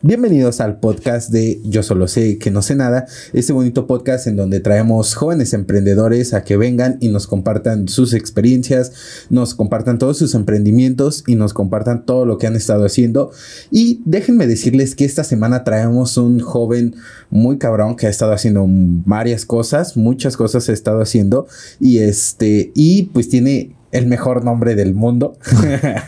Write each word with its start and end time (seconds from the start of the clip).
Bienvenidos 0.00 0.60
al 0.60 0.78
podcast 0.78 1.30
de 1.30 1.60
Yo 1.64 1.82
solo 1.82 2.06
sé 2.06 2.38
que 2.38 2.52
no 2.52 2.62
sé 2.62 2.76
nada, 2.76 3.08
este 3.32 3.52
bonito 3.52 3.88
podcast 3.88 4.28
en 4.28 4.36
donde 4.36 4.60
traemos 4.60 5.16
jóvenes 5.16 5.54
emprendedores 5.54 6.34
a 6.34 6.44
que 6.44 6.56
vengan 6.56 6.98
y 7.00 7.08
nos 7.08 7.26
compartan 7.26 7.88
sus 7.88 8.14
experiencias, 8.14 8.92
nos 9.28 9.56
compartan 9.56 9.98
todos 9.98 10.16
sus 10.16 10.36
emprendimientos 10.36 11.24
y 11.26 11.34
nos 11.34 11.52
compartan 11.52 12.06
todo 12.06 12.26
lo 12.26 12.38
que 12.38 12.46
han 12.46 12.54
estado 12.54 12.86
haciendo. 12.86 13.32
Y 13.72 14.00
déjenme 14.04 14.46
decirles 14.46 14.94
que 14.94 15.04
esta 15.04 15.24
semana 15.24 15.64
traemos 15.64 16.16
un 16.16 16.38
joven 16.38 16.94
muy 17.28 17.58
cabrón 17.58 17.96
que 17.96 18.06
ha 18.06 18.10
estado 18.10 18.30
haciendo 18.30 18.66
varias 18.68 19.44
cosas, 19.44 19.96
muchas 19.96 20.36
cosas 20.36 20.68
ha 20.68 20.74
estado 20.74 21.00
haciendo 21.00 21.48
y 21.80 21.98
este 21.98 22.70
y 22.76 23.06
pues 23.06 23.28
tiene 23.28 23.74
el 23.92 24.06
mejor 24.06 24.44
nombre 24.44 24.74
del 24.74 24.94
mundo, 24.94 25.36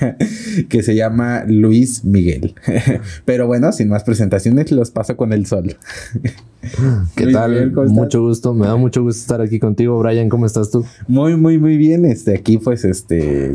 que 0.68 0.82
se 0.82 0.94
llama 0.94 1.44
Luis 1.46 2.04
Miguel. 2.04 2.54
Pero 3.24 3.46
bueno, 3.46 3.72
sin 3.72 3.88
más 3.88 4.04
presentaciones, 4.04 4.70
los 4.70 4.90
paso 4.90 5.16
con 5.16 5.32
el 5.32 5.46
sol. 5.46 5.76
¿Qué 7.16 7.28
tal? 7.28 7.72
mucho 7.88 8.20
gusto, 8.22 8.52
me 8.52 8.66
da 8.66 8.76
mucho 8.76 9.02
gusto 9.02 9.20
estar 9.20 9.40
aquí 9.40 9.58
contigo, 9.58 9.98
Brian. 9.98 10.28
¿Cómo 10.28 10.46
estás 10.46 10.70
tú? 10.70 10.84
Muy, 11.08 11.36
muy, 11.36 11.58
muy 11.58 11.76
bien. 11.76 12.04
Este, 12.04 12.34
aquí, 12.34 12.58
pues, 12.58 12.84
este, 12.84 13.54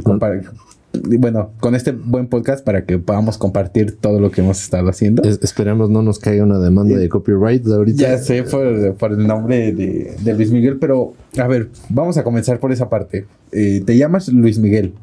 bueno, 1.19 1.51
con 1.59 1.75
este 1.75 1.91
buen 1.91 2.27
podcast 2.27 2.63
para 2.63 2.85
que 2.85 2.97
podamos 2.97 3.37
compartir 3.37 3.97
todo 3.97 4.19
lo 4.19 4.31
que 4.31 4.41
hemos 4.41 4.61
estado 4.61 4.89
haciendo. 4.89 5.23
esperemos 5.23 5.89
no 5.89 6.01
nos 6.01 6.19
caiga 6.19 6.43
una 6.43 6.59
demanda 6.59 6.97
de 6.97 7.09
copyright 7.09 7.63
de 7.63 7.75
ahorita. 7.75 8.01
Ya 8.01 8.17
sé 8.17 8.43
por, 8.43 9.11
el 9.11 9.27
nombre 9.27 9.73
de, 9.73 10.33
Luis 10.35 10.51
Miguel, 10.51 10.77
pero 10.79 11.13
a 11.37 11.47
ver, 11.47 11.69
vamos 11.89 12.17
a 12.17 12.23
comenzar 12.23 12.59
por 12.59 12.71
esa 12.71 12.89
parte. 12.89 13.25
Eh, 13.55 13.81
te 13.85 13.97
llamas 13.97 14.27
Luis 14.27 14.59
Miguel. 14.59 14.93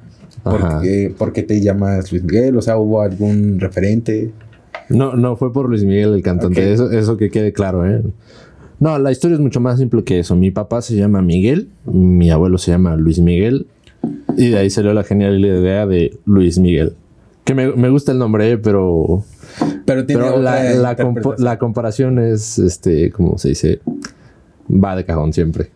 ¿Por 0.42 1.33
qué, 1.33 1.42
te 1.42 1.61
llamas 1.61 2.12
Luis 2.12 2.23
Miguel? 2.23 2.56
O 2.56 2.62
sea, 2.62 2.77
¿hubo 2.77 3.01
algún 3.01 3.59
referente? 3.61 4.30
No, 4.88 5.15
no 5.15 5.37
fue 5.37 5.52
por 5.52 5.69
Luis 5.69 5.84
Miguel 5.84 6.12
el 6.15 6.23
cantante, 6.23 6.73
eso, 6.73 6.91
eso 6.91 7.16
que 7.16 7.30
quede 7.30 7.52
claro, 7.52 7.88
¿eh? 7.88 8.02
No, 8.78 8.98
la 8.98 9.12
historia 9.12 9.36
es 9.36 9.41
mucho 9.41 9.61
más 9.61 9.78
simple 9.78 10.03
que 10.03 10.19
eso. 10.19 10.34
Mi 10.34 10.50
papá 10.50 10.83
se 10.83 10.97
llama 10.97 11.22
Miguel, 11.22 11.69
mi 11.84 12.31
abuelo 12.31 12.59
se 12.59 12.72
llama 12.72 12.97
Luis 12.97 13.20
Miguel 13.20 13.67
y 14.36 14.50
de 14.50 14.59
ahí 14.59 14.70
salió 14.70 14.92
la 14.92 15.05
genial 15.05 15.39
idea 15.39 15.87
de 15.87 16.19
Luis 16.27 16.59
Miguel. 16.59 16.94
Que 17.44 17.55
me, 17.55 17.89
gusta 17.89 18.12
el 18.12 18.19
nombre, 18.19 18.59
pero. 18.59 19.25
Pero, 19.84 20.06
tiene 20.06 20.39
la, 20.39 20.97
la, 21.39 21.59
comparación 21.59 22.19
es, 22.19 22.59
este, 22.59 23.11
como 23.11 23.37
se 23.37 23.48
dice, 23.48 23.81
va 24.69 24.94
de 24.94 25.05
cajón 25.05 25.33
siempre. 25.33 25.70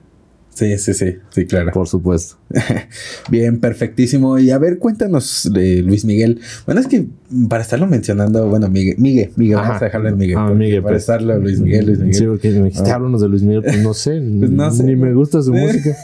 Sí, 0.57 0.79
sí, 0.79 0.95
sí, 0.95 1.19
sí, 1.29 1.45
claro. 1.45 1.71
Por 1.71 1.87
supuesto. 1.87 2.37
Bien, 3.31 3.61
perfectísimo. 3.61 4.39
Y 4.39 4.51
a 4.51 4.57
ver, 4.57 4.79
cuéntanos 4.79 5.51
de 5.53 5.83
Luis 5.83 6.07
Miguel. 6.07 6.41
Bueno, 6.65 6.81
es 6.81 6.87
que 6.87 7.05
para 7.51 7.63
estarlo 7.63 7.87
mencionando, 7.87 8.49
bueno, 8.49 8.71
Miguel, 8.71 8.95
Miguel, 8.97 9.33
Miguel, 9.37 9.57
vamos 9.57 9.83
a 9.83 9.85
dejarlo 9.85 10.09
en 10.09 10.17
Miguel. 10.17 10.39
Ah, 10.39 10.55
Miguel 10.55 10.81
para 10.81 10.95
pues. 10.95 11.03
estarlo 11.03 11.39
Luis 11.39 11.61
Miguel, 11.61 11.85
Luis 11.85 11.99
Miguel. 11.99 12.15
Sí, 12.15 12.25
porque 12.25 12.51
me 12.53 12.71
dijiste, 12.71 12.91
ah. 12.91 12.99
de 12.99 13.29
Luis 13.29 13.43
Miguel, 13.43 13.65
pues 13.65 13.83
no 13.83 13.93
sé, 13.93 14.13
pues 14.39 14.51
no 14.51 14.71
sé. 14.71 14.85
Ni 14.85 14.97
me 14.97 15.13
gusta 15.13 15.43
su 15.43 15.53
música. 15.53 15.95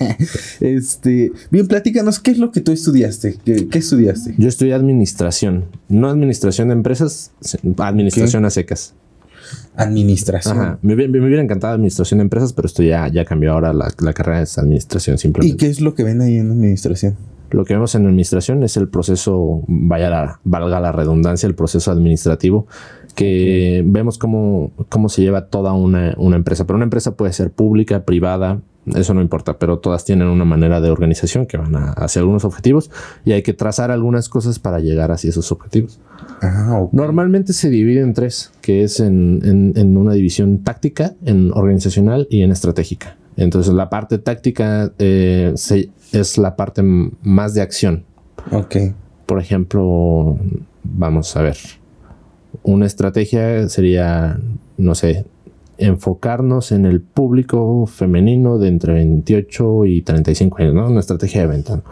este, 0.60 1.32
bien, 1.50 1.66
platícanos, 1.66 2.20
¿qué 2.20 2.32
es 2.32 2.38
lo 2.38 2.52
que 2.52 2.60
tú 2.60 2.72
estudiaste? 2.72 3.36
¿Qué, 3.42 3.78
estudiaste? 3.78 4.34
Yo 4.36 4.50
estudié 4.50 4.74
administración, 4.74 5.64
no 5.88 6.10
administración 6.10 6.68
de 6.68 6.74
empresas, 6.74 7.32
administración 7.78 8.44
a 8.44 8.50
secas. 8.50 8.92
Administración. 9.76 10.78
Me, 10.82 10.94
hubiera 10.94 11.42
encantado 11.42 11.74
administración 11.74 12.18
de 12.18 12.22
empresas, 12.22 12.52
pero 12.52 12.66
esto 12.66 12.82
ya, 12.82 13.08
ya 13.08 13.24
cambió 13.24 13.52
ahora. 13.52 13.72
La, 13.72 14.12
carrera 14.12 14.42
es 14.42 14.58
administración 14.58 15.18
simplemente. 15.18 15.54
¿Y 15.54 15.56
qué 15.56 15.66
es 15.68 15.80
lo 15.80 15.94
que 15.94 16.04
ven 16.04 16.20
ahí 16.20 16.38
en 16.38 16.50
administración? 16.50 17.16
Lo 17.50 17.64
que 17.64 17.74
vemos 17.74 17.94
en 17.94 18.06
administración 18.06 18.62
es 18.62 18.76
el 18.76 18.88
proceso, 18.88 19.62
vaya 19.68 20.10
la, 20.10 20.40
valga 20.44 20.80
la 20.80 20.92
redundancia, 20.92 21.46
el 21.46 21.54
proceso 21.54 21.90
administrativo, 21.90 22.66
que 23.14 23.84
vemos 23.86 24.18
cómo, 24.18 24.72
cómo 24.88 25.08
se 25.08 25.22
lleva 25.22 25.46
toda 25.46 25.72
una, 25.72 26.14
una 26.16 26.36
empresa. 26.36 26.66
Pero 26.66 26.76
una 26.76 26.84
empresa 26.84 27.16
puede 27.16 27.32
ser 27.32 27.52
pública, 27.52 28.04
privada, 28.04 28.60
eso 28.86 29.14
no 29.14 29.22
importa, 29.22 29.58
pero 29.58 29.78
todas 29.78 30.04
tienen 30.04 30.28
una 30.28 30.44
manera 30.44 30.80
de 30.80 30.90
organización 30.90 31.46
que 31.46 31.56
van 31.56 31.74
hacia 31.74 32.20
algunos 32.20 32.44
objetivos 32.44 32.90
y 33.24 33.32
hay 33.32 33.42
que 33.42 33.54
trazar 33.54 33.90
algunas 33.90 34.28
cosas 34.28 34.58
para 34.58 34.78
llegar 34.78 35.10
hacia 35.10 35.30
esos 35.30 35.50
objetivos. 35.52 36.00
Ah, 36.42 36.86
Normalmente 36.92 37.52
se 37.52 37.70
divide 37.70 38.00
en 38.00 38.12
tres, 38.12 38.52
que 38.60 38.82
es 38.82 39.00
en, 39.00 39.96
una 39.96 40.12
división 40.12 40.58
táctica, 40.62 41.14
en 41.24 41.50
organizacional 41.52 42.26
y 42.30 42.42
en 42.42 42.50
estratégica. 42.50 43.16
Entonces 43.36 43.72
la 43.72 43.88
parte 43.88 44.18
táctica 44.18 44.92
eh, 44.98 45.54
es 46.12 46.38
la 46.38 46.56
parte 46.56 46.82
más 46.82 47.54
de 47.54 47.62
acción. 47.62 48.04
Ok. 48.52 48.76
Por 49.26 49.40
ejemplo, 49.40 50.38
vamos 50.82 51.34
a 51.36 51.42
ver. 51.42 51.56
Una 52.62 52.86
estrategia 52.86 53.68
sería, 53.68 54.38
no 54.76 54.94
sé, 54.94 55.24
enfocarnos 55.78 56.72
en 56.72 56.86
el 56.86 57.00
público 57.00 57.86
femenino 57.86 58.58
de 58.58 58.68
entre 58.68 58.94
28 58.94 59.86
y 59.86 60.02
35 60.02 60.58
años, 60.58 60.74
¿no? 60.74 60.86
Una 60.88 61.00
estrategia 61.00 61.42
de 61.42 61.46
venta. 61.46 61.82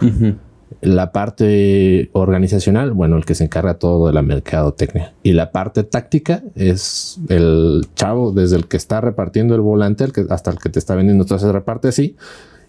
La 0.80 1.12
parte 1.12 2.10
organizacional, 2.12 2.92
bueno, 2.92 3.16
el 3.16 3.24
que 3.24 3.34
se 3.34 3.44
encarga 3.44 3.74
todo 3.74 4.06
de 4.06 4.12
la 4.12 4.22
mercadotecnia. 4.22 5.12
Y 5.22 5.32
la 5.32 5.52
parte 5.52 5.84
táctica 5.84 6.42
es 6.54 7.20
el 7.28 7.86
chavo, 7.94 8.32
desde 8.32 8.56
el 8.56 8.66
que 8.66 8.76
está 8.76 9.00
repartiendo 9.00 9.54
el 9.54 9.60
volante 9.60 10.06
hasta 10.30 10.50
el 10.50 10.58
que 10.58 10.70
te 10.70 10.78
está 10.78 10.94
vendiendo. 10.94 11.24
Entonces 11.24 11.52
reparte 11.52 11.88
así. 11.88 12.16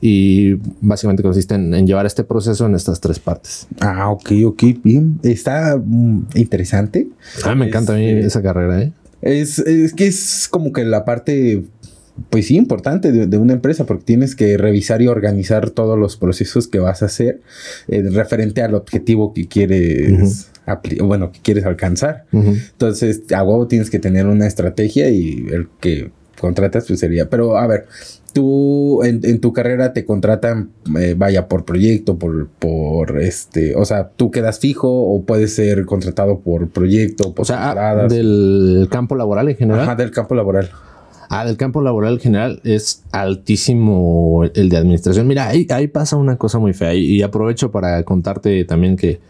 Y 0.06 0.56
básicamente 0.82 1.24
consiste 1.24 1.56
en, 1.56 1.88
llevar 1.88 2.06
este 2.06 2.26
proceso 2.26 2.66
en 2.66 2.76
estas 2.76 3.00
tres 3.00 3.20
partes. 3.20 3.68
Ah, 3.80 4.10
ok, 4.10 4.32
ok, 4.48 4.64
bien. 4.84 5.18
Está 5.24 5.78
mm, 5.82 6.28
interesante. 6.36 7.08
Ah, 7.46 7.56
me 7.56 7.68
encanta 7.68 7.94
a 7.94 7.96
mí 7.96 8.06
este, 8.06 8.28
esa 8.28 8.42
carrera, 8.42 8.82
¿eh? 8.82 8.92
Es, 9.24 9.60
es 9.60 9.94
que 9.94 10.08
es 10.08 10.48
como 10.50 10.74
que 10.74 10.84
la 10.84 11.06
parte 11.06 11.64
pues 12.30 12.48
sí, 12.48 12.56
importante 12.56 13.12
de, 13.12 13.38
una 13.38 13.54
empresa 13.54 13.86
porque 13.86 14.04
tienes 14.04 14.36
que 14.36 14.58
revisar 14.58 15.02
y 15.02 15.08
organizar 15.08 15.72
todos 15.72 15.98
los 15.98 16.16
procesos 16.16 16.68
que 16.68 16.80
vas 16.80 17.02
a 17.02 17.08
hacer 17.08 17.42
eh, 17.88 18.04
referente 18.04 18.62
al 18.62 18.76
objetivo 18.76 19.34
que 19.34 19.48
quieres, 19.48 20.52
bueno, 21.02 21.32
que 21.32 21.40
quieres 21.42 21.66
alcanzar. 21.66 22.26
Entonces, 22.32 23.24
a 23.34 23.44
huevo 23.44 23.68
tienes 23.68 23.90
que 23.90 24.00
tener 24.00 24.28
una 24.28 24.46
estrategia 24.46 25.10
y 25.10 25.48
el 25.52 25.68
que 25.80 26.12
contratas 26.44 26.86
pues 26.86 27.00
sería, 27.00 27.30
pero 27.30 27.56
a 27.56 27.66
ver, 27.68 27.86
tú 28.34 29.02
en, 29.04 29.40
tu 29.40 29.54
carrera 29.54 29.94
te 29.94 30.04
contratan, 30.04 30.72
eh, 31.00 31.16
vaya, 31.18 31.48
por 31.48 31.64
proyecto, 31.64 32.18
por, 32.18 32.50
por 32.60 33.22
este, 33.22 33.78
o 33.78 33.86
sea, 33.86 34.10
tú 34.10 34.30
quedas 34.30 34.60
fijo 34.60 34.90
o 34.90 35.24
puedes 35.24 35.56
ser 35.56 35.86
contratado 35.86 36.40
por 36.40 36.68
proyecto, 36.68 37.34
por 37.34 37.44
o 37.44 37.46
sea, 37.46 38.08
del 38.10 38.90
campo 38.92 39.16
laboral 39.16 39.48
en 39.48 39.56
general. 39.56 39.84
Ajá, 39.84 39.96
del 39.96 40.12
campo 40.12 40.36
laboral. 40.36 40.70
Ah, 41.30 41.46
del 41.46 41.56
campo 41.56 41.82
laboral 41.82 42.16
en 42.16 42.20
general 42.20 42.62
es 42.66 43.04
altísimo 43.14 44.44
el 44.54 44.68
de 44.68 44.76
administración. 44.76 45.26
Mira, 45.26 45.48
ahí, 45.48 45.66
ahí 45.70 45.88
pasa 45.88 46.18
una 46.18 46.36
cosa 46.36 46.60
muy 46.60 46.74
fea 46.74 46.94
y, 46.94 47.22
aprovecho 47.22 47.72
para 47.72 48.04
contarte 48.04 48.66
también 48.66 48.98
que 48.98 49.22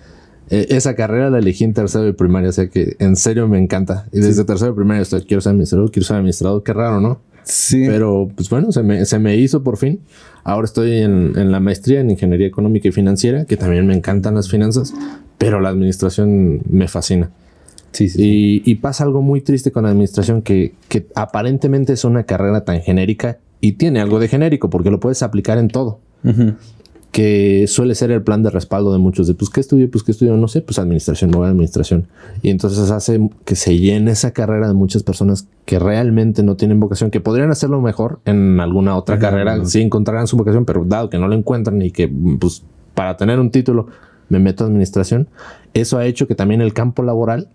eh, 0.50 0.68
esa 0.70 0.96
carrera 0.96 1.30
la 1.30 1.40
elegí 1.40 1.64
en 1.64 1.74
tercero 1.74 2.04
de 2.04 2.14
primaria, 2.14 2.50
o 2.50 2.54
sea 2.54 2.70
que 2.70 2.96
en 3.00 3.16
serio 3.16 3.48
me 3.48 3.58
encanta. 3.58 4.08
Y 4.12 4.20
desde 4.20 4.44
tercero 4.44 4.72
de 4.72 4.76
primaria 4.76 5.02
estoy, 5.02 5.22
quiero 5.24 5.42
ser 5.42 5.52
administrador, 5.52 5.92
quiero 5.92 6.06
ser 6.06 6.18
administrador, 6.18 6.64
qué 6.64 6.74
raro, 6.74 7.00
¿no? 7.00 7.22
Sí. 7.44 7.84
Pero 7.88 8.30
pues 8.36 8.50
bueno, 8.50 8.72
se 8.72 8.84
me, 8.84 9.06
se 9.06 9.20
me 9.20 9.36
hizo 9.36 9.64
por 9.64 9.78
fin. 9.78 10.00
Ahora 10.44 10.66
estoy 10.66 11.00
en, 11.00 11.34
en, 11.38 11.52
la 11.52 11.59
maestría 11.59 12.00
en 12.00 12.12
Ingeniería 12.12 12.48
Económica 12.48 12.88
y 12.88 12.92
Financiera, 12.92 13.46
que 13.46 13.58
también 13.58 13.86
me 13.86 13.94
encantan 13.94 14.36
las 14.36 14.50
finanzas, 14.50 14.94
pero 15.38 15.59
la 15.59 15.70
administración 15.70 16.62
me 16.70 16.88
fascina. 16.88 17.31
Sí, 17.92 18.10
sí. 18.10 18.62
Y, 18.66 18.75
pasa 18.75 19.04
algo 19.04 19.22
muy 19.22 19.42
triste 19.42 19.72
con 19.72 19.84
la 19.84 19.90
administración 19.90 20.42
que, 20.42 20.74
que 20.90 21.06
aparentemente 21.16 21.94
es 21.94 22.04
una 22.04 22.24
carrera 22.24 22.66
tan 22.66 22.81
genérica 22.81 23.38
y 23.62 23.74
tiene 23.74 24.02
algo 24.02 24.20
de 24.20 24.28
genérico 24.28 24.70
porque 24.70 24.90
lo 24.90 25.00
puedes 25.00 25.22
aplicar 25.22 25.58
en 25.60 25.68
todo 25.68 26.00
que 27.13 27.68
suele 27.68 27.94
ser 27.94 28.09
el 28.09 28.24
plan 28.24 28.41
de 28.41 28.50
respaldo 28.50 28.91
de 28.91 28.97
muchos 28.97 29.28
de, 29.28 29.35
pues, 29.35 29.51
¿qué 29.51 29.59
estudio? 29.62 29.90
Pues, 29.90 30.03
¿qué 30.03 30.12
estudio? 30.12 30.35
No 30.35 30.47
sé, 30.47 30.62
pues 30.62 30.79
administración, 30.79 31.29
no 31.29 31.44
administración. 31.44 32.07
Y 32.41 32.50
entonces 32.50 32.90
hace 32.90 33.29
que 33.46 33.56
se 33.56 33.78
llene 33.78 34.09
esa 34.09 34.31
carrera 34.31 34.68
de 34.68 34.74
muchas 34.74 35.03
personas 35.03 35.48
que 35.65 35.77
realmente 35.77 36.42
no 36.42 36.56
tienen 36.56 36.80
vocación, 36.80 37.12
que 37.12 37.21
podrían 37.21 37.51
hacerlo 37.51 37.80
mejor 37.81 38.19
en 38.25 38.60
alguna 38.60 38.98
otra 38.98 39.19
carrera, 39.19 39.63
si 39.63 39.80
encontraran 39.80 40.25
su 40.25 40.38
vocación, 40.38 40.65
pero 40.65 40.86
dado 40.86 41.12
que 41.12 41.19
no 41.19 41.27
lo 41.27 41.36
encuentran 41.36 41.80
y 41.83 41.92
que, 41.92 42.12
pues, 42.39 42.63
para 42.95 43.15
tener 43.15 43.39
un 43.39 43.51
título 43.51 43.86
me 44.30 44.39
meto 44.39 44.63
a 44.63 44.68
administración, 44.68 45.27
eso 45.75 46.00
ha 46.00 46.07
hecho 46.07 46.27
que 46.27 46.33
también 46.33 46.62
el 46.62 46.74
campo 46.74 47.04
laboral 47.04 47.48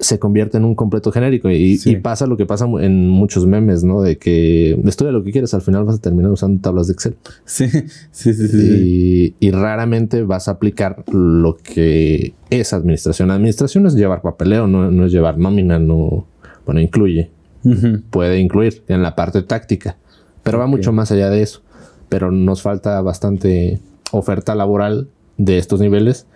se 0.00 0.18
convierte 0.18 0.56
en 0.56 0.64
un 0.64 0.74
completo 0.74 1.12
genérico 1.12 1.50
y, 1.50 1.78
pasa 2.02 2.26
lo 2.26 2.36
que 2.36 2.46
pasa 2.46 2.66
en 2.80 3.08
muchos 3.08 3.46
memes, 3.46 3.84
¿no? 3.84 4.02
De 4.02 4.16
que 4.16 4.78
estudia 4.84 5.12
lo 5.12 5.22
que 5.22 5.32
quieres, 5.32 5.54
al 5.54 5.62
final 5.62 5.84
vas 5.84 5.96
a 5.96 6.00
terminar 6.00 6.30
usando 6.30 6.60
tablas 6.60 6.86
de 6.86 6.94
Excel. 6.94 7.16
Sí, 7.44 7.68
sí, 8.10 8.32
sí, 8.32 8.48
sí. 8.48 9.34
Y, 9.38 9.50
raramente 9.50 10.22
vas 10.22 10.48
a 10.48 10.52
aplicar 10.52 11.04
lo 11.12 11.56
que 11.56 12.34
es 12.50 12.72
administración. 12.72 13.30
Administración 13.30 13.86
es 13.86 13.94
llevar 13.94 14.22
papeleo, 14.22 14.66
no, 14.66 15.06
es 15.06 15.12
llevar 15.12 15.38
nómina, 15.38 15.78
no, 15.78 16.26
bueno, 16.64 16.80
incluye, 16.80 17.30
puede 18.10 18.40
incluir 18.40 18.82
en 18.88 19.02
la 19.02 19.14
parte 19.14 19.42
táctica, 19.42 19.96
pero 20.42 20.58
va 20.58 20.66
mucho 20.66 20.92
más 20.92 21.12
allá 21.12 21.28
de 21.30 21.42
eso. 21.42 21.62
Pero 22.08 22.30
nos 22.30 22.62
falta 22.62 23.00
bastante 23.00 23.80
oferta 24.10 24.54
laboral 24.54 25.08
de 25.38 25.58
estos 25.58 25.80
niveles 25.80 26.26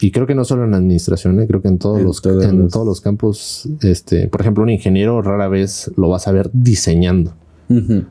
y 0.00 0.10
creo 0.10 0.26
que 0.26 0.34
no 0.34 0.44
solo 0.44 0.64
en 0.64 0.74
administración, 0.74 1.40
¿eh? 1.40 1.46
creo 1.46 1.60
que 1.62 1.68
en 1.68 1.78
todos, 1.78 1.98
En 1.98 2.04
los, 2.04 2.22
todos 2.22 2.44
en 2.44 2.58
los- 2.58 2.72
todos 2.72 2.86
los 2.86 3.00
campos, 3.00 3.68
este, 3.82 4.28
por 4.28 4.40
ejemplo, 4.40 4.62
un 4.62 4.70
ingeniero 4.70 5.20
rara 5.22 5.48
vez 5.48 5.90
lo 5.96 6.08
vas 6.08 6.26
a 6.28 6.32
ver 6.32 6.50
diseñando. 6.52 7.32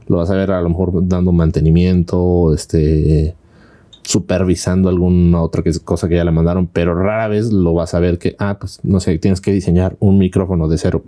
Lo 0.08 0.18
vas 0.18 0.30
a 0.30 0.36
ver 0.36 0.52
a 0.52 0.62
lo 0.62 0.70
mejor 0.70 1.08
dando 1.08 1.32
mantenimiento, 1.32 2.54
este, 2.54 3.36
supervisando 4.02 4.90
alguna 4.90 5.42
otra 5.42 5.64
cosa 5.86 6.10
que 6.10 6.16
ya 6.16 6.26
le 6.26 6.32
mandaron, 6.32 6.68
pero 6.68 6.96
rara 6.96 7.28
vez 7.28 7.52
lo 7.54 7.74
vas 7.74 7.94
a 7.94 8.00
ver 8.00 8.18
que, 8.18 8.36
ah, 8.40 8.58
pues 8.60 8.80
no 8.84 9.00
sé, 9.00 9.18
tienes 9.20 9.40
que 9.42 9.52
diseñar 9.54 9.96
un 10.00 10.18
micrófono 10.18 10.68
de 10.68 10.78
cero. 10.78 11.04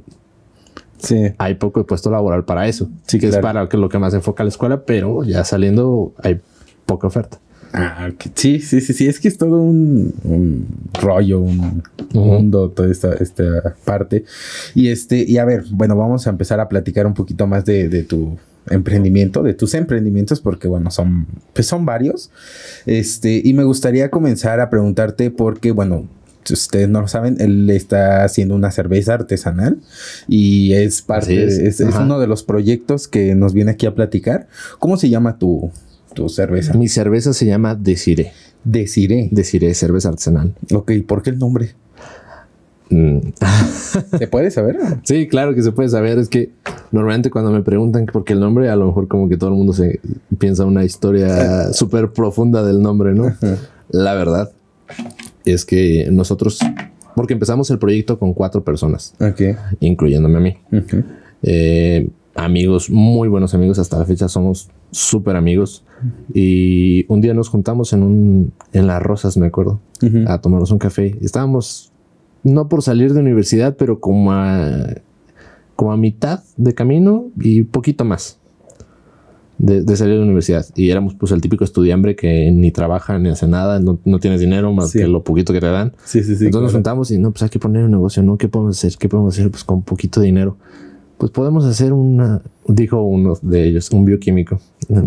Sí. 0.98 1.18
Hay 1.38 1.56
poco 1.56 1.86
puesto 1.86 2.10
laboral 2.10 2.46
para 2.46 2.68
eso, 2.68 2.88
Sí, 3.06 3.20
que 3.20 3.28
claro. 3.30 3.36
es 3.40 3.42
para 3.70 3.78
lo 3.80 3.90
que 3.90 4.00
más 4.00 4.14
enfoca 4.14 4.44
la 4.44 4.50
escuela, 4.50 4.84
pero 4.86 5.24
ya 5.24 5.44
saliendo 5.44 6.14
hay 6.24 6.40
poca 6.86 7.08
oferta. 7.08 7.40
Ah, 7.78 8.10
sí, 8.36 8.62
sí, 8.62 8.80
sí, 8.80 8.94
sí. 8.94 9.08
Es 9.08 9.20
que 9.20 9.28
es 9.28 9.38
todo 9.38 9.62
un, 9.62 10.14
un 10.24 10.66
rollo, 11.02 11.42
un 11.42 11.84
mundo, 12.14 12.70
toda 12.70 12.90
esta, 12.90 13.14
esta 13.16 13.76
parte. 13.84 14.24
Y 14.74 14.88
este, 14.88 15.26
y 15.28 15.38
a 15.38 15.46
ver, 15.46 15.66
bueno, 15.72 15.98
vamos 15.98 16.26
a 16.26 16.30
empezar 16.30 16.60
a 16.62 16.70
platicar 16.70 17.06
un 17.06 17.14
poquito 17.14 17.48
más 17.48 17.66
de, 17.66 17.90
de 17.90 18.04
tu 18.04 18.38
emprendimiento, 18.70 19.44
de 19.44 19.54
tus 19.54 19.74
emprendimientos, 19.74 20.40
porque 20.40 20.68
bueno, 20.68 20.90
son, 20.90 21.28
pues 21.54 21.68
son 21.68 21.86
varios. 21.86 22.32
Este, 22.86 23.42
y 23.44 23.54
me 23.54 23.66
gustaría 23.66 24.10
comenzar 24.10 24.62
a 24.62 24.70
preguntarte, 24.70 25.30
porque 25.30 25.72
bueno, 25.72 26.08
si 26.46 26.54
ustedes 26.54 26.88
no 26.88 27.02
lo 27.02 27.08
saben, 27.08 27.38
él 27.42 27.70
está 27.72 28.24
haciendo 28.24 28.56
una 28.56 28.72
cerveza 28.72 29.16
artesanal 29.16 29.80
y 30.28 30.74
es 30.74 31.02
parte, 31.02 31.44
es. 31.44 31.58
es, 31.58 31.82
es 31.82 31.88
Ajá. 31.88 32.04
uno 32.04 32.20
de 32.20 32.28
los 32.28 32.44
proyectos 32.44 33.08
que 33.08 33.36
nos 33.36 33.54
viene 33.54 33.72
aquí 33.72 33.86
a 33.86 33.96
platicar. 33.96 34.48
¿Cómo 34.80 34.98
se 34.98 35.10
llama 35.10 35.40
tu, 35.40 35.72
tu 36.16 36.28
cerveza? 36.30 36.74
Mi 36.74 36.88
cerveza 36.88 37.34
se 37.34 37.46
llama 37.46 37.76
Desiree. 37.76 38.32
Desiree. 38.64 39.30
Desiree, 39.32 39.76
cerveza 39.76 40.10
artesanal. 40.10 40.56
Ok, 40.74 40.92
¿por 41.06 41.22
qué 41.22 41.30
el 41.30 41.38
nombre? 41.38 41.76
Mm. 42.90 43.20
¿Se 44.18 44.28
puede 44.28 44.50
saber? 44.52 44.78
Sí, 45.04 45.28
claro 45.28 45.54
que 45.54 45.62
se 45.62 45.72
puede 45.72 45.90
saber. 45.90 46.18
Es 46.18 46.30
que 46.30 46.52
normalmente 46.92 47.30
cuando 47.30 47.52
me 47.52 47.62
preguntan 47.62 48.06
por 48.08 48.24
qué 48.24 48.34
el 48.34 48.40
nombre, 48.40 48.70
a 48.70 48.76
lo 48.76 48.88
mejor 48.88 49.08
como 49.08 49.30
que 49.30 49.38
todo 49.38 49.52
el 49.52 49.56
mundo 49.56 49.74
se 49.74 50.00
piensa 50.38 50.66
una 50.66 50.84
historia 50.84 51.72
súper 51.74 52.12
profunda 52.12 52.64
del 52.64 52.82
nombre, 52.82 53.14
¿no? 53.14 53.36
La 53.90 54.16
verdad 54.16 54.52
es 55.46 55.66
que 55.66 56.08
nosotros, 56.12 56.60
porque 57.16 57.34
empezamos 57.34 57.70
el 57.70 57.78
proyecto 57.80 58.18
con 58.18 58.34
cuatro 58.34 58.64
personas, 58.64 59.14
incluyéndome 59.80 60.38
a 60.38 60.42
mí. 60.42 60.58
Eh, 61.44 62.10
amigos, 62.34 62.90
muy 62.90 63.28
buenos 63.30 63.54
amigos. 63.54 63.80
Hasta 63.80 64.00
la 64.00 64.06
fecha 64.06 64.28
somos 64.28 64.70
súper 64.92 65.36
amigos. 65.36 65.85
Y 66.34 67.06
un 67.08 67.22
día 67.22 67.34
nos 67.34 67.50
juntamos 67.50 67.94
en 67.94 68.04
un, 68.04 68.54
en 68.74 68.88
las 68.88 69.02
Rosas, 69.02 69.38
me 69.38 69.48
acuerdo, 69.48 69.80
Ujú. 70.04 70.24
a 70.28 70.40
tomarnos 70.42 70.72
un 70.72 70.80
café. 70.80 71.16
Estábamos 71.22 71.92
no 72.44 72.68
por 72.70 72.82
salir 72.82 73.14
de 73.14 73.22
universidad, 73.22 73.76
pero 73.78 74.00
como 74.00 74.32
a, 74.34 74.88
como 75.76 75.92
a 75.92 75.98
mitad 75.98 76.44
de 76.58 76.74
camino 76.74 77.26
y 77.40 77.64
poquito 77.64 78.06
más 78.06 78.38
de, 79.58 79.84
de 79.84 79.96
salir 79.96 80.14
de 80.14 80.20
la 80.20 80.26
universidad. 80.26 80.66
Y 80.76 80.90
éramos 80.90 81.16
pues 81.16 81.32
el 81.32 81.42
típico 81.42 81.64
estudiambre 81.64 82.16
que 82.16 82.52
ni 82.52 82.72
trabaja 82.72 83.18
ni 83.18 83.30
hace 83.30 83.48
nada, 83.48 83.80
no, 83.80 83.98
no 84.06 84.20
tienes 84.20 84.42
dinero 84.42 84.74
más 84.74 84.92
Sí. 84.92 85.00
que 85.00 85.08
lo 85.08 85.24
poquito 85.24 85.54
que 85.54 85.62
te 85.62 85.68
dan. 85.68 85.94
Sí, 86.04 86.22
sí. 86.24 86.32
Entonces 86.32 86.52
nos 86.52 86.52
claro. 86.52 86.72
juntamos 86.74 87.12
y 87.12 87.18
no, 87.18 87.32
pues 87.32 87.44
hay 87.44 87.50
que 87.50 87.60
poner 87.60 87.86
un 87.86 87.92
negocio, 87.92 88.22
¿no? 88.22 88.38
¿Qué 88.38 88.48
podemos 88.48 88.78
hacer? 88.78 88.94
¿Qué 89.00 89.10
podemos 89.10 89.34
hacer? 89.34 89.50
Pues 89.50 89.64
con 89.64 89.82
poquito 89.82 90.20
dinero. 90.22 90.58
Pues 91.18 91.32
podemos 91.32 91.64
hacer 91.66 91.94
una, 91.94 92.42
dijo 92.68 93.02
uno 93.02 93.36
de 93.42 93.64
ellos, 93.70 93.90
un 93.92 94.04
bioquímico. 94.04 94.60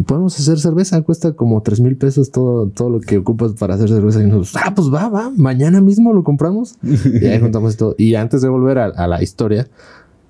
Podemos 0.06 0.38
hacer 0.38 0.58
cerveza, 0.58 1.02
cuesta 1.02 1.32
como 1.32 1.62
tres 1.62 1.80
mil 1.80 1.96
pesos 1.96 2.30
todo, 2.30 2.68
todo 2.68 2.90
lo 2.90 3.00
que 3.00 3.18
ocupas 3.18 3.52
para 3.52 3.74
hacer 3.74 3.88
cerveza. 3.88 4.22
Y 4.22 4.26
nos, 4.26 4.54
ah, 4.56 4.72
pues 4.74 4.92
va, 4.92 5.08
va, 5.08 5.30
mañana 5.36 5.80
mismo 5.80 6.12
lo 6.12 6.24
compramos. 6.24 6.76
y 6.82 7.26
ahí 7.26 7.40
juntamos 7.40 7.76
todo. 7.76 7.94
Y 7.98 8.14
antes 8.14 8.42
de 8.42 8.48
volver 8.48 8.78
a, 8.78 8.86
a 8.86 9.06
la 9.06 9.22
historia, 9.22 9.68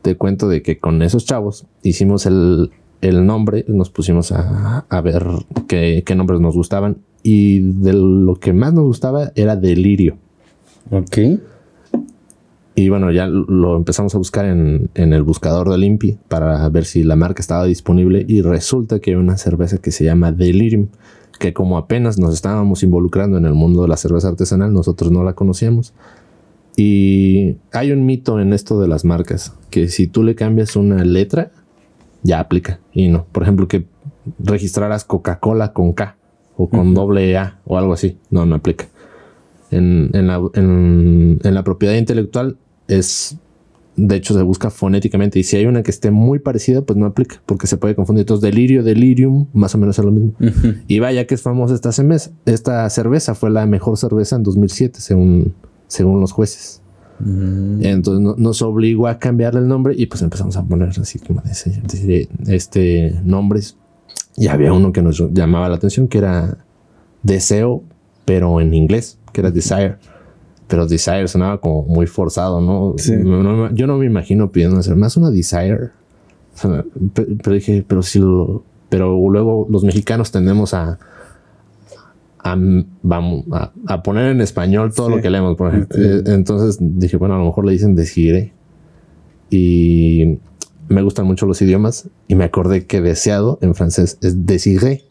te 0.02 0.16
cuento 0.16 0.48
de 0.48 0.62
que 0.62 0.78
con 0.78 1.02
esos 1.02 1.24
chavos 1.24 1.66
hicimos 1.82 2.26
el, 2.26 2.70
el 3.00 3.26
nombre, 3.26 3.64
nos 3.68 3.90
pusimos 3.90 4.32
a, 4.32 4.86
a 4.88 5.00
ver 5.00 5.26
qué, 5.66 6.02
qué 6.04 6.14
nombres 6.14 6.40
nos 6.40 6.54
gustaban. 6.54 6.98
Y 7.22 7.60
de 7.60 7.92
lo 7.92 8.36
que 8.36 8.52
más 8.52 8.72
nos 8.72 8.84
gustaba 8.84 9.32
era 9.34 9.56
Delirio. 9.56 10.16
Ok. 10.90 11.18
Y 12.78 12.90
bueno, 12.90 13.10
ya 13.10 13.26
lo 13.26 13.76
empezamos 13.76 14.14
a 14.14 14.18
buscar 14.18 14.44
en, 14.44 14.88
en 14.94 15.12
el 15.12 15.24
buscador 15.24 15.68
del 15.68 15.82
INPI 15.82 16.18
para 16.28 16.68
ver 16.68 16.84
si 16.84 17.02
la 17.02 17.16
marca 17.16 17.40
estaba 17.40 17.64
disponible 17.64 18.24
y 18.28 18.40
resulta 18.40 19.00
que 19.00 19.10
hay 19.10 19.16
una 19.16 19.36
cerveza 19.36 19.78
que 19.78 19.90
se 19.90 20.04
llama 20.04 20.30
Delirium, 20.30 20.86
que 21.40 21.52
como 21.52 21.76
apenas 21.76 22.18
nos 22.20 22.32
estábamos 22.34 22.84
involucrando 22.84 23.36
en 23.36 23.46
el 23.46 23.54
mundo 23.54 23.82
de 23.82 23.88
la 23.88 23.96
cerveza 23.96 24.28
artesanal, 24.28 24.72
nosotros 24.72 25.10
no 25.10 25.24
la 25.24 25.32
conocíamos. 25.32 25.92
Y 26.76 27.56
hay 27.72 27.90
un 27.90 28.06
mito 28.06 28.38
en 28.38 28.52
esto 28.52 28.80
de 28.80 28.86
las 28.86 29.04
marcas, 29.04 29.56
que 29.70 29.88
si 29.88 30.06
tú 30.06 30.22
le 30.22 30.36
cambias 30.36 30.76
una 30.76 31.04
letra, 31.04 31.50
ya 32.22 32.38
aplica. 32.38 32.78
Y 32.92 33.08
no, 33.08 33.26
por 33.32 33.42
ejemplo, 33.42 33.66
que 33.66 33.86
registraras 34.38 35.04
Coca-Cola 35.04 35.72
con 35.72 35.92
K 35.94 36.16
o 36.56 36.68
con 36.68 36.94
doble 36.94 37.36
A 37.36 37.58
o 37.64 37.76
algo 37.76 37.92
así, 37.92 38.18
no, 38.30 38.46
no 38.46 38.54
aplica. 38.54 38.86
En, 39.72 40.10
en 40.12 40.28
la, 40.28 40.40
en- 40.54 41.40
en 41.42 41.54
la 41.54 41.64
propiedad 41.64 41.94
intelectual 41.94 42.56
es, 42.88 43.36
de 43.96 44.16
hecho, 44.16 44.34
se 44.34 44.42
busca 44.42 44.70
fonéticamente 44.70 45.38
y 45.38 45.42
si 45.44 45.56
hay 45.56 45.66
una 45.66 45.82
que 45.82 45.90
esté 45.90 46.10
muy 46.10 46.38
parecida, 46.38 46.82
pues 46.82 46.96
no 46.96 47.06
aplica 47.06 47.40
porque 47.46 47.66
se 47.66 47.76
puede 47.76 47.94
confundir. 47.94 48.22
Entonces, 48.22 48.42
delirio, 48.42 48.82
delirium, 48.82 49.46
más 49.52 49.74
o 49.74 49.78
menos 49.78 49.98
es 49.98 50.04
lo 50.04 50.10
mismo. 50.12 50.32
Y 50.88 50.98
vaya 50.98 51.26
que 51.26 51.34
es 51.34 51.42
famosa 51.42 51.74
esta 51.74 51.92
cerveza. 51.92 52.30
Esta 52.46 52.88
cerveza 52.90 53.34
fue 53.34 53.50
la 53.50 53.66
mejor 53.66 53.96
cerveza 53.98 54.36
en 54.36 54.42
2007, 54.42 55.00
según, 55.00 55.54
según 55.86 56.20
los 56.20 56.32
jueces. 56.32 56.82
Mm. 57.20 57.84
Entonces 57.84 58.22
no- 58.22 58.36
nos 58.38 58.62
obligó 58.62 59.08
a 59.08 59.18
cambiarle 59.18 59.60
el 59.60 59.66
nombre 59.68 59.94
y 59.96 60.06
pues 60.06 60.22
empezamos 60.22 60.56
a 60.56 60.62
poner 60.64 60.90
así 60.90 61.18
como 61.18 61.42
de- 61.42 62.28
este 62.46 63.20
nombres. 63.24 63.76
Y 64.36 64.46
había 64.46 64.72
uno 64.72 64.92
que 64.92 65.02
nos 65.02 65.20
llamaba 65.32 65.68
la 65.68 65.74
atención 65.74 66.06
que 66.06 66.18
era 66.18 66.58
deseo, 67.24 67.82
pero 68.24 68.60
en 68.60 68.72
inglés, 68.72 69.18
que 69.32 69.40
era 69.40 69.50
desire. 69.50 69.96
Pero 70.68 70.86
desire 70.86 71.26
sonaba 71.28 71.60
como 71.60 71.82
muy 71.84 72.06
forzado, 72.06 72.60
¿no? 72.60 72.94
Sí. 72.98 73.16
No- 73.16 73.42
no- 73.42 73.74
yo 73.74 73.86
no 73.86 73.96
me 73.98 74.06
imagino 74.06 74.52
pidiendo 74.52 74.78
hacer 74.78 74.94
más 74.96 75.16
una 75.16 75.30
desire. 75.30 75.90
Pero 77.14 77.54
dije, 77.54 77.84
pero 77.86 78.02
si 78.02 78.18
lo, 78.18 78.62
pero 78.88 79.16
luego 79.30 79.66
los 79.70 79.82
mexicanos 79.84 80.30
tendemos 80.30 80.74
a 80.74 80.98
a, 82.40 82.56
vamos, 83.02 83.44
a, 83.52 83.72
a 83.88 84.02
poner 84.02 84.30
en 84.30 84.40
español 84.40 84.92
todo 84.94 85.08
Sí. 85.08 85.16
lo 85.16 85.22
que 85.22 85.30
leemos. 85.30 85.56
Por 85.56 85.68
ejemplo. 85.70 85.96
Sí. 85.98 86.04
Eh, 86.04 86.22
Entonces 86.26 86.78
dije, 86.80 87.16
bueno, 87.16 87.34
a 87.34 87.38
lo 87.38 87.44
mejor 87.46 87.64
le 87.66 87.72
dicen 87.72 87.94
deciré. 87.96 88.52
Y 89.50 90.38
me 90.88 91.02
gustan 91.02 91.26
mucho 91.26 91.46
los 91.46 91.60
idiomas. 91.62 92.08
Y 92.28 92.34
me 92.36 92.44
acordé 92.44 92.86
que 92.86 93.00
deseado 93.00 93.58
en 93.60 93.74
francés 93.74 94.18
es 94.22 94.46
desiré. 94.46 95.02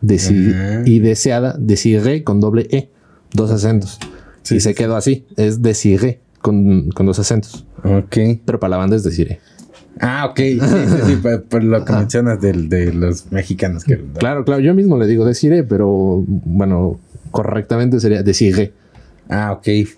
Desi-. 0.00 0.82
Y 0.86 0.98
deseada, 0.98 1.54
desiré 1.58 2.24
con 2.24 2.40
doble 2.40 2.66
E, 2.70 2.90
dos 3.32 3.50
acentos. 3.50 3.98
Sí, 4.42 4.56
y 4.56 4.60
se 4.60 4.74
quedó 4.74 4.96
así, 4.96 5.24
es 5.36 5.62
desiré 5.62 6.20
con, 6.40 6.90
con 6.90 7.06
dos 7.06 7.18
acentos. 7.18 7.66
Ok. 7.84 8.16
Pero 8.44 8.60
para 8.60 8.70
la 8.70 8.76
banda 8.78 8.96
es 8.96 9.04
deciré. 9.04 9.40
Ah, 10.00 10.26
ok. 10.30 10.36
Sí, 10.38 10.60
sí, 10.60 10.96
sí, 11.06 11.16
por, 11.22 11.42
por 11.44 11.64
lo 11.64 11.84
que 11.84 11.92
mencionas 11.92 12.40
de 12.40 12.92
los 12.92 13.30
mexicanos. 13.30 13.84
Que, 13.84 14.02
Claro, 14.18 14.44
claro, 14.44 14.60
yo 14.60 14.74
mismo 14.74 14.98
le 14.98 15.06
digo 15.06 15.24
deciré, 15.24 15.62
pero 15.64 16.24
bueno, 16.26 16.98
correctamente 17.30 18.00
sería 18.00 18.22
deciré. 18.22 18.72
Ah, 19.28 19.52
ok. 19.52 19.88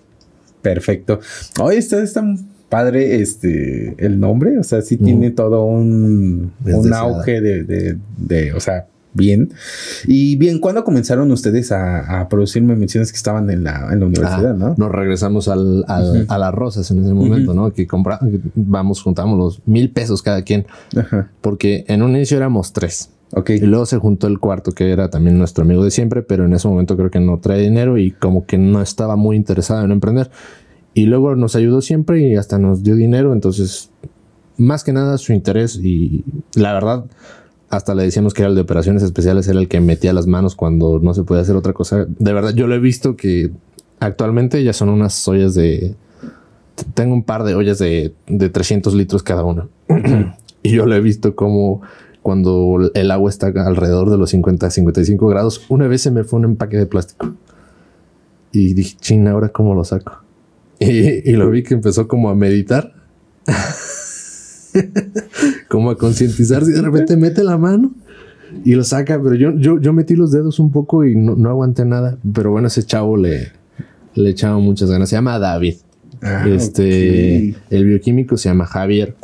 Perfecto. 0.61 1.19
Oye, 1.59 1.77
está, 1.77 2.01
está 2.01 2.23
padre 2.69 3.21
este 3.21 3.95
el 4.03 4.19
nombre. 4.19 4.57
O 4.57 4.63
sea, 4.63 4.81
sí 4.81 4.97
tiene 4.97 5.31
todo 5.31 5.65
un, 5.65 6.53
Es 6.65 6.73
un 6.73 6.93
auge 6.93 7.41
de, 7.41 7.63
de, 7.63 7.97
de, 8.17 8.53
o 8.53 8.59
sea, 8.59 8.87
bien. 9.15 9.51
Y 10.05 10.35
bien, 10.35 10.59
¿cuándo 10.59 10.83
comenzaron 10.83 11.31
ustedes 11.31 11.71
a, 11.71 12.21
a 12.21 12.29
producir? 12.29 12.61
Me 12.61 12.75
mencionas 12.75 13.11
que 13.11 13.17
estaban 13.17 13.49
en 13.49 13.63
la, 13.63 13.89
en 13.91 13.99
la 14.01 14.05
universidad, 14.05 14.51
Ah, 14.51 14.55
¿no? 14.57 14.75
Nos 14.77 14.91
regresamos 14.91 15.47
al, 15.47 15.83
al- 15.87 16.23
Ujú. 16.23 16.33
a 16.33 16.37
las 16.37 16.53
rosas 16.53 16.91
en 16.91 17.03
ese 17.03 17.13
momento, 17.13 17.53
¿no? 17.53 17.71
Que 17.73 17.87
compra, 17.87 18.19
vamos, 18.53 19.01
juntamos 19.01 19.37
los 19.39 19.61
mil 19.67 19.89
pesos 19.89 20.21
cada 20.21 20.43
quien, 20.43 20.67
Ajá. 20.95 21.31
porque 21.41 21.85
en 21.87 22.03
un 22.03 22.11
inicio 22.15 22.37
éramos 22.37 22.73
tres. 22.73 23.09
Ok. 23.31 23.49
Y 23.49 23.59
luego 23.61 23.85
se 23.87 23.97
juntó 23.97 24.27
el 24.27 24.39
cuarto, 24.39 24.71
que 24.71 24.91
era 24.91 25.09
también 25.09 25.37
nuestro 25.37 25.63
amigo 25.63 25.83
de 25.83 25.89
siempre, 25.91 26.21
pero 26.21 26.45
en 26.45 26.53
ese 26.53 26.67
momento 26.67 26.95
creo 26.95 27.09
que 27.09 27.19
no 27.19 27.39
trae 27.39 27.59
dinero 27.61 27.97
y 27.97 28.11
como 28.11 28.45
que 28.45 28.57
no 28.57 28.81
estaba 28.81 29.15
muy 29.15 29.35
interesado 29.35 29.83
en 29.83 29.91
emprender. 29.91 30.29
Y 30.93 31.07
luego 31.07 31.35
nos 31.35 31.55
ayudó 31.55 31.81
siempre 31.81 32.21
y 32.21 32.35
hasta 32.35 32.59
nos 32.59 32.83
dio 32.83 32.95
dinero. 32.95 33.33
Entonces, 33.33 33.89
más 34.57 34.83
que 34.85 34.93
nada 34.93 35.17
su 35.17 35.33
interés 35.33 35.75
y 35.83 36.23
la 36.55 36.71
verdad, 36.71 37.05
hasta 37.69 37.95
le 37.95 38.03
decíamos 38.03 38.33
que 38.33 38.41
era 38.41 38.49
el 38.49 38.55
de 38.55 38.61
operaciones 38.61 39.03
especiales, 39.03 39.47
era 39.47 39.59
el 39.59 39.67
que 39.67 39.81
metía 39.81 40.13
las 40.13 40.27
manos 40.27 40.55
cuando 40.55 40.99
no 40.99 41.13
se 41.13 41.23
podía 41.23 41.41
hacer 41.41 41.55
otra 41.55 41.73
cosa. 41.73 42.05
De 42.07 42.33
verdad, 42.33 42.53
yo 42.53 42.67
lo 42.67 42.75
he 42.75 42.79
visto 42.79 43.15
que 43.15 43.51
actualmente 43.99 44.63
ya 44.63 44.73
son 44.73 44.89
unas 44.89 45.27
ollas 45.27 45.55
de... 45.55 45.95
Tengo 46.93 47.13
un 47.13 47.23
par 47.23 47.43
de 47.43 47.55
ollas 47.55 47.79
de, 47.79 48.13
de 48.27 48.49
300 48.49 48.93
litros 48.93 49.23
cada 49.23 49.43
una. 49.43 49.67
y 50.63 50.71
yo 50.71 50.85
lo 50.85 50.95
he 50.95 51.01
visto 51.01 51.35
como 51.35 51.81
cuando 52.21 52.91
el 52.93 53.11
agua 53.11 53.29
está 53.29 53.47
alrededor 53.47 54.09
de 54.09 54.17
los 54.17 54.29
50, 54.31 54.69
55 54.69 55.27
grados. 55.27 55.65
Una 55.69 55.87
vez 55.87 56.01
se 56.01 56.11
me 56.11 56.23
fue 56.23 56.39
un 56.39 56.45
empaque 56.45 56.77
de 56.77 56.85
plástico. 56.85 57.33
Y 58.51 58.73
dije, 58.73 58.97
ching, 58.99 59.27
ahora 59.27 59.49
cómo 59.49 59.75
lo 59.75 59.83
saco. 59.83 60.21
Y 60.79 61.31
lo 61.33 61.49
vi 61.49 61.63
que 61.63 61.73
empezó 61.73 62.07
como 62.07 62.29
a 62.29 62.35
meditar. 62.35 62.93
como 65.75 65.89
a 65.89 65.97
concientizarse 65.97 66.71
y 66.71 66.73
de 66.73 66.81
repente 66.81 67.17
mete 67.17 67.43
la 67.43 67.57
mano 67.57 67.91
y 68.63 68.75
lo 68.75 68.85
saca, 68.85 69.21
pero 69.21 69.35
yo, 69.35 69.51
yo, 69.57 69.77
yo 69.81 69.91
metí 69.91 70.15
los 70.15 70.31
dedos 70.31 70.59
un 70.59 70.71
poco 70.71 71.03
y 71.03 71.15
no, 71.15 71.35
no 71.35 71.49
aguanté 71.49 71.83
nada. 71.83 72.17
Pero 72.33 72.51
bueno, 72.51 72.67
ese 72.69 72.83
chavo 72.83 73.17
le, 73.17 73.51
le 74.13 74.29
echaba 74.29 74.57
muchas 74.59 74.89
ganas. 74.89 75.09
Se 75.09 75.17
llama 75.17 75.37
David. 75.37 75.75
Ah, 76.21 76.45
este, 76.47 77.53
el 77.69 77.85
bioquímico 77.85 78.37
se 78.37 78.47
llama 78.47 78.65
Javier 78.65 79.15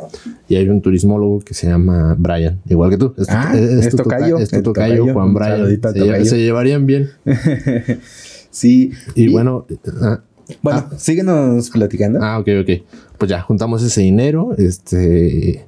y 0.46 0.56
hay 0.56 0.68
un 0.68 0.82
turismólogo 0.82 1.40
que 1.40 1.54
se 1.54 1.66
llama 1.66 2.14
Brian, 2.18 2.60
igual 2.68 2.90
que 2.90 2.98
tú. 2.98 3.14
Es 3.16 3.26
tu, 3.26 3.32
Ah, 3.34 3.52
es 3.56 3.86
es 3.86 3.96
tocayo, 3.96 4.32
toca- 4.36 4.42
es 4.42 4.50
tocayo, 4.50 4.62
tocayo. 4.98 5.12
Juan 5.14 5.32
Brian. 5.32 6.26
Se, 6.26 6.38
llevarían 6.38 6.84
bien. 6.86 7.08
sí. 8.50 8.92
Y, 9.14 9.28
bueno, 9.28 9.66
ah, 10.02 10.20
Bueno, 10.60 10.84
síguenos 10.98 11.70
platicando. 11.70 12.18
ah, 12.22 12.38
ok, 12.38 12.48
ok. 12.60 12.70
Pues 13.18 13.30
ya 13.30 13.40
juntamos 13.40 13.82
ese 13.82 14.02
dinero. 14.02 14.54
Este, 14.58 15.64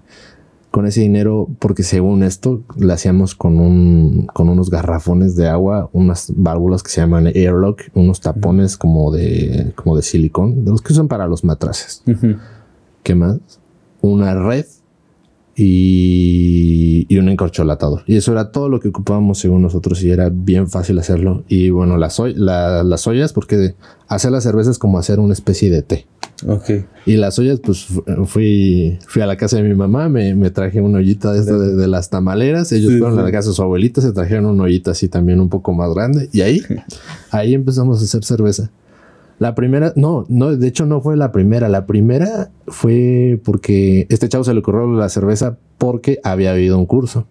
con 0.75 0.87
ese 0.87 1.03
dinero, 1.03 1.49
porque 1.61 1.85
según 1.85 2.25
esto, 2.25 2.63
le 2.77 2.93
hacíamos 2.93 3.37
con 3.37 3.61
un, 3.61 4.27
con 4.35 4.49
unos 4.49 4.71
garrafones 4.71 5.37
de 5.37 5.47
agua, 5.47 5.89
unas 5.93 6.33
válvulas 6.35 6.83
que 6.83 6.91
se 6.91 7.01
llaman 7.01 7.29
airlock, 7.29 7.83
unos 7.95 8.21
tapones 8.21 8.77
como 8.77 9.13
de, 9.13 9.73
como 9.77 9.95
de 9.95 10.03
silicón, 10.03 10.65
de 10.65 10.73
los 10.73 10.83
que 10.83 10.93
usan 10.93 11.07
para 11.07 11.29
los 11.29 11.45
matraces. 11.45 12.03
¿Qué 13.05 13.15
más? 13.15 13.39
Una 14.01 14.35
red 14.35 14.67
y, 15.57 17.07
y 17.09 17.19
un 17.19 17.29
encorcholatador. 17.29 18.03
Y 18.07 18.17
eso 18.17 18.33
era 18.33 18.51
todo 18.51 18.69
lo 18.69 18.81
que 18.81 18.89
ocupábamos 18.89 19.39
según 19.39 19.63
nosotros 19.63 20.03
y 20.03 20.11
era 20.11 20.29
bien 20.29 20.69
fácil 20.69 20.99
hacerlo. 20.99 21.45
Y 21.49 21.71
bueno, 21.71 21.97
las, 21.97 22.19
la- 22.19 22.83
las 22.83 23.07
ollas, 23.07 23.33
porque 23.33 23.75
hacer 24.09 24.33
la 24.33 24.41
cerveza 24.41 24.71
es 24.71 24.79
como 24.79 24.99
hacer 24.99 25.21
una 25.21 25.33
especie 25.35 25.71
de 25.71 25.83
té. 25.83 26.07
Ok. 26.47 26.71
Y 27.07 27.17
las 27.17 27.39
ollas, 27.39 27.61
pues 27.61 27.85
fu- 27.85 28.05
fui, 28.27 28.99
fui 29.07 29.23
a 29.23 29.27
la 29.27 29.37
casa 29.37 29.57
de 29.57 29.63
mi 29.63 29.75
mamá, 29.75 30.09
me, 30.09 30.35
me 30.35 30.51
traje 30.51 30.81
una 30.81 30.99
ollita 30.99 31.33
de, 31.33 31.41
esta 31.41 31.57
de, 31.59 31.75
de 31.75 31.89
las 31.89 32.11
tamaleras. 32.11 32.71
Ellos 32.73 32.93
Sí, 32.93 32.99
fueron 32.99 33.19
a 33.19 33.23
sí. 33.23 33.27
la 33.27 33.33
casa 33.33 33.49
de 33.51 33.55
su 33.55 33.63
abuelita, 33.63 34.01
se 34.01 34.13
trajeron 34.13 34.47
una 34.47 34.65
ollita 34.65 34.91
así 34.93 35.09
también 35.09 35.41
un 35.41 35.49
poco 35.49 35.73
más 35.73 35.93
grande. 35.95 36.29
Y 36.33 36.41
ahí, 36.43 36.61
ahí 37.31 37.55
empezamos 37.55 38.01
a 38.01 38.05
hacer 38.05 38.25
cerveza. 38.25 38.71
La 39.39 39.55
primera, 39.55 39.93
no, 39.97 40.25
no, 40.29 40.57
de 40.57 40.67
hecho 40.69 40.87
no 40.87 41.01
fue 41.01 41.17
la 41.17 41.33
primera. 41.33 41.69
La 41.69 41.87
primera 41.87 42.51
fue 42.69 43.41
porque 43.45 44.07
este 44.09 44.29
chavo 44.29 44.45
se 44.45 44.55
le 44.55 44.61
ocurrió 44.61 44.87
la 44.93 45.09
cerveza 45.09 45.57
porque 45.79 46.21
había 46.23 46.53
habido 46.53 46.79
un 46.79 46.87
curso. 46.87 47.27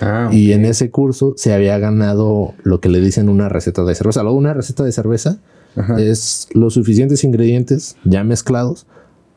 Ah, 0.00 0.30
Y 0.32 0.48
ok. 0.50 0.54
en 0.56 0.64
ese 0.64 0.90
curso 0.90 1.34
se 1.36 1.52
había 1.52 1.78
ganado 1.78 2.54
lo 2.62 2.80
que 2.80 2.88
le 2.88 3.00
dicen 3.00 3.28
una 3.28 3.48
receta 3.48 3.84
de 3.84 3.94
cerveza. 3.94 4.22
Luego 4.22 4.36
una 4.38 4.52
receta 4.54 4.82
de 4.82 4.90
cerveza 4.92 5.38
Ajá. 5.76 6.00
es 6.00 6.48
los 6.52 6.74
suficientes 6.74 7.24
ingredientes 7.24 7.96
ya 8.04 8.24
mezclados 8.24 8.86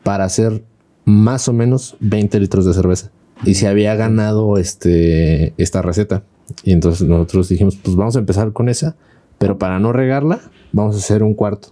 para 0.03 0.25
hacer 0.25 0.63
más 1.06 1.48
o 1.48 1.53
menos 1.53 1.96
20 2.00 2.39
litros 2.39 2.65
de 2.65 2.74
cerveza. 2.74 3.12
Y 3.44 3.53
se 3.53 3.67
había 3.67 3.96
ganado 3.96 4.58
este, 4.58 5.53
esta 5.58 5.82
receta. 5.82 6.24
Y 6.63 6.72
entonces 6.72 7.08
nosotros 7.08 7.50
dijimos, 7.50 7.77
pues 7.77 7.96
vamos 7.96 8.15
a 8.15 8.20
empezar 8.20 8.51
con 8.51 8.67
esa, 8.70 8.96
pero 9.38 9.58
para 9.58 9.79
no 9.79 9.94
regarla, 9.94 10.39
vamos 10.72 10.96
a 10.96 11.00
hacer 11.00 11.24
un 11.24 11.34
cuarto. 11.34 11.70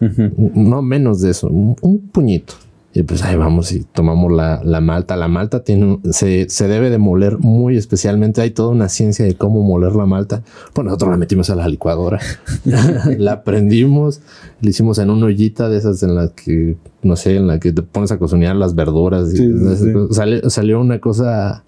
No 0.00 0.82
menos 0.82 1.22
de 1.22 1.30
eso, 1.30 1.48
un, 1.48 1.76
un 1.80 2.08
puñito. 2.08 2.54
Y 2.96 3.02
pues 3.02 3.24
ahí 3.24 3.34
vamos 3.34 3.72
y 3.72 3.80
tomamos 3.82 4.30
la, 4.32 4.62
la 4.62 4.80
malta. 4.80 5.16
La 5.16 5.26
malta 5.26 5.64
tiene 5.64 5.84
un- 5.84 6.12
se, 6.12 6.48
se 6.48 6.68
debe 6.68 6.90
de 6.90 6.98
moler 6.98 7.38
muy 7.38 7.76
especialmente. 7.76 8.40
Hay 8.40 8.52
toda 8.52 8.68
una 8.68 8.88
ciencia 8.88 9.24
de 9.24 9.34
cómo 9.34 9.62
moler 9.64 9.96
la 9.96 10.06
malta. 10.06 10.42
Pues 10.72 10.84
nosotros 10.84 11.10
la 11.10 11.16
metimos 11.16 11.50
a 11.50 11.56
la 11.56 11.66
licuadora, 11.68 12.20
la 13.18 13.42
prendimos, 13.42 14.20
la 14.60 14.70
hicimos 14.70 14.98
en 14.98 15.10
una 15.10 15.26
ollita 15.26 15.68
de 15.68 15.78
esas 15.78 16.04
en 16.04 16.14
las 16.14 16.30
que, 16.30 16.76
no 17.02 17.16
sé, 17.16 17.34
en 17.36 17.48
la 17.48 17.58
que 17.58 17.72
te 17.72 17.82
pones 17.82 18.12
a 18.12 18.18
cocinar 18.18 18.54
las 18.54 18.76
verduras. 18.76 19.28
Sí, 19.30 19.38
sí. 19.76 19.92
Salió, 20.12 20.48
salió 20.48 20.80
una 20.80 21.00
cosa 21.00 21.64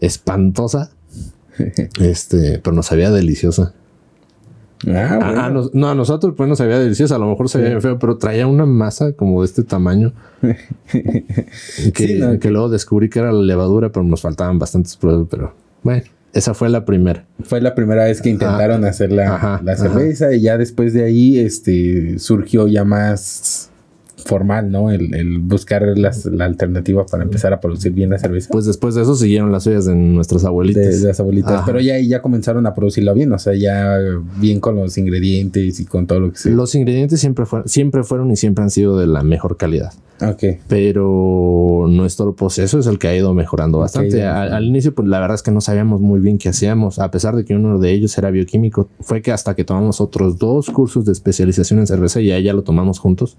espantosa. 0.00 0.90
Este, 2.00 2.58
pero 2.64 2.74
nos 2.74 2.86
sabía 2.86 3.10
deliciosa. 3.10 3.74
Ah, 4.88 5.14
A- 5.14 5.16
bueno. 5.18 5.40
a, 5.42 5.50
nos- 5.50 5.74
no, 5.74 5.88
a 5.90 5.94
nosotros 5.94 6.34
pues 6.36 6.48
nos 6.48 6.58
sabía 6.58 6.78
deliciosa, 6.78 7.16
a 7.16 7.18
lo 7.18 7.26
mejor 7.26 7.48
sabía 7.48 7.68
bien 7.68 7.82
feo, 7.82 7.98
pero 7.98 8.16
traía 8.18 8.46
una 8.46 8.66
masa 8.66 9.12
como 9.12 9.40
de 9.42 9.46
este 9.46 9.62
tamaño. 9.62 10.12
que, 10.92 12.06
Sí, 12.06 12.18
¿no? 12.18 12.38
que 12.38 12.50
luego 12.50 12.68
descubrí 12.68 13.08
que 13.08 13.18
era 13.20 13.32
la 13.32 13.42
levadura, 13.42 13.90
pero 13.92 14.04
nos 14.04 14.20
faltaban 14.22 14.58
bastantes 14.58 14.96
pruebas, 14.96 15.26
pero 15.30 15.54
bueno, 15.82 16.02
esa 16.32 16.54
fue 16.54 16.68
la 16.68 16.84
primera. 16.84 17.26
Fue 17.42 17.60
la 17.60 17.74
primera 17.74 18.04
vez 18.04 18.22
que 18.22 18.30
intentaron 18.30 18.84
hacer 18.84 19.12
la, 19.12 19.34
Ajá, 19.34 19.60
la 19.64 19.72
ajá. 19.72 19.82
cerveza 19.82 20.32
y 20.34 20.40
ya 20.42 20.56
después 20.58 20.94
de 20.94 21.04
ahí 21.04 21.38
este, 21.38 22.18
surgió 22.18 22.66
ya 22.68 22.84
más 22.84 23.70
formal, 24.22 24.70
¿no? 24.70 24.90
El, 24.90 25.14
el 25.14 25.38
buscar 25.38 25.82
las- 25.96 26.26
la 26.26 26.44
alternativa 26.44 27.04
para 27.06 27.22
empezar 27.24 27.52
a 27.52 27.60
producir 27.60 27.92
bien 27.92 28.10
la 28.10 28.18
cerveza. 28.18 28.48
Pues 28.50 28.64
después 28.66 28.94
de 28.94 29.02
eso 29.02 29.14
siguieron 29.14 29.52
las 29.52 29.66
ollas 29.66 29.86
de 29.86 29.94
nuestras 29.94 30.44
abuelitas. 30.44 30.84
de, 30.84 30.98
de 31.00 31.06
las 31.08 31.20
abuelitas. 31.20 31.52
Ajá. 31.52 31.66
Pero 31.66 31.80
ya 31.80 31.98
ya 31.98 32.22
comenzaron 32.22 32.66
a 32.66 32.74
producirlo 32.74 33.14
bien, 33.14 33.32
o 33.32 33.38
sea, 33.38 33.54
ya 33.54 33.98
bien 34.40 34.60
con 34.60 34.76
los 34.76 34.96
ingredientes 34.98 35.80
y 35.80 35.84
con 35.84 36.06
todo 36.06 36.20
lo 36.20 36.30
que 36.32 36.38
se. 36.38 36.50
Los 36.50 36.74
ingredientes 36.74 37.20
siempre 37.20 37.46
fueron, 37.46 37.68
siempre 37.68 38.02
fueron 38.02 38.30
y 38.30 38.36
siempre 38.36 38.62
han 38.64 38.70
sido 38.70 38.98
de 38.98 39.06
la 39.06 39.22
mejor 39.22 39.56
calidad. 39.56 39.92
Ok. 40.22 40.44
pero 40.68 41.86
nuestro 41.88 42.34
proceso 42.36 42.78
es 42.78 42.86
el 42.86 42.98
que 42.98 43.08
ha 43.08 43.16
ido 43.16 43.34
mejorando 43.34 43.78
bastante. 43.78 44.22
Al, 44.24 44.52
al 44.52 44.64
inicio, 44.64 44.94
pues 44.94 45.08
la 45.08 45.18
verdad 45.20 45.34
es 45.34 45.42
que 45.42 45.50
no 45.50 45.60
sabíamos 45.60 46.00
muy 46.00 46.20
bien 46.20 46.38
qué 46.38 46.48
hacíamos, 46.48 46.98
a 46.98 47.10
pesar 47.10 47.34
de 47.36 47.44
que 47.44 47.54
uno 47.54 47.78
de 47.78 47.92
ellos 47.92 48.16
era 48.18 48.30
bioquímico. 48.30 48.88
Fue 49.00 49.22
que 49.22 49.32
hasta 49.32 49.54
que 49.54 49.64
tomamos 49.64 50.00
otros 50.00 50.38
dos 50.38 50.70
cursos 50.70 51.04
de 51.04 51.12
especialización 51.12 51.80
en 51.80 51.86
cerveza 51.86 52.20
y 52.20 52.30
ahí 52.30 52.44
ya 52.44 52.52
lo 52.52 52.62
tomamos 52.62 52.98
juntos, 52.98 53.36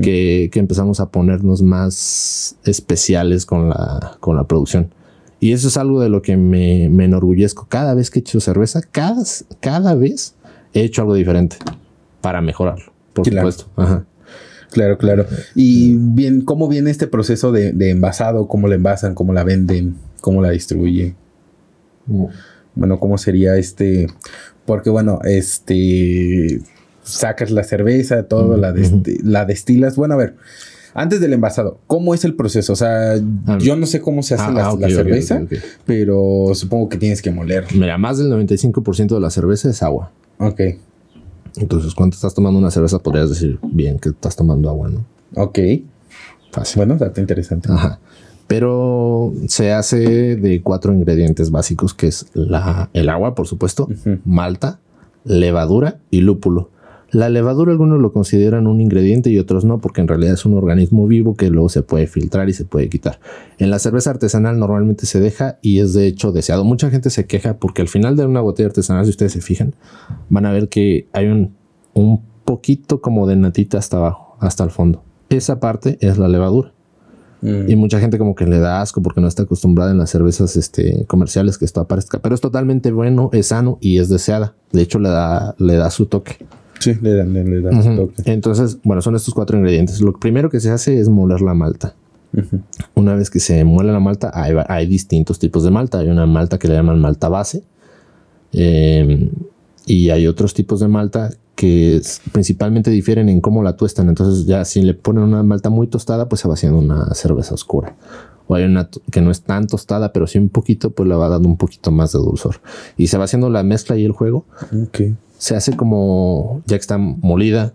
que, 0.00 0.48
que 0.52 0.58
empezamos 0.58 1.00
a 1.00 1.10
ponernos 1.10 1.62
más 1.62 2.56
especiales 2.64 3.46
con 3.46 3.68
la, 3.68 4.16
con 4.20 4.36
la 4.36 4.44
producción. 4.44 4.92
Y 5.40 5.52
eso 5.52 5.66
es 5.68 5.76
algo 5.76 6.00
de 6.00 6.08
lo 6.08 6.22
que 6.22 6.36
me, 6.36 6.88
me 6.88 7.04
enorgullezco. 7.06 7.66
Cada 7.68 7.94
vez 7.94 8.10
que 8.10 8.20
he 8.20 8.22
hecho 8.22 8.38
cerveza, 8.40 8.80
cada, 8.92 9.22
cada 9.60 9.94
vez 9.94 10.34
he 10.72 10.82
hecho 10.82 11.02
algo 11.02 11.14
diferente 11.14 11.56
para 12.20 12.40
mejorarlo, 12.40 12.92
por 13.12 13.24
Claro. 13.28 13.50
supuesto. 13.50 13.82
Ajá. 13.82 14.04
Claro, 14.72 14.98
claro. 14.98 15.26
Y 15.54 15.94
bien, 15.96 16.42
¿cómo 16.42 16.66
viene 16.68 16.90
este 16.90 17.06
proceso 17.06 17.52
de, 17.52 17.72
de 17.72 17.90
envasado? 17.90 18.48
¿Cómo 18.48 18.68
la 18.68 18.74
envasan? 18.74 19.14
¿Cómo 19.14 19.32
la 19.32 19.44
venden? 19.44 19.96
¿Cómo 20.20 20.40
la 20.42 20.50
distribuyen? 20.50 21.14
Bueno, 22.74 22.98
¿cómo 22.98 23.18
sería 23.18 23.56
este? 23.56 24.06
Porque 24.64 24.90
bueno, 24.90 25.20
este 25.24 26.60
sacas 27.02 27.50
la 27.50 27.64
cerveza, 27.64 28.24
todo, 28.24 28.56
la, 28.56 28.72
desti- 28.72 29.20
la 29.22 29.44
destilas. 29.44 29.96
Bueno, 29.96 30.14
a 30.14 30.16
ver, 30.18 30.36
antes 30.94 31.20
del 31.20 31.32
envasado, 31.32 31.78
¿cómo 31.86 32.14
es 32.14 32.24
el 32.24 32.34
proceso? 32.34 32.72
O 32.72 32.76
sea, 32.76 33.14
Ah, 33.46 33.58
yo 33.60 33.76
no 33.76 33.86
sé 33.86 34.00
cómo 34.00 34.22
se 34.22 34.34
hace 34.34 34.44
Ah, 34.44 34.52
la, 34.52 34.68
ah, 34.70 34.76
la 34.78 34.88
cerveza, 34.88 35.42
pero 35.84 36.46
supongo 36.54 36.88
que 36.88 36.98
tienes 36.98 37.20
que 37.22 37.30
moler. 37.30 37.64
Mira, 37.74 37.98
más 37.98 38.18
del 38.18 38.28
95% 38.30 39.14
de 39.16 39.20
la 39.20 39.30
cerveza 39.30 39.68
es 39.68 39.82
agua. 39.82 40.12
Ok, 40.38 40.60
Entonces, 41.56 41.94
cuando 41.94 42.14
estás 42.14 42.34
tomando 42.34 42.58
una 42.58 42.70
cerveza, 42.70 42.98
podrías 42.98 43.28
decir 43.28 43.58
bien 43.62 43.98
que 43.98 44.10
estás 44.10 44.36
tomando 44.36 44.68
agua, 44.68 44.88
¿no? 44.88 45.04
ok. 45.34 45.58
Fácil. 46.50 46.76
Bueno, 46.76 46.96
dato 46.96 47.20
interesante. 47.20 47.72
Ajá. 47.72 47.98
Pero 48.46 49.32
se 49.48 49.72
hace 49.72 50.36
de 50.36 50.60
cuatro 50.62 50.92
ingredientes 50.92 51.50
básicos, 51.50 51.94
que 51.94 52.08
es 52.08 52.26
la, 52.34 52.90
el 52.92 53.08
agua, 53.08 53.34
por 53.34 53.46
supuesto, 53.46 53.88
malta, 54.26 54.78
levadura 55.24 55.98
y 56.10 56.20
lúpulo. 56.20 56.68
La 57.12 57.28
levadura 57.28 57.72
algunos 57.72 58.00
lo 58.00 58.10
consideran 58.10 58.66
un 58.66 58.80
ingrediente 58.80 59.28
y 59.28 59.38
otros 59.38 59.66
no, 59.66 59.80
porque 59.80 60.00
en 60.00 60.08
realidad 60.08 60.32
es 60.32 60.46
un 60.46 60.54
organismo 60.54 61.06
vivo 61.06 61.36
que 61.36 61.50
luego 61.50 61.68
se 61.68 61.82
puede 61.82 62.06
filtrar 62.06 62.48
y 62.48 62.54
se 62.54 62.64
puede 62.64 62.88
quitar. 62.88 63.20
En 63.58 63.70
la 63.70 63.78
cerveza 63.78 64.10
artesanal 64.10 64.58
normalmente 64.58 65.04
se 65.04 65.20
deja 65.20 65.58
y 65.60 65.80
es 65.80 65.92
de 65.92 66.06
hecho 66.06 66.32
deseado. 66.32 66.64
Mucha 66.64 66.90
gente 66.90 67.10
se 67.10 67.26
queja 67.26 67.58
porque 67.58 67.82
al 67.82 67.88
final 67.88 68.16
de 68.16 68.24
una 68.24 68.40
botella 68.40 68.68
artesanal, 68.68 69.04
si 69.04 69.10
ustedes 69.10 69.32
se 69.32 69.42
fijan, 69.42 69.74
van 70.30 70.46
a 70.46 70.52
ver 70.52 70.70
que 70.70 71.06
hay 71.12 71.26
un, 71.26 71.54
un 71.92 72.22
poquito 72.46 73.02
como 73.02 73.26
de 73.26 73.36
natita 73.36 73.76
hasta 73.76 73.98
abajo, 73.98 74.38
hasta 74.40 74.64
el 74.64 74.70
fondo. 74.70 75.04
Esa 75.28 75.60
parte 75.60 75.98
es 76.00 76.16
la 76.16 76.28
levadura. 76.28 76.72
Mm. 77.42 77.68
Y 77.68 77.76
mucha 77.76 78.00
gente 78.00 78.16
como 78.16 78.34
que 78.34 78.46
le 78.46 78.58
da 78.58 78.80
asco 78.80 79.02
porque 79.02 79.20
no 79.20 79.28
está 79.28 79.42
acostumbrada 79.42 79.90
en 79.90 79.98
las 79.98 80.08
cervezas 80.08 80.56
este, 80.56 81.04
comerciales 81.06 81.58
que 81.58 81.66
esto 81.66 81.82
aparezca. 81.82 82.20
Pero 82.20 82.34
es 82.34 82.40
totalmente 82.40 82.90
bueno, 82.90 83.28
es 83.34 83.48
sano 83.48 83.76
y 83.82 83.98
es 83.98 84.08
deseada. 84.08 84.54
De 84.72 84.80
hecho, 84.80 84.98
le 84.98 85.10
da, 85.10 85.54
le 85.58 85.74
da 85.74 85.90
su 85.90 86.06
toque. 86.06 86.38
Sí, 86.82 86.96
le 87.00 87.14
dan, 87.14 87.32
le, 87.32 87.60
dan 87.60 87.96
toque. 87.96 88.22
Entonces, 88.24 88.78
bueno, 88.82 89.02
son 89.02 89.14
estos 89.16 89.34
cuatro 89.34 89.56
ingredientes. 89.56 90.00
Lo 90.00 90.12
primero 90.12 90.50
que 90.50 90.60
se 90.60 90.70
hace 90.70 90.98
es 90.98 91.08
moler 91.08 91.40
la 91.40 91.54
malta. 91.54 91.94
Una 92.94 93.14
vez 93.14 93.28
que 93.30 93.40
se 93.40 93.62
muele 93.64 93.92
la 93.92 94.00
malta, 94.00 94.30
hay, 94.34 94.54
hay 94.68 94.86
distintos 94.86 95.38
tipos 95.38 95.64
de 95.64 95.70
malta. 95.70 95.98
Hay 95.98 96.08
una 96.08 96.26
malta 96.26 96.58
que 96.58 96.68
le 96.68 96.74
llaman 96.74 97.00
malta 97.00 97.28
base. 97.28 97.62
eh, 98.52 99.30
y 99.86 100.10
hay 100.10 100.26
otros 100.26 100.54
tipos 100.54 100.80
de 100.80 100.88
malta 100.88 101.30
que 101.54 102.00
principalmente 102.32 102.90
difieren 102.90 103.28
en 103.28 103.40
cómo 103.40 103.62
la 103.62 103.76
tuestan. 103.76 104.08
Entonces, 104.08 104.46
ya 104.46 104.64
si 104.64 104.82
le 104.82 104.94
ponen 104.94 105.24
una 105.24 105.42
malta 105.42 105.70
muy 105.70 105.86
tostada, 105.86 106.28
pues 106.28 106.40
se 106.40 106.48
va 106.48 106.54
haciendo 106.54 106.78
una 106.78 107.14
cerveza 107.14 107.54
oscura. 107.54 107.96
O 108.46 108.54
hay 108.54 108.64
una 108.64 108.88
que 109.10 109.20
no 109.20 109.30
es 109.30 109.42
tan 109.42 109.66
tostada, 109.66 110.12
pero 110.12 110.26
sí 110.26 110.38
un 110.38 110.48
poquito, 110.48 110.90
pues 110.90 111.08
le 111.08 111.14
va 111.14 111.28
dando 111.28 111.48
un 111.48 111.56
poquito 111.56 111.90
más 111.90 112.12
de 112.12 112.18
dulzor. 112.18 112.60
Y 112.96 113.08
se 113.08 113.18
va 113.18 113.24
haciendo 113.24 113.50
la 113.50 113.62
mezcla 113.62 113.96
y 113.96 114.04
el 114.04 114.12
juego. 114.12 114.46
Ok. 114.72 115.00
Se 115.42 115.56
hace 115.56 115.76
como, 115.76 116.62
ya 116.66 116.76
que 116.76 116.82
está 116.82 116.98
molida, 116.98 117.72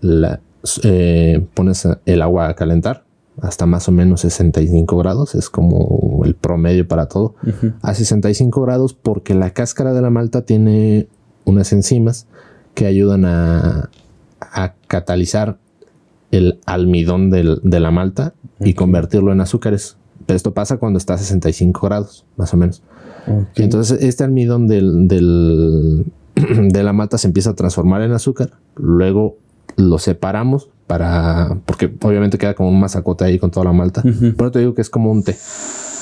la, 0.00 0.40
eh, 0.82 1.46
pones 1.54 1.86
el 2.06 2.22
agua 2.22 2.48
a 2.48 2.54
calentar 2.54 3.04
hasta 3.40 3.66
más 3.66 3.88
o 3.88 3.92
menos 3.92 4.22
65 4.22 4.96
grados, 4.98 5.36
es 5.36 5.48
como 5.48 6.22
el 6.24 6.34
promedio 6.34 6.88
para 6.88 7.06
todo, 7.06 7.36
a 7.82 7.94
65 7.94 8.60
grados 8.62 8.94
porque 8.94 9.34
la 9.34 9.50
cáscara 9.50 9.92
de 9.92 10.02
la 10.02 10.10
malta 10.10 10.42
tiene 10.42 11.06
unas 11.44 11.72
enzimas 11.72 12.26
que 12.74 12.86
ayudan 12.86 13.24
a, 13.26 13.90
catalizar 14.88 15.58
el 16.32 16.58
almidón 16.66 17.30
de 17.30 17.80
la 17.80 17.90
malta 17.92 18.34
y 18.58 18.74
convertirlo 18.74 19.30
en 19.30 19.40
azúcares. 19.40 19.96
Pero 20.26 20.36
esto 20.36 20.52
pasa 20.52 20.78
cuando 20.78 20.98
está 20.98 21.14
a 21.14 21.18
65 21.18 21.80
grados, 21.86 22.24
más 22.36 22.52
o 22.54 22.56
menos. 22.56 22.82
Entonces, 23.54 24.02
este 24.02 24.24
almidón 24.24 24.66
del, 24.66 26.06
de 26.68 26.82
la 26.82 26.92
malta 26.92 27.18
se 27.18 27.26
empieza 27.26 27.50
a 27.50 27.54
transformar 27.54 28.02
en 28.02 28.12
azúcar, 28.12 28.50
luego 28.76 29.36
lo 29.76 29.98
separamos 29.98 30.68
para, 30.86 31.58
porque 31.66 31.92
obviamente 32.02 32.38
queda 32.38 32.54
como 32.54 32.68
un 32.68 32.78
masacote 32.78 33.24
ahí 33.24 33.38
con 33.38 33.50
toda 33.50 33.64
la 33.64 33.72
malta. 33.72 34.02
Pero 34.36 34.50
te 34.50 34.58
digo 34.60 34.74
que 34.74 34.82
es 34.82 34.90
como 34.90 35.10
un 35.10 35.22
té 35.22 35.36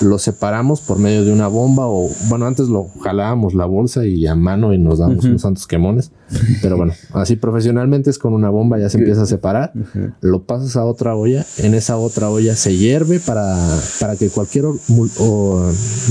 lo 0.01 0.19
separamos 0.19 0.81
por 0.81 0.99
medio 0.99 1.25
de 1.25 1.33
una 1.33 1.49
bomba 1.49 1.87
o, 1.87 2.09
bueno, 2.29 2.47
antes 2.47 2.69
lo 2.69 2.89
jalábamos 3.03 3.55
la 3.55 3.67
bolsa 3.67 4.05
y 4.07 4.27
a 4.27 4.35
mano 4.35 4.73
y 4.73 4.79
nos 4.79 4.99
damos 4.99 5.25
unos 5.25 5.43
santos 5.43 5.67
quemones. 5.67 6.11
Pero 6.63 6.77
bueno, 6.77 6.95
así 7.13 7.37
profesionalmente 7.37 8.11
es 8.11 8.19
con 8.19 8.33
una 8.33 8.49
bomba, 8.49 8.79
ya 8.79 8.89
se 8.89 8.99
empieza 8.99 9.23
a 9.23 9.27
separar, 9.27 9.73
lo 10.21 10.45
pasas 10.45 10.77
a 10.77 10.85
otra 10.85 11.15
olla, 11.15 11.45
en 11.59 11.75
esa 11.75 11.99
otra 11.99 12.31
olla 12.31 12.57
se 12.57 12.77
hierve 12.77 13.21
para, 13.21 13.57
para 14.01 14.17
que 14.17 14.29
cualquier 14.31 14.65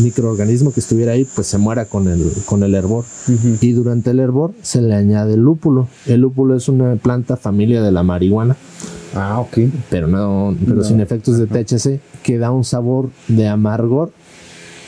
microorganismo 0.03 0.71
que 0.71 0.79
estuviera 0.79 1.13
ahí 1.13 1.27
pues 1.35 1.47
se 1.47 1.57
muera 1.57 1.85
con 1.85 2.07
el, 2.07 2.31
con 2.45 2.63
el 2.63 2.75
hervor. 2.75 3.05
Y 3.61 3.71
durante 3.71 4.11
el 4.11 4.19
hervor 4.19 4.53
se 4.61 4.81
le 4.81 4.93
añade 4.93 5.33
el 5.33 5.41
lúpulo. 5.41 5.87
El 6.05 6.21
lúpulo 6.21 6.55
es 6.55 6.69
una 6.69 6.95
planta 6.95 7.37
familia 7.37 7.81
de 7.81 7.91
la 7.91 8.03
marihuana. 8.03 8.55
Ah, 9.15 9.39
ok. 9.39 9.57
Pero 9.89 10.07
no, 10.07 10.55
pero 10.65 10.83
sin 10.83 10.99
efectos 11.01 11.37
de 11.37 11.47
THC, 11.47 11.99
que 12.23 12.37
da 12.37 12.51
un 12.51 12.63
sabor 12.63 13.09
de 13.27 13.47
amargor 13.47 14.11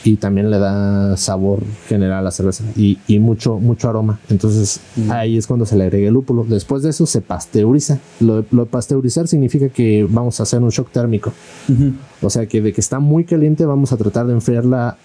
y 0.04 0.16
también 0.16 0.50
le 0.50 0.58
da 0.58 1.16
sabor 1.16 1.62
general 1.88 2.18
a 2.18 2.22
la 2.22 2.30
cerveza 2.30 2.62
y, 2.76 2.98
mucho, 3.18 3.58
mucho 3.58 3.88
aroma. 3.88 4.20
Entonces 4.28 4.80
mm. 4.96 5.10
ahí 5.10 5.38
es 5.38 5.46
cuando 5.46 5.64
se 5.64 5.76
le 5.76 5.84
agrega 5.84 6.08
el 6.08 6.14
lúpulo. 6.14 6.44
Después 6.46 6.82
de 6.82 6.90
eso 6.90 7.06
se 7.06 7.22
pasteuriza. 7.22 7.98
Lo, 8.20 8.42
de 8.42 8.66
pasteurizar 8.66 9.28
significa 9.28 9.70
que 9.70 10.06
vamos 10.08 10.40
a 10.40 10.42
hacer 10.42 10.62
un 10.62 10.68
shock 10.68 10.90
térmico. 10.90 11.32
O 12.20 12.28
sea 12.30 12.46
que 12.46 12.60
de 12.60 12.72
que 12.72 12.80
está 12.80 12.98
muy 12.98 13.24
caliente 13.24 13.64
vamos 13.64 13.92
a 13.92 13.96
tratar 13.96 14.26
de 14.26 14.34
enfriarla 14.34 14.98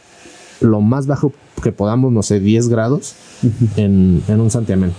lo 0.60 0.82
más 0.82 1.08
bajo 1.08 1.32
que 1.64 1.72
podamos, 1.72 2.12
no 2.12 2.22
sé, 2.22 2.42
10 2.42 2.68
grados 2.68 3.16
en, 3.78 4.22
en 4.28 4.42
un 4.42 4.50
santiamén 4.50 4.92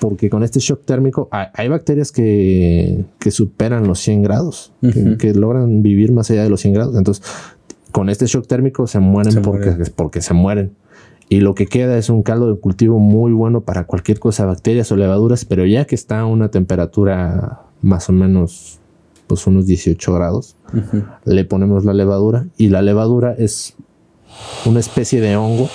porque 0.00 0.30
con 0.30 0.42
este 0.42 0.58
shock 0.58 0.84
térmico 0.84 1.28
hay, 1.30 1.68
bacterias 1.68 2.10
que, 2.10 3.04
superan 3.30 3.86
los 3.86 4.00
100 4.00 4.22
grados, 4.22 4.72
que, 5.18 5.34
logran 5.34 5.82
vivir 5.82 6.10
más 6.10 6.30
allá 6.30 6.42
de 6.42 6.50
los 6.50 6.60
100 6.62 6.74
grados. 6.74 6.96
Entonces, 6.96 7.24
con 7.92 8.08
este 8.08 8.26
shock 8.26 8.46
térmico 8.46 8.86
se 8.86 8.98
mueren 8.98 9.42
porque, 9.42 9.76
porque 9.94 10.22
se 10.22 10.34
mueren. 10.34 10.72
Y 11.28 11.40
lo 11.40 11.54
que 11.54 11.66
queda 11.66 11.96
es 11.96 12.10
un 12.10 12.22
caldo 12.22 12.52
de 12.52 12.58
cultivo 12.58 12.98
muy 12.98 13.32
bueno 13.32 13.60
para 13.60 13.84
cualquier 13.84 14.18
cosa, 14.18 14.46
bacterias 14.46 14.90
o 14.90 14.96
levaduras, 14.96 15.44
pero 15.44 15.64
ya 15.64 15.84
que 15.84 15.94
está 15.94 16.20
a 16.20 16.26
una 16.26 16.50
temperatura 16.50 17.60
más 17.82 18.08
o 18.08 18.12
menos, 18.12 18.80
pues 19.26 19.46
unos 19.46 19.66
18 19.66 20.12
grados, 20.14 20.56
le 21.24 21.44
ponemos 21.44 21.84
la 21.84 21.92
levadura 21.92 22.46
y 22.56 22.70
la 22.70 22.82
levadura 22.82 23.34
es 23.38 23.76
una 24.64 24.80
especie 24.80 25.20
de 25.20 25.36
hongo 25.36 25.68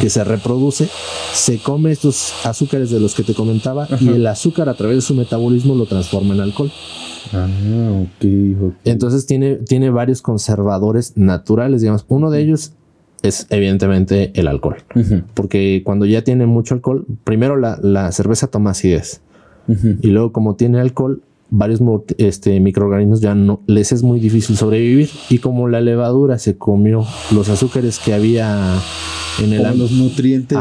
que 0.00 0.10
se 0.10 0.24
reproduce, 0.24 0.88
se 1.32 1.58
come 1.58 1.90
estos 1.90 2.32
azúcares 2.44 2.90
de 2.90 3.00
los 3.00 3.14
que 3.14 3.22
te 3.22 3.34
comentaba 3.34 3.88
y 4.00 4.08
el 4.08 4.26
azúcar 4.26 4.68
a 4.68 4.74
través 4.74 4.96
de 4.96 5.02
su 5.02 5.14
metabolismo 5.14 5.74
lo 5.74 5.86
transforma 5.86 6.34
en 6.34 6.40
alcohol. 6.40 6.70
Ah. 7.32 7.48
Entonces 8.84 9.26
tiene, 9.26 9.56
tiene 9.56 9.90
varios 9.90 10.22
conservadores 10.22 11.16
naturales, 11.16 11.80
digamos. 11.80 12.04
Uno 12.08 12.30
de 12.30 12.42
ellos 12.42 12.72
es 13.22 13.46
evidentemente 13.50 14.32
el 14.34 14.48
alcohol. 14.48 14.76
Porque 15.34 15.82
cuando 15.84 16.06
ya 16.06 16.22
tiene 16.22 16.46
mucho 16.46 16.74
alcohol, 16.74 17.06
primero 17.24 17.56
la, 17.56 18.12
cerveza 18.12 18.48
toma 18.48 18.70
acidez. 18.70 19.20
Y 20.00 20.08
luego 20.08 20.32
como 20.32 20.54
tiene 20.54 20.80
alcohol, 20.80 21.22
varios 21.50 21.80
este, 22.18 22.58
microorganismos 22.60 23.20
ya 23.20 23.34
no 23.34 23.62
les 23.66 23.92
es 23.92 24.02
muy 24.02 24.20
difícil 24.20 24.56
sobrevivir. 24.56 25.10
Y 25.28 25.38
como 25.38 25.68
la 25.68 25.80
levadura 25.80 26.38
se 26.38 26.56
comió 26.56 27.04
los 27.32 27.48
azúcares 27.48 27.98
que 27.98 28.14
había 28.14 28.78
en 29.42 29.52
el 29.52 29.78
los 29.78 29.92
nutrientes, 29.92 30.58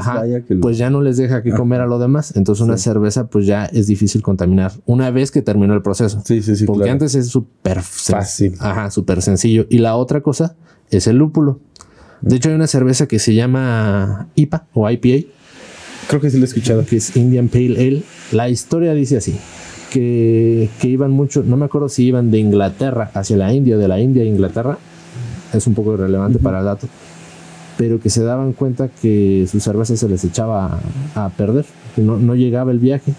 pues 0.61 0.77
ya 0.77 0.89
no 0.89 1.01
les 1.01 1.17
deja 1.17 1.41
que 1.41 1.51
comer 1.51 1.81
a 1.81 1.87
lo 1.87 1.99
demás. 1.99 2.35
Entonces 2.35 2.63
una 2.63 2.77
cerveza 2.77 3.27
pues 3.27 3.45
ya 3.45 3.65
es 3.65 3.87
difícil 3.87 4.21
contaminar 4.21 4.71
una 4.85 5.11
vez 5.11 5.31
que 5.31 5.41
terminó 5.41 5.73
el 5.73 5.81
proceso. 5.81 6.21
Sí, 6.25 6.41
sí, 6.41 6.55
sí. 6.55 6.65
Porque 6.65 6.89
antes 6.89 7.15
es 7.15 7.27
súper 7.27 7.81
fácil. 7.81 8.55
Ajá, 8.59 8.91
súper 8.91 9.21
sencillo. 9.21 9.65
Y 9.69 9.79
la 9.79 9.95
otra 9.95 10.21
cosa 10.21 10.55
es 10.89 11.07
el 11.07 11.17
lúpulo. 11.17 11.59
De 12.21 12.37
hecho 12.37 12.49
hay 12.49 12.55
una 12.55 12.67
cerveza 12.67 13.07
que 13.07 13.19
se 13.19 13.33
llama 13.33 14.29
IPA 14.35 14.67
o 14.73 14.89
IPA. 14.89 15.27
Creo 16.07 16.21
que 16.21 16.29
sí 16.29 16.37
lo 16.37 16.43
he 16.43 16.47
escuchado. 16.47 16.85
Que 16.85 16.97
es 16.97 17.15
Indian 17.15 17.47
Pale 17.47 17.75
Ale. 17.77 18.03
La 18.31 18.49
historia 18.49 18.93
dice 18.93 19.17
así. 19.17 19.35
Que, 19.91 20.69
que 20.81 20.87
iban 20.89 21.11
mucho, 21.11 21.43
no 21.43 21.55
me 21.57 21.65
acuerdo 21.65 21.87
si 21.87 22.05
iban 22.05 22.31
de 22.31 22.39
Inglaterra 22.39 23.11
hacia 23.13 23.37
la 23.37 23.53
India, 23.53 23.77
de 23.77 23.87
la 23.87 23.99
India 23.99 24.23
a 24.23 24.25
Inglaterra. 24.25 24.77
Es 25.53 25.67
un 25.67 25.73
poco 25.73 25.93
irrelevante 25.93 26.39
para 26.39 26.59
el 26.59 26.65
dato 26.65 26.87
pero 27.77 27.99
que 27.99 28.09
se 28.09 28.23
daban 28.23 28.53
cuenta 28.53 28.87
que 28.87 29.47
su 29.49 29.59
cerveza 29.59 29.97
se 29.97 30.07
les 30.07 30.23
echaba 30.23 30.79
a, 31.13 31.29
perder, 31.29 31.65
que 31.95 32.01
no, 32.01 32.35
llegaba 32.35 32.71
el 32.71 32.79
viaje. 32.79 33.13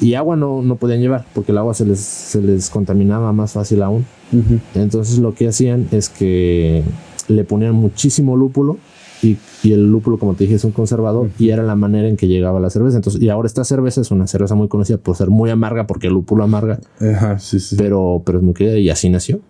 Y 0.00 0.14
agua 0.14 0.36
no, 0.36 0.62
no 0.62 0.76
podían 0.76 1.00
llevar, 1.00 1.24
porque 1.34 1.52
el 1.52 1.58
agua 1.58 1.74
se 1.74 1.84
les, 1.84 1.98
se 1.98 2.40
les 2.40 2.70
contaminaba 2.70 3.32
más 3.32 3.52
fácil 3.52 3.82
aún. 3.82 4.06
Entonces 4.74 5.18
lo 5.18 5.34
que 5.34 5.48
hacían 5.48 5.88
es 5.90 6.08
que 6.08 6.84
le 7.26 7.44
ponían 7.44 7.74
muchísimo 7.74 8.36
lúpulo 8.36 8.78
y, 9.22 9.36
el 9.64 9.90
lúpulo, 9.90 10.18
como 10.18 10.34
te 10.34 10.44
dije, 10.44 10.56
es 10.56 10.64
un 10.64 10.72
conservador 10.72 11.30
y 11.38 11.50
era 11.50 11.62
la 11.62 11.74
manera 11.74 12.08
en 12.08 12.16
que 12.16 12.28
llegaba 12.28 12.60
la 12.60 12.70
cerveza. 12.70 12.96
Entonces, 12.96 13.20
y 13.20 13.28
ahora 13.28 13.46
esta 13.46 13.64
cerveza 13.64 14.00
es 14.00 14.10
una 14.10 14.26
cerveza 14.26 14.54
muy 14.54 14.68
conocida 14.68 14.98
por 14.98 15.16
ser 15.16 15.28
muy 15.28 15.50
amarga, 15.50 15.86
porque 15.86 16.06
el 16.06 16.14
lúpulo 16.14 16.44
amarga. 16.44 16.78
Pero, 17.76 18.22
pero 18.24 18.38
es 18.38 18.44
muy 18.44 18.54
querida 18.54 18.78
y 18.78 18.90
así 18.90 19.10
nació. 19.10 19.40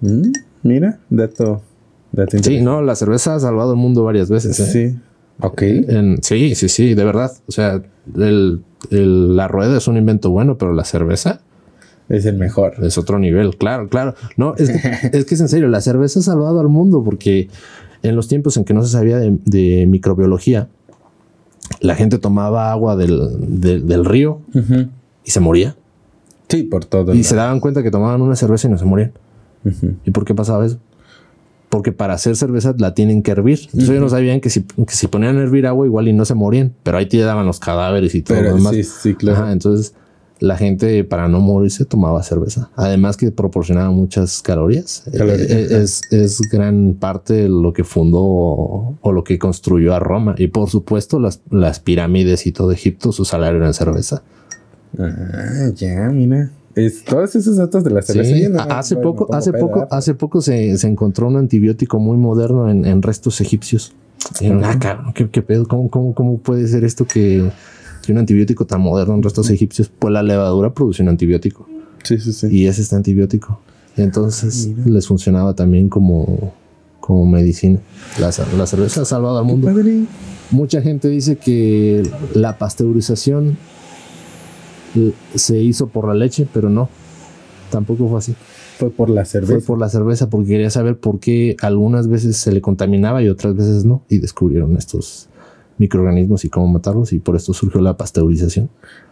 Mm, 0.00 0.32
mira, 0.62 0.98
dato 1.08 1.62
Sí, 2.42 2.60
no, 2.60 2.82
la 2.82 2.94
cerveza 2.94 3.34
ha 3.34 3.40
salvado 3.40 3.72
el 3.72 3.78
mundo 3.78 4.04
varias 4.04 4.28
veces. 4.28 4.58
¿eh? 4.60 4.66
Sí. 4.66 4.98
Ok. 5.40 5.62
sí, 6.20 6.54
sí, 6.54 6.68
sí, 6.68 6.94
de 6.94 7.04
verdad. 7.04 7.32
O 7.46 7.52
sea, 7.52 7.82
la 8.14 9.48
rueda 9.48 9.78
es 9.78 9.88
un 9.88 9.96
invento 9.96 10.30
bueno, 10.30 10.58
pero 10.58 10.74
la 10.74 10.84
cerveza 10.84 11.40
es 12.08 12.26
el 12.26 12.36
mejor. 12.36 12.74
Es 12.82 12.98
otro 12.98 13.18
nivel, 13.18 13.56
claro, 13.56 13.88
claro. 13.88 14.14
No, 14.36 14.54
es, 14.56 14.70
que 15.24 15.34
es 15.34 15.40
en 15.40 15.48
serio, 15.48 15.68
la 15.68 15.80
cerveza 15.80 16.20
ha 16.20 16.22
salvado 16.22 16.60
al 16.60 16.68
mundo 16.68 17.02
porque 17.02 17.48
en 18.02 18.16
los 18.16 18.28
tiempos 18.28 18.56
en 18.56 18.64
que 18.64 18.74
no 18.74 18.82
se 18.82 18.90
sabía 18.90 19.18
de, 19.18 19.86
microbiología, 19.86 20.68
la 21.80 21.94
gente 21.94 22.18
tomaba 22.18 22.70
agua 22.70 22.96
del, 22.96 24.04
río 24.04 24.40
y 25.24 25.30
se 25.30 25.40
moría. 25.40 25.76
Sí, 26.48 26.64
por 26.64 26.84
todo. 26.84 27.14
Y 27.14 27.24
se 27.24 27.34
daban 27.34 27.60
cuenta 27.60 27.82
que 27.82 27.90
tomaban 27.90 28.20
una 28.20 28.36
cerveza 28.36 28.68
y 28.68 28.70
no 28.70 28.78
se 28.78 28.84
morían. 28.84 29.12
¿Y 30.04 30.10
por 30.10 30.24
qué 30.24 30.34
pasaba 30.34 30.66
eso? 30.66 30.78
porque 31.72 31.90
para 31.90 32.12
hacer 32.12 32.36
cerveza 32.36 32.74
la 32.76 32.92
tienen 32.92 33.22
que 33.22 33.30
hervir. 33.30 33.60
Entonces 33.64 33.88
ellos 33.88 34.02
no 34.02 34.08
sabían 34.10 34.42
que 34.42 34.50
si, 34.50 34.62
si 34.88 35.06
ponían 35.06 35.38
a 35.38 35.42
hervir 35.42 35.66
agua 35.66 35.86
igual 35.86 36.06
y 36.06 36.12
no 36.12 36.26
se 36.26 36.34
morían, 36.34 36.74
pero 36.82 36.98
ahí 36.98 37.06
te 37.06 37.16
daban 37.16 37.46
los 37.46 37.60
cadáveres 37.60 38.14
y 38.14 38.20
todo 38.20 38.42
lo 38.42 38.56
demás. 38.56 38.74
Sí, 38.74 38.84
sí, 38.84 39.14
claro. 39.14 39.50
entonces 39.50 39.94
la 40.42 40.56
gente 40.56 41.04
para 41.04 41.28
no 41.28 41.40
morirse 41.40 41.84
tomaba 41.84 42.20
cerveza. 42.24 42.68
Además 42.74 43.16
que 43.16 43.30
proporcionaba 43.30 43.92
muchas 43.92 44.42
calorías. 44.42 45.04
Eh, 45.12 45.68
es, 45.70 46.00
es, 46.10 46.40
gran 46.50 46.94
parte 46.98 47.34
de 47.34 47.48
lo 47.48 47.72
que 47.72 47.84
fundó 47.84 48.22
o, 48.22 49.12
lo 49.12 49.22
que 49.22 49.38
construyó 49.38 49.94
a 49.94 50.00
Roma. 50.00 50.34
Y 50.36 50.48
por 50.48 50.68
supuesto 50.68 51.20
las, 51.20 51.40
las 51.50 51.78
pirámides 51.78 52.44
y 52.46 52.52
todo 52.52 52.72
Egipto, 52.72 53.12
su 53.12 53.24
salario 53.24 53.58
era 53.58 53.68
en 53.68 53.74
cerveza. 53.74 54.24
Ah, 54.98 55.70
ya, 55.76 56.08
mira. 56.08 56.50
Es, 56.74 57.04
todos 57.04 57.36
esos 57.36 57.56
datos 57.56 57.84
de 57.84 57.90
la 57.90 58.02
cerveza. 58.02 58.64
hace, 58.64 58.96
poco, 58.96 59.32
hace, 59.32 59.52
poco, 59.52 59.86
hace 59.92 60.14
poco, 60.14 60.40
se, 60.40 60.72
encontró 60.88 61.28
un 61.28 61.36
antibiótico 61.36 62.00
muy 62.00 62.16
moderno 62.16 62.68
en, 62.68 63.00
restos 63.02 63.40
egipcios. 63.40 63.94
Ah, 64.62 65.12
¿qué, 65.14 65.42
pedo? 65.42 65.68
¿Cómo, 65.68 66.38
puede 66.38 66.66
ser 66.66 66.82
esto 66.82 67.04
que, 67.04 67.48
un 68.10 68.18
antibiótico 68.18 68.66
tan 68.66 68.80
moderno 68.80 69.14
en 69.14 69.22
restos 69.22 69.50
egipcios? 69.50 69.90
Pues 69.96 70.12
la 70.12 70.22
levadura 70.22 70.74
produce 70.74 71.02
un 71.02 71.10
antibiótico. 71.10 71.68
Sí, 72.02 72.18
sí, 72.18 72.32
sí. 72.32 72.48
Y 72.50 72.66
es 72.66 72.78
este 72.78 72.96
antibiótico. 72.96 73.60
Entonces 73.96 74.70
les 74.86 75.06
funcionaba 75.06 75.54
también 75.54 75.88
como, 75.88 76.52
como 77.00 77.26
medicina. 77.26 77.78
La, 78.18 78.32
cerveza 78.32 79.02
ha 79.02 79.04
salvado 79.04 79.38
al 79.38 79.44
mundo. 79.44 79.70
Mucha 80.50 80.82
gente 80.82 81.08
dice 81.08 81.36
que 81.36 82.02
la 82.34 82.58
pasteurización 82.58 83.56
se 85.34 85.58
hizo 85.58 85.88
por 85.88 86.08
la 86.08 86.14
leche, 86.14 86.46
pero 86.52 86.68
no, 86.68 86.88
tampoco 87.70 88.08
fue 88.08 88.18
así. 88.18 88.34
Fue 88.78 88.90
por 88.90 89.10
la 89.10 89.24
cerveza. 89.24 89.52
Fue 89.54 89.62
por 89.62 89.78
la 89.78 89.88
cerveza, 89.88 90.28
porque 90.28 90.48
quería 90.48 90.70
saber 90.70 90.98
por 90.98 91.20
qué 91.20 91.56
algunas 91.60 92.08
veces 92.08 92.36
se 92.36 92.52
le 92.52 92.60
contaminaba 92.60 93.22
y 93.22 93.28
otras 93.28 93.54
veces 93.54 93.84
no, 93.84 94.02
y 94.08 94.18
descubrieron 94.18 94.76
estos, 94.76 95.28
microorganismos 95.78 96.44
y 96.44 96.48
cómo 96.50 96.68
matarlos 96.68 97.12
y 97.12 97.18
por 97.18 97.36
esto 97.36 97.52
surgió 97.54 97.80
la 97.80 97.96
pasteurización. 97.96 98.68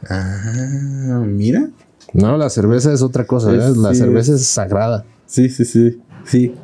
Ah, 0.08 1.22
mira. 1.26 1.68
No, 2.12 2.36
la 2.36 2.50
cerveza 2.50 2.92
es 2.92 3.02
otra 3.02 3.24
cosa, 3.26 3.52
Es- 3.54 3.76
¿eh? 3.76 3.78
la 3.78 3.92
sí, 3.94 4.00
cerveza 4.00 4.34
es- 4.34 4.46
sagrada. 4.46 5.04
Sí, 5.26 5.48
sí, 5.48 5.64
sí. 5.64 6.00
Sí. 6.24 6.54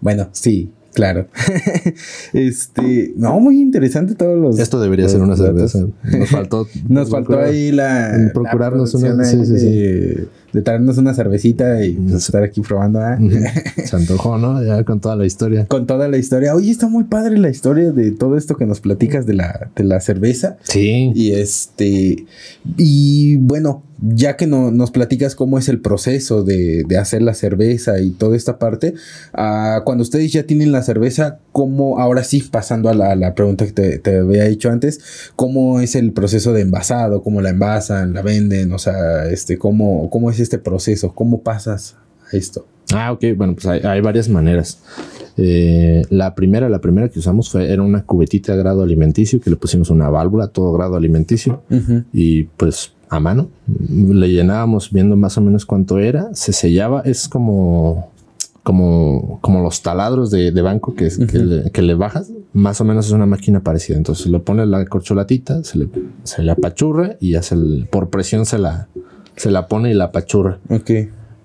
Bueno, 0.00 0.28
sí, 0.32 0.70
claro. 0.94 1.26
este, 2.32 3.12
no, 3.16 3.40
muy 3.40 3.60
interesante 3.60 4.14
todos 4.14 4.38
los. 4.38 4.58
Esto 4.58 4.80
debería 4.80 5.04
los 5.04 5.12
ser 5.12 5.22
una 5.22 5.34
datos. 5.36 5.72
cerveza. 5.72 5.92
Nos 6.18 6.30
faltó. 6.30 6.66
Nos 6.88 7.10
faltó 7.10 7.38
ahí 7.40 7.72
la. 7.72 8.30
procurarnos 8.32 8.94
la 8.94 9.14
una- 9.14 9.24
sí, 9.24 9.44
sí, 9.44 9.58
sí. 9.58 10.28
De, 10.56 10.62
traernos 10.62 10.98
una 10.98 11.14
cervecita 11.14 11.84
y 11.84 11.92
pues, 11.92 12.14
estar 12.14 12.42
aquí 12.42 12.60
probando. 12.60 13.00
Ujú. 13.00 13.36
Se 13.84 13.96
antojó, 13.96 14.38
¿no? 14.38 14.62
Ya 14.62 14.84
con 14.84 15.00
toda 15.00 15.16
la 15.16 15.26
historia. 15.26 15.66
Con 15.66 15.86
toda 15.86 16.08
la 16.08 16.18
historia. 16.18 16.54
Oye, 16.54 16.70
está 16.70 16.88
muy 16.88 17.04
padre 17.04 17.38
la 17.38 17.48
historia 17.48 17.92
de 17.92 18.10
todo 18.12 18.36
esto 18.36 18.56
que 18.56 18.66
nos 18.66 18.80
platicas 18.80 19.26
de 19.26 19.34
la, 19.34 19.70
de 19.74 19.84
la 19.84 20.00
cerveza. 20.00 20.56
Sí. 20.62 21.12
Y 21.14 21.32
este, 21.32 22.26
y 22.76 23.36
bueno, 23.38 23.82
ya 24.00 24.36
que 24.36 24.46
no, 24.46 24.70
nos 24.70 24.90
platicas 24.90 25.34
cómo 25.34 25.58
es 25.58 25.68
el 25.68 25.80
proceso 25.80 26.42
de, 26.42 26.84
de 26.86 26.98
hacer 26.98 27.22
la 27.22 27.34
cerveza 27.34 28.00
y 28.00 28.10
toda 28.10 28.36
esta 28.36 28.58
parte, 28.58 28.94
ah, 29.32 29.82
cuando 29.84 30.02
ustedes 30.02 30.32
ya 30.32 30.42
tienen 30.44 30.72
la 30.72 30.82
cerveza, 30.82 31.38
¿cómo, 31.52 31.98
ahora 31.98 32.22
sí, 32.24 32.42
pasando 32.50 32.88
a 32.88 32.94
la, 32.94 33.14
la 33.16 33.34
pregunta 33.34 33.64
que 33.64 33.72
te, 33.72 33.98
te 33.98 34.18
había 34.18 34.44
dicho 34.44 34.70
antes, 34.70 35.00
cómo 35.34 35.80
es 35.80 35.94
el 35.94 36.12
proceso 36.12 36.52
de 36.52 36.62
envasado, 36.62 37.22
cómo 37.22 37.40
la 37.40 37.50
envasan, 37.50 38.12
la 38.12 38.22
venden, 38.22 38.72
o 38.72 38.78
sea, 38.78 39.28
este, 39.30 39.56
cómo, 39.56 40.10
cómo 40.10 40.30
es 40.30 40.40
este 40.46 40.58
proceso, 40.58 41.12
cómo 41.14 41.40
pasas 41.42 41.96
a 42.32 42.36
esto? 42.36 42.66
Ah, 42.94 43.12
ok. 43.12 43.24
Bueno, 43.36 43.54
pues 43.54 43.66
hay, 43.66 43.80
hay 43.80 44.00
varias 44.00 44.28
maneras. 44.28 44.78
Eh, 45.36 46.02
la 46.08 46.34
primera, 46.34 46.68
la 46.68 46.80
primera 46.80 47.08
que 47.08 47.18
usamos 47.18 47.50
fue, 47.50 47.70
era 47.70 47.82
una 47.82 48.04
cubetita 48.04 48.52
de 48.52 48.58
grado 48.58 48.82
alimenticio 48.82 49.40
que 49.40 49.50
le 49.50 49.56
pusimos 49.56 49.90
una 49.90 50.08
válvula, 50.08 50.48
todo 50.48 50.72
grado 50.72 50.96
alimenticio. 50.96 51.62
y 52.12 52.44
pues 52.44 52.92
a 53.08 53.20
mano 53.20 53.48
le 53.88 54.28
llenábamos 54.32 54.90
viendo 54.90 55.16
más 55.16 55.36
o 55.38 55.40
menos 55.40 55.64
cuánto 55.66 55.98
era, 55.98 56.30
se 56.34 56.52
sellaba, 56.52 57.02
es 57.04 57.28
como 57.28 58.10
como, 58.62 59.38
como 59.42 59.62
los 59.62 59.80
taladros 59.80 60.32
de, 60.32 60.50
de 60.50 60.60
banco 60.60 60.96
que, 60.96 61.08
que, 61.30 61.38
le, 61.38 61.70
que 61.70 61.82
le 61.82 61.94
bajas, 61.94 62.32
más 62.52 62.80
o 62.80 62.84
menos 62.84 63.06
es 63.06 63.12
una 63.12 63.24
máquina 63.24 63.60
parecida. 63.60 63.96
Entonces 63.96 64.26
le 64.26 64.40
pones 64.40 64.66
la 64.66 64.84
corcholatita, 64.86 65.62
se 65.62 65.78
le, 65.78 65.88
se 66.24 66.42
le 66.42 66.50
apachurra 66.50 67.16
y 67.20 67.30
ya 67.32 67.42
se 67.42 67.54
le- 67.54 67.84
por 67.84 68.10
presión 68.10 68.44
se 68.44 68.58
la, 68.58 68.88
se 69.36 69.50
la 69.50 69.68
pone 69.68 69.90
y 69.90 69.94
la 69.94 70.04
apachurra. 70.04 70.58
Ok. 70.68 70.90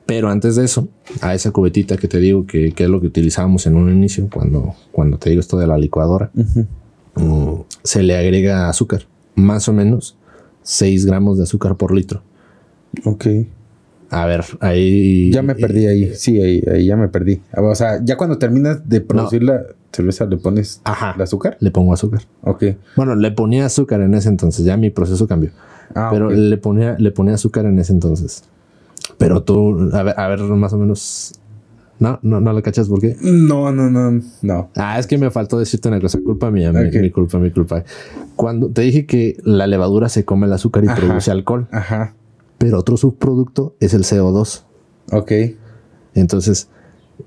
Pero 0.05 0.29
antes 0.29 0.55
de 0.55 0.65
eso, 0.65 0.89
a 1.21 1.33
esa 1.35 1.51
cubetita 1.51 1.95
que 1.97 2.07
te 2.07 2.19
digo 2.19 2.45
que, 2.45 2.73
que 2.73 2.83
es 2.83 2.89
lo 2.89 2.99
que 2.99 3.07
utilizábamos 3.07 3.65
en 3.67 3.75
un 3.75 3.89
inicio, 3.89 4.27
cuando, 4.31 4.75
cuando 4.91 5.17
te 5.17 5.29
digo 5.29 5.39
esto 5.39 5.57
de 5.57 5.67
la 5.67 5.77
licuadora, 5.77 6.31
mm, 6.33 7.53
se 7.83 8.03
le 8.03 8.17
agrega 8.17 8.67
azúcar, 8.67 9.03
más 9.35 9.69
o 9.69 9.73
menos 9.73 10.17
6 10.63 11.05
gramos 11.05 11.37
de 11.37 11.43
azúcar 11.43 11.77
por 11.77 11.93
litro. 11.93 12.23
Ok. 13.05 13.25
A 14.09 14.25
ver, 14.25 14.43
ahí. 14.59 15.31
Ya 15.31 15.41
me 15.41 15.55
perdí 15.55 15.87
ahí. 15.87 16.13
Sí, 16.15 16.41
ahí, 16.41 16.61
ahí 16.69 16.85
ya 16.85 16.97
me 16.97 17.07
perdí. 17.07 17.39
O 17.55 17.73
sea, 17.75 18.03
ya 18.03 18.17
cuando 18.17 18.37
terminas 18.37 18.87
de 18.89 18.99
producir 18.99 19.43
la 19.43 19.63
cerveza, 19.93 20.25
le 20.25 20.35
pones 20.35 20.81
Ajá. 20.83 21.13
el 21.15 21.21
azúcar. 21.21 21.55
Le 21.61 21.71
pongo 21.71 21.93
azúcar. 21.93 22.23
Ok. 22.41 22.63
Bueno, 22.97 23.15
le 23.15 23.31
ponía 23.31 23.65
azúcar 23.65 24.01
en 24.01 24.13
ese 24.13 24.27
entonces, 24.27 24.65
ya 24.65 24.75
mi 24.75 24.89
proceso 24.89 25.27
cambió. 25.27 25.51
Ah, 25.95 26.09
pero 26.11 26.29
le 26.29 26.57
ponía, 26.57 26.95
le 26.99 27.11
ponía 27.11 27.33
azúcar 27.35 27.65
en 27.65 27.79
ese 27.79 27.93
entonces. 27.93 28.43
Pero 29.17 29.43
tú, 29.43 29.89
a 29.93 30.03
ver, 30.03 30.19
a 30.19 30.27
ver, 30.27 30.39
más 30.41 30.73
o 30.73 30.77
menos. 30.77 31.33
No, 31.99 32.17
no, 32.23 32.41
no 32.41 32.51
le 32.53 32.63
cachas 32.63 32.87
por 32.89 32.99
qué. 32.99 33.15
No, 33.21 33.71
no, 33.71 33.89
no, 33.91 34.19
no. 34.41 34.69
Ah, 34.75 34.97
es 34.97 35.05
que 35.05 35.19
me 35.19 35.29
faltó 35.29 35.59
decirte 35.59 35.87
una 35.87 36.01
cosa, 36.01 36.19
culpa 36.23 36.49
mía, 36.49 36.71
mi- 36.73 37.11
culpa, 37.11 37.37
mi 37.37 37.51
culpa. 37.51 37.83
Cuando 38.35 38.69
te 38.69 38.81
dije 38.81 39.05
que 39.05 39.37
la 39.43 39.67
levadura 39.67 40.09
se 40.09 40.25
come 40.25 40.47
el 40.47 40.53
azúcar 40.53 40.83
y 40.83 40.87
Ajá. 40.87 40.95
produce 40.99 41.29
alcohol, 41.29 41.67
Ajá. 41.71 42.15
pero 42.57 42.79
otro 42.79 42.97
subproducto 42.97 43.75
es 43.79 43.93
el 43.93 44.01
CO2. 44.03 44.63
Ok. 45.11 45.31
Entonces, 46.15 46.69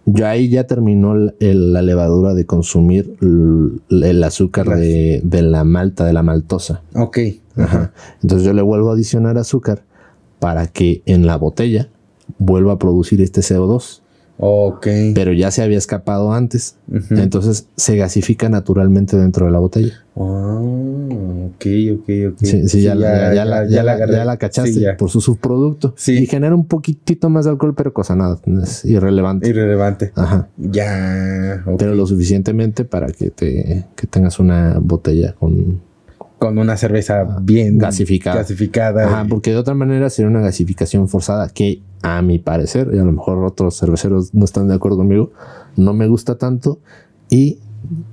yo 0.07 0.27
ahí 0.27 0.49
ya 0.49 0.67
terminó 0.67 1.15
el- 1.15 1.35
el- 1.39 1.73
la 1.73 1.83
levadura 1.83 2.35
de 2.35 2.45
consumir 2.45 3.15
el, 3.21 4.25
azúcar 4.25 4.69
de, 4.71 5.21
de 5.23 5.43
la 5.43 5.63
malta, 5.63 6.05
de 6.05 6.13
la 6.13 6.25
maltosa. 6.25 6.83
Ok. 6.97 7.19
Ajá. 7.57 7.93
Entonces 8.23 8.47
yo 8.47 8.53
le 8.53 8.63
vuelvo 8.63 8.91
a 8.91 8.95
adicionar 8.95 9.39
azúcar 9.39 9.83
para 10.39 10.67
que 10.67 11.03
en 11.07 11.27
la 11.27 11.37
botella 11.37 11.89
vuelva 12.39 12.73
a 12.75 12.79
producir 12.79 13.21
este 13.21 13.41
CO2, 13.43 14.01
Ok. 14.39 14.87
pero 15.15 15.33
ya 15.33 15.51
se 15.51 15.63
había 15.63 15.79
escapado 15.79 16.33
antes. 16.33 16.77
Entonces 17.11 17.69
se 17.77 17.97
gasifica 17.97 18.49
naturalmente 18.49 19.17
dentro 19.17 19.47
de 19.47 19.53
la 19.53 19.59
botella. 19.61 19.93
Ah, 20.17 20.61
ok, 20.61 21.67
ok, 21.93 22.09
ok. 22.33 22.39
Sí, 22.41 22.69
sí, 22.69 22.83
ya, 22.83 22.95
la- 22.95 23.35
ya, 23.35 23.45
la, 23.45 23.69
ya, 23.69 23.83
la, 23.83 23.93
agarré. 23.93 24.15
ya 24.17 24.25
la 24.25 24.37
cachaste 24.37 24.73
Sí, 24.73 24.81
ya. 24.81 24.97
por 24.97 25.11
su 25.11 25.21
subproducto. 25.21 25.95
Sí. 25.97 26.19
Y 26.19 26.27
genera 26.27 26.55
un 26.55 26.67
poquitito 26.67 27.29
más 27.31 27.45
de 27.45 27.53
alcohol, 27.53 27.75
pero 27.77 27.93
cosa 27.93 28.17
nada, 28.17 28.39
es 28.63 28.85
irrelevante. 28.85 29.49
Irrelevante. 29.49 30.13
Ajá. 30.17 30.49
Ya. 30.57 31.63
Pero 31.79 31.95
lo 31.95 32.07
suficientemente 32.07 32.85
para 32.85 33.07
que 33.09 33.31
te 33.31 33.87
que 33.97 34.07
tengas 34.07 34.39
una 34.41 34.79
botella 34.81 35.35
con 35.39 35.81
Con 36.45 36.59
una 36.59 36.77
cerveza 36.77 37.25
bien 37.41 37.79
Gasificada. 37.79 38.37
Gasificada. 38.43 39.07
Ajá, 39.07 39.25
y- 39.25 39.29
porque 39.31 39.51
de 39.53 39.57
otra 39.57 39.73
manera 39.75 40.11
sería 40.11 40.29
una 40.29 40.41
gasificación 40.43 41.09
forzada 41.09 41.49
que 41.49 41.81
a 42.03 42.21
mi 42.21 42.39
parecer, 42.39 42.91
y 42.93 42.99
a 42.99 43.05
lo 43.05 43.13
mejor 43.13 43.43
otros 43.45 43.79
cerveceros 43.79 44.35
no 44.35 44.45
están 44.45 44.69
de 44.69 44.75
acuerdo 44.75 44.99
conmigo, 44.99 45.33
no 45.77 45.95
me 45.95 46.07
gusta 46.07 46.37
tanto 46.37 46.81
y 47.31 47.61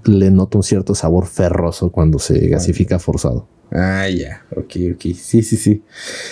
le 0.06 0.32
noto 0.32 0.60
un 0.60 0.64
cierto 0.64 0.96
sabor 0.96 1.26
ferroso 1.28 1.92
cuando 1.92 2.20
se 2.20 2.48
gasifica 2.48 3.00
forzado. 3.00 3.48
Ah, 3.70 4.08
ya. 4.10 4.44
Ok, 4.56 4.76
ok. 4.96 5.02
Sí, 5.16 5.44
sí, 5.44 5.58
sí. 5.58 5.82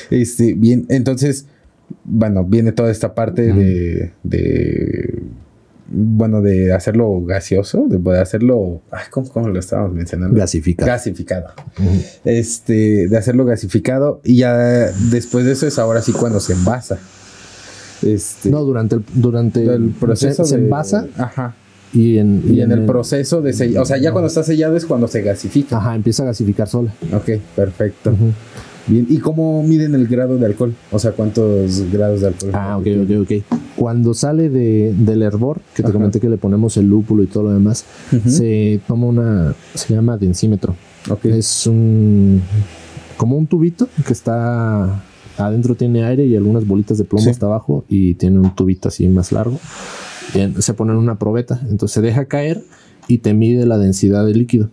Este, 0.09 0.53
bien. 0.53 0.85
Entonces, 0.89 1.47
bueno, 2.05 2.43
viene 2.45 2.71
toda 2.71 2.91
esta 2.91 3.13
parte 3.13 3.51
de. 4.23 5.21
Bueno, 5.91 6.41
de 6.41 6.71
hacerlo 6.73 7.21
gaseoso, 7.25 7.85
de 7.89 7.97
poder 7.99 8.21
hacerlo. 8.21 8.81
Ay, 8.91 9.05
¿cómo, 9.09 9.27
cómo 9.29 9.47
lo 9.49 9.59
estábamos 9.59 9.93
mencionando? 9.93 10.37
Gasifica. 10.37 10.85
Gasificado. 10.85 11.47
Ujú. 11.79 11.89
Este, 12.25 13.07
de 13.07 13.17
hacerlo 13.17 13.45
gasificado. 13.45 14.21
Y 14.23 14.37
ya 14.37 14.55
después 15.11 15.45
de 15.45 15.53
eso 15.53 15.65
es 15.67 15.79
ahora 15.79 16.01
sí 16.01 16.11
cuando 16.11 16.39
se 16.39 16.53
envasa. 16.53 16.99
Este. 18.01 18.49
No, 18.49 18.63
durante 18.63 18.95
el, 18.95 19.03
durante 19.15 19.63
el 19.63 19.89
proceso 19.89 20.43
se, 20.45 20.51
se 20.51 20.57
de- 20.57 20.63
envasa 20.63 21.07
Ajá. 21.17 21.55
y 21.91 22.17
en, 22.17 22.43
Y 22.47 22.61
en 22.61 22.71
el 22.71 22.85
proceso 22.85 23.41
de 23.41 23.51
sellar. 23.53 23.81
O 23.81 23.85
sea, 23.85 23.97
ya 23.97 24.11
cuando 24.11 24.27
está 24.27 24.43
sellado 24.43 24.77
es 24.77 24.85
cuando 24.85 25.07
se 25.07 25.21
gasifica. 25.21 25.77
Ajá, 25.77 25.95
empieza 25.95 26.23
a 26.23 26.27
gasificar 26.27 26.67
sola. 26.69 26.93
Ok, 27.13 27.29
perfecto. 27.55 28.11
Ujú. 28.11 28.31
Bien. 28.89 29.05
¿Y 29.07 29.17
cómo 29.19 29.61
miden 29.63 29.93
el 29.95 30.07
grado 30.07 30.37
de 30.37 30.45
alcohol? 30.47 30.73
O 30.91 30.99
sea, 30.99 31.11
¿cuántos 31.11 31.83
grados 31.91 32.21
de 32.21 32.27
alcohol? 32.27 32.51
Ah, 32.53 32.77
ok, 32.77 32.87
ok, 33.03 33.11
ok. 33.21 33.57
Cuando 33.75 34.13
sale 34.13 34.49
de, 34.49 34.93
del 34.97 35.21
hervor, 35.21 35.61
que 35.75 35.83
te 35.83 35.89
Ajá. 35.89 35.93
comenté 35.93 36.19
que 36.19 36.27
le 36.29 36.37
ponemos 36.37 36.75
el 36.77 36.87
lúpulo 36.87 37.23
y 37.23 37.27
todo 37.27 37.43
lo 37.43 37.53
demás, 37.53 37.85
Ujú. 38.11 38.29
se 38.29 38.81
toma 38.87 39.05
una, 39.07 39.55
se 39.75 39.93
llama 39.93 40.17
densímetro. 40.17 40.75
Ok. 41.09 41.25
Es 41.25 41.67
un, 41.67 42.41
como 43.15 43.37
un 43.37 43.47
tubito 43.47 43.87
que 44.05 44.11
está, 44.13 45.03
adentro 45.37 45.75
tiene 45.75 46.03
aire 46.03 46.25
y 46.25 46.35
algunas 46.35 46.67
bolitas 46.67 46.97
de 46.97 47.05
plomo 47.05 47.23
Sí. 47.23 47.29
hasta 47.29 47.45
abajo 47.45 47.85
y 47.87 48.15
tiene 48.15 48.39
un 48.39 48.53
tubito 48.55 48.89
así 48.89 49.07
más 49.07 49.31
largo. 49.31 49.59
Y 50.35 50.39
en- 50.39 50.61
se 50.61 50.73
pone 50.73 50.91
en 50.91 50.97
una 50.97 51.17
probeta, 51.17 51.59
entonces 51.69 51.91
se 51.93 52.01
deja 52.01 52.25
caer 52.25 52.61
y 53.07 53.19
te 53.19 53.33
mide 53.33 53.65
la 53.65 53.77
densidad 53.77 54.25
del 54.25 54.39
líquido. 54.39 54.69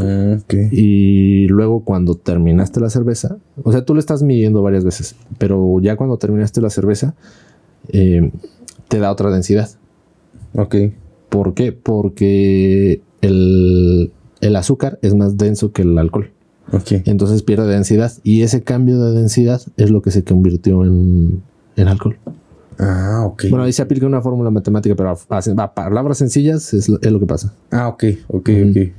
Ah, 0.00 0.36
ok. 0.42 0.54
Y 0.70 1.46
luego 1.48 1.80
cuando 1.84 2.14
terminaste 2.14 2.80
la 2.80 2.90
cerveza, 2.90 3.36
o 3.62 3.72
sea, 3.72 3.84
tú 3.84 3.94
le 3.94 4.00
estás 4.00 4.22
midiendo 4.22 4.62
varias 4.62 4.84
veces, 4.84 5.16
pero 5.38 5.80
ya 5.80 5.96
cuando 5.96 6.16
terminaste 6.16 6.60
la 6.60 6.70
cerveza, 6.70 7.14
eh, 7.88 8.30
te 8.88 8.98
da 8.98 9.10
otra 9.10 9.30
densidad. 9.30 9.68
Ok. 10.54 10.76
¿Por 11.28 11.54
qué? 11.54 11.72
Porque 11.72 13.00
el, 13.22 14.12
el 14.40 14.56
azúcar 14.56 14.98
es 15.02 15.14
más 15.14 15.36
denso 15.36 15.72
que 15.72 15.82
el 15.82 15.98
alcohol. 15.98 16.30
Ok. 16.72 16.92
Entonces 17.06 17.42
pierde 17.42 17.66
densidad. 17.66 18.12
Y 18.22 18.42
ese 18.42 18.62
cambio 18.62 19.02
de 19.02 19.18
densidad 19.18 19.60
es 19.76 19.90
lo 19.90 20.02
que 20.02 20.10
se 20.10 20.24
convirtió 20.24 20.84
en, 20.84 21.42
en 21.76 21.88
alcohol. 21.88 22.16
Ah, 22.78 23.22
ok. 23.26 23.44
Bueno, 23.50 23.64
ahí 23.64 23.72
se 23.72 23.82
aplica 23.82 24.06
una 24.06 24.22
fórmula 24.22 24.50
matemática, 24.50 24.94
pero 24.94 25.10
a, 25.10 25.16
a- 25.36 25.62
a 25.64 25.74
palabras 25.74 26.18
sencillas 26.18 26.72
es 26.74 26.88
lo, 26.88 27.00
es 27.00 27.12
lo 27.12 27.18
que 27.20 27.26
pasa. 27.26 27.54
Ah, 27.70 27.88
ok, 27.88 28.04
ok, 28.28 28.48
Ujú. 28.48 28.70
ok. 28.70 28.92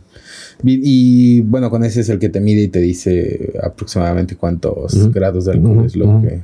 Y 0.64 1.42
bueno, 1.42 1.70
con 1.70 1.84
ese 1.84 2.02
es 2.02 2.10
el 2.10 2.20
que 2.20 2.30
te 2.30 2.40
mide 2.40 2.62
y 2.64 2.68
te 2.68 2.80
dice 2.80 3.54
aproximadamente 3.64 4.36
cuántos 4.36 5.12
grados 5.12 5.46
de 5.46 5.52
alcohol 5.54 5.86
es 5.86 5.96
lo 5.96 6.22
que. 6.22 6.42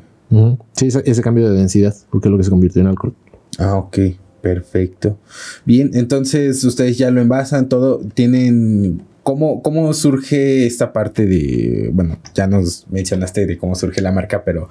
Sí, 0.74 0.88
ese, 0.88 1.02
ese 1.06 1.22
cambio 1.22 1.50
de 1.52 1.58
densidad, 1.58 1.96
porque 2.12 2.28
es 2.28 2.32
lo 2.32 2.38
que 2.38 2.44
se 2.44 2.50
convirtió 2.50 2.82
en 2.82 2.88
alcohol. 2.88 3.14
Ah, 3.58 3.76
ok, 3.78 3.98
perfecto. 4.42 5.18
Bien, 5.66 5.92
entonces 5.94 6.64
ustedes 6.64 6.98
ya 6.98 7.12
lo 7.12 7.22
envasan, 7.22 7.68
todo. 7.70 8.00
Tienen. 8.14 9.02
¿Cómo, 9.24 9.62
¿Cómo 9.62 9.94
surge 9.94 10.66
esta 10.66 10.92
parte 10.94 11.26
de. 11.26 11.90
Bueno, 11.94 12.18
ya 12.34 12.48
nos 12.48 12.86
mencionaste 12.90 13.46
de 13.46 13.58
cómo 13.58 13.76
surge 13.76 14.02
la 14.02 14.12
marca, 14.12 14.44
pero. 14.44 14.70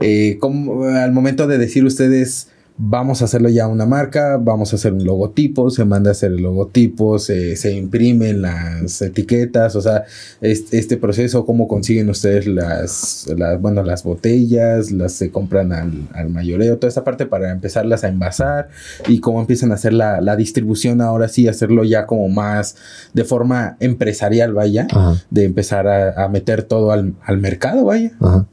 eh, 0.00 0.36
¿cómo- 0.40 0.84
al 0.84 1.12
momento 1.12 1.46
de 1.46 1.58
decir 1.58 1.84
ustedes. 1.84 2.48
Vamos 2.78 3.22
a 3.22 3.24
hacerlo 3.24 3.48
ya 3.48 3.66
una 3.66 3.86
marca, 3.86 4.38
vamos 4.40 4.72
a 4.72 4.76
hacer 4.76 4.92
un 4.92 5.04
logotipo, 5.04 5.68
se 5.68 5.84
manda 5.84 6.10
a 6.10 6.12
hacer 6.12 6.30
el 6.30 6.42
logotipo, 6.42 7.18
se, 7.18 7.56
se 7.56 7.72
imprimen 7.72 8.40
las 8.40 9.02
etiquetas, 9.02 9.74
o 9.74 9.80
sea, 9.80 10.04
este, 10.40 10.78
este, 10.78 10.96
proceso, 10.96 11.44
cómo 11.44 11.66
consiguen 11.66 12.08
ustedes 12.08 12.46
las, 12.46 13.26
las, 13.36 13.60
bueno, 13.60 13.82
las 13.82 14.04
botellas, 14.04 14.92
las 14.92 15.12
se 15.12 15.30
compran 15.32 15.72
al, 15.72 16.08
al, 16.14 16.30
mayoreo, 16.30 16.78
toda 16.78 16.88
esa 16.88 17.02
parte 17.02 17.26
para 17.26 17.50
empezarlas 17.50 18.04
a 18.04 18.08
envasar 18.08 18.68
y 19.08 19.18
cómo 19.18 19.40
empiezan 19.40 19.72
a 19.72 19.74
hacer 19.74 19.92
la, 19.92 20.20
la 20.20 20.36
distribución 20.36 21.00
ahora 21.00 21.26
sí, 21.26 21.48
hacerlo 21.48 21.82
ya 21.82 22.06
como 22.06 22.28
más 22.28 22.76
de 23.12 23.24
forma 23.24 23.76
empresarial, 23.80 24.52
vaya, 24.52 24.86
de 25.30 25.44
empezar 25.44 25.88
a, 25.88 26.24
a, 26.24 26.28
meter 26.28 26.62
todo 26.62 26.92
al, 26.92 27.14
al 27.24 27.38
mercado, 27.38 27.84
vaya. 27.84 28.12
Ajá. 28.20 28.46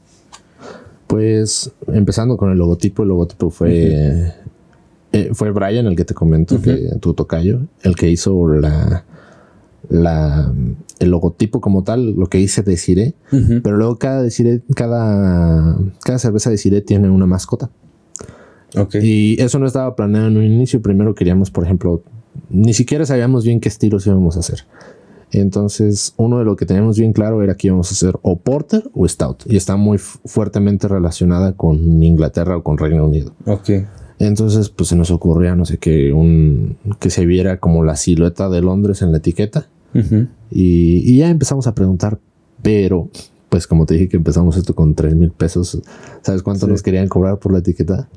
Pues 1.07 1.71
empezando 1.87 2.37
con 2.37 2.51
el 2.51 2.57
logotipo, 2.57 3.03
el 3.03 3.09
logotipo 3.09 3.49
fue, 3.49 4.33
eh, 5.11 5.29
fue 5.33 5.51
Brian, 5.51 5.85
el 5.85 5.95
que 5.95 6.05
te 6.05 6.13
comento, 6.13 6.61
que 6.61 6.89
tu 6.99 7.13
tocayo, 7.13 7.61
el 7.83 7.95
que 7.95 8.09
hizo 8.09 8.47
la, 8.47 9.05
la, 9.89 10.53
el 10.99 11.09
logotipo 11.09 11.61
como 11.61 11.83
tal, 11.83 12.15
lo 12.15 12.27
que 12.27 12.39
hice 12.39 12.63
Desiree, 12.63 13.13
pero 13.63 13.77
luego 13.77 13.97
cada 13.97 14.23
Desiree, 14.23 14.61
cada, 14.75 15.77
cada 16.03 16.19
cerveza 16.19 16.49
Desiree 16.49 16.81
tiene 16.81 17.09
una 17.09 17.25
mascota. 17.25 17.69
Y 19.01 19.41
eso 19.41 19.59
no 19.59 19.67
estaba 19.67 19.95
planeado 19.95 20.27
en 20.27 20.37
un 20.37 20.43
inicio. 20.43 20.81
Primero 20.81 21.15
queríamos, 21.15 21.49
por 21.49 21.63
ejemplo, 21.63 22.03
ni 22.49 22.73
siquiera 22.73 23.05
sabíamos 23.05 23.45
bien 23.45 23.59
qué 23.59 23.69
estilos 23.69 24.05
íbamos 24.05 24.35
a 24.35 24.39
hacer. 24.39 24.65
Entonces, 25.41 26.13
uno 26.15 26.39
de 26.39 26.45
lo 26.45 26.55
que 26.55 26.65
teníamos 26.65 26.97
bien 26.97 27.11
claro 27.11 27.43
era 27.43 27.55
que 27.55 27.67
íbamos 27.67 27.89
a 27.89 27.93
hacer 27.93 28.17
o 28.21 28.37
Porter 28.37 28.89
o 28.93 29.07
Stout. 29.07 29.43
Y 29.47 29.57
está 29.57 29.75
muy 29.75 29.97
fuertemente 29.97 30.87
relacionada 30.87 31.53
con 31.53 32.01
Inglaterra 32.01 32.55
o 32.55 32.63
con 32.63 32.77
Reino 32.77 33.05
Unido. 33.05 33.33
Ok. 33.45 33.69
Entonces, 34.17 34.69
pues 34.69 34.89
se 34.89 34.95
nos 34.95 35.11
ocurría, 35.11 35.55
no 35.55 35.65
sé 35.65 35.77
qué, 35.77 36.13
un, 36.13 36.77
que 36.99 37.09
se 37.09 37.25
viera 37.25 37.59
como 37.59 37.83
la 37.83 37.97
silueta 37.97 38.47
de 38.49 38.61
Londres 38.61 39.01
en 39.01 39.11
la 39.11 39.17
etiqueta. 39.17 39.67
y, 40.49 41.17
ya 41.17 41.29
empezamos 41.29 41.67
a 41.67 41.75
preguntar, 41.75 42.17
pero, 42.61 43.09
pues 43.49 43.67
como 43.67 43.85
te 43.85 43.95
dije 43.95 44.07
que 44.07 44.17
empezamos 44.17 44.55
esto 44.55 44.73
con 44.73 44.95
3 44.95 45.15
mil 45.15 45.31
pesos, 45.31 45.81
¿sabes 46.21 46.43
cuánto 46.43 46.65
nos 46.67 46.81
querían 46.81 47.09
cobrar 47.09 47.39
por 47.39 47.51
la 47.51 47.59
etiqueta? 47.59 48.07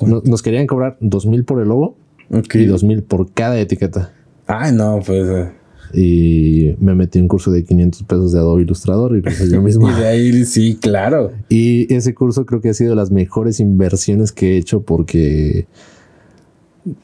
Nos, 0.00 0.42
querían 0.42 0.68
cobrar 0.68 0.96
2 1.00 1.26
mil 1.26 1.44
por 1.44 1.60
el 1.60 1.68
logo 1.68 1.96
y 2.30 2.66
2 2.66 2.84
mil 2.84 3.02
por 3.02 3.32
cada 3.32 3.58
etiqueta. 3.58 4.12
Ay, 4.46 4.72
no, 4.72 5.00
pues... 5.04 5.28
Eh, 5.28 5.58
y 5.92 6.74
me 6.80 6.94
metí 6.94 7.18
un 7.18 7.28
curso 7.28 7.50
de 7.50 7.64
500 7.64 8.02
pesos 8.04 8.32
de 8.32 8.38
Adobe 8.38 8.62
Illustrator 8.62 9.16
y 9.16 9.22
lo 9.22 9.30
hice 9.30 9.50
yo 9.50 9.62
mismo. 9.62 9.90
y 9.90 9.94
de 9.94 10.06
ahí 10.06 10.44
sí, 10.44 10.78
claro. 10.80 11.32
Y 11.48 11.92
ese 11.92 12.14
curso 12.14 12.46
creo 12.46 12.60
que 12.60 12.70
ha 12.70 12.74
sido 12.74 12.90
de 12.90 12.96
las 12.96 13.10
mejores 13.10 13.60
inversiones 13.60 14.32
que 14.32 14.54
he 14.54 14.56
hecho 14.58 14.82
porque 14.82 15.66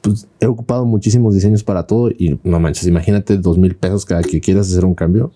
pues, 0.01 0.27
he 0.41 0.47
ocupado 0.47 0.85
muchísimos 0.85 1.35
diseños 1.35 1.65
para 1.65 1.87
todo 1.87 2.11
y 2.11 2.39
no 2.45 2.61
manches, 2.61 2.87
imagínate 2.87 3.37
dos 3.39 3.59
mil 3.59 3.75
pesos 3.75 4.05
cada 4.05 4.23
que 4.23 4.41
quieras 4.41 4.71
hacer 4.71 4.85
un 4.85 4.95
cambio. 4.95 5.33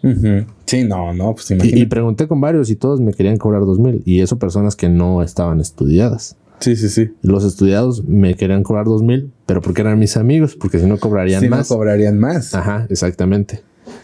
Sí, 0.66 0.84
no, 0.84 1.12
no, 1.12 1.34
pues 1.34 1.50
imagínate. 1.50 1.78
Y, 1.78 1.82
y, 1.82 1.86
pregunté 1.86 2.28
con 2.28 2.40
varios 2.40 2.70
y 2.70 2.76
todos 2.76 3.00
me 3.00 3.12
querían 3.12 3.36
cobrar 3.36 3.62
dos 3.62 3.78
mil 3.78 4.02
y 4.04 4.20
eso 4.20 4.38
personas 4.38 4.76
que 4.76 4.88
no 4.88 5.22
estaban 5.22 5.60
estudiadas. 5.60 6.36
Sí, 6.60 6.76
sí, 6.76 6.88
sí. 6.88 7.10
Los 7.22 7.44
estudiados 7.44 8.04
me 8.04 8.34
querían 8.34 8.62
cobrar 8.62 8.86
dos 8.86 9.02
mil, 9.02 9.32
pero 9.46 9.60
porque 9.60 9.82
eran 9.82 9.98
mis 9.98 10.16
amigos, 10.16 10.56
porque 10.56 10.78
si 10.78 10.86
no 10.86 10.98
cobrarían 10.98 11.48
más. 11.48 11.68
Si 11.68 11.72
no 11.72 11.78
cobrarían 11.78 12.18
más. 12.18 12.54
Ajá, 12.54 12.86
exactamente. 12.90 13.62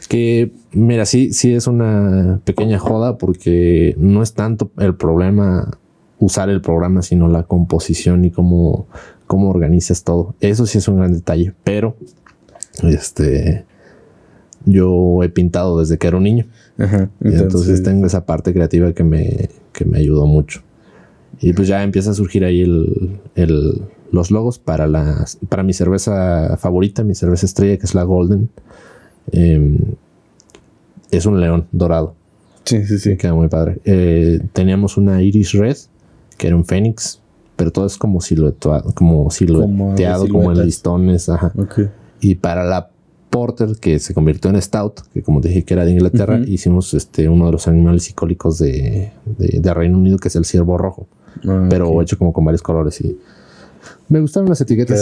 Que, 0.09 0.53
mira, 0.73 1.07
sí, 1.07 1.33
sí 1.33 1.55
es 1.55 1.67
una 1.67 2.40
pequeña 2.45 2.79
joda 2.79 3.19
porque 3.19 3.95
no 3.99 4.23
es 4.23 4.35
tanto 4.35 4.71
el 4.79 4.95
problema 4.95 5.79
usar 6.19 6.49
el 6.49 6.61
programa, 6.61 7.03
sino 7.03 7.29
la 7.29 7.43
composición 7.43 8.25
y 8.25 8.31
cómo, 8.31 8.87
cómo 9.27 9.51
organizas 9.51 10.05
todo. 10.05 10.35
Eso 10.40 10.67
sí 10.67 10.79
es 10.79 10.88
un 10.88 10.99
gran 10.99 11.12
detalle, 11.12 11.55
pero 11.64 11.97
este 12.83 13.64
yo 14.67 15.23
he 15.23 15.29
pintado 15.29 15.81
desde 15.81 15.99
que 15.99 16.07
era 16.07 16.17
un 16.17 16.25
niño. 16.25 16.47
Ajá, 16.79 17.11
entonces, 17.21 17.43
entonces 17.43 17.83
tengo 17.83 18.07
esa 18.07 18.25
parte 18.25 18.53
creativa 18.53 18.93
que 18.93 19.05
me, 19.05 19.51
que 19.73 19.85
me 19.85 19.99
ayudó 19.99 20.27
mucho. 20.27 20.62
Y 21.44 21.52
pues 21.52 21.68
ya 21.68 21.83
empieza 21.83 22.11
a 22.11 22.14
surgir 22.14 22.42
ahí 22.42 22.62
el, 22.62 23.83
los 24.11 24.30
logos 24.30 24.59
para, 24.59 24.87
las, 24.87 25.37
para 25.50 25.62
mi 25.62 25.74
cerveza 25.74 26.57
favorita, 26.57 27.04
mi 27.04 27.14
cerveza 27.14 27.44
estrella, 27.44 27.76
que 27.76 27.85
es 27.85 27.94
la 27.94 28.02
Golden. 28.02 28.48
Em, 29.30 29.76
es 31.11 31.26
un 31.26 31.42
león 31.42 31.66
dorado. 31.70 32.14
Sí, 32.64 32.87
sí, 32.87 32.98
sí. 32.98 33.18
Queda 33.18 33.35
muy 33.35 33.48
padre. 33.48 33.78
Eh, 33.85 34.40
teníamos 34.54 34.96
una 34.96 35.20
Iris 35.22 35.52
Red, 35.52 35.76
que 36.38 36.46
era 36.46 36.57
un 36.57 36.64
Fénix, 36.64 37.20
pero 37.57 37.70
todo 37.70 37.85
es 37.85 37.98
como 37.98 38.22
silueteado, 38.22 38.94
como 38.94 39.30
silueteado, 39.30 40.26
como, 40.28 40.50
en 40.50 40.64
listones. 40.64 41.28
Ajá. 41.28 41.52
Y 42.22 42.37
para 42.37 42.64
la 42.64 42.88
Porter, 43.28 43.76
que 43.78 43.98
se 43.98 44.14
convirtió 44.14 44.50
en 44.50 44.62
Stout, 44.62 45.02
que 45.12 45.22
como 45.22 45.42
dije 45.42 45.62
que 45.62 45.74
era 45.74 45.85
de 45.85 45.90
Inglaterra, 45.90 46.40
hicimos 46.46 46.94
este, 46.94 47.28
uno 47.28 47.44
de 47.44 47.52
los 47.52 47.68
animales 47.68 48.09
icólicos 48.09 48.57
de, 48.57 49.12
de 49.26 49.74
Reino 49.74 49.98
Unido, 49.98 50.16
que 50.16 50.28
es 50.28 50.37
el 50.37 50.46
ciervo 50.46 50.78
rojo. 50.78 51.07
Ah, 51.47 51.66
pero 51.68 52.01
hecho 52.03 52.18
como 52.18 52.33
con 52.33 52.44
varios 52.44 52.62
colores 52.62 53.01
y 53.01 53.18
me 54.09 54.20
gustaron 54.20 54.49
las 54.49 54.61
etiquetas. 54.61 55.01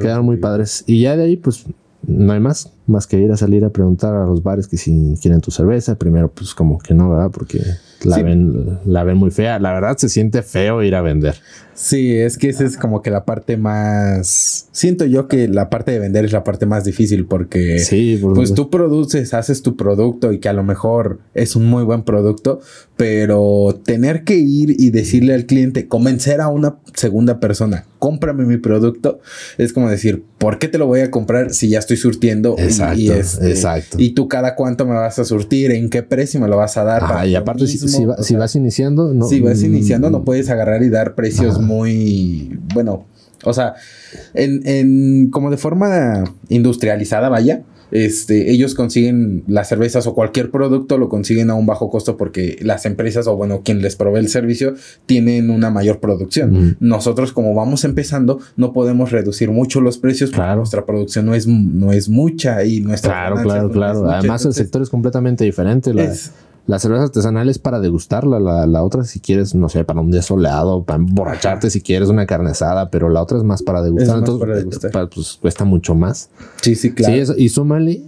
Quedaron, 0.00 0.24
muy 0.24 0.36
padres. 0.36 0.84
Y 0.86 1.02
ya 1.02 1.16
de 1.16 1.24
ahí, 1.24 1.36
pues 1.36 1.64
no 2.06 2.32
hay 2.32 2.40
más, 2.40 2.72
más 2.86 3.06
que 3.06 3.18
ir 3.18 3.30
a 3.32 3.36
salir 3.36 3.64
a 3.64 3.70
preguntar 3.70 4.14
a 4.14 4.24
los 4.24 4.42
bares 4.42 4.68
que 4.68 4.76
si 4.76 5.14
quieren 5.20 5.40
tu 5.40 5.50
cerveza. 5.50 5.96
Primero, 5.96 6.30
pues 6.30 6.54
como 6.54 6.78
que 6.78 6.94
no, 6.94 7.10
¿verdad? 7.10 7.30
Porque 7.32 7.60
la, 8.04 8.22
ven, 8.22 8.78
la 8.84 9.04
ven 9.04 9.16
muy 9.16 9.30
fea. 9.30 9.58
La 9.58 9.72
verdad 9.72 9.96
se 9.98 10.08
siente 10.08 10.42
feo 10.42 10.82
ir 10.82 10.94
a 10.94 11.02
vender. 11.02 11.34
Sí, 11.74 12.16
es 12.16 12.38
que 12.38 12.48
esa 12.48 12.64
es 12.64 12.76
como 12.76 13.02
que 13.02 13.10
la 13.10 13.24
parte 13.24 13.56
más. 13.56 14.68
Siento 14.72 15.04
yo 15.04 15.28
que 15.28 15.46
la 15.46 15.70
parte 15.70 15.92
de 15.92 15.98
vender 15.98 16.24
es 16.24 16.32
la 16.32 16.42
parte 16.42 16.66
más 16.66 16.84
difícil 16.84 17.26
porque. 17.26 17.78
Sí, 17.78 18.18
pues 18.20 18.54
tú 18.54 18.70
produces, 18.70 19.34
haces 19.34 19.62
tu 19.62 19.76
producto 19.76 20.32
y 20.32 20.38
que 20.38 20.48
a 20.48 20.52
lo 20.52 20.64
mejor 20.64 21.20
es 21.34 21.54
un 21.54 21.66
muy 21.66 21.84
buen 21.84 22.02
producto, 22.02 22.60
pero 22.98 23.80
tener 23.84 24.24
que 24.24 24.34
ir 24.34 24.74
y 24.76 24.90
decirle 24.90 25.32
al 25.32 25.46
cliente, 25.46 25.86
convencer 25.86 26.40
a 26.40 26.48
una 26.48 26.78
segunda 26.94 27.38
persona, 27.38 27.86
cómprame 28.00 28.44
mi 28.44 28.56
producto, 28.56 29.20
es 29.56 29.72
como 29.72 29.88
decir, 29.88 30.24
¿por 30.36 30.58
qué 30.58 30.66
te 30.66 30.78
lo 30.78 30.88
voy 30.88 31.00
a 31.00 31.10
comprar 31.12 31.54
si 31.54 31.68
ya 31.68 31.78
estoy 31.78 31.96
surtiendo? 31.96 32.56
Exacto, 32.58 32.98
y, 32.98 33.08
este, 33.10 33.50
exacto. 33.50 33.98
Y 34.00 34.14
tú 34.14 34.26
cada 34.26 34.56
cuánto 34.56 34.84
me 34.84 34.94
vas 34.94 35.20
a 35.20 35.24
surtir, 35.24 35.70
en 35.70 35.90
qué 35.90 36.02
precio 36.02 36.40
me 36.40 36.48
lo 36.48 36.56
vas 36.56 36.76
a 36.76 36.82
dar. 36.82 37.02
Ah, 37.04 37.24
y 37.24 37.36
aparte, 37.36 37.68
si, 37.68 37.78
si, 37.78 38.34
vas 38.34 38.56
iniciando, 38.56 39.14
no. 39.14 39.28
Si 39.28 39.40
vas 39.40 39.62
iniciando, 39.62 40.10
no 40.10 40.18
mm, 40.18 40.24
puedes 40.24 40.50
agarrar 40.50 40.82
y 40.82 40.88
dar 40.88 41.14
precios 41.14 41.60
muy, 41.60 42.58
bueno, 42.74 43.06
o 43.44 43.52
sea, 43.52 43.74
en, 44.34 44.66
en, 44.66 45.30
como 45.30 45.52
de 45.52 45.56
forma 45.56 46.24
industrializada, 46.48 47.28
vaya, 47.28 47.62
este, 47.90 48.50
ellos 48.50 48.74
consiguen 48.74 49.44
las 49.46 49.68
cervezas 49.68 50.06
o 50.06 50.14
cualquier 50.14 50.50
producto 50.50 50.98
lo 50.98 51.08
consiguen 51.08 51.50
a 51.50 51.54
un 51.54 51.66
bajo 51.66 51.90
costo 51.90 52.16
porque 52.16 52.58
las 52.62 52.86
empresas 52.86 53.26
o 53.26 53.36
bueno, 53.36 53.62
quien 53.64 53.82
les 53.82 53.96
provee 53.96 54.20
el 54.20 54.28
servicio 54.28 54.74
tienen 55.06 55.50
una 55.50 55.70
mayor 55.70 56.00
producción. 56.00 56.76
Nosotros 56.80 57.32
como 57.32 57.54
vamos 57.54 57.84
empezando 57.84 58.40
no 58.56 58.72
podemos 58.72 59.10
reducir 59.10 59.50
mucho 59.50 59.80
los 59.80 59.98
precios 59.98 60.30
porque 60.30 60.56
nuestra 60.56 60.84
producción 60.84 61.26
no 61.26 61.34
es, 61.34 61.46
no 61.46 61.92
es 61.92 62.08
mucha 62.08 62.64
y 62.64 62.80
nuestra... 62.80 63.12
Claro, 63.12 63.42
claro, 63.42 63.70
claro. 63.70 64.10
Además 64.10 64.44
el 64.44 64.54
sector 64.54 64.82
es 64.82 64.90
completamente 64.90 65.44
diferente. 65.44 65.94
La, 65.94 66.12
la 66.68 66.78
cerveza 66.78 67.04
artesanal 67.04 67.48
es 67.48 67.58
para 67.58 67.80
degustarla, 67.80 68.38
la, 68.66 68.84
otra 68.84 69.02
si 69.04 69.20
quieres, 69.20 69.54
no 69.54 69.70
sé, 69.70 69.84
para 69.84 70.02
un 70.02 70.10
día 70.10 70.20
soleado, 70.20 70.84
para 70.84 70.98
emborracharte 70.98 71.70
si 71.70 71.80
quieres 71.80 72.10
una 72.10 72.26
carne 72.26 72.50
asada, 72.50 72.90
pero 72.90 73.08
la 73.08 73.22
otra 73.22 73.38
es 73.38 73.44
más 73.44 73.62
para 73.62 73.80
degustar. 73.80 74.18
Entonces, 74.18 74.90
pues 74.92 75.38
cuesta 75.40 75.64
mucho 75.64 75.94
más. 75.94 76.28
Sí, 76.60 76.74
sí, 76.74 76.92
claro. 76.92 77.16
y 77.38 77.48
súmale 77.48 78.02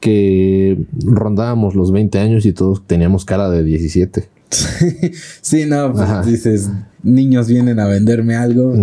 que 0.00 0.84
rondábamos 1.04 1.76
los 1.76 1.92
20 1.92 2.18
años 2.18 2.44
y 2.44 2.52
todos 2.52 2.84
teníamos 2.84 3.24
cara 3.24 3.48
de 3.48 3.62
17. 3.62 4.28
sí, 5.40 5.64
no, 5.66 5.92
pues 5.92 6.26
dices, 6.26 6.70
niños 7.04 7.46
vienen 7.46 7.78
a 7.78 7.86
venderme 7.86 8.34
algo. 8.34 8.74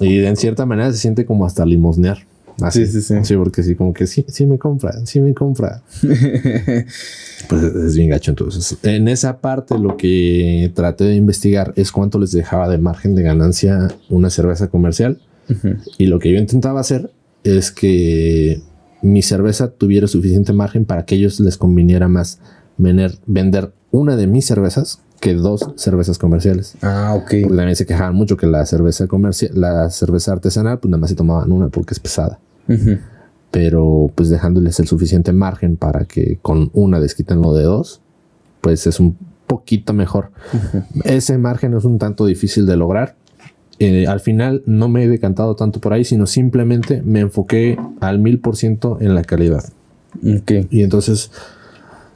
Y 0.00 0.22
en 0.22 0.36
cierta 0.36 0.66
manera 0.66 0.92
se 0.92 0.98
siente 0.98 1.24
como 1.24 1.46
hasta 1.46 1.64
limosnear. 1.64 2.18
Así, 2.60 2.86
sí, 2.86 2.92
sí, 2.92 3.02
sí. 3.02 3.14
Sí, 3.22 3.36
porque 3.36 3.62
sí, 3.62 3.74
como 3.74 3.92
que 3.92 4.06
sí, 4.06 4.24
sí 4.28 4.46
me 4.46 4.58
compra, 4.58 5.04
sí 5.04 5.20
me 5.20 5.34
compra. 5.34 5.82
pues 6.02 7.62
es 7.62 7.96
bien 7.96 8.10
gacho. 8.10 8.30
Entonces, 8.30 8.78
en 8.82 9.08
esa 9.08 9.40
parte 9.40 9.78
lo 9.78 9.96
que 9.96 10.72
traté 10.74 11.04
de 11.04 11.16
investigar 11.16 11.72
es 11.76 11.92
cuánto 11.92 12.18
les 12.18 12.32
dejaba 12.32 12.68
de 12.68 12.78
margen 12.78 13.14
de 13.14 13.22
ganancia 13.22 13.88
una 14.08 14.30
cerveza 14.30 14.68
comercial. 14.68 15.20
Y 15.96 16.06
lo 16.06 16.18
que 16.18 16.32
yo 16.32 16.38
intentaba 16.38 16.80
hacer 16.80 17.12
es 17.44 17.70
que 17.70 18.60
mi 19.02 19.22
cerveza 19.22 19.70
tuviera 19.70 20.08
suficiente 20.08 20.52
margen 20.52 20.84
para 20.84 21.04
que 21.04 21.14
ellos 21.14 21.38
les 21.38 21.56
conviniera 21.56 22.08
más 22.08 22.40
vender, 22.78 23.18
vender 23.26 23.72
una 23.92 24.16
de 24.16 24.26
mis 24.26 24.46
cervezas 24.46 25.00
que 25.20 25.34
dos 25.34 25.72
cervezas 25.76 26.18
comerciales. 26.18 26.76
Ah, 26.82 27.14
ok. 27.16 27.30
Porque 27.42 27.56
también 27.56 27.76
se 27.76 27.86
quejaban 27.86 28.14
mucho 28.14 28.36
que 28.36 28.46
la 28.46 28.66
cerveza 28.66 29.06
comercial, 29.06 29.52
la 29.54 29.90
cerveza 29.90 30.32
artesanal, 30.32 30.78
pues 30.78 30.90
nada 30.90 31.00
más 31.00 31.10
se 31.10 31.16
tomaban 31.16 31.52
una 31.52 31.68
porque 31.68 31.94
es 31.94 32.00
pesada. 32.00 32.38
Pero 33.50 34.10
pues 34.14 34.28
dejándoles 34.28 34.80
el 34.80 34.86
suficiente 34.86 35.32
margen 35.32 35.76
para 35.76 36.04
que 36.04 36.38
con 36.42 36.70
una 36.72 37.00
desquiten 37.00 37.40
lo 37.40 37.54
de 37.54 37.64
dos, 37.64 38.00
pues 38.60 38.86
es 38.86 39.00
un 39.00 39.16
poquito 39.46 39.92
mejor. 39.92 40.30
Ese 41.04 41.38
margen 41.38 41.74
es 41.74 41.84
un 41.84 41.98
tanto 41.98 42.26
difícil 42.26 42.66
de 42.66 42.76
lograr 42.76 43.16
eh, 43.78 44.06
al 44.06 44.20
final 44.20 44.62
no 44.64 44.88
me 44.88 45.04
he 45.04 45.08
decantado 45.08 45.54
tanto 45.54 45.80
por 45.80 45.92
ahí, 45.92 46.04
sino 46.04 46.26
simplemente 46.26 47.02
me 47.02 47.20
enfoqué 47.20 47.78
al 48.00 48.18
mil 48.18 48.40
por 48.40 48.56
ciento 48.56 48.98
en 49.00 49.14
la 49.14 49.22
calidad. 49.22 49.64
Y 50.22 50.82
entonces, 50.82 51.30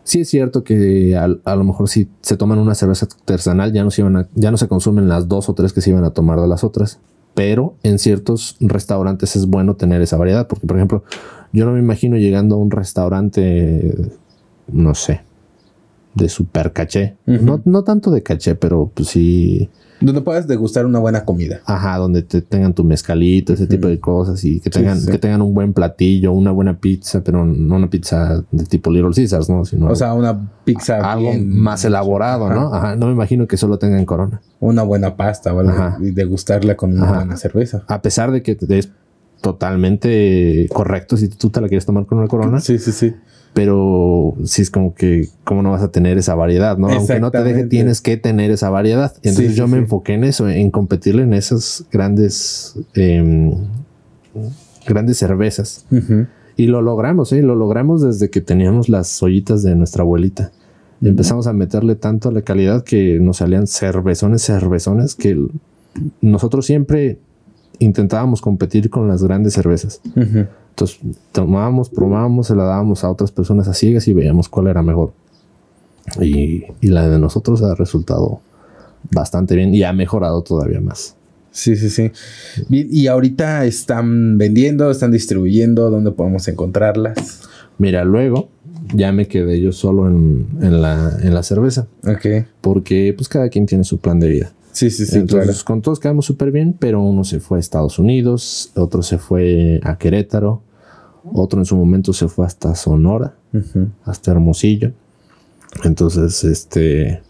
sí 0.05 0.21
es 0.21 0.29
cierto 0.31 0.65
que 0.65 1.17
a, 1.17 1.55
lo 1.57 1.65
mejor 1.65 1.89
si 1.89 2.09
se 2.23 2.39
toman 2.39 2.59
una 2.59 2.75
cerveza 2.75 3.07
artesanal, 3.07 3.75
ya 3.75 3.85
no, 3.85 3.91
se 3.91 4.01
iban 4.01 4.29
ya 4.35 4.51
no 4.51 4.57
se 4.57 4.69
consumen 4.69 5.09
las 5.09 5.29
dos 5.29 5.51
o 5.51 5.55
tres 5.55 5.75
que 5.75 5.83
se 5.83 5.91
iban 5.91 6.05
a 6.05 6.11
tomar 6.11 6.41
de 6.41 6.49
las 6.49 6.65
otras. 6.65 6.99
Pero 7.41 7.77
en 7.83 7.99
ciertos 7.99 8.59
restaurantes 8.61 9.35
es 9.35 9.47
bueno 9.47 9.75
tener 9.75 10.03
esa 10.03 10.19
variedad, 10.19 10.47
porque 10.47 10.67
por 10.67 10.77
ejemplo, 10.77 11.05
yo 11.55 11.65
no 11.65 11.73
me 11.73 11.79
imagino 11.79 12.19
llegando 12.19 12.57
a 12.57 12.59
un 12.59 12.71
restaurante, 12.71 13.95
no 14.71 14.95
sé, 14.95 15.23
de 16.15 16.29
super 16.29 16.75
caché. 16.75 17.17
no, 17.25 17.63
no 17.65 17.83
tanto 17.83 18.11
de 18.11 18.23
caché, 18.23 18.57
pero 18.57 18.91
pues 18.93 19.09
sí 19.09 19.71
donde 20.01 20.21
puedas 20.23 20.47
degustar 20.47 20.87
una 20.87 20.99
buena 20.99 21.25
comida. 21.25 21.61
Ajá, 21.67 21.99
donde 21.99 22.23
te 22.23 22.43
tengan 22.43 22.75
tu 22.75 22.85
mezcalito, 22.85 23.53
ese 23.53 23.67
tipo 23.67 23.89
de 23.89 24.01
cosas 24.01 24.43
y 24.45 24.61
que 24.61 24.71
tengan, 24.71 25.05
que 25.05 25.19
tengan 25.19 25.43
un 25.43 25.53
buen 25.53 25.73
platillo, 25.73 26.33
una 26.33 26.51
buena 26.51 26.79
pizza, 26.79 27.23
pero 27.23 27.45
no 27.45 27.77
una 27.77 27.91
pizza 27.91 28.43
de 28.51 28.65
tipo 28.65 28.91
Little 28.91 29.13
Caesars, 29.15 29.49
¿no? 29.49 29.65
Sino 29.65 29.89
o 29.89 29.97
sea, 29.97 30.15
una 30.15 30.51
pizza 30.65 31.13
algo 31.13 31.33
más 31.45 31.85
elaborado, 31.85 32.49
¿no? 32.51 32.75
Ajá, 32.75 32.97
no 32.97 33.07
me 33.07 33.13
imagino 33.13 33.47
que 33.47 33.57
solo 33.57 33.79
tengan 33.79 34.05
corona. 34.05 34.41
Una 34.61 34.83
buena 34.83 35.17
pasta, 35.17 35.53
¿vale? 35.53 35.73
Y 36.01 36.11
degustarla 36.13 36.77
con 36.77 36.93
una 36.93 37.13
buena 37.13 37.37
cerveza. 37.37 37.85
A 37.87 38.03
pesar 38.03 38.33
de 38.33 38.43
que 38.43 38.57
es 38.69 38.91
totalmente 39.41 40.67
correcto 40.71 41.17
si 41.17 41.29
tú 41.29 41.49
te 41.51 41.61
la 41.61 41.69
quieres 41.69 41.87
tomar 41.87 42.07
con 42.07 42.19
una 42.19 42.29
corona. 42.29 42.61
Sí, 42.61 42.79
sí, 42.79 42.93
sí 42.93 43.15
pero 43.53 44.35
si 44.45 44.63
es 44.63 44.71
como 44.71 44.95
que, 44.95 45.29
¿cómo 45.45 45.63
no 45.63 45.73
vas 45.73 45.83
a 45.83 45.91
tener 45.91 46.19
esa 46.19 46.35
variedad? 46.35 46.79
¿no? 46.79 46.89
Aunque 46.89 47.21
no 47.21 47.31
te 47.31 47.43
deje, 47.43 47.65
tienes 47.65 48.01
que 48.01 48.17
tener 48.17 48.51
esa 48.51 48.71
variedad. 48.71 49.13
Entonces 49.23 49.57
yo 49.57 49.67
me 49.67 49.79
enfoqué 49.79 50.15
en 50.15 50.25
eso, 50.25 50.49
en 50.49 50.71
competirle 50.71 51.23
en 51.23 51.35
esas 51.35 51.85
grandes, 51.91 52.77
em, 52.95 53.53
grandes 54.87 55.19
cervezas. 55.19 55.85
Y 56.57 56.67
lo 56.67 56.83
logramos, 56.83 57.33
¿eh? 57.33 57.43
Lo 57.43 57.55
logramos 57.55 58.03
desde 58.03 58.31
que 58.31 58.41
teníamos 58.41 58.89
las 58.89 59.23
ollitas 59.23 59.63
de 59.63 59.75
nuestra 59.75 60.03
abuelita. 60.03 60.53
Empezamos 61.03 61.47
a 61.47 61.55
meterle 61.55 61.95
tanto 61.95 62.29
a 62.29 62.33
la 62.33 62.43
calidad 62.43 62.85
que 62.85 63.19
nos 63.21 63.39
salían 63.39 63.67
cervezones, 63.67 64.43
cervezones, 64.43 65.15
que 65.15 65.47
nosotros 66.21 66.67
siempre 66.67 67.19
intentábamos 67.79 68.43
competir 68.43 68.91
con 68.91 69.09
las 69.09 69.23
grandes 69.25 69.55
cervezas. 69.55 70.03
Entonces 70.71 70.99
tomábamos, 71.33 71.91
probábamos, 71.91 72.47
se 72.47 72.55
la 72.55 72.65
dábamos 72.65 73.05
a 73.05 73.11
otras 73.11 73.31
personas 73.31 73.69
a 73.69 73.75
ciegas 73.75 74.09
y 74.09 74.13
veíamos 74.13 74.49
cuál 74.49 74.69
era 74.69 74.83
mejor. 74.83 75.13
Y, 76.21 76.65
la 76.81 77.09
de 77.09 77.19
nosotros 77.19 77.63
ha 77.63 77.75
resultado 77.75 78.41
bastante 79.13 79.55
bien 79.55 79.75
y 79.75 79.83
ha 79.83 79.93
mejorado 79.93 80.43
todavía 80.43 80.81
más. 80.81 81.17
Sí, 81.53 81.77
sí, 81.77 81.91
sí. 81.91 82.11
Bien, 82.69 82.89
y 82.91 83.09
ahorita 83.09 83.65
están 83.65 84.39
vendiendo, 84.39 84.91
están 84.91 85.11
distribuyendo, 85.11 85.91
¿dónde 85.91 86.13
podemos 86.13 86.47
encontrarlas? 86.49 87.43
Mira, 87.79 88.05
luego 88.05 88.49
ya 88.95 89.13
me 89.13 89.27
quedé 89.27 89.61
yo 89.61 89.73
solo 89.73 90.09
en, 90.09 90.83
la, 90.83 91.17
en 91.23 91.35
la 91.35 91.43
cerveza. 91.43 91.87
Ok. 92.07 92.47
Porque 92.61 93.15
pues 93.17 93.29
cada 93.29 93.49
quien 93.49 93.67
tiene 93.67 93.85
su 93.85 93.99
plan 93.99 94.21
de 94.21 94.29
vida. 94.29 94.53
Sí, 94.73 94.91
sí, 94.91 95.07
sí. 95.07 95.19
Entonces 95.19 95.65
con 95.65 95.83
todos 95.83 95.99
quedamos 96.01 96.27
súper 96.27 96.53
bien, 96.53 96.77
pero 96.79 97.03
uno 97.03 97.25
se 97.25 97.41
fue 97.41 97.59
a 97.59 97.61
Estados 97.61 97.99
Unidos, 97.99 98.73
otro 98.77 99.03
se 99.03 99.19
fue 99.19 99.81
a 99.83 99.99
Querétaro, 99.99 100.63
otro 101.33 101.61
en 101.61 101.65
su 101.65 101.77
momento 101.77 102.13
se 102.13 102.29
fue 102.29 102.47
hasta 102.47 102.75
Sonora, 102.75 103.35
hasta 104.05 104.31
Hermosillo. 104.31 104.93
Entonces, 105.85 106.45
este, 106.45 107.23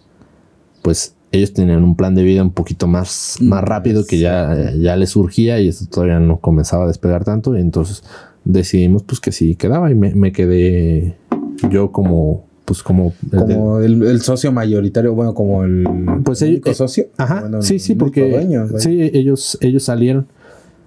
pues 0.83 1.15
ellos 1.33 1.53
tenían 1.53 1.85
un 1.85 1.97
plan 1.97 2.15
de 2.15 2.23
vida 2.23 2.43
un 2.43 2.53
poquito 2.53 2.87
más, 2.87 3.37
más 3.41 3.63
rápido 3.63 4.05
que 4.05 4.19
ya, 4.19 4.73
ya 4.73 4.97
les 4.97 5.11
surgía 5.11 5.61
y 5.61 5.69
esto 5.69 5.87
todavía 5.87 6.19
no 6.19 6.41
comenzaba 6.41 6.85
a 6.85 6.89
despegar 6.89 7.25
tanto. 7.25 7.57
Y 7.57 7.61
entonces 7.61 8.03
decidimos 8.45 9.03
pues 9.03 9.21
que 9.21 9.33
sí 9.33 9.55
quedaba 9.55 9.91
y 9.91 9.95
me, 9.95 10.15
me 10.15 10.33
quedé 10.33 11.17
yo 11.71 11.93
como 11.93 12.47
pues 12.71 12.85
como 12.85 13.13
como 13.37 13.81
el, 13.81 14.21
socio 14.21 14.53
mayoritario 14.53 15.13
bueno 15.13 15.35
como 15.35 15.65
el 15.65 15.85
pues 16.23 16.41
el 16.43 16.51
único 16.51 16.73
socio 16.73 17.09
ajá 17.17 17.51
sí 17.63 17.81
sí 17.81 17.97
porque 17.97 18.47
sí 18.79 19.11
ellos 19.13 19.59
ellos 19.61 19.83
salieron 19.83 20.29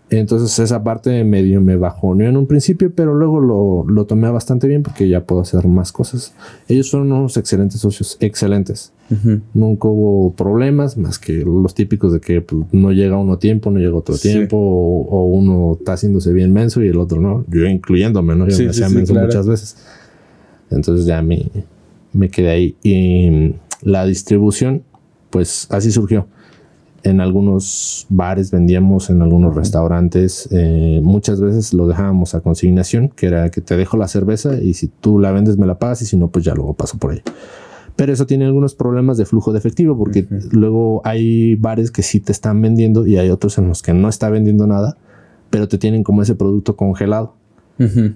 entonces 0.10 0.60
esa 0.60 0.84
parte 0.84 1.24
medio 1.24 1.60
me 1.62 1.76
bajoneó 1.76 2.30
en 2.30 2.38
un 2.38 2.46
principio, 2.46 2.92
pero 2.94 3.16
luego 3.16 3.40
lo, 3.40 3.86
lo, 3.88 4.06
tomé 4.06 4.30
bastante 4.30 4.68
bien 4.68 4.84
porque 4.84 5.08
ya 5.08 5.26
puedo 5.26 5.42
hacer 5.42 5.68
más 5.68 5.92
cosas. 5.92 6.36
Ellos 6.68 6.90
son 6.90 7.12
unos 7.12 7.38
excelentes 7.38 7.82
socios, 7.82 8.18
excelentes. 8.20 8.92
Nunca 9.54 9.88
hubo 9.88 10.34
problemas 10.34 10.98
más 10.98 11.20
que 11.20 11.44
los 11.46 11.74
típicos 11.76 12.14
de 12.14 12.20
que 12.20 12.42
pues, 12.42 12.66
no 12.72 12.92
llega 12.92 13.18
uno 13.18 13.38
tiempo, 13.38 13.72
no 13.72 13.80
llega 13.80 13.96
otro 13.96 14.18
tiempo, 14.18 14.58
o, 14.58 15.26
uno 15.26 15.78
está 15.80 15.94
haciéndose 15.94 16.32
bien 16.34 16.52
menso 16.52 16.84
y 16.84 16.90
el 16.90 16.98
otro 16.98 17.20
no. 17.20 17.46
Yo 17.50 17.66
incluyéndome, 17.66 18.36
¿no? 18.36 18.48
Yo 18.48 18.58
me 18.58 18.70
hacía 18.70 18.90
menso 18.90 19.16
muchas 19.16 19.48
veces. 19.48 19.78
Entonces 20.72 21.06
ya 21.06 21.22
me, 21.22 21.50
me 22.14 22.30
quedé 22.30 22.50
ahí. 22.50 22.76
Y 22.84 23.56
la 23.82 24.06
distribución, 24.06 24.84
pues 25.30 25.68
así 25.70 25.92
surgió 25.92 26.28
en 27.04 27.20
algunos 27.20 28.08
bares 28.10 28.50
vendíamos, 28.52 29.10
en 29.10 29.22
algunos 29.22 29.56
restaurantes. 29.56 30.48
Eh, 30.52 31.02
muchas 31.04 31.42
veces 31.42 31.74
lo 31.74 31.88
dejábamos 31.88 32.34
a 32.34 32.42
consignación, 32.42 33.10
que 33.10 33.28
era 33.28 33.50
que 33.50 33.62
te 33.62 33.78
dejo 33.78 33.98
la 33.98 34.08
cerveza 34.08 34.62
y 34.62 34.74
si 34.74 34.88
tú 34.88 35.20
la 35.20 35.32
vendes 35.32 35.58
me 35.58 35.68
la 35.68 35.78
pagas 35.80 36.02
y 36.02 36.06
si 36.06 36.18
no, 36.18 36.30
pues 36.30 36.46
ya 36.46 36.56
luego 36.56 36.74
paso 36.74 36.98
por 36.98 37.12
ahí. 37.12 37.22
Pero 37.96 38.12
eso 38.12 38.26
tiene 38.26 38.46
algunos 38.46 38.74
problemas 38.74 39.18
de 39.18 39.26
flujo 39.26 39.52
de 39.52 39.60
efectivo 39.60 39.98
porque 39.98 40.26
luego 40.52 41.02
hay 41.04 41.56
bares 41.56 41.92
que 41.92 42.02
sí 42.02 42.20
te 42.20 42.32
están 42.32 42.62
vendiendo 42.62 43.06
y 43.06 43.18
hay 43.18 43.30
otros 43.30 43.58
en 43.58 43.68
los 43.68 43.84
que 43.84 43.94
no 43.94 44.10
está 44.10 44.30
vendiendo 44.30 44.66
nada, 44.66 44.98
pero 45.50 45.68
te 45.68 45.78
tienen 45.78 46.04
como 46.04 46.22
ese 46.22 46.36
producto 46.36 46.76
congelado. 46.76 47.36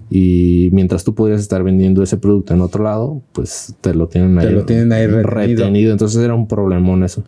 Y 0.08 0.70
mientras 0.72 1.04
tú 1.04 1.14
podrías 1.14 1.40
estar 1.40 1.62
vendiendo 1.62 2.02
ese 2.02 2.16
producto 2.16 2.54
en 2.54 2.60
otro 2.60 2.84
lado, 2.84 3.20
pues 3.32 3.74
te 3.80 3.92
lo 3.92 4.08
tienen 4.08 4.38
ahí, 4.38 4.50
lo 4.50 4.64
tienen 4.64 4.92
ahí 4.92 5.06
retenido. 5.06 5.30
retenido. 5.30 5.92
Entonces 5.92 6.22
era 6.22 6.34
un 6.34 6.48
problemón 6.48 7.04
eso 7.04 7.24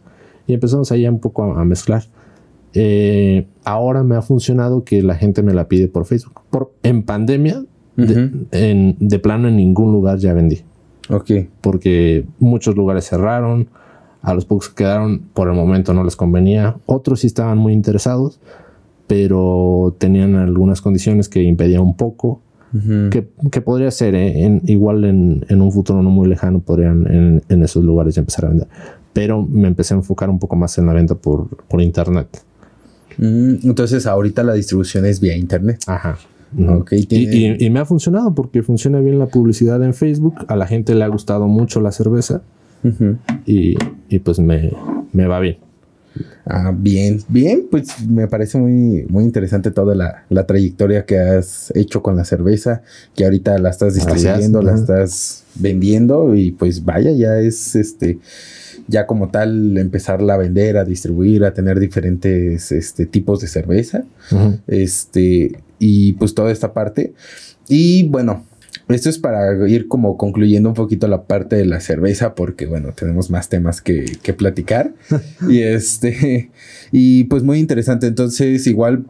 y 0.51 0.55
empezamos 0.55 0.91
ahí 0.93 1.07
un 1.07 1.21
poco 1.21 1.45
a, 1.55 1.65
mezclar. 1.65 2.05
Eh, 2.75 3.47
ahora 3.65 4.03
me 4.03 4.17
ha 4.17 4.23
funcionado 4.23 4.85
que 4.85 5.03
la 5.03 5.15
gente 5.15 5.43
me 5.43 5.55
la 5.55 5.69
pide 5.69 5.89
por 5.89 6.07
Facebook. 6.07 6.41
Por, 6.51 6.73
en 6.83 7.05
pandemia, 7.05 7.65
de, 7.97 8.31
en, 8.53 8.97
de, 8.99 9.19
plano 9.19 9.49
en 9.49 9.57
ningún 9.57 9.93
lugar 9.93 10.19
ya 10.19 10.33
vendí. 10.33 10.63
Ok. 11.09 11.31
Porque 11.61 12.25
muchos 12.39 12.75
lugares 12.75 13.09
cerraron, 13.09 13.69
a 14.23 14.35
los 14.35 14.45
pocos 14.45 14.69
que 14.69 14.77
quedaron 14.77 15.21
por 15.35 15.49
el 15.49 15.55
momento 15.55 15.95
no 15.95 16.05
les 16.05 16.17
convenía, 16.17 16.77
otros 16.87 17.21
sí 17.21 17.27
estaban 17.27 17.59
muy 17.59 17.73
interesados, 17.73 18.41
pero 19.11 19.97
tenían 19.99 20.37
algunas 20.37 20.81
condiciones 20.81 21.29
que 21.29 21.43
impedían 21.43 21.83
un 21.83 21.97
poco. 21.97 22.43
que, 23.11 23.27
que, 23.51 23.61
podría 23.61 23.91
ser, 23.91 24.15
¿eh? 24.15 24.45
en, 24.45 24.63
igual 24.67 25.05
en, 25.05 25.45
en, 25.49 25.61
un 25.61 25.73
futuro 25.73 26.01
no 26.03 26.11
muy 26.11 26.29
lejano, 26.29 26.61
podrían 26.61 27.05
en, 27.13 27.43
en 27.49 27.63
esos 27.65 27.83
lugares 27.83 28.15
ya 28.15 28.21
empezar 28.21 28.45
a 28.45 28.49
vender 28.51 28.69
pero 29.13 29.43
me 29.43 29.69
empecé 29.69 29.95
a 29.95 29.99
enfocar 29.99 30.31
un 30.31 30.39
poco 30.39 30.57
más 30.57 30.77
en 30.79 30.87
la 30.87 30.93
venta 30.93 31.15
por, 31.15 31.49
por 31.67 31.81
internet. 31.81 32.29
Mm, 33.19 33.57
entonces 33.65 34.07
ahorita 34.07 34.43
la 34.43 34.55
distribución 34.55 35.05
es 35.07 35.21
vía 35.21 35.37
internet. 35.37 35.81
Ajá. 35.87 36.17
y, 36.57 37.71
me 37.71 37.81
ha 37.81 37.85
funcionado 37.85 38.35
porque 38.35 38.63
funciona 38.63 39.01
bien 39.01 39.19
la 39.19 39.27
publicidad 39.27 39.83
en 39.83 39.95
Facebook. 39.95 40.35
A 40.49 40.57
la 40.57 40.67
gente 40.67 40.95
le 40.95 41.05
ha 41.05 41.09
gustado 41.09 41.49
mucho 41.49 41.81
la 41.81 41.93
cerveza 41.93 42.43
y, 43.47 43.77
pues 44.21 44.39
me, 44.39 44.73
me, 45.13 45.27
va 45.27 45.41
bien. 45.41 45.59
Ah, 46.45 46.73
bien, 46.77 47.23
bien, 47.29 47.67
pues 47.71 48.05
me 48.07 48.27
parece 48.27 48.59
muy, 48.59 49.07
muy 49.09 49.25
interesante 49.25 49.71
toda 49.71 49.95
la, 49.95 50.25
la, 50.29 50.47
trayectoria 50.47 51.05
que 51.05 51.19
has 51.19 51.73
hecho 51.77 52.03
con 52.03 52.17
la 52.17 52.25
cerveza, 52.25 52.83
que 53.15 53.25
ahorita 53.25 53.59
la 53.59 53.71
estás 53.71 53.95
distribuyendo, 53.95 54.61
la 54.61 54.75
estás 54.75 55.45
vendiendo 55.55 56.35
y 56.35 56.51
pues 56.51 56.85
vaya, 56.85 57.13
ya 57.13 57.39
es 57.39 57.77
este 57.77 58.19
ya 58.91 59.07
como 59.07 59.31
tal 59.31 59.79
empezarla 59.79 60.35
a 60.35 60.39
vender, 60.39 60.77
a 60.77 60.85
distribuir, 60.85 61.45
a 61.45 61.55
tener 61.55 61.79
diferentes 61.79 62.73
este, 62.73 63.07
tipos 63.07 63.41
de 63.41 63.47
cerveza. 63.47 64.03
Este, 64.67 65.61
y 65.79 66.15
pues 66.15 66.35
toda 66.35 66.51
esta 66.51 66.73
parte. 66.73 67.15
Y 67.69 68.09
bueno, 68.09 68.45
esto 68.93 69.09
es 69.09 69.19
para 69.19 69.69
ir 69.69 69.89
como 69.89 70.17
concluyendo 70.17 70.69
un 70.69 70.75
poquito 70.75 71.09
la 71.09 71.25
parte 71.25 71.57
de 71.57 71.65
la 71.65 71.81
cerveza, 71.81 72.35
porque 72.35 72.67
bueno, 72.67 72.93
tenemos 72.93 73.31
más 73.31 73.49
temas 73.49 73.81
que, 73.81 74.19
que 74.23 74.35
platicar. 74.35 74.93
y 75.49 75.61
este, 75.61 76.51
y 76.93 77.25
pues 77.25 77.43
muy 77.43 77.59
interesante. 77.59 78.07
Entonces, 78.07 78.67
igual 78.67 79.07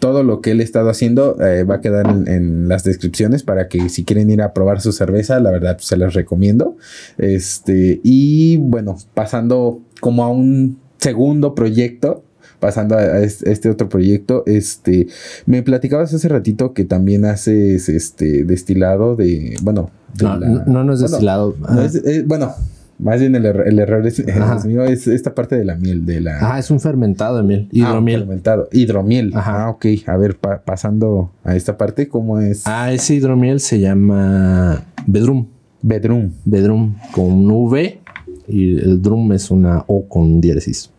todo 0.00 0.24
lo 0.24 0.40
que 0.40 0.50
él 0.50 0.60
ha 0.60 0.64
estado 0.64 0.90
haciendo 0.90 1.40
eh, 1.40 1.62
va 1.62 1.76
a 1.76 1.80
quedar 1.80 2.06
en, 2.26 2.68
las 2.68 2.82
descripciones 2.82 3.44
para 3.44 3.68
que 3.68 3.88
si 3.88 4.04
quieren 4.04 4.30
ir 4.30 4.42
a 4.42 4.52
probar 4.52 4.80
su 4.80 4.92
cerveza, 4.92 5.38
la 5.38 5.50
verdad 5.50 5.78
se 5.78 5.96
las 5.96 6.14
recomiendo. 6.14 6.76
Este, 7.18 8.00
y 8.02 8.56
bueno, 8.56 8.96
pasando 9.14 9.80
como 10.00 10.24
a 10.24 10.28
un 10.28 10.78
segundo 10.98 11.54
proyecto, 11.54 12.24
pasando 12.60 12.96
a 12.96 13.18
este 13.20 13.68
otro 13.70 13.88
proyecto, 13.88 14.44
este, 14.46 15.08
me 15.46 15.62
platicabas 15.62 16.14
hace 16.14 16.28
ratito 16.28 16.72
que 16.74 16.84
también 16.84 17.24
haces 17.24 17.88
este 17.88 18.44
destilado 18.44 19.16
de, 19.16 19.56
bueno, 19.62 19.90
no, 20.20 20.84
no, 20.84 20.92
es 20.92 21.00
destilado. 21.00 21.56
Eh, 22.04 22.22
bueno, 22.26 22.52
Más 22.98 23.18
bien 23.18 23.34
el, 23.34 23.46
error- 23.46 23.66
el 23.66 23.78
error 23.78 24.06
es, 24.06 24.18
es 24.18 24.64
mío, 24.66 24.84
es 24.84 25.06
esta 25.06 25.34
parte 25.34 25.56
de 25.56 25.64
la 25.64 25.74
miel, 25.74 26.04
de 26.04 26.20
la... 26.20 26.36
Ah, 26.54 26.58
es 26.58 26.70
un 26.70 26.80
fermentado 26.80 27.38
de 27.38 27.42
miel, 27.44 27.62
Ah, 27.68 27.72
hidromiel. 27.72 28.20
fermentado. 28.20 28.68
Hidromiel. 28.72 29.32
Ajá. 29.34 29.64
Ah, 29.64 29.70
ok. 29.70 29.86
A 30.06 30.16
ver, 30.18 30.36
pa- 30.36 30.60
pasando 30.62 31.30
a 31.42 31.56
esta 31.56 31.78
parte, 31.78 32.08
¿cómo 32.08 32.38
es? 32.40 32.64
Ah, 32.66 32.92
ese 32.92 33.14
hidromiel 33.14 33.60
se 33.60 33.80
llama 33.80 34.84
Bedrum. 35.06 35.46
Bedroom. 35.80 36.32
Bedrum 36.44 36.94
con 37.12 37.24
un 37.32 37.50
V 37.50 38.00
y 38.48 38.78
el 38.78 39.00
drum 39.00 39.32
es 39.32 39.50
una 39.50 39.82
O 39.86 40.06
con 40.06 40.38
diéresis. 40.42 40.90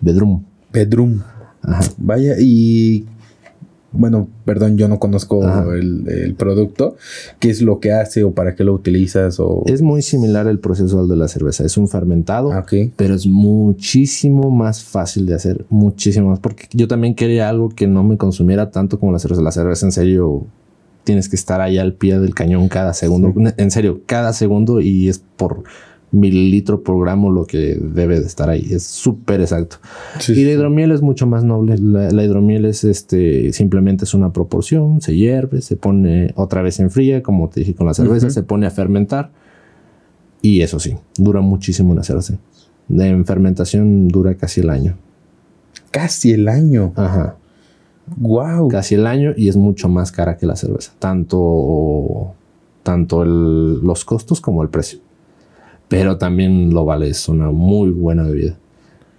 Bedrum. 0.00 0.44
Bedroom. 0.72 1.22
Ajá. 1.62 1.82
Vaya, 1.98 2.34
y 2.38 3.06
bueno, 3.92 4.28
perdón, 4.46 4.78
yo 4.78 4.88
no 4.88 4.98
conozco 4.98 5.44
el, 5.74 6.08
el 6.08 6.34
producto. 6.34 6.96
¿Qué 7.38 7.50
es 7.50 7.60
lo 7.60 7.78
que 7.78 7.92
hace 7.92 8.24
o 8.24 8.32
para 8.32 8.54
qué 8.54 8.64
lo 8.64 8.72
utilizas? 8.72 9.38
O... 9.38 9.64
Es 9.66 9.82
muy 9.82 10.00
similar 10.02 10.46
el 10.46 10.58
proceso 10.58 11.00
al 11.00 11.08
de 11.08 11.16
la 11.16 11.28
cerveza. 11.28 11.64
Es 11.64 11.76
un 11.76 11.88
fermentado, 11.88 12.52
Ah, 12.52 12.64
pero 12.96 13.14
es 13.14 13.26
muchísimo 13.26 14.50
más 14.50 14.82
fácil 14.82 15.26
de 15.26 15.34
hacer. 15.34 15.66
Muchísimo 15.68 16.30
más. 16.30 16.40
Porque 16.40 16.66
yo 16.72 16.88
también 16.88 17.14
quería 17.14 17.48
algo 17.48 17.68
que 17.68 17.86
no 17.86 18.02
me 18.02 18.16
consumiera 18.16 18.70
tanto 18.70 18.98
como 18.98 19.12
la 19.12 19.18
cerveza. 19.18 19.42
La 19.42 19.52
cerveza, 19.52 19.86
en 19.86 19.92
serio, 19.92 20.46
tienes 21.04 21.28
que 21.28 21.36
estar 21.36 21.60
ahí 21.60 21.76
al 21.76 21.92
pie 21.92 22.18
del 22.18 22.34
cañón 22.34 22.68
cada 22.68 22.94
segundo. 22.94 23.34
En 23.56 23.70
serio, 23.70 24.00
cada 24.06 24.32
segundo 24.32 24.80
y 24.80 25.08
es 25.08 25.22
por 25.36 25.64
mililitro 26.12 26.82
por 26.82 27.02
gramo 27.02 27.30
lo 27.30 27.46
que 27.46 27.74
debe 27.80 28.20
de 28.20 28.26
estar 28.26 28.48
ahí. 28.50 28.68
Es 28.70 28.84
súper 28.84 29.40
exacto. 29.40 29.76
Sí, 30.20 30.32
Y 30.32 30.44
la 30.44 30.50
sí. 30.50 30.56
hidromiel 30.56 30.92
es 30.92 31.02
mucho 31.02 31.26
más 31.26 31.42
noble. 31.42 31.76
La, 31.78 32.10
la 32.10 32.22
hidromiel 32.24 32.64
es 32.66 32.84
este, 32.84 33.52
simplemente 33.52 34.04
es 34.04 34.14
una 34.14 34.32
proporción, 34.32 35.00
se 35.00 35.16
hierve, 35.16 35.62
se 35.62 35.76
pone 35.76 36.32
otra 36.36 36.62
vez 36.62 36.78
en 36.80 36.90
fría, 36.90 37.22
como 37.22 37.48
te 37.48 37.60
dije 37.60 37.74
con 37.74 37.86
la 37.86 37.94
cerveza, 37.94 38.30
se 38.30 38.42
pone 38.42 38.66
a 38.66 38.70
fermentar. 38.70 39.30
Y 40.42 40.60
eso 40.60 40.78
sí, 40.78 40.96
dura 41.16 41.40
muchísimo 41.40 42.00
cerveza. 42.02 42.38
De 42.88 43.06
en 43.08 43.24
fermentación 43.24 44.08
dura 44.08 44.34
casi 44.34 44.60
el 44.60 44.70
año. 44.70 44.96
Casi 45.90 46.32
el 46.32 46.48
año. 46.48 46.92
Ajá. 46.96 47.36
Wow. 48.16 48.68
Casi 48.68 48.96
el 48.96 49.06
año 49.06 49.32
y 49.36 49.48
es 49.48 49.56
mucho 49.56 49.88
más 49.88 50.10
cara 50.12 50.36
que 50.36 50.46
la 50.46 50.56
cerveza. 50.56 50.92
Tanto, 50.98 52.34
tanto 52.82 53.22
el- 53.22 53.78
los 53.80 54.04
costos 54.04 54.40
como 54.40 54.62
el 54.62 54.68
precio. 54.68 54.98
Pero 55.92 56.16
también 56.16 56.72
lo 56.72 56.84
vale, 56.84 57.08
es 57.08 57.28
una 57.28 57.50
muy 57.50 57.90
buena 57.90 58.22
bebida. 58.22 58.56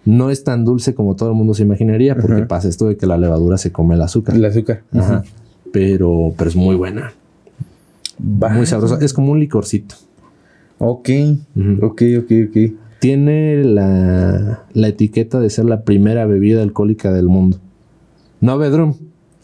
No 0.06 0.30
es 0.32 0.44
tan 0.44 0.66
dulce 0.66 0.94
como 0.96 1.16
todo 1.16 1.30
el 1.30 1.36
mundo 1.36 1.54
se 1.54 1.64
imaginaría, 1.64 2.16
porque 2.16 2.34
Ajá. 2.34 2.48
pasa 2.48 2.68
esto 2.68 2.88
de 2.88 2.98
que 2.98 3.06
la 3.06 3.18
levadura 3.18 3.58
se 3.58 3.72
come 3.72 3.96
el 3.96 4.02
azúcar. 4.02 4.36
El 4.36 4.44
azúcar. 4.44 4.82
Ajá. 4.92 5.24
Pero, 5.72 6.34
pero 6.38 6.50
es 6.50 6.56
muy 6.56 6.76
buena. 6.76 7.14
Muy 8.20 8.66
sabrosa. 8.66 8.98
Es 9.02 9.14
como 9.14 9.32
un 9.32 9.40
licorcito. 9.40 9.96
Ok. 10.80 11.10
Ok, 11.82 12.02
ok, 12.20 12.32
ok. 12.50 12.74
Tiene 13.00 13.64
la, 13.64 14.64
la 14.74 14.88
etiqueta 14.88 15.40
de 15.40 15.50
ser 15.50 15.66
la 15.66 15.84
primera 15.84 16.26
bebida 16.26 16.64
alcohólica 16.64 17.12
del 17.14 17.28
mundo. 17.28 17.58
No 18.42 18.58
Bedroom. 18.58 18.96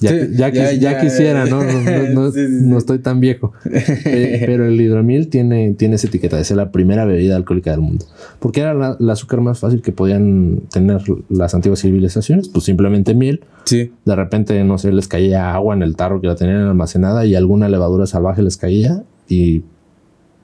Ya, 0.02 0.12
Sí, 0.12 0.16
ya, 0.32 0.50
ya, 0.50 0.72
quis- 0.72 0.80
ya 0.80 0.92
ya. 0.94 1.00
quisiera, 1.02 1.46
¿no? 1.46 1.62
No, 1.64 1.74
no- 1.82 2.10
no- 2.14 2.32
Sí, 2.32 2.48
sí, 2.48 2.60
sí. 2.60 2.66
no 2.68 2.78
estoy 2.78 3.00
tan 3.00 3.20
viejo. 3.20 3.52
Pe- 3.64 4.44
Pero 4.46 4.66
el 4.66 4.80
hidromiel 4.80 5.28
tiene, 5.28 5.74
tiene 5.74 5.96
esa 5.96 6.08
etiqueta 6.08 6.38
de 6.38 6.46
ser 6.46 6.56
la 6.58 6.72
primera 6.72 7.04
bebida 7.06 7.36
alcohólica 7.36 7.72
del 7.72 7.82
mundo. 7.82 8.06
Porque 8.40 8.62
era 8.62 8.74
la- 8.74 8.96
el 9.00 9.10
azúcar 9.10 9.42
más 9.42 9.60
fácil 9.60 9.82
que 9.82 9.92
podían 9.92 10.62
tener 10.72 11.02
las 11.30 11.54
antiguas 11.54 11.82
civilizaciones. 11.82 12.48
Pues 12.48 12.64
simplemente 12.66 13.14
miel. 13.14 13.42
Sí. 13.66 13.92
De 14.06 14.16
repente, 14.16 14.64
no 14.64 14.78
sé, 14.78 14.92
les 14.94 15.08
caía 15.10 15.54
agua 15.54 15.76
en 15.76 15.84
el 15.84 15.96
tarro 15.98 16.22
que 16.22 16.28
la 16.28 16.36
tenían 16.36 16.58
almacenada 16.62 17.26
y 17.26 17.36
alguna 17.36 17.68
levadura 17.68 18.06
salvaje 18.06 18.42
les 18.42 18.56
caía. 18.58 19.04
Y 19.28 19.64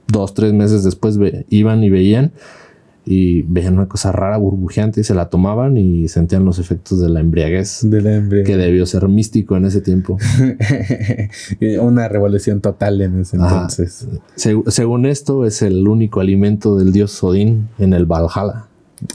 dos, 0.07 0.33
tres 0.33 0.51
meses 0.53 0.83
después 0.83 1.17
ve- 1.17 1.45
iban 1.49 1.83
y 1.83 1.89
veían 1.89 2.31
y 3.05 3.43
veían 3.43 3.75
una 3.75 3.87
cosa 3.87 4.11
rara, 4.11 4.37
burbujeante 4.37 5.01
y 5.01 5.03
se 5.03 5.13
la 5.13 5.29
tomaban 5.29 5.77
y 5.77 6.07
sentían 6.07 6.43
los 6.43 6.57
efectos 6.59 6.99
de 7.01 7.09
la 7.09 7.19
embriaguez 7.19 7.81
De 7.83 8.01
la 8.01 8.17
hambre. 8.17 8.43
que 8.43 8.57
debió 8.57 8.85
ser 8.87 9.07
místico 9.07 9.55
en 9.57 9.65
ese 9.65 9.81
tiempo. 9.81 10.17
Una 11.81 12.07
revolución 12.07 12.61
total 12.61 13.01
en 13.01 13.21
ese 13.21 13.37
Ajá. 13.37 13.55
entonces. 13.55 14.07
Seg- 14.35 14.69
según 14.69 15.05
esto, 15.05 15.45
es 15.45 15.61
el 15.61 15.87
único 15.87 16.19
alimento 16.19 16.77
del 16.77 16.91
dios 16.91 17.23
Odín 17.23 17.67
en 17.79 17.93
el 17.93 18.05
Valhalla, 18.05 18.65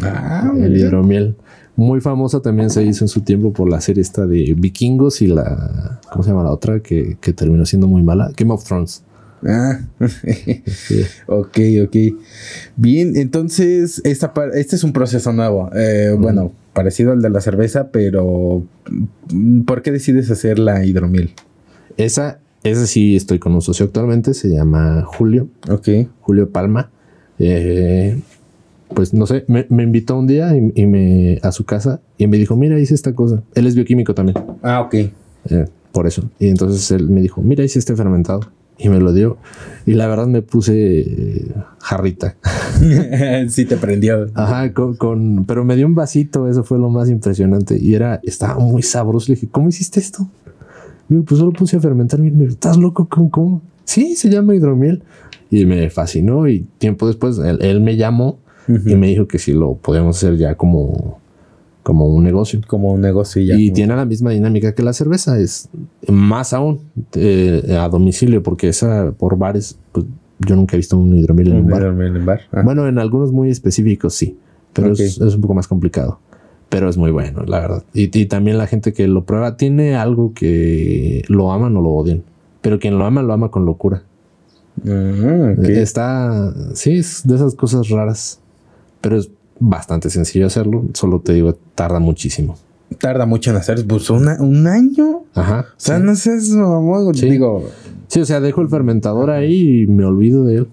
Ah, 0.02 0.50
el 0.54 0.70
mira. 0.72 0.86
hidromiel. 0.86 1.36
Muy 1.76 2.00
famosa 2.00 2.40
también 2.40 2.68
se 2.68 2.82
hizo 2.84 3.04
en 3.04 3.08
su 3.08 3.22
tiempo 3.22 3.52
por 3.52 3.70
la 3.70 3.80
serie 3.80 4.02
esta 4.02 4.26
de 4.26 4.54
vikingos 4.56 5.22
y 5.22 5.28
la... 5.28 5.98
¿Cómo 6.12 6.22
se 6.22 6.30
llama 6.30 6.42
la 6.44 6.50
otra? 6.52 6.80
Que, 6.80 7.16
que 7.20 7.32
terminó 7.32 7.64
siendo 7.64 7.88
muy 7.88 8.02
mala. 8.02 8.30
Game 8.36 8.52
of 8.52 8.62
Thrones. 8.64 9.02
Ah. 9.46 9.80
Ok, 11.26 11.58
ok. 11.84 11.96
Bien, 12.76 13.16
entonces 13.16 14.00
esta 14.04 14.32
este 14.54 14.76
es 14.76 14.84
un 14.84 14.92
proceso 14.92 15.32
nuevo. 15.32 15.70
Eh, 15.74 16.14
Bueno, 16.18 16.52
parecido 16.72 17.12
al 17.12 17.22
de 17.22 17.30
la 17.30 17.40
cerveza, 17.40 17.88
pero 17.90 18.64
mm, 19.32 19.62
¿por 19.62 19.82
qué 19.82 19.92
decides 19.92 20.30
hacer 20.30 20.58
la 20.58 20.84
hidromiel? 20.84 21.30
Esa, 21.96 22.40
esa 22.62 22.86
sí 22.86 23.16
estoy 23.16 23.38
con 23.38 23.54
un 23.54 23.62
socio 23.62 23.86
actualmente, 23.86 24.34
se 24.34 24.48
llama 24.48 25.02
Julio, 25.06 25.48
Ok. 25.68 25.88
Julio 26.20 26.50
Palma. 26.50 26.90
Eh, 27.38 28.20
pues 28.94 29.14
no 29.14 29.26
sé, 29.26 29.44
me, 29.48 29.66
me 29.70 29.84
invitó 29.84 30.18
un 30.18 30.26
día 30.26 30.54
y, 30.56 30.72
y 30.74 30.86
me, 30.86 31.38
a 31.42 31.52
su 31.52 31.64
casa 31.64 32.00
y 32.18 32.26
me 32.26 32.36
dijo, 32.38 32.56
mira, 32.56 32.78
hice 32.78 32.94
esta 32.94 33.14
cosa. 33.14 33.42
Él 33.54 33.66
es 33.66 33.74
bioquímico 33.74 34.14
también, 34.14 34.36
Ah, 34.62 34.80
ok. 34.80 34.94
eh, 34.94 35.12
por 35.92 36.06
eso. 36.06 36.28
Y 36.38 36.48
entonces 36.48 36.90
él 36.90 37.08
me 37.08 37.20
dijo, 37.20 37.40
mira, 37.40 37.64
hice 37.64 37.78
este 37.78 37.94
fermentado. 37.96 38.40
Y 38.82 38.88
me 38.88 38.98
lo 38.98 39.12
dio. 39.12 39.36
Y 39.86 39.92
la 39.94 40.06
verdad 40.06 40.26
me 40.26 40.40
puse 40.42 41.00
eh, 41.00 41.54
jarrita. 41.80 42.36
sí 43.48 43.64
te 43.66 43.76
prendió. 43.76 44.26
Ajá, 44.34 44.72
con, 44.72 44.96
con- 44.96 45.44
pero 45.44 45.64
me 45.64 45.76
dio 45.76 45.86
un 45.86 45.94
vasito, 45.94 46.48
eso 46.48 46.64
fue 46.64 46.78
lo 46.78 46.88
más 46.88 47.10
impresionante. 47.10 47.78
Y 47.80 47.94
era, 47.94 48.20
estaba 48.22 48.58
muy 48.58 48.82
sabroso. 48.82 49.26
Le 49.28 49.34
dije, 49.34 49.48
¿cómo 49.50 49.68
hiciste 49.68 50.00
esto? 50.00 50.26
Me 51.08 51.16
dijo, 51.16 51.26
pues 51.26 51.38
solo 51.40 51.52
puse 51.52 51.76
a 51.76 51.80
fermentar. 51.80 52.20
miel". 52.20 52.32
Le 52.34 52.38
digo, 52.40 52.50
¿Estás 52.52 52.76
loco? 52.78 53.06
¿Cómo? 53.08 53.30
cómo? 53.30 53.62
Sí, 53.84 54.16
se 54.16 54.30
llama 54.30 54.54
hidromiel. 54.54 55.02
Y 55.50 55.66
me 55.66 55.90
fascinó. 55.90 56.48
Y 56.48 56.64
tiempo 56.78 57.06
después, 57.06 57.38
él, 57.38 57.58
él 57.60 57.80
me 57.80 57.96
llamó 57.96 58.38
y 58.68 58.94
me 58.94 59.08
dijo 59.08 59.26
que 59.26 59.38
si 59.38 59.52
lo 59.52 59.74
podíamos 59.74 60.16
hacer 60.16 60.36
ya 60.38 60.54
como, 60.54 61.19
como 61.90 62.06
un 62.06 62.22
negocio. 62.22 62.60
Como 62.68 62.92
un 62.92 63.00
negocio 63.00 63.42
y 63.42 63.46
ya. 63.46 63.56
y 63.56 63.66
como- 63.66 63.74
tiene 63.74 63.96
la 63.96 64.04
misma 64.04 64.30
dinámica 64.30 64.72
que 64.76 64.82
la 64.84 64.92
cerveza. 64.92 65.36
Es 65.40 65.68
más 66.06 66.52
aún 66.52 66.78
eh, 67.16 67.76
a 67.76 67.88
domicilio, 67.88 68.44
porque 68.44 68.68
esa 68.68 69.10
por 69.10 69.36
bares, 69.36 69.76
pues 69.90 70.06
yo 70.38 70.54
nunca 70.54 70.76
he 70.76 70.78
visto 70.78 70.96
un 70.96 71.16
hidromiel 71.16 71.48
en 71.48 71.56
un 71.56 71.62
un 71.64 71.70
bar. 71.70 71.82
hidromiel 71.82 72.16
en 72.16 72.26
bar. 72.26 72.42
Ah, 72.52 72.62
Bueno, 72.64 72.86
en 72.86 73.00
algunos 73.00 73.32
muy 73.32 73.50
específicos 73.50 74.14
sí, 74.14 74.38
pero 74.72 74.92
es, 74.92 75.18
un 75.18 75.40
poco 75.40 75.54
más 75.54 75.66
complicado. 75.66 76.20
Pero 76.68 76.88
es 76.88 76.96
muy 76.96 77.10
bueno, 77.10 77.42
la 77.44 77.58
verdad. 77.58 77.82
Y, 77.92 78.16
y 78.16 78.26
también 78.26 78.56
la 78.56 78.68
gente 78.68 78.92
que 78.92 79.08
lo 79.08 79.24
prueba 79.24 79.56
tiene 79.56 79.96
algo 79.96 80.32
que 80.32 81.24
lo 81.26 81.50
aman 81.50 81.76
o 81.76 81.82
lo 81.82 81.88
odian. 81.90 82.22
Pero 82.60 82.78
quien 82.78 82.96
lo 82.98 83.04
ama, 83.04 83.20
lo 83.22 83.32
ama 83.32 83.50
con 83.50 83.64
locura. 83.66 84.04
ah, 84.86 85.54
ok. 85.58 85.64
Está, 85.64 86.54
sí, 86.74 86.92
es 86.98 87.22
de 87.26 87.34
esas 87.34 87.56
cosas 87.56 87.88
raras. 87.88 88.38
Pero 89.00 89.16
es 89.16 89.28
bastante 89.60 90.10
sencillo 90.10 90.46
hacerlo. 90.46 90.84
Solo 90.94 91.20
te 91.20 91.32
digo, 91.34 91.54
tarda 91.76 92.00
muchísimo. 92.00 92.56
Tarda 92.98 93.24
mucho 93.26 93.50
en 93.50 93.56
hacer. 93.56 93.86
Pues 93.86 94.10
una- 94.10 94.36
un 94.40 94.66
año. 94.66 95.22
Ajá. 95.34 95.66
O 95.70 95.74
sea, 95.76 95.98
sí. 95.98 96.02
no 96.04 96.14
seas 96.16 96.48
mamón. 96.48 97.14
Sí. 97.14 97.30
Digo, 97.30 97.64
Sí, 98.08 98.20
o 98.20 98.24
sea, 98.24 98.40
dejo 98.40 98.60
el 98.60 98.68
fermentador 98.68 99.30
ahí 99.30 99.82
y 99.82 99.86
me 99.86 100.04
olvido 100.04 100.44
de 100.44 100.56
él. 100.56 100.68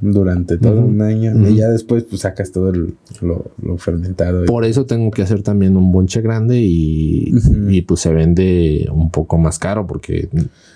Durante 0.00 0.58
todo 0.58 0.80
un 0.80 1.00
año. 1.00 1.48
Y 1.48 1.56
ya 1.56 1.68
después, 1.68 2.04
pues 2.04 2.22
sacas 2.22 2.50
todo 2.52 2.70
el- 2.70 2.94
lo, 3.20 3.44
lo 3.62 3.78
fermentado. 3.78 4.44
Por 4.46 4.64
eso 4.64 4.86
tengo 4.86 5.10
que 5.10 5.22
hacer 5.22 5.42
también 5.42 5.76
un 5.76 5.92
bonche 5.92 6.20
grande 6.20 6.58
y, 6.60 7.32
y, 7.68 7.82
pues 7.82 8.00
se 8.00 8.12
vende 8.12 8.88
un 8.92 9.10
poco 9.10 9.38
más 9.38 9.58
caro 9.58 9.86
porque 9.86 10.28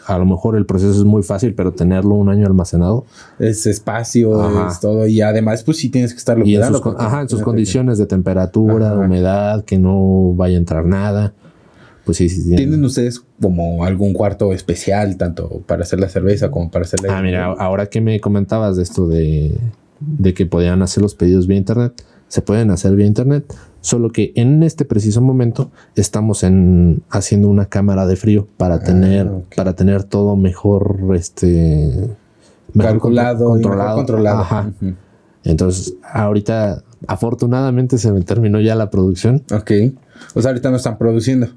a 0.07 0.19
lo 0.19 0.25
mejor 0.27 0.57
el 0.57 0.67
proceso 0.67 0.93
es 0.93 1.05
muy 1.05 1.23
fácil, 1.23 1.55
pero 1.55 1.73
tenerlo 1.73 2.15
un 2.15 2.29
año 2.29 2.47
almacenado 2.47 3.05
Es 3.39 3.67
espacio, 3.67 4.41
Ajá. 4.41 4.69
es 4.71 4.81
todo. 4.81 5.07
Y 5.07 5.21
además, 5.21 5.63
pues 5.65 5.77
sí 5.79 5.89
tienes 5.91 6.13
que 6.13 6.19
estarlo 6.19 6.45
y 6.45 6.55
en 6.55 6.61
cuidando, 6.61 6.79
sus, 6.79 6.83
con- 6.83 6.93
porque 6.95 7.07
ajá, 7.07 7.23
en 7.23 7.29
sus 7.29 7.43
condiciones 7.43 7.99
de 7.99 8.07
temperatura, 8.07 8.93
Ajá. 8.93 9.01
humedad, 9.01 9.65
que 9.65 9.79
no 9.79 10.33
vaya 10.35 10.57
a 10.57 10.59
entrar 10.59 10.85
nada. 10.87 11.35
Pues 12.11 12.17
sí, 12.19 12.29
sí, 12.29 12.37
que- 12.43 12.43
tienen- 12.57 12.57
¿Tienen 12.71 12.85
ustedes 12.85 13.23
como 13.41 13.85
algún 13.85 14.13
cuarto 14.15 14.53
especial, 14.53 15.17
tanto 15.17 15.63
para 15.67 15.83
hacer 15.83 16.01
la 16.01 16.09
cerveza 16.09 16.51
como 16.51 16.71
para 16.71 16.85
hacer 16.85 17.01
la. 17.03 17.17
Ah, 17.19 17.23
mira, 17.23 17.45
ahora 17.47 17.87
que 17.87 18.01
me 18.01 18.21
comentabas 18.21 18.77
de 18.77 18.83
esto 18.83 19.07
de, 19.07 19.57
de 20.01 20.35
que 20.35 20.45
podían 20.47 20.83
hacer 20.83 21.03
los 21.03 21.15
pedidos 21.15 21.47
vía 21.47 21.57
internet, 21.59 22.03
se 22.27 22.43
pueden 22.43 22.71
hacer 22.71 22.97
vía 22.97 23.07
internet, 23.07 23.45
solo 23.81 24.11
que 24.11 24.33
en 24.35 24.63
este 24.65 24.85
preciso 24.85 25.21
momento 25.21 25.71
estamos 25.95 26.43
en 26.43 27.03
haciendo 27.11 27.49
una 27.49 27.67
cámara 27.67 28.07
de 28.07 28.17
frío 28.17 28.49
para 28.57 28.77
Ah, 28.77 28.81
tener 28.83 29.31
para 29.57 29.75
tener 29.75 30.03
todo 30.05 30.35
mejor 30.37 30.99
este 31.15 32.09
mejor 32.73 32.93
calculado, 32.93 33.51
contro- 33.51 33.73
y 33.73 33.77
mejor 33.77 33.95
controlado. 33.95 34.39
Ajá. 34.41 34.73
Entonces, 35.45 35.95
ahorita 36.03 36.83
afortunadamente 37.07 37.99
se 37.99 38.13
me 38.13 38.21
terminó 38.23 38.61
ya 38.61 38.75
la 38.75 38.91
producción. 38.91 39.43
Ok. 39.53 39.71
O 40.35 40.43
sea, 40.43 40.51
ahorita 40.51 40.71
no 40.71 40.77
están 40.77 40.99
produciendo. 40.99 41.49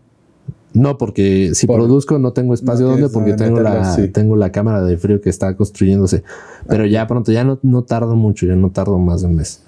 No, 0.73 0.97
porque 0.97 1.51
si 1.53 1.67
Por- 1.67 1.77
produzco 1.77 2.17
no 2.19 2.33
tengo 2.33 2.53
espacio 2.53 2.85
No 2.85 2.91
donde 2.93 3.09
porque 3.09 3.33
tengo 3.33 3.59
la, 3.59 3.71
meterlo, 3.71 3.93
sí. 3.95 4.07
tengo 4.09 4.35
la 4.35 4.51
cámara 4.51 4.81
de 4.83 4.97
frío 4.97 5.21
que 5.21 5.29
está 5.29 5.55
construyéndose. 5.55 6.23
Pero 6.67 6.85
ya 6.85 7.05
pronto, 7.07 7.31
ya 7.31 7.43
no, 7.43 7.59
no 7.61 7.83
tardo 7.83 8.15
mucho, 8.15 8.45
ya 8.45 8.55
no 8.55 8.71
tardo 8.71 8.97
más 8.99 9.21
de 9.21 9.27
un 9.27 9.35
mes. 9.35 9.61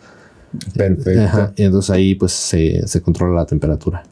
Perfecto. 0.75 1.21
Ajá, 1.21 1.53
y 1.55 1.63
entonces 1.63 1.89
ahí 1.91 2.15
pues 2.15 2.31
se, 2.31 2.87
se 2.87 3.01
controla 3.01 3.35
la 3.41 3.45
temperatura. 3.45 4.03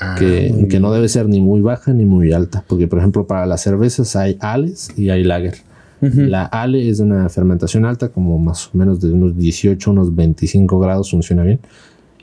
Ah, 0.00 0.16
que, 0.18 0.66
que 0.70 0.80
no 0.80 0.92
debe 0.92 1.08
ser 1.08 1.28
ni 1.28 1.40
muy 1.40 1.60
baja 1.60 1.92
ni 1.92 2.06
muy 2.06 2.32
alta. 2.32 2.64
Porque, 2.66 2.86
por 2.86 2.98
ejemplo, 3.00 3.26
para 3.26 3.44
las 3.46 3.60
cervezas 3.62 4.16
hay 4.16 4.36
ales 4.40 4.88
y 4.96 5.10
hay 5.10 5.24
lager. 5.24 5.56
La 6.00 6.46
ale 6.46 6.88
es 6.88 6.96
de 6.96 7.04
una 7.04 7.28
fermentación 7.28 7.84
alta, 7.84 8.08
como 8.08 8.38
más 8.38 8.68
o 8.68 8.78
menos 8.78 9.02
de 9.02 9.12
unos 9.12 9.36
18, 9.36 9.90
unos 9.90 10.14
25 10.14 10.80
grados, 10.80 11.10
funciona 11.10 11.42
bien. 11.42 11.60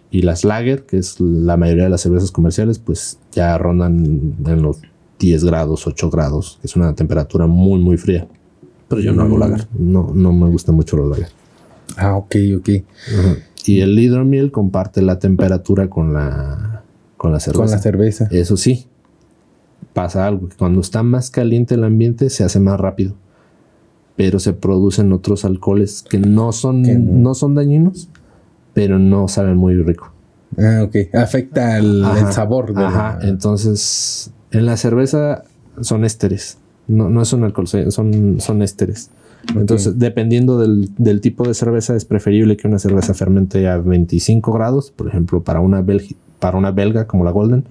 Y 0.10 0.22
las 0.22 0.44
lager, 0.46 0.86
que 0.86 0.98
es 0.98 1.20
la 1.20 1.58
mayoría 1.58 1.84
de 1.86 1.90
las 1.90 2.02
cervezas 2.02 2.32
comerciales, 2.32 2.80
pues 2.80 3.20
ya 3.34 3.58
rondan 3.58 4.36
en 4.46 4.62
los 4.62 4.78
10 5.20 5.44
grados, 5.44 5.86
8 5.88 6.10
grados, 6.10 6.58
que 6.62 6.68
es 6.68 6.76
una 6.76 6.94
temperatura 6.96 7.46
muy, 7.48 7.80
muy 7.82 7.98
fría. 7.98 8.28
Pero 8.88 9.02
yo 9.02 9.12
no 9.14 9.24
hago 9.24 9.36
Mm. 9.36 9.40
lager, 9.40 9.68
no, 9.78 10.12
no 10.14 10.32
me 10.32 10.50
gusta 10.50 10.72
mucho 10.72 10.96
los 10.98 11.10
lager. 11.10 11.28
Ah, 11.98 12.16
ok, 12.16 12.36
ok. 12.58 12.70
Y 13.66 13.82
el 13.82 14.00
hidromiel 14.00 14.52
comparte 14.52 15.02
la 15.02 15.20
temperatura 15.20 15.90
con 15.90 16.14
la, 16.14 16.84
con 17.18 17.32
la 17.34 17.40
cerveza. 17.42 17.64
Con 17.64 17.72
la 17.72 17.80
cerveza. 17.80 18.28
Eso 18.32 18.56
sí, 18.56 18.86
pasa 19.94 20.26
algo, 20.26 20.48
que 20.48 20.56
cuando 20.56 20.80
está 20.80 21.04
más 21.04 21.30
caliente 21.30 21.76
el 21.76 21.84
ambiente 21.84 22.30
se 22.30 22.44
hace 22.46 22.60
más 22.62 22.80
rápido, 22.80 23.14
pero 24.16 24.40
se 24.40 24.54
producen 24.54 25.12
otros 25.12 25.44
alcoholes 25.44 26.04
que 26.10 26.18
no 26.20 26.52
son, 26.54 26.84
Que 26.84 26.94
no. 26.96 27.12
no 27.30 27.34
son 27.36 27.56
dañinos, 27.56 28.08
pero 28.78 29.00
no 29.00 29.28
saben 29.28 29.58
muy 29.58 29.74
rico. 29.82 30.12
Ah, 30.56 30.84
ok. 30.84 30.96
Afecta 31.16 31.80
el, 31.80 32.06
sabor 32.32 32.76
de 32.76 32.84
Ajá, 32.86 33.18
la- 33.20 33.28
entonces 33.28 34.30
en 34.52 34.68
la 34.68 34.78
cerveza 34.78 35.42
son 35.82 36.06
ésteres, 36.06 36.60
no, 36.88 37.10
no 37.10 37.24
es 37.24 37.34
un 37.34 37.44
alcohol, 37.44 37.68
son, 37.68 38.40
son 38.40 38.62
ésteres. 38.62 39.10
Entonces, 39.56 39.98
dependiendo 39.98 40.60
del, 40.60 40.92
del 41.00 41.22
tipo 41.22 41.48
de 41.48 41.56
cerveza, 41.56 41.96
es 41.96 42.06
preferible 42.06 42.56
que 42.56 42.68
una 42.68 42.78
cerveza 42.78 43.16
fermente 43.16 43.68
a 43.68 43.78
25 43.80 44.52
grados, 44.54 44.92
por 44.92 45.08
ejemplo, 45.08 45.42
para 45.42 45.60
una, 45.60 45.82
belgi- 45.82 46.16
para 46.40 46.56
una 46.58 46.70
belga 46.70 47.08
como 47.08 47.24
la 47.24 47.32
Golden, 47.32 47.64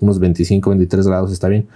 unos 0.00 0.18
25, 0.18 0.68
23 0.70 1.06
grados 1.06 1.32
está 1.32 1.48
bien. 1.48 1.68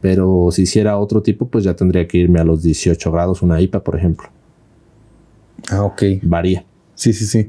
Pero 0.00 0.48
si 0.50 0.62
hiciera 0.62 0.98
otro 0.98 1.22
tipo, 1.22 1.46
pues 1.46 1.62
ya 1.62 1.74
tendría 1.76 2.08
que 2.08 2.18
irme 2.18 2.40
a 2.40 2.44
los 2.44 2.62
18 2.64 3.12
grados, 3.12 3.42
una 3.42 3.60
IPA, 3.60 3.84
por 3.84 3.94
ejemplo. 3.96 4.26
Ah, 5.70 5.84
ok. 5.84 6.02
Varía. 6.22 6.64
Sí, 6.94 7.12
sí, 7.12 7.26
sí. 7.26 7.46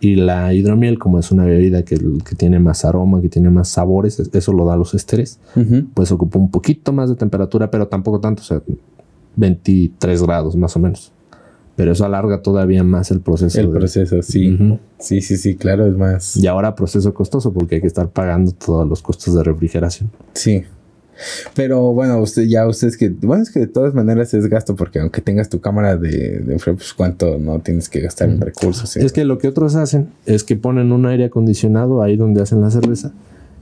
Y 0.00 0.14
la 0.16 0.54
hidromiel, 0.54 0.98
como 0.98 1.18
es 1.18 1.30
una 1.32 1.44
bebida 1.44 1.82
que, 1.84 1.96
que 1.96 2.36
tiene 2.36 2.58
más 2.60 2.84
aroma, 2.84 3.20
que 3.20 3.28
tiene 3.28 3.50
más 3.50 3.68
sabores, 3.68 4.20
es- 4.20 4.30
eso 4.32 4.52
lo 4.52 4.64
da 4.64 4.76
los 4.76 4.94
ésteres, 4.94 5.40
Ujú. 5.56 5.86
pues 5.92 6.12
ocupa 6.12 6.38
un 6.38 6.50
poquito 6.50 6.92
más 6.92 7.08
de 7.08 7.16
temperatura, 7.16 7.70
pero 7.70 7.88
tampoco 7.88 8.20
tanto, 8.20 8.42
o 8.42 8.44
sea, 8.44 8.62
23 9.36 10.22
grados 10.22 10.56
más 10.56 10.76
o 10.76 10.80
menos. 10.80 11.12
Pero 11.74 11.92
eso 11.92 12.06
alarga 12.06 12.40
todavía 12.40 12.82
más 12.84 13.10
el 13.10 13.20
proceso. 13.20 13.60
El 13.60 13.66
de- 13.72 13.78
proceso, 13.78 14.22
sí. 14.22 14.56
Sí, 14.98 15.20
sí, 15.20 15.36
sí, 15.36 15.56
claro, 15.56 15.86
es 15.86 15.96
más. 15.96 16.36
Y 16.36 16.46
ahora 16.46 16.74
proceso 16.74 17.12
costoso 17.12 17.52
porque 17.52 17.74
hay 17.76 17.80
que 17.82 17.86
estar 17.86 18.08
pagando 18.08 18.52
todos 18.52 18.88
los 18.88 19.02
costos 19.02 19.34
de 19.34 19.42
refrigeración. 19.42 20.10
Sí. 20.32 20.62
Pero 21.54 21.92
bueno, 21.92 22.20
usted 22.20 22.42
ya 22.42 22.66
ustedes 22.66 22.96
que, 22.96 23.08
bueno, 23.08 23.42
es 23.42 23.50
que 23.50 23.60
de 23.60 23.66
todas 23.66 23.94
maneras 23.94 24.34
es 24.34 24.46
gasto 24.48 24.76
porque 24.76 25.00
aunque 25.00 25.20
tengas 25.20 25.48
tu 25.48 25.60
cámara 25.60 25.96
de, 25.96 26.40
de 26.40 26.56
pues 26.58 26.92
cuánto 26.94 27.38
no 27.38 27.60
tienes 27.60 27.88
que 27.88 28.00
gastar 28.00 28.28
en 28.28 28.40
recursos. 28.40 28.90
sí. 28.90 29.00
Es 29.00 29.12
que 29.12 29.24
lo 29.24 29.38
que 29.38 29.48
otros 29.48 29.74
hacen 29.76 30.08
es 30.26 30.44
que 30.44 30.56
ponen 30.56 30.92
un 30.92 31.06
aire 31.06 31.24
acondicionado 31.26 32.02
ahí 32.02 32.16
donde 32.16 32.42
hacen 32.42 32.60
la 32.60 32.70
cerveza 32.70 33.12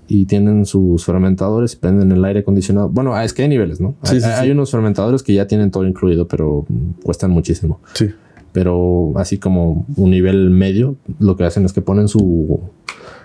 y 0.07 0.26
tienen 0.26 0.66
sus 0.66 1.05
fermentadores, 1.05 1.76
prenden 1.76 2.12
el 2.12 2.24
aire 2.24 2.40
acondicionado. 2.40 2.88
Bueno, 2.88 3.18
es 3.20 3.32
que 3.32 3.42
hay 3.42 3.48
niveles, 3.48 3.80
¿no? 3.80 3.94
Sí, 4.02 4.16
hay, 4.16 4.20
sí, 4.20 4.26
hay 4.26 4.50
unos 4.50 4.70
fermentadores 4.70 5.22
que 5.22 5.32
ya 5.32 5.46
tienen 5.46 5.70
todo 5.70 5.86
incluido, 5.86 6.28
pero 6.28 6.66
cuestan 7.02 7.30
muchísimo. 7.30 7.80
Sí. 7.94 8.11
Pero 8.52 9.12
así 9.16 9.38
como 9.38 9.86
un 9.96 10.11
nivel 10.11 10.50
medio, 10.50 10.96
lo 11.18 11.36
que 11.36 11.44
hacen 11.44 11.64
es 11.64 11.72
que 11.72 11.80
ponen 11.80 12.09
su, 12.09 12.61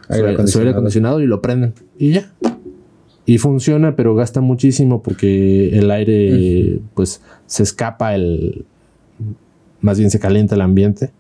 su 0.07 0.13
Aire 0.13 0.29
aire, 0.29 0.47
su 0.47 0.59
aire 0.59 0.71
acondicionado 0.71 1.21
y 1.21 1.27
lo 1.27 1.41
prenden 1.41 1.73
y 1.97 2.13
ya. 2.13 2.31
Y 3.29 3.37
funciona, 3.37 3.95
pero 3.95 4.15
gasta 4.15 4.41
muchísimo 4.41 5.01
porque 5.03 5.77
el 5.77 5.91
aire, 5.91 6.79
pues, 6.95 7.21
se 7.45 7.63
escapa 7.63 8.15
el. 8.15 8.65
Más 9.81 9.97
bien 9.97 10.09
se 10.11 10.19
calienta 10.19 10.55
el 10.55 10.61
ambiente 10.61 11.11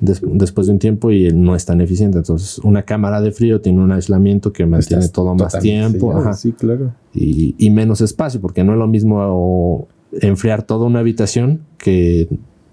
des- 0.00 0.20
después 0.24 0.66
de 0.68 0.74
un 0.74 0.78
tiempo 0.78 1.10
y 1.10 1.30
no 1.32 1.56
es 1.56 1.64
tan 1.64 1.80
eficiente. 1.80 2.18
Entonces, 2.18 2.58
una 2.58 2.82
cámara 2.82 3.20
de 3.20 3.32
frío 3.32 3.60
tiene 3.60 3.80
un 3.80 3.90
aislamiento 3.90 4.52
que 4.52 4.66
mantiene 4.66 5.00
Estás 5.00 5.12
todo 5.12 5.34
más 5.34 5.58
tiempo 5.58 6.12
ajá, 6.16 6.34
Sí, 6.34 6.52
claro. 6.52 6.92
y, 7.14 7.54
y 7.58 7.70
menos 7.70 8.00
espacio, 8.00 8.40
porque 8.40 8.62
no 8.62 8.72
es 8.72 8.78
lo 8.78 8.86
mismo 8.86 9.88
enfriar 10.20 10.62
toda 10.62 10.86
una 10.86 11.00
habitación 11.00 11.62
que 11.78 12.28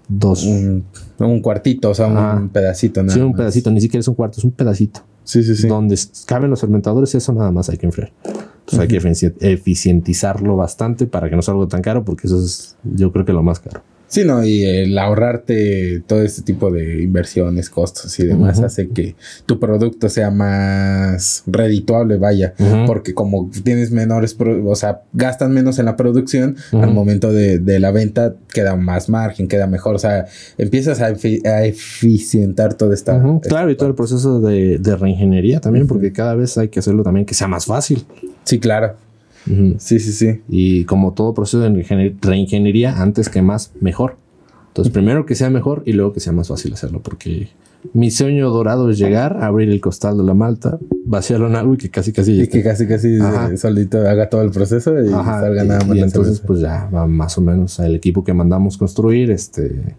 dos. 0.08 0.44
Un, 0.44 0.84
un 1.18 1.40
cuartito, 1.40 1.90
o 1.90 1.94
sea, 1.94 2.06
un 2.36 2.50
pedacito. 2.50 3.02
Nada 3.02 3.14
sí, 3.14 3.20
un 3.20 3.30
más. 3.30 3.38
pedacito, 3.38 3.70
ni 3.72 3.80
siquiera 3.80 4.00
es 4.00 4.08
un 4.08 4.14
cuarto, 4.14 4.38
es 4.38 4.44
un 4.44 4.52
pedacito. 4.52 5.00
Sí, 5.24 5.42
sí, 5.42 5.56
sí. 5.56 5.66
Donde 5.66 5.98
caben 6.26 6.50
los 6.50 6.60
fermentadores, 6.60 7.12
eso 7.16 7.32
nada 7.32 7.50
más 7.50 7.68
hay 7.68 7.78
que 7.78 7.86
enfriar. 7.86 8.12
Entonces 8.66 8.80
hay 8.80 8.88
que 8.88 9.00
efici- 9.00 9.34
eficientizarlo 9.40 10.56
bastante 10.56 11.06
para 11.06 11.30
que 11.30 11.36
no 11.36 11.42
salga 11.42 11.66
tan 11.68 11.82
caro, 11.82 12.04
porque 12.04 12.26
eso 12.26 12.42
es, 12.42 12.76
yo 12.82 13.12
creo 13.12 13.24
que 13.24 13.32
lo 13.32 13.42
más 13.44 13.60
caro. 13.60 13.80
Sí, 14.08 14.24
no, 14.24 14.44
y 14.44 14.64
el 14.64 14.96
ahorrarte 14.98 16.00
todo 16.06 16.22
este 16.22 16.42
tipo 16.42 16.70
de 16.70 17.02
inversiones, 17.02 17.68
costos 17.68 18.18
y 18.20 18.24
demás 18.26 18.60
hace 18.66 18.88
que 18.88 19.16
tu 19.46 19.58
producto 19.58 20.08
sea 20.08 20.30
más 20.30 21.42
redituable, 21.46 22.16
vaya, 22.16 22.54
porque 22.86 23.14
como 23.14 23.50
tienes 23.64 23.90
menores, 23.90 24.36
o 24.64 24.74
sea, 24.76 25.00
gastan 25.12 25.52
menos 25.52 25.78
en 25.80 25.86
la 25.86 25.96
producción, 25.96 26.56
al 26.72 26.92
momento 26.94 27.32
de, 27.32 27.58
de 27.58 27.80
la 27.80 27.90
venta 27.90 28.36
queda 28.54 28.76
más 28.76 29.08
margen, 29.08 29.48
queda 29.48 29.66
mejor, 29.66 29.96
o 29.96 29.98
sea, 29.98 30.26
empiezas 30.56 31.00
a, 31.00 31.10
efi- 31.12 31.44
a 31.46 31.64
eficientar 31.64 32.74
toda 32.74 32.94
esta... 32.94 33.18
Claro, 33.40 33.70
y 33.70 33.76
todo 33.76 33.88
el 33.88 33.94
proceso 33.96 34.40
de, 34.40 34.78
de 34.78 34.96
reingeniería 34.96 35.60
también, 35.60 35.86
porque 35.88 36.12
cada 36.12 36.34
vez 36.36 36.56
hay 36.58 36.68
que 36.68 36.78
hacerlo 36.78 37.02
también 37.02 37.26
que 37.26 37.34
sea 37.34 37.48
más 37.48 37.66
fácil. 37.66 38.04
Sí, 38.44 38.60
claro. 38.60 38.94
Sí, 39.78 39.98
sí, 40.00 40.12
sí. 40.12 40.40
Y 40.48 40.84
como 40.84 41.12
todo 41.12 41.34
proceso 41.34 41.60
de 41.60 41.70
reingen- 41.70 42.16
reingeniería, 42.20 43.00
antes 43.00 43.28
que 43.28 43.42
más, 43.42 43.72
mejor. 43.80 44.16
Entonces, 44.68 44.92
primero 44.92 45.24
que 45.24 45.34
sea 45.34 45.48
mejor 45.50 45.82
y 45.86 45.92
luego 45.92 46.12
que 46.12 46.20
sea 46.20 46.32
más 46.32 46.48
fácil 46.48 46.72
hacerlo, 46.74 47.00
porque 47.02 47.48
mi 47.94 48.10
sueño 48.10 48.50
dorado 48.50 48.90
es 48.90 48.98
llegar, 48.98 49.42
abrir 49.42 49.70
el 49.70 49.80
costal 49.80 50.18
de 50.18 50.24
la 50.24 50.34
malta, 50.34 50.78
vaciarlo 51.04 51.46
en 51.46 51.54
algo 51.56 51.74
y 51.74 51.76
que 51.76 51.88
casi 51.88 52.12
casi 52.12 52.42
Y 52.42 52.48
que 52.48 52.62
casi, 52.62 52.86
casi 52.86 53.18
Ajá. 53.20 53.50
eh, 53.52 53.56
solito 53.56 53.98
haga 54.06 54.28
todo 54.28 54.42
el 54.42 54.50
proceso 54.50 54.92
y 55.02 55.12
Ajá, 55.12 55.40
salga 55.40 55.64
nada 55.64 55.84
más 55.86 55.96
y 55.96 56.00
entonces 56.00 56.40
pues 56.40 56.60
ya 56.60 56.90
va 56.92 57.06
más 57.06 57.38
o 57.38 57.40
menos 57.40 57.78
el 57.78 57.94
equipo 57.94 58.24
que 58.24 58.34
mandamos 58.34 58.76
construir, 58.76 59.30
este 59.30 59.94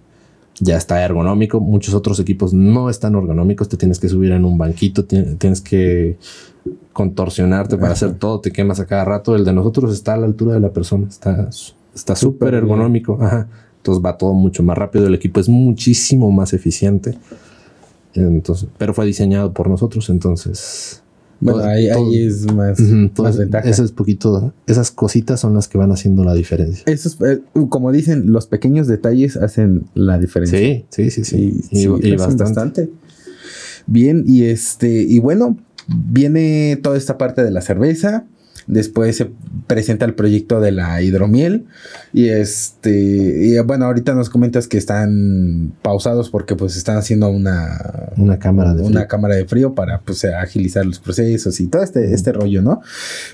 ya 0.60 0.76
está 0.76 1.04
ergonómico. 1.06 1.60
Muchos 1.60 1.94
otros 1.94 2.20
equipos 2.20 2.52
no 2.54 2.90
están 2.90 3.14
ergonómicos. 3.16 3.70
Te 3.70 3.78
tienes 3.78 4.00
que 4.00 4.10
subir 4.10 4.32
en 4.32 4.44
un 4.44 4.58
banquito, 4.58 5.06
ti- 5.06 5.36
tienes 5.38 5.62
que 5.62 6.18
contorsionarte 6.98 7.78
para 7.78 7.94
hacer 7.94 8.16
todo, 8.16 8.40
te 8.42 8.52
quemas 8.52 8.80
a 8.80 8.88
cada 8.88 9.06
rato. 9.06 9.36
El 9.36 9.46
de 9.46 9.54
nosotros 9.54 9.94
está 9.94 10.16
a 10.16 10.18
la 10.18 10.26
altura 10.26 10.56
de 10.56 10.60
la 10.60 10.72
persona, 10.74 11.08
está 11.08 11.48
está 11.94 12.16
súper 12.16 12.56
ergonómico. 12.56 13.20
Ajá. 13.22 13.48
Entonces 13.78 14.04
va 14.04 14.18
todo 14.18 14.34
mucho 14.34 14.64
más 14.64 14.76
rápido. 14.76 15.06
El 15.06 15.14
equipo 15.14 15.40
es 15.40 15.48
muchísimo 15.48 16.32
más 16.32 16.54
eficiente. 16.54 17.16
Entonces, 18.16 18.68
pero 18.80 18.96
fue 18.96 19.06
diseñado 19.06 19.54
por 19.54 19.70
nosotros, 19.70 20.10
entonces. 20.10 21.04
Bueno, 21.40 21.60
todo- 21.60 21.68
ahí, 21.70 21.88
todo- 21.92 22.08
ahí 22.10 22.24
es 22.26 22.52
más, 22.52 22.80
Ujú, 22.80 22.96
más 22.96 23.14
todo- 23.14 23.32
ventaja. 23.38 23.70
Eso 23.70 23.84
es 23.84 23.92
poquito. 23.92 24.54
Esas 24.66 24.90
cositas 24.90 25.40
son 25.40 25.54
las 25.54 25.68
que 25.68 25.78
van 25.78 25.92
haciendo 25.92 26.24
la 26.24 26.34
diferencia. 26.34 26.82
Esos, 26.88 27.16
eh, 27.22 27.42
como 27.70 27.92
dicen, 27.92 28.32
los 28.32 28.48
pequeños 28.48 28.88
detalles 28.88 29.38
hacen 29.38 29.86
la 29.94 30.18
diferencia. 30.18 30.58
Sí, 30.58 30.86
sí, 30.90 31.12
sí, 31.12 31.24
sí. 31.24 31.38
Y, 31.72 31.78
Y, 31.78 31.82
sí, 31.84 31.90
y 32.02 32.14
hacen 32.16 32.38
bastante. 32.38 32.90
Bien, 33.86 34.24
y 34.26 34.46
este, 34.46 35.04
y 35.04 35.20
bueno, 35.20 35.58
viene 35.88 36.78
toda 36.82 36.98
esta 36.98 37.18
parte 37.18 37.44
de 37.44 37.52
la 37.52 37.62
cerveza. 37.62 38.26
Después 38.68 39.16
se 39.16 39.30
presenta 39.66 40.06
el 40.06 40.14
proyecto 40.14 40.60
de 40.60 40.72
la 40.74 41.02
hidromiel. 41.02 41.66
Y 42.14 42.28
este, 42.30 42.92
y 42.92 43.58
bueno, 43.60 43.86
ahorita 43.86 44.14
nos 44.14 44.30
comentas 44.30 44.68
que 44.68 44.78
están 44.78 45.72
pausados 45.82 46.30
porque 46.30 46.56
pues 46.56 46.76
están 46.78 46.98
haciendo 46.98 47.30
una, 47.30 48.10
Una 48.18 48.40
cámara 48.40 48.74
de 48.74 48.82
una 48.84 49.00
frío. 49.02 49.08
cámara 49.08 49.36
de 49.36 49.46
frío 49.46 49.74
para 49.74 50.02
pues 50.02 50.26
agilizar 50.26 50.86
los 50.86 51.00
procesos 51.00 51.60
y 51.60 51.68
todo 51.68 51.82
este, 51.84 52.14
este 52.14 52.32
rollo, 52.34 52.62
¿no? 52.62 52.82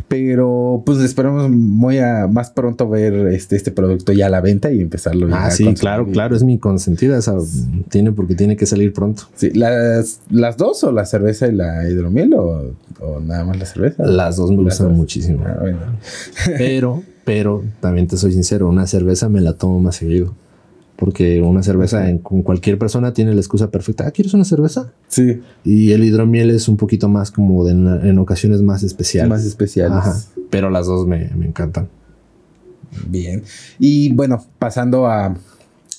Pero 0.07 0.83
pues 0.85 0.99
esperamos 0.99 1.49
muy 1.49 1.97
a 1.99 2.27
más 2.27 2.51
pronto 2.51 2.87
ver 2.89 3.13
este, 3.27 3.55
este 3.55 3.71
producto 3.71 4.13
ya 4.13 4.27
a 4.27 4.29
la 4.29 4.41
venta 4.41 4.71
y 4.71 4.81
empezarlo 4.81 5.27
Ah, 5.31 5.49
sí, 5.49 5.63
consumir. 5.65 5.79
claro, 5.79 6.07
claro, 6.11 6.35
es 6.35 6.43
mi 6.43 6.59
consentida. 6.59 7.17
Esa 7.17 7.35
tiene 7.89 8.11
porque 8.11 8.35
tiene 8.35 8.55
que 8.55 8.65
salir 8.65 8.93
pronto. 8.93 9.23
Sí, 9.35 9.51
¿las, 9.51 10.21
¿Las 10.29 10.57
dos 10.57 10.83
o 10.83 10.91
la 10.91 11.05
cerveza 11.05 11.47
y 11.47 11.53
la 11.53 11.89
hidromiel 11.89 12.33
o, 12.35 12.75
o 12.99 13.19
nada 13.19 13.45
más 13.45 13.57
la 13.57 13.65
cerveza? 13.65 14.03
Las 14.05 14.37
dos 14.37 14.51
me 14.51 14.57
Las 14.57 14.65
gustan 14.65 14.87
dos. 14.89 14.97
muchísimo. 14.97 15.22
Ah, 15.45 15.57
bueno. 15.59 15.79
Pero, 16.57 17.03
pero, 17.25 17.63
también 17.79 18.07
te 18.07 18.17
soy 18.17 18.33
sincero, 18.33 18.67
una 18.67 18.85
cerveza 18.85 19.29
me 19.29 19.39
la 19.39 19.53
tomo 19.53 19.79
más 19.79 19.95
seguido. 19.95 20.35
Porque 20.95 21.41
una 21.41 21.63
cerveza 21.63 22.09
en, 22.09 22.19
con 22.19 22.43
cualquier 22.43 22.77
persona 22.77 23.13
tiene 23.13 23.33
la 23.33 23.39
excusa 23.39 23.71
perfecta. 23.71 24.05
Ah, 24.07 24.11
¿quieres 24.11 24.33
una 24.33 24.43
cerveza? 24.43 24.91
Sí. 25.07 25.41
Y 25.63 25.91
el 25.91 26.03
hidromiel 26.03 26.51
es 26.51 26.67
un 26.67 26.77
poquito 26.77 27.09
más 27.09 27.31
como 27.31 27.65
de 27.65 27.71
en, 27.71 27.87
en 28.05 28.19
ocasiones 28.19 28.61
más 28.61 28.83
especiales. 28.83 29.29
Más 29.29 29.45
especiales. 29.45 29.97
Ajá. 29.97 30.15
Pero 30.49 30.69
las 30.69 30.85
dos 30.85 31.07
me, 31.07 31.31
me 31.35 31.47
encantan. 31.47 31.87
Bien. 33.07 33.43
Y 33.79 34.13
bueno, 34.13 34.45
pasando 34.59 35.07
a, 35.07 35.35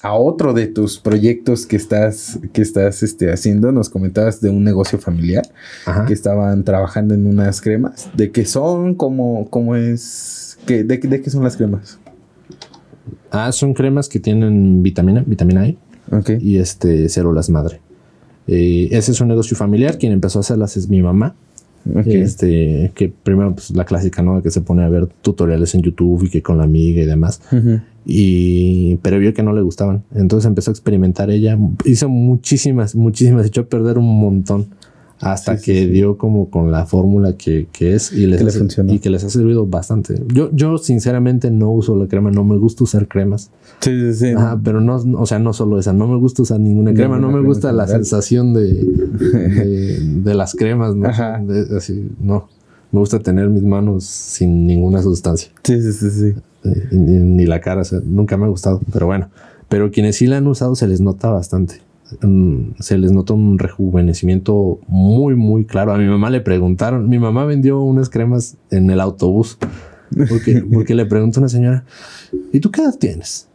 a 0.04 0.12
otro 0.12 0.52
de 0.52 0.66
tus 0.66 0.98
proyectos 0.98 1.64
que 1.64 1.76
estás, 1.76 2.38
que 2.52 2.60
estás 2.60 3.02
este, 3.02 3.32
haciendo, 3.32 3.72
nos 3.72 3.88
comentabas 3.88 4.38
de 4.42 4.50
un 4.50 4.62
negocio 4.62 4.98
familiar 4.98 5.48
Ajá. 5.86 6.04
que 6.04 6.12
estaban 6.12 6.62
trabajando 6.62 7.14
en 7.14 7.24
unas 7.24 7.62
cremas. 7.62 8.10
¿De 8.14 8.30
qué 8.30 8.44
son? 8.44 8.96
¿Cómo, 8.96 9.48
cómo 9.48 9.76
es? 9.76 10.58
¿Qué, 10.66 10.84
de, 10.84 10.98
¿De 10.98 11.22
qué 11.22 11.30
son 11.30 11.42
las 11.42 11.56
cremas? 11.56 11.98
Ah, 13.30 13.50
son 13.50 13.72
cremas 13.72 14.10
que 14.10 14.20
tienen 14.20 14.82
vitamina, 14.82 15.24
vitamina 15.26 15.66
E 15.66 15.78
y 16.38 16.58
este 16.58 17.08
células 17.08 17.48
madre. 17.48 17.80
Eh, 18.46 18.90
ese 18.90 19.12
es 19.12 19.22
un 19.22 19.28
negocio 19.28 19.56
familiar. 19.56 19.96
Quien 19.96 20.12
empezó 20.12 20.38
a 20.38 20.40
hacerlas 20.40 20.76
es 20.76 20.86
mi 20.86 21.00
mamá. 21.00 21.34
ok. 21.94 22.06
Este, 22.06 22.92
que 22.94 23.08
primero, 23.08 23.54
pues 23.54 23.70
la 23.70 23.84
clásica, 23.84 24.22
¿no? 24.22 24.42
Que 24.42 24.50
se 24.50 24.60
pone 24.60 24.82
a 24.82 24.88
ver 24.88 25.06
tutoriales 25.06 25.74
en 25.74 25.82
YouTube 25.82 26.24
y 26.24 26.30
que 26.30 26.42
con 26.42 26.58
la 26.58 26.64
amiga 26.64 27.02
y 27.02 27.06
demás. 27.06 27.40
Y, 28.06 28.96
pero 28.96 29.18
vio 29.18 29.32
que 29.32 29.42
no 29.42 29.52
le 29.52 29.62
gustaban. 29.62 30.04
Entonces 30.14 30.46
empezó 30.46 30.70
a 30.70 30.72
experimentar 30.72 31.30
ella. 31.30 31.58
Hizo 31.84 32.08
muchísimas, 32.08 32.94
muchísimas. 32.94 33.46
Echó 33.46 33.62
a 33.62 33.66
perder 33.66 33.98
un 33.98 34.20
montón. 34.20 34.66
Hasta 35.20 35.56
Sí, 35.56 35.64
que 35.64 35.78
sí. 35.84 35.86
dio 35.86 36.18
como 36.18 36.50
con 36.50 36.70
la 36.72 36.86
fórmula 36.86 37.34
que, 37.36 37.68
que 37.72 37.94
es 37.94 38.12
y 38.12 38.26
les, 38.26 38.38
Que 38.42 38.84
le 38.84 38.94
y 38.94 38.98
que 38.98 39.10
les 39.10 39.24
ha 39.24 39.30
servido 39.30 39.64
bastante. 39.66 40.20
Yo, 40.34 40.50
yo 40.52 40.76
sinceramente 40.78 41.50
no 41.50 41.70
uso 41.70 41.96
la 41.96 42.08
crema, 42.08 42.30
no 42.30 42.44
me 42.44 42.56
gusta 42.56 42.84
usar 42.84 43.06
cremas. 43.08 43.50
Sí, 43.80 43.90
sí, 43.90 44.14
sí. 44.14 44.26
Ajá, 44.30 44.60
pero 44.62 44.80
no, 44.80 44.96
o 44.96 45.26
sea, 45.26 45.38
no 45.38 45.52
solo 45.52 45.78
esa, 45.78 45.92
no 45.92 46.08
me 46.08 46.16
gusta 46.16 46.42
usar 46.42 46.60
ninguna 46.60 46.92
crema, 46.92 47.18
no 47.18 47.28
me 47.28 47.34
crema 47.34 47.48
gusta 47.48 47.72
la 47.72 47.84
general. 47.86 48.04
sensación 48.04 48.52
de, 48.54 48.74
de, 48.74 49.98
de 50.24 50.34
las 50.34 50.54
cremas, 50.54 50.94
¿no? 50.94 51.06
Ajá. 51.08 51.38
De- 51.38 51.76
así, 51.76 52.08
no. 52.20 52.48
Me 52.92 53.00
gusta 53.00 53.18
tener 53.18 53.48
mis 53.48 53.62
manos 53.62 54.04
sin 54.04 54.66
ninguna 54.66 55.00
sustancia. 55.02 55.50
Sí, 55.64 55.80
sí, 55.80 55.92
sí, 55.92 56.10
sí. 56.10 56.34
Eh, 56.64 56.88
Ni, 56.92 57.18
ni 57.18 57.46
la 57.46 57.60
cara, 57.60 57.80
o 57.80 57.84
sea, 57.84 58.00
nunca 58.04 58.36
me 58.36 58.44
ha 58.44 58.48
gustado, 58.48 58.80
pero 58.92 59.06
bueno. 59.06 59.28
Pero 59.68 59.90
quienes 59.90 60.16
sí 60.16 60.26
la 60.26 60.36
han 60.36 60.46
usado 60.46 60.74
se 60.76 60.86
les 60.86 61.00
nota 61.00 61.30
bastante. 61.30 61.76
Mm, 62.22 62.74
Se 62.78 62.98
les 62.98 63.12
nota 63.12 63.32
un 63.34 63.58
rejuvenecimiento 63.58 64.80
muy, 64.88 65.34
muy 65.34 65.64
claro. 65.64 65.92
A 65.92 65.98
mi 65.98 66.06
mamá 66.06 66.30
le 66.30 66.40
preguntaron, 66.40 67.08
mi 67.08 67.18
mamá 67.18 67.44
vendió 67.44 67.80
unas 67.80 68.08
cremas 68.08 68.56
en 68.70 68.90
el 68.90 69.00
autobús 69.00 69.58
porque, 70.28 70.64
porque 70.72 70.94
le 70.94 71.06
preguntó 71.06 71.40
a 71.40 71.42
una 71.42 71.48
señora, 71.48 71.84
¿y 72.52 72.60
tú 72.60 72.70
qué 72.70 72.82
edad 72.82 72.94
tienes? 72.98 73.48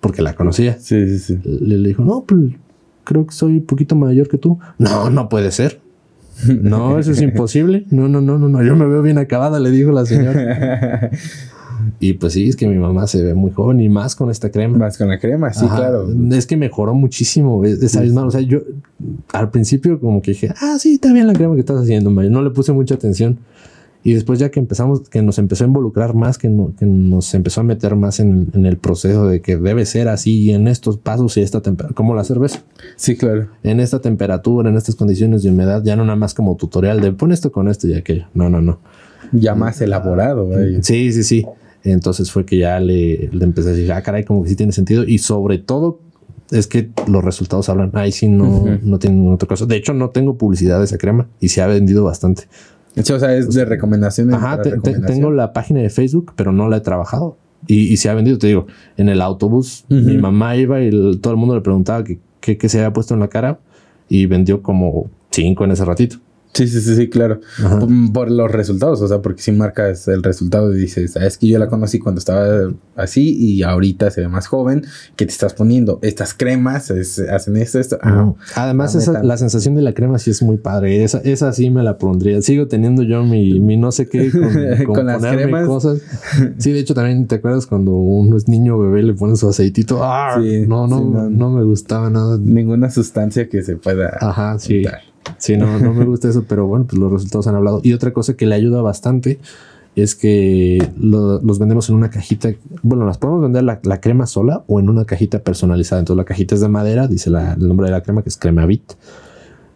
Porque 0.00 0.22
la 0.22 0.34
conocía. 0.34 0.76
Sí, 0.78 1.08
sí, 1.08 1.18
sí. 1.18 1.38
Le, 1.44 1.78
le 1.78 1.88
dijo, 1.88 2.04
no, 2.04 2.24
pues 2.26 2.40
creo 3.04 3.26
que 3.26 3.32
soy 3.34 3.54
un 3.58 3.64
poquito 3.64 3.96
mayor 3.96 4.28
que 4.28 4.38
tú. 4.38 4.58
No, 4.78 5.08
no 5.10 5.28
puede 5.28 5.50
ser. 5.50 5.80
No, 6.46 6.98
eso 6.98 7.12
es 7.12 7.22
imposible. 7.22 7.84
No, 7.90 8.08
no, 8.08 8.20
no, 8.20 8.38
no, 8.38 8.48
no. 8.48 8.62
Yo 8.62 8.76
me 8.76 8.86
veo 8.86 9.02
bien 9.02 9.18
acabada, 9.18 9.60
le 9.60 9.70
dijo 9.70 9.92
la 9.92 10.04
señora. 10.04 11.10
Y 12.00 12.14
pues 12.14 12.32
sí, 12.32 12.48
es 12.48 12.56
que 12.56 12.66
mi 12.66 12.76
mamá 12.76 13.06
se 13.06 13.22
ve 13.22 13.34
muy 13.34 13.50
joven 13.50 13.80
y 13.80 13.88
más 13.88 14.14
con 14.16 14.30
esta 14.30 14.50
crema. 14.50 14.76
Más 14.78 14.98
con 14.98 15.08
la 15.08 15.18
crema, 15.18 15.52
sí, 15.52 15.64
Ajá. 15.64 15.76
claro. 15.76 16.08
Es 16.32 16.46
que 16.46 16.56
mejoró 16.56 16.94
muchísimo 16.94 17.64
es- 17.64 17.82
esa 17.82 18.00
misma. 18.00 18.24
O 18.24 18.30
sea, 18.30 18.40
yo 18.40 18.60
al 19.32 19.50
principio 19.50 20.00
como 20.00 20.22
que 20.22 20.32
dije, 20.32 20.50
ah, 20.60 20.76
sí, 20.78 20.94
está 20.94 21.12
bien 21.12 21.26
la 21.26 21.32
crema 21.34 21.54
que 21.54 21.60
estás 21.60 21.80
haciendo, 21.80 22.10
Mario. 22.10 22.30
No 22.30 22.42
le 22.42 22.50
puse 22.50 22.72
mucha 22.72 22.94
atención. 22.94 23.38
Y 24.06 24.12
después 24.12 24.38
ya 24.38 24.50
que 24.50 24.60
empezamos, 24.60 25.08
que 25.08 25.22
nos 25.22 25.38
empezó 25.38 25.64
a 25.64 25.66
involucrar 25.66 26.14
más, 26.14 26.36
que, 26.36 26.50
no- 26.50 26.74
que 26.78 26.84
nos 26.84 27.32
empezó 27.32 27.62
a 27.62 27.64
meter 27.64 27.96
más 27.96 28.20
en, 28.20 28.48
en 28.52 28.66
el 28.66 28.76
proceso 28.76 29.26
de 29.26 29.40
que 29.40 29.56
debe 29.56 29.86
ser 29.86 30.08
así 30.08 30.52
en 30.52 30.68
estos 30.68 30.98
pasos 30.98 31.38
y 31.38 31.40
esta 31.40 31.62
temperatura, 31.62 31.96
como 31.96 32.14
la 32.14 32.22
cerveza, 32.22 32.60
Sí, 32.96 33.16
claro. 33.16 33.46
en 33.62 33.80
esta 33.80 34.00
temperatura, 34.00 34.68
en 34.68 34.76
estas 34.76 34.94
condiciones 34.94 35.42
de 35.42 35.48
humedad, 35.50 35.82
ya 35.82 35.96
no 35.96 36.04
nada 36.04 36.16
más 36.16 36.34
como 36.34 36.54
tutorial 36.56 37.00
de 37.00 37.12
pon 37.12 37.32
esto 37.32 37.50
con 37.50 37.66
esto 37.68 37.88
y 37.88 37.94
aquello. 37.94 38.26
No, 38.34 38.50
no, 38.50 38.60
no. 38.60 38.78
Ya 39.32 39.54
más 39.54 39.80
elaborado, 39.80 40.48
vaya. 40.50 40.82
Sí, 40.82 41.10
sí, 41.10 41.22
sí. 41.22 41.46
Entonces 41.84 42.30
fue 42.32 42.44
que 42.46 42.58
ya 42.58 42.80
le, 42.80 43.28
le 43.32 43.44
empecé 43.44 43.68
a 43.68 43.72
decir, 43.72 43.92
ah, 43.92 44.02
caray, 44.02 44.24
como 44.24 44.42
que 44.42 44.48
sí 44.48 44.56
tiene 44.56 44.72
sentido. 44.72 45.04
Y 45.04 45.18
sobre 45.18 45.58
todo 45.58 46.00
es 46.50 46.66
que 46.66 46.90
los 47.06 47.22
resultados 47.24 47.68
hablan. 47.68 47.90
Ahí 47.94 48.10
sí 48.12 48.28
no, 48.28 48.64
no 48.82 48.98
tienen 48.98 49.18
ninguna 49.18 49.34
otra 49.36 49.48
cosa. 49.48 49.66
De 49.66 49.76
hecho, 49.76 49.92
no 49.94 50.10
tengo 50.10 50.36
publicidad 50.38 50.78
de 50.78 50.84
esa 50.84 50.98
crema 50.98 51.28
y 51.40 51.48
se 51.48 51.60
ha 51.62 51.66
vendido 51.66 52.02
bastante. 52.04 52.44
O 52.98 53.02
sea, 53.18 53.34
es 53.36 53.52
de 53.52 53.64
recomendaciones. 53.64 54.34
Ajá, 54.34 54.50
para 54.52 54.62
te- 54.62 54.70
te- 54.70 54.76
recomendación. 54.76 55.18
tengo 55.18 55.30
la 55.32 55.52
página 55.52 55.80
de 55.80 55.90
Facebook, 55.90 56.32
pero 56.36 56.52
no 56.52 56.68
la 56.68 56.78
he 56.78 56.80
trabajado. 56.80 57.36
Y, 57.66 57.88
y 57.92 57.96
se 57.96 58.08
ha 58.10 58.14
vendido, 58.14 58.38
te 58.38 58.46
digo, 58.46 58.66
en 58.96 59.08
el 59.08 59.20
autobús, 59.20 59.84
mi 59.88 60.16
mamá 60.18 60.56
iba 60.56 60.80
y 60.82 60.88
el- 60.88 61.18
todo 61.20 61.32
el 61.32 61.38
mundo 61.38 61.54
le 61.54 61.60
preguntaba 61.62 62.04
qué 62.04 62.18
qué 62.40 62.68
se 62.68 62.78
había 62.78 62.92
puesto 62.92 63.14
en 63.14 63.20
la 63.20 63.28
cara 63.28 63.58
y 64.06 64.26
vendió 64.26 64.60
como 64.62 65.08
cinco 65.30 65.64
en 65.64 65.70
ese 65.70 65.82
ratito. 65.86 66.16
Sí, 66.54 66.68
sí, 66.68 66.80
sí, 66.80 66.94
sí, 66.94 67.08
claro. 67.10 67.40
Ajá. 67.58 67.80
Por, 68.12 68.30
los 68.30 68.50
resultados, 68.50 69.00
o 69.02 69.08
sea, 69.08 69.20
porque 69.20 69.42
si 69.42 69.50
marcas 69.52 70.06
el 70.08 70.22
resultado 70.22 70.72
y 70.72 70.78
dices, 70.78 71.16
"Ah, 71.16 71.26
es 71.26 71.36
que 71.36 71.48
yo 71.48 71.58
la 71.58 71.66
conocí 71.68 71.98
cuando 71.98 72.20
estaba 72.20 72.70
así 72.94 73.36
y 73.36 73.62
ahorita 73.64 74.10
se 74.12 74.20
ve 74.20 74.28
más 74.28 74.46
joven, 74.46 74.84
¿qué 75.16 75.26
te 75.26 75.32
estás 75.32 75.52
poniendo? 75.52 75.98
Estas 76.02 76.32
cremas 76.32 76.90
es- 76.92 77.18
hacen 77.18 77.56
esto, 77.56 77.80
esto. 77.80 77.98
Ah, 78.02 78.22
Ujú. 78.22 78.36
Además, 78.54 78.94
la 78.94 79.00
esa- 79.02 79.12
neta. 79.14 79.24
la 79.24 79.36
sensación 79.36 79.74
de 79.74 79.82
la 79.82 79.94
crema 79.94 80.18
sí 80.20 80.30
es 80.30 80.42
muy 80.42 80.56
padre. 80.56 81.02
Esa, 81.02 81.18
esa 81.24 81.52
sí 81.52 81.70
me 81.70 81.82
la 81.82 81.98
pondría. 81.98 82.40
Sigo 82.40 82.68
teniendo 82.68 83.02
yo 83.02 83.24
mi, 83.24 83.58
mi 83.58 83.76
no 83.76 83.90
sé 83.90 84.08
qué 84.08 84.30
con, 84.30 84.42
con 84.86 84.94
Con 84.94 85.06
las 85.06 85.22
cremas. 85.26 85.66
cosas. 85.66 85.98
Sí, 86.58 86.70
de 86.72 86.78
hecho, 86.78 86.94
también 86.94 87.26
te 87.26 87.34
acuerdas 87.36 87.66
cuando 87.66 87.92
uno 87.92 88.36
es 88.36 88.46
niño 88.48 88.78
bebé 88.78 89.02
le 89.02 89.14
ponen 89.14 89.36
su 89.36 89.48
aceitito. 89.48 89.98
¡Ah! 90.04 90.38
Sí, 90.40 90.64
no, 90.68 90.86
no, 90.86 90.98
sí, 90.98 91.04
no. 91.04 91.30
no 91.30 91.50
me 91.50 91.64
gustaba 91.64 92.10
nada. 92.10 92.38
ninguna 92.40 92.90
sustancia 92.90 93.48
que 93.48 93.62
se 93.64 93.76
pueda. 93.76 94.16
Ajá, 94.20 94.56
sí. 94.58 94.84
Sí, 95.38 95.56
no, 95.56 95.78
no 95.78 95.92
me 95.92 96.04
gusta 96.04 96.28
eso, 96.28 96.44
pero 96.48 96.66
bueno, 96.66 96.86
pues 96.86 96.98
los 96.98 97.10
resultados 97.12 97.46
han 97.46 97.54
hablado. 97.54 97.80
Y 97.82 97.92
otra 97.92 98.12
cosa 98.12 98.34
que 98.34 98.46
le 98.46 98.54
ayuda 98.54 98.82
bastante 98.82 99.38
es 99.96 100.14
que 100.14 100.78
lo- 100.98 101.40
los 101.40 101.58
vendemos 101.58 101.88
en 101.88 101.94
una 101.96 102.10
cajita. 102.10 102.50
Bueno, 102.82 103.06
las 103.06 103.18
podemos 103.18 103.42
vender 103.42 103.62
la, 103.62 103.78
la 103.84 104.00
crema 104.00 104.26
sola 104.26 104.64
o 104.66 104.80
en 104.80 104.88
una 104.88 105.04
cajita 105.04 105.38
personalizada. 105.40 106.00
Entonces 106.00 106.18
la 106.18 106.24
cajita 106.24 106.54
es 106.54 106.60
de 106.60 106.68
madera, 106.68 107.06
dice 107.08 107.30
la- 107.30 107.52
el 107.54 107.68
nombre 107.68 107.86
de 107.86 107.92
la 107.92 108.02
crema 108.02 108.22
que 108.22 108.28
es 108.28 108.36
Cremavit. 108.36 108.92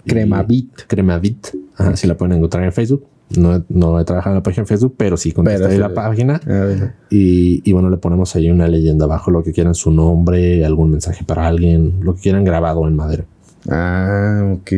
Cremavit. 0.07 0.71
Cremavit. 0.87 1.49
Ajá, 1.77 1.97
sí 1.97 2.07
la 2.07 2.17
pueden 2.17 2.37
encontrar 2.37 2.65
en 2.65 2.73
Facebook. 2.73 3.05
No, 3.37 3.55
he- 3.57 3.63
no 3.69 4.01
he 4.01 4.05
trabajado 4.05 4.35
en 4.35 4.39
la 4.39 4.43
página 4.43 4.63
de 4.63 4.69
Facebook, 4.69 4.95
pero 4.97 5.17
sí 5.19 5.33
contesté 5.33 5.65
la 5.79 5.89
página. 5.95 6.41
A 6.47 6.65
ver. 6.65 6.95
Y, 7.11 7.61
y 7.69 7.73
bueno, 7.73 7.91
le 7.91 7.99
ponemos 7.99 8.35
ahí 8.35 8.51
una 8.51 8.67
leyenda 8.69 9.05
abajo, 9.05 9.31
lo 9.31 9.43
que 9.43 9.53
quieran, 9.53 9.75
su 9.75 9.91
nombre, 9.91 10.65
algún 10.65 10.91
mensaje 10.91 11.25
para 11.25 11.47
alguien, 11.47 12.01
lo 12.03 12.15
que 12.15 12.23
quieran 12.23 12.43
grabado 12.45 12.89
en 12.89 12.97
madera. 12.97 13.25
Ah, 13.71 14.55
ok. 14.55 14.73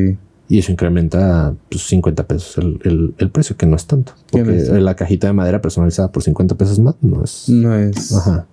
Y 0.51 0.59
eso 0.59 0.71
incrementa 0.73 1.55
pues, 1.71 1.85
50 1.85 2.27
pesos 2.27 2.59
el, 2.59 2.79
el- 2.85 3.15
el 3.19 3.31
precio, 3.31 3.57
que 3.57 3.65
no 3.67 3.77
es 3.77 3.87
tanto. 3.87 4.13
Que 4.33 4.43
Porque 4.45 4.59
es 4.59 4.69
la 4.69 4.95
cajita 4.97 5.29
de 5.29 5.33
madera 5.33 5.63
personalizada 5.63 6.11
por 6.13 6.23
50 6.23 6.57
pesos 6.57 6.79
más 6.81 6.97
no 7.01 7.25
es. 7.25 7.49
No 7.49 7.75
es. 7.75 8.13
Ajá. 8.15 8.47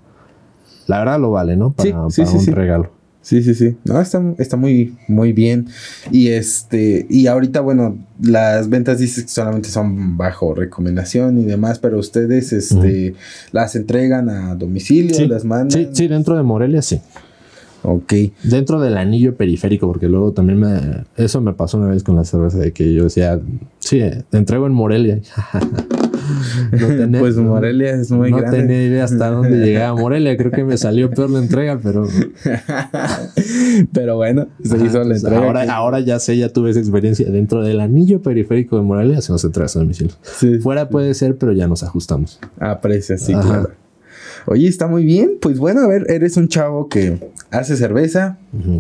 La 0.86 1.00
verdad 1.00 1.20
lo 1.20 1.32
vale, 1.32 1.58
¿no? 1.58 1.74
Para, 1.74 1.90
Sí, 1.90 1.96
sí, 2.16 2.22
para 2.22 2.32
sí, 2.32 2.38
un 2.38 2.44
sí. 2.46 2.52
regalo. 2.52 2.92
Sí, 3.22 3.44
sí, 3.44 3.56
sí. 3.56 3.76
No, 3.84 4.00
está, 4.00 4.24
está 4.38 4.56
muy, 4.56 4.96
muy 5.10 5.34
bien. 5.34 5.68
Y 6.12 6.30
este, 6.30 7.06
y 7.10 7.28
ahorita, 7.28 7.60
bueno, 7.60 7.98
las 8.22 8.70
ventas 8.70 9.00
dices 9.00 9.24
que 9.26 9.30
solamente 9.30 9.68
son 9.68 10.16
bajo 10.16 10.54
recomendación 10.56 11.38
y 11.40 11.44
demás, 11.44 11.80
pero 11.80 12.00
ustedes, 12.00 12.54
este, 12.54 13.16
las 13.52 13.76
entregan 13.76 14.30
a 14.30 14.56
domicilio, 14.56 15.14
Sí. 15.14 15.28
las 15.28 15.44
mandan. 15.44 15.72
Sí, 15.72 15.90
sí, 15.92 16.08
dentro 16.08 16.38
de 16.38 16.44
Morelia 16.44 16.82
sí. 16.82 17.02
Ok. 17.84 18.14
Dentro 18.44 18.80
del 18.82 18.98
anillo 18.98 19.36
periférico, 19.36 19.88
porque 19.88 20.08
luego 20.10 20.32
también 20.34 20.60
me. 20.60 21.04
Eso 21.16 21.42
me 21.42 21.54
pasó 21.54 21.78
una 21.78 21.88
vez 21.88 22.04
con 22.04 22.16
la 22.16 22.26
cerveza 22.26 22.58
de 22.58 22.72
que 22.74 22.94
yo 22.94 23.04
decía, 23.06 23.40
sí, 23.80 24.02
te 24.30 24.38
entrego 24.38 24.66
en 24.68 24.74
Morelia. 24.74 25.20
No 27.08 27.20
Pues 27.20 27.38
Morelia 27.38 27.92
es 27.92 28.12
muy 28.12 28.32
no 28.32 28.38
grande. 28.38 28.58
tenía 28.60 28.84
idea 28.84 29.06
hasta 29.06 29.30
dónde 29.30 29.66
llegaba 29.66 29.98
Morelia. 29.98 30.36
Creo 30.36 30.52
que 30.52 30.66
me 30.66 30.76
salió 30.78 31.10
peor 31.10 31.30
la 31.30 31.40
entrega, 31.40 31.80
pero. 31.82 32.06
pero 33.94 34.16
bueno, 34.18 34.48
se 34.64 34.76
Ajá, 34.76 34.86
hizo 34.86 35.04
la 35.04 35.16
entrega. 35.16 35.74
ahora, 35.76 36.00
ya 36.02 36.20
sé, 36.20 36.38
ya 36.38 36.50
tuve 36.50 36.72
esa 36.72 36.80
experiencia. 36.80 37.30
Dentro 37.30 37.64
del 37.64 37.80
anillo 37.80 38.22
periférico 38.22 38.76
de 38.78 38.84
Morelia 38.84 39.20
hacemos 39.20 39.44
entregas 39.44 39.76
a 39.76 39.80
domicilio. 39.80 40.14
Sí, 40.22 40.60
Fuera 40.60 40.90
puede 40.90 41.14
ser, 41.14 41.38
pero 41.38 41.54
ya 41.54 41.68
nos 41.68 41.84
ajustamos. 41.84 42.40
Aprecia, 42.60 43.18
sí, 43.18 43.34
Ajá. 43.34 43.44
claro. 43.48 43.70
Oye, 44.48 44.68
está 44.68 44.88
muy 44.88 45.04
bien. 45.04 45.32
Pues 45.42 45.60
bueno, 45.60 45.82
a 45.82 45.88
ver, 45.88 46.10
eres 46.10 46.38
un 46.38 46.48
chavo 46.48 46.88
que 46.88 47.20
hace 47.52 47.76
cerveza, 47.76 48.38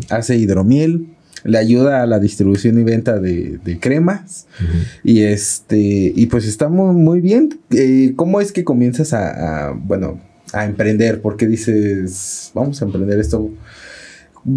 hace 0.09 0.37
hidromiel, 0.37 1.07
le 1.43 1.57
ayuda 1.57 2.01
a 2.01 2.05
la 2.05 2.19
distribución 2.19 2.79
y 2.79 2.83
venta 2.83 3.19
de, 3.19 3.59
de 3.63 3.79
cremas. 3.79 4.47
Y 5.03 5.21
este, 5.21 5.77
y 6.15 6.25
pues 6.27 6.45
está 6.47 6.69
muy, 6.69 6.95
muy 6.95 7.19
bien. 7.19 7.59
Eh, 7.71 8.13
¿Cómo 8.15 8.39
es 8.39 8.53
que 8.53 8.63
comienzas 8.63 9.13
a, 9.13 9.67
a, 9.67 9.71
bueno, 9.71 10.21
a 10.53 10.65
emprender? 10.65 11.21
Porque 11.21 11.47
dices, 11.47 12.51
vamos 12.53 12.81
a 12.81 12.85
emprender 12.85 13.19
esto. 13.19 13.49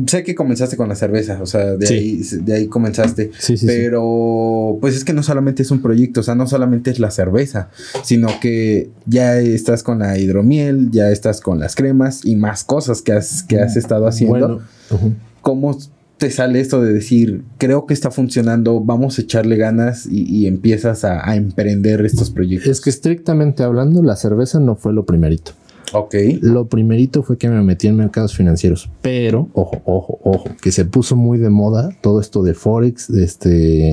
Sé 0.07 0.23
que 0.23 0.35
comenzaste 0.35 0.77
con 0.77 0.89
la 0.89 0.95
cerveza, 0.95 1.39
o 1.43 1.47
sea, 1.47 1.77
de, 1.77 1.87
Sí. 1.87 1.95
ahí, 1.95 2.23
de 2.43 2.55
ahí 2.55 2.67
comenzaste. 2.69 3.31
Sí, 3.39 3.57
sí, 3.57 3.67
pero, 3.67 4.79
pues 4.81 4.97
es 4.97 5.05
que 5.05 5.13
no 5.13 5.23
solamente 5.23 5.63
es 5.63 5.71
un 5.71 5.83
proyecto, 5.83 6.21
o 6.21 6.23
sea, 6.23 6.35
no 6.35 6.47
solamente 6.47 6.91
es 6.91 6.99
la 7.01 7.11
cerveza, 7.11 7.71
sino 8.03 8.29
que 8.41 8.91
ya 9.07 9.39
estás 9.39 9.83
con 9.83 9.99
la 10.01 10.19
hidromiel, 10.19 10.91
ya 10.91 11.11
estás 11.11 11.41
con 11.41 11.59
las 11.61 11.75
cremas 11.75 12.25
y 12.25 12.37
más 12.37 12.65
cosas 12.65 13.03
que 13.03 13.13
has, 13.13 13.43
que 13.43 13.59
has 13.61 13.77
estado 13.77 14.07
haciendo. 14.07 14.63
Bueno. 14.91 15.15
¿Cómo 15.43 15.77
te 16.19 16.31
sale 16.31 16.61
esto 16.61 16.83
de 16.83 16.93
decir, 16.93 17.45
creo 17.57 17.87
que 17.87 17.95
está 17.95 18.11
funcionando, 18.11 18.81
vamos 18.81 19.19
a 19.19 19.23
echarle 19.23 19.57
ganas 19.57 20.05
y, 20.07 20.23
y 20.25 20.47
empiezas 20.47 21.03
a, 21.05 21.27
a 21.27 21.35
emprender 21.35 22.05
estos 22.05 22.31
proyectos? 22.31 22.69
es 22.71 22.81
que 22.83 22.91
estrictamente 22.91 23.63
hablando, 23.63 24.03
la 24.03 24.17
cerveza 24.17 24.61
no 24.61 24.77
fue 24.77 24.93
lo 24.93 25.07
primerito. 25.07 25.53
Ok. 25.93 26.15
Lo 26.41 26.67
primerito 26.67 27.23
fue 27.23 27.39
que 27.39 27.49
me 27.49 27.63
metí 27.63 27.87
en 27.87 27.97
mercados 27.97 28.35
financieros, 28.35 28.91
pero 29.03 29.49
ojo, 29.53 29.81
ojo, 29.85 30.19
ojo, 30.25 30.45
que 30.63 30.73
se 30.73 30.85
puso 30.85 31.17
muy 31.17 31.39
de 31.39 31.51
moda 31.51 31.91
todo 32.01 32.21
esto 32.21 32.43
de 32.43 32.55
forex, 32.55 33.11
de 33.13 33.25
este, 33.25 33.49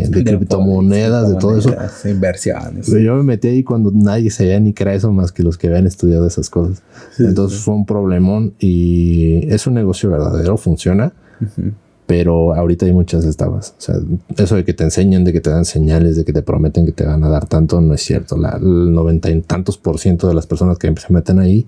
de, 0.10 0.24
criptomonedas, 0.24 1.30
de 1.30 1.36
todo 1.36 1.58
eso. 1.58 1.76
Inversiones. 2.06 2.88
Pero 2.90 3.00
Yo 3.00 3.16
me 3.16 3.24
metí 3.24 3.48
ahí 3.50 3.64
cuando 3.64 3.92
nadie 3.92 4.30
sabía 4.30 4.60
ni 4.60 4.74
era 4.78 4.94
eso 4.94 5.12
más 5.12 5.32
que 5.32 5.44
los 5.44 5.58
que 5.58 5.68
habían 5.68 5.88
estudiado 5.88 6.28
esas 6.28 6.50
cosas. 6.50 6.84
Sí, 7.16 7.24
Entonces 7.24 7.58
sí. 7.60 7.64
fue 7.66 7.74
un 7.76 7.86
problemón 7.86 8.54
y 8.60 9.52
es 9.52 9.68
un 9.68 9.74
negocio 9.74 10.10
verdadero, 10.10 10.58
funciona, 10.58 11.14
Ujú. 11.42 11.72
pero 12.06 12.54
ahorita 12.54 12.86
hay 12.86 12.94
muchas 12.94 13.26
estafas. 13.26 13.76
O 13.78 13.82
sea, 13.82 13.96
eso 14.38 14.56
de 14.56 14.64
que 14.64 14.74
te 14.74 14.84
enseñan, 14.84 15.24
de 15.24 15.34
que 15.34 15.42
te 15.42 15.50
dan 15.50 15.66
señales, 15.66 16.16
de 16.16 16.26
que 16.26 16.34
te 16.34 16.42
prometen 16.42 16.86
que 16.86 16.92
te 16.92 17.06
van 17.06 17.24
a 17.24 17.30
dar 17.30 17.48
tanto, 17.48 17.82
no 17.82 17.94
es 17.94 18.02
cierto. 18.02 18.38
La, 18.38 18.58
el 18.62 18.94
noventa 18.94 19.30
y 19.30 19.42
tantos 19.42 19.78
por 19.78 20.00
ciento 20.00 20.28
de 20.28 20.36
las 20.36 20.48
personas 20.48 20.78
que 20.78 20.94
se 20.96 21.14
meten 21.14 21.40
ahí 21.40 21.66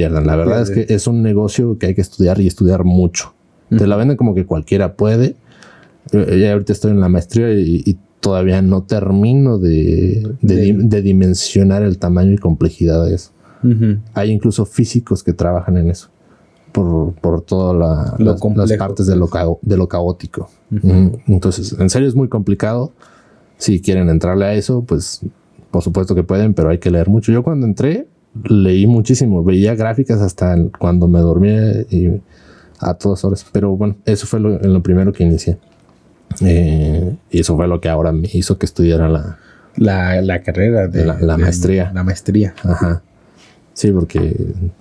pierden. 0.00 0.26
La 0.26 0.36
verdad 0.36 0.62
es 0.62 0.70
que 0.70 0.94
es 0.94 1.06
un 1.06 1.22
negocio 1.22 1.78
que 1.78 1.86
hay 1.86 1.94
que 1.94 2.00
estudiar 2.02 2.40
y 2.40 2.46
estudiar 2.46 2.84
mucho. 2.84 3.34
Te 3.70 3.86
la 3.86 3.96
venden 3.96 4.16
como 4.16 4.34
que 4.34 4.44
cualquiera 4.46 4.94
puede. 4.94 5.34
Eh, 6.12 6.38
Ya 6.40 6.52
ahorita 6.52 6.72
estoy 6.72 6.90
en 6.92 7.00
la 7.00 7.08
maestría 7.08 7.52
y, 7.52 7.82
y 7.84 7.96
todavía 8.20 8.62
no 8.62 8.82
termino 8.82 9.58
de, 9.58 10.22
de, 10.40 10.54
De- 10.56 10.62
di- 10.62 10.88
de 10.88 11.02
dimensionar 11.02 11.82
el 11.82 11.98
tamaño 11.98 12.32
y 12.32 12.38
complejidad 12.38 13.04
de 13.06 13.14
eso. 13.14 13.30
Hay 14.14 14.30
incluso 14.30 14.64
físicos 14.66 15.22
que 15.24 15.32
trabajan 15.32 15.76
en 15.76 15.90
eso. 15.90 16.08
Por, 16.72 17.14
por 17.14 17.40
todas 17.40 17.74
la- 17.76 18.14
las, 18.32 18.40
partes 18.78 19.06
de 19.06 19.16
lo, 19.16 19.28
cao- 19.28 19.58
de 19.62 19.76
lo 19.76 19.88
caótico. 19.88 20.48
Entonces, 21.26 21.74
en 21.78 21.88
serio 21.90 22.06
es 22.08 22.14
muy 22.14 22.28
complicado. 22.28 22.92
Si 23.58 23.80
quieren 23.80 24.08
entrarle 24.10 24.44
a 24.44 24.52
eso, 24.54 24.82
pues 24.84 25.22
por 25.70 25.82
supuesto 25.82 26.14
que 26.14 26.22
pueden, 26.22 26.52
pero 26.54 26.68
hay 26.68 26.78
que 26.78 26.90
leer 26.90 27.08
mucho. 27.08 27.32
Yo 27.32 27.42
cuando 27.42 27.66
entré, 27.66 28.06
leí 28.44 28.86
muchísimo. 28.86 29.42
Veía 29.44 29.74
gráficas 29.74 30.20
hasta 30.20 30.56
cuando 30.78 31.08
me 31.08 31.20
dormía 31.20 31.82
y 31.90 32.20
a 32.80 32.94
todas 32.94 33.24
horas. 33.24 33.46
Pero 33.52 33.76
bueno, 33.76 33.96
eso 34.04 34.26
fue 34.26 34.40
lo, 34.40 34.82
primero 34.82 35.12
que 35.12 35.24
inicié. 35.24 35.58
Eh, 36.42 37.16
y 37.30 37.40
eso 37.40 37.56
fue 37.56 37.68
lo 37.68 37.80
que 37.80 37.88
ahora 37.88 38.12
me 38.12 38.28
hizo 38.32 38.58
que 38.58 38.66
estudiara 38.66 39.08
la, 39.08 39.38
La, 39.76 40.20
la 40.22 40.42
carrera 40.42 40.88
de 40.88 41.04
La- 41.04 41.18
la 41.20 41.36
de- 41.36 41.42
maestría. 41.42 41.90
La 41.94 42.02
maestría. 42.02 42.54
Ajá. 42.62 43.02
Sí, 43.74 43.90
porque 43.92 44.34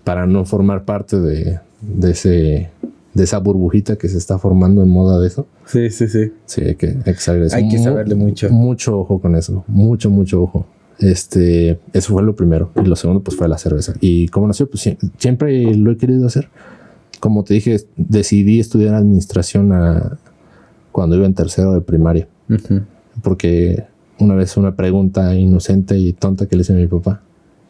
para 0.03 0.25
no 0.25 0.45
formar 0.45 0.85
parte 0.85 1.19
de, 1.19 1.59
de 1.81 2.11
ese 2.11 2.69
de 3.13 3.23
esa 3.23 3.37
burbujita 3.39 3.95
que 3.95 4.09
se 4.09 4.17
está 4.17 4.37
formando 4.37 4.83
en 4.83 4.89
moda 4.89 5.19
de 5.21 5.27
eso, 5.27 5.47
Sí, 5.65 5.89
sí, 5.89 6.09
sí. 6.09 6.33
sí 6.45 6.61
hay 6.65 6.75
que, 6.75 6.87
hay 7.05 7.13
que 7.13 7.19
saber 7.19 7.43
eso. 7.43 7.55
Hay 7.55 7.69
que 7.69 7.77
saberle 7.77 8.13
mucho. 8.15 8.49
Mucho 8.49 8.99
ojo 8.99 9.19
con 9.21 9.35
eso. 9.37 9.63
Mucho, 9.67 10.09
mucho 10.09 10.43
ojo. 10.43 10.65
Este, 10.99 11.79
eso 11.93 12.13
fue 12.13 12.23
lo 12.23 12.35
primero. 12.35 12.71
Y 12.81 12.85
lo 12.87 12.95
segundo, 12.95 13.21
pues 13.21 13.37
fue 13.37 13.47
la 13.47 13.57
cerveza. 13.57 13.93
Y 13.99 14.27
como 14.29 14.47
nació, 14.47 14.69
pues 14.69 14.85
sie- 14.85 14.97
siempre 15.17 15.75
lo 15.75 15.91
he 15.91 15.97
querido 15.97 16.25
hacer. 16.27 16.49
Como 17.19 17.43
te 17.43 17.53
dije, 17.55 17.77
decidí 17.97 18.59
estudiar 18.59 18.95
administración 18.95 19.71
a- 19.73 20.17
cuando 20.91 21.15
iba 21.17 21.25
en 21.25 21.33
tercero 21.33 21.73
de 21.73 21.81
primaria 21.81 22.27
Ujú. 22.49 22.81
porque 23.21 23.83
una 24.19 24.33
vez 24.35 24.55
una 24.55 24.75
pregunta 24.77 25.35
inocente 25.35 25.97
y 25.97 26.13
tonta 26.13 26.45
que 26.45 26.55
le 26.55 26.61
hice 26.61 26.71
a 26.71 26.77
mi 26.77 26.87
papá, 26.87 27.21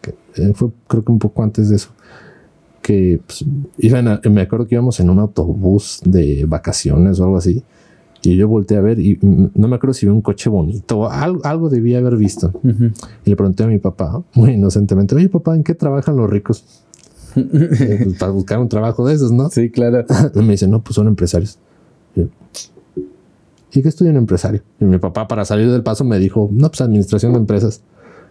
que 0.02 0.14
eh, 0.36 0.52
fue 0.54 0.70
creo 0.88 1.04
que 1.04 1.12
un 1.12 1.18
poco 1.18 1.42
antes 1.42 1.70
de 1.70 1.78
eso, 1.78 1.90
que 2.84 3.20
pues, 3.26 3.44
iban 3.80 4.08
a- 4.08 4.22
me 4.30 4.42
acuerdo 4.42 4.68
que 4.68 4.76
íbamos 4.76 5.00
en 5.00 5.10
un 5.10 5.18
autobús 5.18 6.02
de 6.06 6.46
vacaciones 6.46 7.20
o 7.20 7.24
algo 7.24 7.38
así, 7.38 7.64
y 8.26 8.36
yo 8.36 8.48
volteé 8.48 8.78
a 8.78 8.82
ver 8.82 9.00
y 9.00 9.20
no 9.22 9.68
me 9.68 9.76
acuerdo 9.76 9.94
si 9.94 10.06
vi 10.06 10.12
un 10.12 10.22
coche 10.22 10.50
bonito 10.50 11.00
o 11.00 11.10
algo, 11.10 11.46
algo 11.46 11.70
debía 11.70 12.00
haber 12.00 12.18
visto. 12.18 12.52
Ujú. 12.64 12.92
Y 13.26 13.30
le 13.30 13.36
pregunté 13.36 13.64
a 13.64 13.68
mi 13.68 13.78
papá, 13.78 14.24
muy 14.34 14.52
inocentemente, 14.52 15.16
oye 15.16 15.30
papá, 15.30 15.56
¿en 15.56 15.64
qué 15.64 15.76
trabajan 15.76 16.18
los 16.18 16.30
ricos? 16.30 16.64
Eh, 17.38 18.00
pues, 18.06 18.18
para 18.18 18.32
buscar 18.32 18.60
un 18.60 18.70
trabajo 18.70 19.06
de 19.06 19.14
esos, 19.14 19.34
¿no? 19.34 19.50
Sí, 19.50 19.70
claro. 19.70 20.06
Y 20.34 20.40
me 20.40 20.52
dice, 20.52 20.70
no, 20.70 20.82
pues 20.82 20.96
son 20.96 21.10
empresarios. 21.10 21.60
Y 22.16 22.22
yo, 22.22 22.28
¿Y 23.76 23.82
qué 23.82 23.92
empresario? 24.00 24.62
Y 24.80 24.86
mi 24.86 25.00
papá, 25.00 25.28
para 25.28 25.44
salir 25.44 25.70
del 25.70 25.84
paso, 25.84 26.06
me 26.06 26.18
dijo, 26.18 26.50
no, 26.52 26.70
pues 26.70 26.80
administración 26.80 27.34
de 27.34 27.40
empresas. 27.40 27.82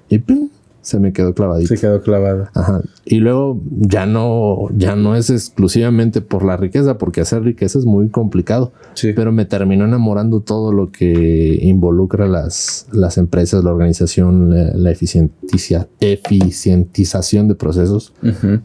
Y 0.08 0.18
¡pum! 0.18 0.48
Se 0.84 1.00
me 1.00 1.12
quedó 1.12 1.34
clavadito. 1.34 1.74
Se 1.74 1.80
quedó 1.80 2.00
clavado. 2.02 2.48
Ajá. 2.54 2.82
Y 3.06 3.16
luego 3.16 3.60
ya 3.80 4.06
no, 4.06 4.68
ya 4.76 4.94
no 4.96 5.16
es 5.16 5.30
exclusivamente 5.30 6.20
por 6.20 6.44
la 6.44 6.56
riqueza, 6.56 6.98
porque 6.98 7.22
hacer 7.22 7.42
riqueza 7.42 7.78
es 7.78 7.86
muy 7.86 8.10
complicado. 8.10 8.72
Sí. 8.92 9.12
Pero 9.16 9.32
me 9.32 9.46
terminó 9.46 9.86
enamorando 9.86 10.40
todo 10.40 10.72
lo 10.72 10.92
que 10.92 11.58
involucra 11.62 12.28
las, 12.28 12.86
las 12.92 13.16
empresas, 13.18 13.64
la 13.64 13.72
organización, 13.72 14.50
la, 14.54 14.72
la 14.74 14.90
eficienticia- 14.90 15.88
eficientización 16.00 17.48
de 17.48 17.54
procesos 17.54 18.12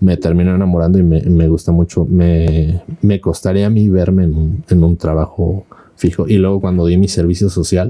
me 0.01 0.17
terminó 0.17 0.53
enamorando 0.53 0.99
y 0.99 1.03
me, 1.03 1.21
me 1.21 1.47
gusta 1.47 1.71
mucho. 1.71 2.05
Me, 2.05 2.81
me 3.01 3.21
costaría 3.21 3.67
a 3.67 3.69
mí 3.69 3.87
verme 3.89 4.25
en 4.25 4.35
un, 4.35 4.63
en 4.69 4.83
un 4.83 4.97
trabajo 4.97 5.65
fijo. 5.95 6.27
Y 6.27 6.37
luego 6.37 6.59
cuando 6.59 6.85
di 6.85 6.97
mi 6.97 7.07
servicio 7.07 7.49
social, 7.49 7.89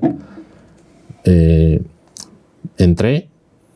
eh, 1.24 1.82
entré 2.78 3.29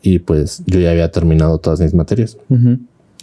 y 0.06 0.18
pues 0.18 0.62
yo 0.66 0.78
ya 0.80 0.90
había 0.90 1.10
terminado 1.10 1.56
todas 1.58 1.80
mis 1.80 1.94
materias 1.94 2.36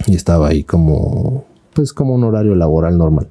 y 0.08 0.16
estaba 0.16 0.48
ahí 0.48 0.64
como, 0.64 1.46
pues 1.76 1.94
como 1.94 2.16
un 2.16 2.24
horario 2.24 2.56
laboral 2.56 2.98
normal. 2.98 3.28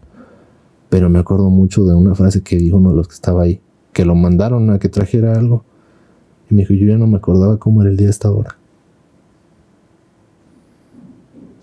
Pero 0.88 1.11
me 1.11 1.18
acuerdo 1.18 1.51
mucho 1.51 1.84
de 1.84 1.94
una 1.94 2.14
frase 2.14 2.42
que 2.42 2.57
dijo 2.57 2.76
uno 2.76 2.90
de 2.90 2.96
los 2.96 3.09
que 3.09 3.14
estaba 3.14 3.42
ahí, 3.42 3.61
que 3.92 4.05
lo 4.05 4.14
mandaron 4.14 4.70
a 4.70 4.78
que 4.78 4.88
trajera 4.88 5.32
algo. 5.34 5.64
Y 6.48 6.55
me 6.55 6.62
dijo, 6.62 6.74
yo 6.74 6.86
ya 6.86 6.96
no 6.96 7.09
me 7.09 7.16
acordaba 7.16 7.59
cómo 7.59 7.80
era 7.82 7.90
el 7.90 7.96
día 7.96 8.07
de 8.07 8.12
esta 8.12 8.30
hora. 8.30 8.57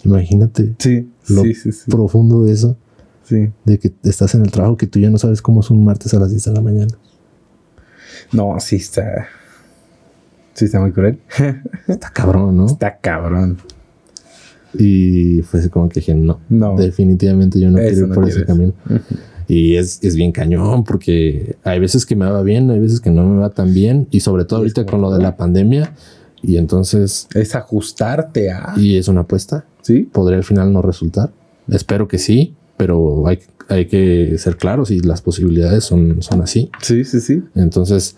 Imagínate 0.04 0.76
Sí, 0.80 1.10
Lo 1.30 1.44
sí, 1.44 1.54
sí, 1.54 1.72
sí. 1.72 1.90
profundo 1.92 2.44
de 2.44 2.52
eso, 2.54 2.78
sí. 3.24 3.50
de 3.66 3.80
que 3.80 3.94
estás 4.04 4.36
en 4.36 4.42
el 4.42 4.52
trabajo 4.52 4.78
que 4.78 4.88
tú 4.88 5.00
ya 5.00 5.10
no 5.10 5.18
sabes 5.18 5.42
cómo 5.42 5.62
es 5.62 5.70
un 5.70 5.84
martes 5.84 6.14
a 6.14 6.20
las 6.20 6.30
10 6.32 6.44
de 6.46 6.52
la 6.54 6.62
mañana. 6.62 6.94
No, 8.32 8.60
sí 8.60 8.76
está. 8.78 9.28
Sí 10.58 10.66
está 10.66 10.80
muy 10.82 10.91
cruel. 10.91 11.20
Está 11.88 12.10
cabrón, 12.10 12.58
¿no? 12.58 12.66
Está 12.66 12.97
cabrón. 12.97 13.58
Y 14.78 15.41
fue 15.43 15.60
así 15.60 15.70
como 15.70 15.88
que 15.88 15.99
dije, 16.01 16.14
no, 16.16 16.39
No. 16.49 16.76
definitivamente 16.76 17.60
yo 17.60 17.70
no 17.72 17.78
Eso 17.78 17.88
quiero 17.89 18.01
ir 18.03 18.08
no 18.10 18.16
por 18.16 18.28
ese 18.30 18.45
camino. 18.45 18.74
Y 19.47 19.76
es, 19.76 20.03
es 20.03 20.16
bien 20.16 20.32
cañón 20.32 20.84
porque 20.84 21.55
hay 21.64 21.80
veces 21.80 22.05
que 22.05 22.16
me 22.16 22.26
va 22.30 22.41
bien, 22.43 22.70
hay 22.70 22.80
veces 22.80 22.99
que 22.99 23.10
no 23.12 23.24
me 23.26 23.39
va 23.39 23.49
tan 23.51 23.74
bien 23.74 24.08
y 24.12 24.20
sobre 24.20 24.43
todo 24.45 24.60
ahorita 24.60 24.86
con 24.86 24.99
lo 25.01 25.12
de 25.14 25.22
la 25.22 25.38
pandemia 25.38 25.93
y 26.41 26.58
entonces, 26.58 27.28
Es 27.34 27.55
ajustarte 27.55 28.51
a. 28.51 28.74
y 28.76 28.97
es 28.97 29.08
una 29.08 29.22
apuesta, 29.22 29.66
Sí. 29.84 30.10
podría 30.12 30.38
al 30.38 30.43
final 30.43 30.74
no 30.74 30.82
resultar. 30.82 31.32
Espero 31.70 32.08
que 32.08 32.18
sí, 32.18 32.55
pero 32.78 33.28
hay, 33.28 33.39
hay 33.70 33.86
que 33.86 34.38
ser 34.38 34.58
claros 34.58 34.91
y 34.91 34.99
las 35.01 35.22
posibilidades 35.22 35.84
son, 35.84 36.22
son 36.22 36.41
así. 36.41 36.70
Sí, 36.82 37.03
sí, 37.05 37.22
sí. 37.22 37.43
Entonces, 37.55 38.18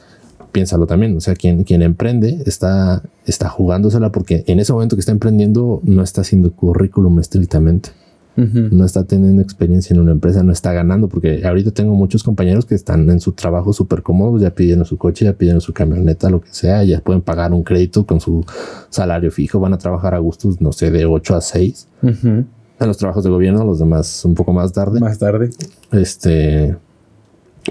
piénsalo 0.51 0.87
también. 0.87 1.15
O 1.15 1.19
sea, 1.19 1.35
quien, 1.35 1.63
quien 1.63 1.81
emprende 1.81 2.43
está, 2.45 3.03
está 3.25 3.49
jugándosela 3.49 4.11
porque 4.11 4.43
en 4.47 4.59
ese 4.59 4.73
momento 4.73 4.95
que 4.95 5.01
está 5.01 5.11
emprendiendo 5.11 5.81
no 5.83 6.03
está 6.03 6.21
haciendo 6.21 6.51
currículum 6.51 7.19
estrictamente. 7.19 7.91
No 8.35 8.85
está 8.85 9.03
teniendo 9.03 9.41
experiencia 9.41 9.93
en 9.93 9.99
una 9.99 10.13
empresa, 10.13 10.43
no 10.43 10.53
está 10.53 10.71
ganando. 10.71 11.09
Porque 11.09 11.45
ahorita 11.45 11.71
tengo 11.71 11.93
muchos 11.93 12.23
compañeros 12.23 12.65
que 12.65 12.73
están 12.73 13.09
en 13.09 13.19
su 13.19 13.33
trabajo 13.33 13.73
súper 13.73 14.01
cómodos, 14.01 14.41
ya 14.41 14.51
pidieron 14.51 14.85
su 14.85 14.97
coche, 14.97 15.25
ya 15.25 15.33
pidieron 15.33 15.59
su 15.59 15.73
camioneta, 15.73 16.29
lo 16.29 16.39
que 16.39 16.47
sea, 16.51 16.83
ya 16.85 17.01
pueden 17.01 17.21
pagar 17.21 17.51
un 17.51 17.63
crédito 17.63 18.05
con 18.05 18.21
su 18.21 18.45
salario 18.89 19.29
fijo, 19.29 19.59
van 19.59 19.73
a 19.73 19.77
trabajar 19.77 20.15
a 20.15 20.19
gustos, 20.19 20.61
no 20.61 20.71
sé, 20.71 20.89
de 20.89 21.05
8 21.05 21.35
a 21.35 21.41
6. 21.41 21.87
Ujú. 22.01 22.27
En 22.27 22.87
los 22.87 22.97
trabajos 22.97 23.25
de 23.25 23.29
gobierno, 23.29 23.65
los 23.65 23.79
demás 23.79 24.23
un 24.23 24.35
poco 24.35 24.53
más 24.53 24.71
tarde. 24.71 25.01
Más 25.01 25.19
tarde. 25.19 25.49
Este, 25.91 26.77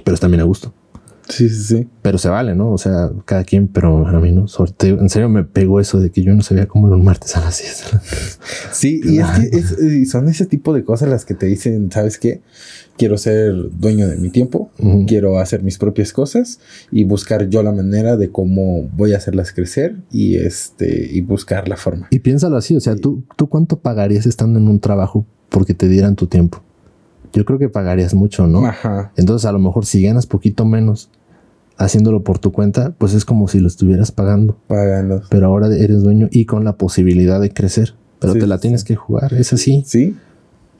pero 0.04 0.28
bien 0.28 0.40
a 0.40 0.44
gusto. 0.44 0.74
Sí, 1.28 1.48
sí, 1.50 1.62
sí. 1.62 1.88
Pero 2.02 2.16
se 2.18 2.28
vale, 2.28 2.54
¿no? 2.54 2.70
O 2.72 2.78
sea, 2.78 3.10
cada 3.26 3.44
quien, 3.44 3.68
pero 3.68 4.06
a 4.06 4.18
mí 4.20 4.32
no. 4.32 4.48
Sorteo. 4.48 4.98
En 4.98 5.10
serio 5.10 5.28
me 5.28 5.44
pegó 5.44 5.78
eso 5.78 6.00
de 6.00 6.10
que 6.10 6.22
yo 6.22 6.34
no 6.34 6.42
sabía 6.42 6.66
cómo 6.66 6.86
era 6.86 6.96
un 6.96 7.04
martes 7.04 7.36
a 7.36 7.40
las 7.40 7.58
10. 7.60 7.84
Sí, 8.72 9.00
y 9.04 9.18
es 9.18 9.26
que 9.30 9.56
es- 9.58 10.10
son 10.10 10.28
ese 10.28 10.46
tipo 10.46 10.72
de 10.72 10.84
cosas 10.84 11.08
las 11.08 11.24
que 11.24 11.34
te 11.34 11.46
dicen, 11.46 11.90
¿sabes 11.92 12.18
qué? 12.18 12.40
Quiero 12.96 13.16
ser 13.18 13.54
dueño 13.78 14.08
de 14.08 14.16
mi 14.16 14.30
tiempo, 14.30 14.70
quiero 15.06 15.38
hacer 15.38 15.62
mis 15.62 15.78
propias 15.78 16.12
cosas 16.12 16.58
y 16.90 17.04
buscar 17.04 17.48
yo 17.48 17.62
la 17.62 17.72
manera 17.72 18.16
de 18.16 18.30
cómo 18.30 18.88
voy 18.96 19.12
a 19.12 19.18
hacerlas 19.18 19.52
crecer 19.52 19.96
y 20.10 20.36
este 20.36 21.08
y 21.12 21.20
buscar 21.20 21.68
la 21.68 21.76
forma. 21.76 22.08
Y 22.10 22.18
piénsalo 22.20 22.56
así, 22.56 22.74
o 22.74 22.80
sea, 22.80 22.96
¿tú, 22.96 23.22
¿tú 23.36 23.48
cuánto 23.48 23.78
pagarías 23.78 24.26
estando 24.26 24.58
en 24.58 24.66
un 24.66 24.80
trabajo 24.80 25.24
porque 25.48 25.74
te 25.74 25.88
dieran 25.88 26.16
tu 26.16 26.26
tiempo? 26.26 26.62
yo 27.34 27.44
creo 27.44 27.58
que 27.58 27.68
pagarías 27.68 28.14
mucho, 28.14 28.46
¿no? 28.46 28.64
Ajá. 28.66 29.12
Entonces, 29.16 29.44
a 29.44 29.52
lo 29.52 29.58
mejor 29.58 29.84
si 29.84 30.02
ganas 30.02 30.26
poquito 30.26 30.64
menos 30.64 31.10
haciéndolo 31.78 32.22
por 32.22 32.38
tu 32.38 32.52
cuenta, 32.52 32.94
pues 32.98 33.14
es 33.14 33.24
como 33.24 33.48
si 33.48 33.60
lo 33.60 33.68
estuvieras 33.68 34.12
pagando. 34.12 34.58
Pagando. 34.66 35.22
Pero 35.30 35.46
ahora 35.46 35.74
eres 35.74 36.02
dueño 36.02 36.28
y 36.30 36.44
con 36.44 36.64
la 36.64 36.76
posibilidad 36.76 37.40
de 37.40 37.50
crecer. 37.50 37.94
Pero 38.18 38.32
Sí, 38.34 38.40
te 38.40 38.46
la 38.46 38.56
sí, 38.56 38.62
tienes 38.62 38.84
que 38.84 38.96
jugar, 38.96 39.32
es 39.34 39.52
así, 39.52 39.82
Sí, 39.86 40.16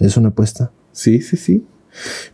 es 0.00 0.16
una 0.16 0.28
apuesta. 0.30 0.72
sí, 0.92 1.20
sí, 1.22 1.36
sí. 1.36 1.64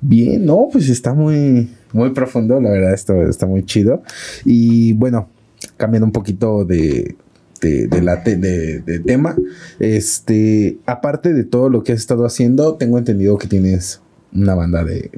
Bien, 0.01 0.45
no, 0.45 0.69
pues 0.73 0.89
está 0.89 1.15
muy, 1.15 1.71
muy 1.93 2.11
profundo, 2.11 2.61
la 2.61 2.71
verdad, 2.71 2.93
esto 2.95 3.23
está 3.29 3.47
muy 3.47 3.65
chido. 3.65 4.03
Y 4.45 4.93
bueno, 4.95 5.29
cambiando 5.77 6.07
un 6.07 6.13
poquito 6.13 6.65
de, 6.65 7.17
de, 7.61 7.87
de 7.87 8.03
la 8.03 8.23
te- 8.25 8.37
de, 8.37 8.81
de 8.81 8.99
tema, 8.99 9.37
este, 9.79 10.79
aparte 10.87 11.33
de 11.33 11.45
todo 11.45 11.69
lo 11.69 11.83
que 11.85 11.93
has 11.93 12.01
estado 12.01 12.25
haciendo, 12.27 12.75
tengo 12.75 12.99
entendido 12.99 13.39
que 13.39 13.47
tienes 13.47 14.01
una 14.33 14.55
banda 14.55 14.85
de, 14.85 15.11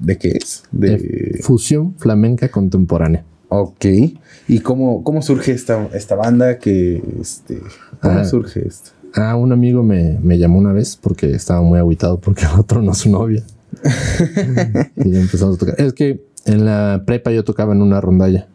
¿de 0.00 0.18
qué 0.18 0.28
es? 0.30 0.62
De, 0.72 1.40
Fusión 1.42 1.94
flamenca 1.98 2.48
contemporánea. 2.50 3.24
ok. 3.48 3.84
¿Y 4.48 4.60
cómo, 4.60 5.02
cómo 5.04 5.20
surge 5.22 5.52
esta, 5.52 5.88
esta 5.94 6.14
banda? 6.14 6.58
Que, 6.58 7.02
este, 7.20 7.58
¿Cómo 8.00 8.18
Ah. 8.20 8.24
surge 8.24 8.66
esto? 8.66 8.90
Ah, 9.14 9.36
un 9.36 9.52
amigo 9.52 9.82
me, 9.82 10.18
me 10.22 10.38
llamó 10.38 10.58
una 10.58 10.72
vez 10.72 10.96
porque 10.96 11.32
estaba 11.32 11.62
muy 11.62 11.78
aguitado 11.78 12.18
porque 12.20 12.44
el 12.44 12.60
otro 12.60 12.82
no 12.82 12.94
su 12.94 13.10
novia. 13.10 13.42
y 14.96 15.16
empezamos 15.16 15.56
a 15.56 15.58
tocar. 15.58 15.74
Es 15.80 15.92
que 15.92 16.22
en 16.46 16.64
la 16.64 17.02
prepa 17.06 17.30
yo 17.30 17.44
tocaba 17.44 17.74
en 17.74 17.82
una 17.82 18.00
rondalla. 18.00 18.46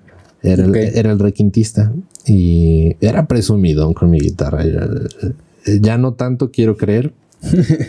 Era, 0.41 0.66
el, 0.66 0.76
era 0.76 1.12
el 1.12 1.20
requintista 1.20 1.94
y 2.26 2.98
era 3.00 3.28
presumido 3.28 3.94
con 3.94 4.10
mi 4.10 4.20
guitarra. 4.20 4.64
Ya 5.82 5.98
no 5.98 6.14
tanto 6.16 6.52
quiero 6.52 6.76
creer, 6.76 7.14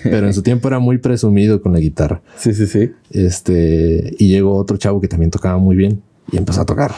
pero 0.03 0.27
en 0.27 0.35
su 0.35 0.43
tiempo 0.43 0.69
era 0.69 0.79
muy 0.79 0.99
presumido 0.99 1.63
con 1.63 1.73
la 1.73 1.79
guitarra. 1.81 2.21
Sí, 2.37 2.53
sí, 2.55 2.67
sí. 2.67 2.91
Este, 3.11 4.15
y 4.19 4.29
llegó 4.29 4.57
otro 4.57 4.77
chavo 4.77 5.01
que 5.01 5.09
también 5.09 5.31
tocaba 5.31 5.59
muy 5.59 5.77
bien 5.77 6.01
y 6.31 6.37
empezó 6.37 6.61
a 6.61 6.67
tocar. 6.67 6.93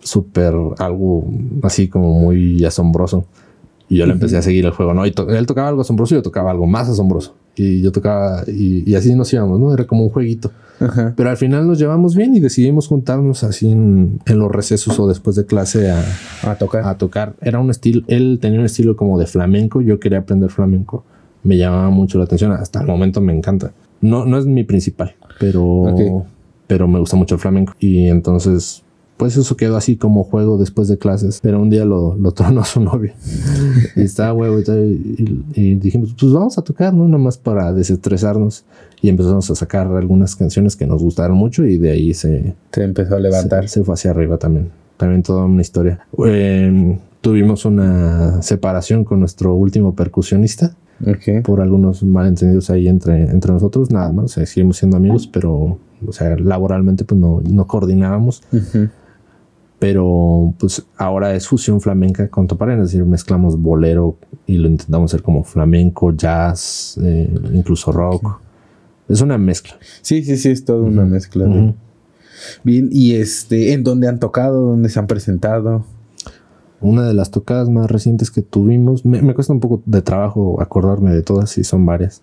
Súper 0.00 0.54
algo 0.78 1.24
así 1.62 1.88
como 1.88 2.18
muy 2.20 2.64
asombroso. 2.64 3.24
Y 3.88 3.96
yo 3.96 4.06
le 4.06 4.12
empecé 4.12 4.36
a 4.36 4.42
seguir 4.42 4.64
el 4.66 4.70
juego, 4.70 4.94
¿no? 4.94 5.04
Y 5.04 5.10
to- 5.10 5.28
él 5.30 5.46
tocaba 5.46 5.68
algo 5.68 5.80
asombroso 5.80 6.14
y 6.14 6.18
yo 6.18 6.22
tocaba 6.22 6.50
algo 6.52 6.66
más 6.66 6.88
asombroso. 6.88 7.34
Y 7.56 7.82
yo 7.82 7.90
tocaba, 7.90 8.44
y, 8.46 8.88
y 8.88 8.94
así 8.94 9.14
nos 9.16 9.32
íbamos, 9.32 9.58
¿no? 9.58 9.74
Era 9.74 9.84
como 9.84 10.04
un 10.04 10.10
jueguito. 10.10 10.52
Pero 11.16 11.28
al 11.28 11.36
final 11.36 11.66
nos 11.66 11.78
llevamos 11.78 12.14
bien 12.16 12.34
y 12.34 12.40
decidimos 12.40 12.86
juntarnos 12.86 13.44
así 13.44 13.70
en, 13.70 14.20
en 14.24 14.38
los 14.38 14.50
recesos 14.50 14.98
o 14.98 15.06
después 15.08 15.36
de 15.36 15.44
clase 15.44 15.90
a, 15.90 16.02
A 16.42 16.54
tocar. 16.54 16.84
a 16.86 16.96
tocar. 16.96 17.34
Era 17.42 17.58
un 17.58 17.68
estilo, 17.70 18.02
él 18.06 18.38
tenía 18.40 18.60
un 18.60 18.64
estilo 18.64 18.96
como 18.96 19.18
de 19.18 19.26
flamenco, 19.26 19.82
yo 19.82 19.98
quería 20.00 20.20
aprender 20.20 20.48
flamenco. 20.50 21.04
Me 21.42 21.56
llamaba 21.56 21.90
mucho 21.90 22.18
la 22.18 22.24
atención, 22.24 22.52
hasta 22.52 22.80
el 22.80 22.86
momento 22.86 23.20
me 23.20 23.34
encanta. 23.34 23.72
No, 24.00 24.24
no 24.24 24.38
es 24.38 24.46
mi 24.46 24.64
principal, 24.64 25.14
pero, 25.38 25.62
Ok. 25.64 26.00
pero 26.66 26.88
me 26.88 26.98
gusta 26.98 27.16
mucho 27.16 27.34
el 27.36 27.40
flamenco. 27.40 27.74
Y 27.78 28.06
entonces, 28.08 28.82
pues 29.16 29.36
eso 29.36 29.56
quedó 29.56 29.76
así 29.76 29.96
como 29.96 30.24
juego 30.24 30.56
después 30.58 30.88
de 30.88 30.96
clases. 30.98 31.40
Pero 31.42 31.60
un 31.60 31.68
día 31.70 31.84
lo, 31.84 32.14
lo 32.16 32.32
tronó 32.32 32.64
su 32.64 32.80
novia. 32.80 33.14
y 33.96 34.02
estaba 34.02 34.32
huevo 34.32 34.58
y, 34.60 34.62
y, 34.72 35.44
y 35.54 35.74
dijimos, 35.74 36.14
pues 36.18 36.32
vamos 36.32 36.56
a 36.58 36.62
tocar, 36.62 36.94
¿no? 36.94 37.06
Nada 37.06 37.22
más 37.22 37.36
para 37.38 37.72
desestresarnos. 37.72 38.64
Y 39.02 39.08
empezamos 39.08 39.50
a 39.50 39.54
sacar 39.54 39.86
algunas 39.88 40.36
canciones 40.36 40.76
que 40.76 40.86
nos 40.86 41.02
gustaron 41.02 41.36
mucho 41.36 41.64
y 41.66 41.78
de 41.78 41.90
ahí 41.90 42.12
se, 42.14 42.54
Se 42.72 42.82
empezó 42.84 43.16
a 43.16 43.20
levantar. 43.20 43.68
se, 43.68 43.80
se 43.80 43.84
fue 43.84 43.94
hacia 43.94 44.10
arriba 44.10 44.36
también. 44.38 44.70
También 44.98 45.22
toda 45.22 45.44
una 45.46 45.62
historia. 45.62 46.00
Eh, 46.26 46.98
tuvimos 47.22 47.64
una 47.64 48.42
separación 48.42 49.04
con 49.04 49.20
nuestro 49.20 49.54
último 49.54 49.94
percusionista 49.94 50.74
Por 51.42 51.60
algunos 51.60 52.02
malentendidos 52.02 52.68
ahí 52.70 52.88
entre, 52.88 53.22
entre 53.30 53.52
nosotros, 53.52 53.90
nada 53.90 54.12
más. 54.12 54.24
O 54.26 54.28
sea, 54.28 54.46
seguimos 54.46 54.76
siendo 54.76 54.96
amigos, 54.96 55.26
pero 55.26 55.78
o 56.06 56.12
sea, 56.12 56.36
laboralmente 56.36 57.04
pues 57.04 57.20
no, 57.20 57.40
no 57.48 57.66
coordinábamos. 57.66 58.42
Pero 59.78 60.52
pues 60.58 60.84
ahora 60.98 61.34
es 61.34 61.48
fusión 61.48 61.80
flamenca 61.80 62.28
contemporánea, 62.28 62.84
es 62.84 62.90
decir, 62.92 63.06
mezclamos 63.06 63.58
bolero 63.60 64.16
y 64.46 64.58
lo 64.58 64.68
intentamos 64.68 65.10
hacer 65.10 65.22
como 65.22 65.42
flamenco, 65.42 66.12
jazz, 66.12 66.98
eh, 67.02 67.32
incluso 67.54 67.90
rock. 67.90 68.40
Es 69.08 69.22
una 69.22 69.38
mezcla. 69.38 69.74
Sí, 70.02 70.22
sí, 70.22 70.36
sí, 70.36 70.50
es 70.50 70.64
toda 70.66 70.82
una 70.82 71.04
mezcla. 71.06 71.44
de- 71.46 71.50
Ujú. 71.50 71.74
Bien, 72.62 72.88
y 72.92 73.14
este, 73.14 73.72
¿en 73.72 73.82
dónde 73.82 74.06
han 74.08 74.18
tocado? 74.18 74.66
¿Dónde 74.70 74.88
se 74.90 74.98
han 74.98 75.06
presentado? 75.06 75.84
Una 76.80 77.06
de 77.06 77.14
las 77.14 77.30
tocadas 77.30 77.68
más 77.68 77.90
recientes 77.90 78.30
que 78.30 78.42
tuvimos, 78.42 79.04
me, 79.04 79.20
me 79.22 79.34
cuesta 79.34 79.52
un 79.52 79.60
poco 79.60 79.82
de 79.84 80.02
trabajo 80.02 80.60
acordarme 80.62 81.12
de 81.12 81.22
todas, 81.22 81.56
y 81.58 81.64
son 81.64 81.84
varias. 81.84 82.22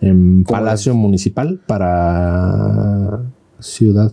En 0.00 0.44
¿Cómo 0.44 0.58
Palacio 0.58 0.94
Municipal 0.94 1.60
para 1.66 3.22
Ciudad, 3.58 4.12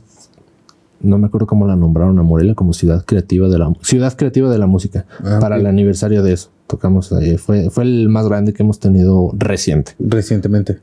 no 1.02 1.18
me 1.18 1.28
acuerdo 1.28 1.46
cómo 1.46 1.68
la 1.68 1.76
nombraron 1.76 2.18
a 2.18 2.24
Morelia, 2.24 2.56
como 2.56 2.74
Ciudad 2.74 3.04
Creativa 3.06 3.50
de 3.50 3.60
la 3.60 3.72
Ciudad 3.82 4.16
Creativa 4.16 4.50
de 4.50 4.58
la 4.58 4.68
Música, 4.68 5.06
Ah, 5.24 5.38
para 5.40 5.58
el 5.58 5.66
aniversario 5.68 6.24
de 6.24 6.34
eso. 6.34 6.50
Tocamos 6.68 7.12
ahí, 7.12 7.38
fue, 7.38 7.70
fue 7.70 7.84
el 7.84 8.10
más 8.10 8.28
grande 8.28 8.54
que 8.54 8.64
hemos 8.64 8.80
tenido 8.80 9.32
reciente. 9.38 9.94
Recientemente. 10.00 10.80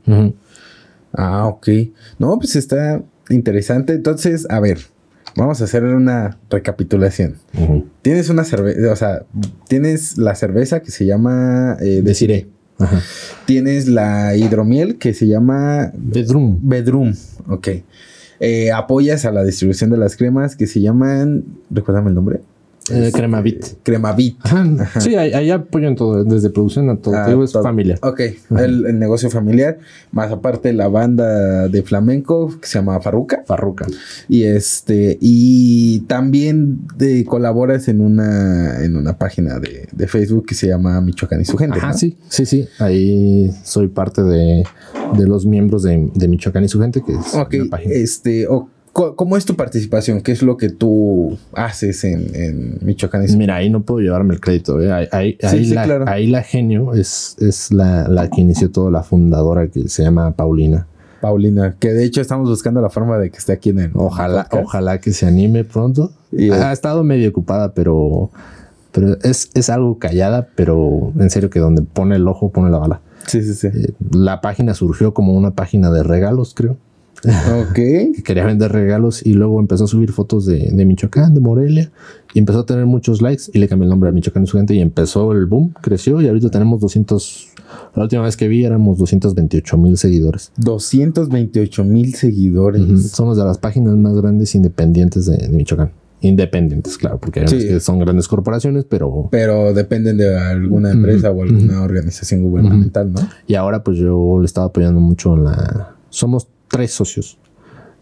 Ah, 1.13 1.47
ok. 1.47 1.67
No, 2.19 2.37
pues 2.37 2.55
está 2.55 3.01
interesante. 3.29 3.93
Entonces, 3.93 4.47
a 4.49 4.59
ver, 4.59 4.77
vamos 5.35 5.61
a 5.61 5.65
hacer 5.65 5.83
una 5.83 6.37
recapitulación. 6.49 7.35
Tienes 8.01 8.29
una 8.29 8.43
cerveza, 8.43 8.91
o 8.91 8.95
sea, 8.95 9.23
tienes 9.67 10.17
la 10.17 10.35
cerveza 10.35 10.81
que 10.81 10.91
se 10.91 11.05
llama 11.05 11.77
eh, 11.79 12.01
Deciré. 12.03 12.47
Ajá. 12.79 13.01
Tienes 13.45 13.87
la 13.87 14.35
hidromiel 14.35 14.97
que 14.97 15.13
se 15.13 15.27
llama 15.27 15.91
Bedroom. 15.95 16.59
Bedroom. 16.61 17.13
Ok. 17.47 17.67
Eh, 18.39 18.71
apoyas 18.71 19.25
a 19.25 19.31
la 19.31 19.43
distribución 19.43 19.91
de 19.91 19.97
las 19.97 20.17
cremas 20.17 20.55
que 20.55 20.65
se 20.65 20.81
llaman. 20.81 21.43
Recuérdame 21.69 22.09
el 22.09 22.15
nombre. 22.15 22.41
Eh, 22.89 23.11
Cremavit. 23.13 23.63
Cremavit. 23.83 24.37
Ajá. 24.43 24.99
Sí, 24.99 25.15
ahí, 25.15 25.31
ahí 25.33 25.51
apoyo 25.51 25.87
en 25.87 25.95
todo, 25.95 26.23
desde 26.23 26.49
producción 26.49 26.89
a 26.89 26.97
todo. 26.97 27.15
Ah, 27.15 27.25
Te 27.25 27.31
digo, 27.31 27.43
es 27.43 27.51
todo. 27.51 27.61
familia. 27.63 27.97
Ok, 28.01 28.19
el, 28.57 28.85
el 28.87 28.99
negocio 28.99 29.29
familiar, 29.29 29.77
más 30.11 30.31
aparte 30.31 30.73
la 30.73 30.87
banda 30.87 31.67
de 31.67 31.83
flamenco 31.83 32.49
que 32.59 32.67
se 32.67 32.79
llama 32.79 32.99
Farruca. 32.99 33.43
Farruca. 33.45 33.85
Y 34.27 34.43
este, 34.43 35.17
y 35.21 35.99
también 36.01 36.79
de, 36.97 37.23
colaboras 37.23 37.87
en 37.87 38.01
una, 38.01 38.83
en 38.83 38.97
una 38.97 39.17
página 39.17 39.59
de, 39.59 39.87
de 39.91 40.07
Facebook 40.07 40.47
que 40.47 40.55
se 40.55 40.67
llama 40.67 40.99
Michoacán 41.01 41.39
y 41.41 41.45
su 41.45 41.57
gente. 41.57 41.77
Ajá, 41.77 41.89
¿no? 41.91 41.97
sí, 41.97 42.17
sí, 42.29 42.45
sí. 42.47 42.67
Ahí 42.79 43.51
soy 43.63 43.89
parte 43.89 44.23
de, 44.23 44.63
de 45.17 45.27
los 45.27 45.45
miembros 45.45 45.83
de, 45.83 46.09
de 46.15 46.27
Michoacán 46.27 46.63
y 46.63 46.67
su 46.67 46.79
gente, 46.81 47.03
que 47.05 47.13
es 47.13 47.35
Ok, 47.35 47.53
una 47.61 47.69
página. 47.69 47.93
este, 47.93 48.47
o, 48.47 48.67
co- 48.80 48.80
¿cómo 48.93 49.37
es 49.37 49.45
tu 49.45 49.55
participación? 49.55 50.21
¿Qué 50.21 50.31
es 50.31 50.41
lo 50.41 50.57
que 50.57 50.69
tú 50.69 51.37
haces 51.53 52.03
en, 52.03 52.35
en 52.35 52.77
Michoacán 52.81 53.25
Mira, 53.37 53.55
ahí 53.55 53.69
no 53.69 53.81
puedo 53.83 53.99
llevarme 54.01 54.33
el 54.33 54.39
crédito. 54.39 54.81
¿eh? 54.81 54.91
Ahí, 54.91 55.07
ahí- 55.11 55.37
Sí, 55.39 55.45
ahí 55.47 55.65
sí, 55.65 55.73
la, 55.73 55.83
claro. 55.83 56.05
ahí 56.07 56.27
la 56.27 56.43
genio 56.43 56.93
es, 56.93 57.35
es 57.39 57.71
la, 57.71 58.07
la 58.07 58.29
que 58.29 58.41
inició 58.41 58.69
todo, 58.71 58.91
la 58.91 59.03
fundadora 59.03 59.67
que 59.67 59.87
se 59.87 60.03
llama 60.03 60.31
Paulina. 60.31 60.87
Paulina? 61.21 61.75
Que 61.79 61.93
de 61.93 62.03
hecho 62.03 62.19
estamos 62.21 62.49
buscando 62.49 62.81
la 62.81 62.89
forma 62.89 63.17
de 63.19 63.29
que 63.29 63.37
esté 63.37 63.53
aquí 63.53 63.69
en 63.69 63.79
el 63.79 63.91
Ojalá, 63.93 64.43
podcast. 64.43 64.63
ojalá 64.65 64.99
que 64.99 65.13
se 65.13 65.25
anime 65.27 65.63
pronto. 65.63 66.11
Y, 66.31 66.49
ha 66.49 66.71
estado 66.71 67.03
medio 67.03 67.29
ocupada, 67.29 67.73
pero, 67.73 68.31
pero 68.91 69.17
es, 69.21 69.49
es 69.53 69.69
algo 69.69 69.99
callada, 69.99 70.47
pero 70.55 71.13
en 71.19 71.29
serio 71.29 71.49
que 71.49 71.59
donde 71.59 71.83
pone 71.83 72.15
el 72.15 72.27
ojo, 72.27 72.49
pone 72.49 72.71
la 72.71 72.79
bala. 72.79 73.01
Sí, 73.27 73.43
sí, 73.43 73.53
sí. 73.53 73.67
Eh, 73.67 73.93
la 74.11 74.41
página 74.41 74.73
surgió 74.73 75.13
como 75.13 75.33
una 75.33 75.51
página 75.51 75.91
de 75.91 76.01
regalos, 76.03 76.53
creo. 76.55 76.77
Ok. 77.23 77.73
que 77.75 78.23
quería 78.23 78.45
vender 78.45 78.71
regalos 78.71 79.25
y 79.25 79.33
luego 79.33 79.59
empezó 79.59 79.83
a 79.85 79.87
subir 79.87 80.11
fotos 80.11 80.45
de, 80.45 80.69
de 80.71 80.85
Michoacán, 80.85 81.33
de 81.33 81.39
Morelia 81.41 81.91
y 82.33 82.39
empezó 82.39 82.59
a 82.59 82.65
tener 82.65 82.85
muchos 82.85 83.21
likes 83.21 83.43
y 83.53 83.59
le 83.59 83.67
cambié 83.67 83.85
el 83.85 83.89
nombre 83.89 84.09
a 84.09 84.13
Michoacán 84.13 84.43
y 84.43 84.47
su 84.47 84.57
gente 84.57 84.73
y 84.73 84.79
empezó 84.79 85.31
el 85.33 85.45
boom, 85.45 85.73
creció 85.81 86.21
y 86.21 86.27
ahorita 86.27 86.49
tenemos 86.49 86.79
200, 86.81 87.49
la 87.95 88.03
última 88.03 88.23
vez 88.23 88.37
que 88.37 88.47
vi 88.47 88.63
éramos 88.65 88.97
228 88.97 89.77
mil 89.77 89.97
seguidores. 89.97 90.51
228 90.57 91.83
mil 91.83 92.13
seguidores. 92.15 92.81
Ujú. 92.81 92.97
Somos 92.97 93.37
de 93.37 93.43
las 93.43 93.57
páginas 93.57 93.95
más 93.97 94.13
grandes 94.15 94.55
independientes 94.55 95.25
de, 95.25 95.37
de 95.37 95.49
Michoacán. 95.49 95.91
Independientes, 96.23 96.99
claro, 96.99 97.17
porque 97.19 97.47
Sí. 97.47 97.57
que 97.57 97.79
son 97.79 97.97
grandes 97.97 98.27
corporaciones, 98.27 98.85
pero... 98.87 99.27
Pero 99.31 99.73
dependen 99.73 100.17
de 100.17 100.37
alguna 100.37 100.91
empresa 100.91 101.31
o 101.31 101.41
alguna 101.41 101.81
organización 101.81 102.43
gubernamental, 102.43 103.11
¿no? 103.11 103.21
Y 103.47 103.55
ahora 103.55 103.83
pues 103.83 103.97
yo 103.97 104.37
le 104.39 104.45
estaba 104.45 104.67
apoyando 104.67 104.99
mucho 104.99 105.33
en 105.35 105.45
la... 105.45 105.95
Somos 106.09 106.47
tres 106.71 106.91
socios, 106.91 107.37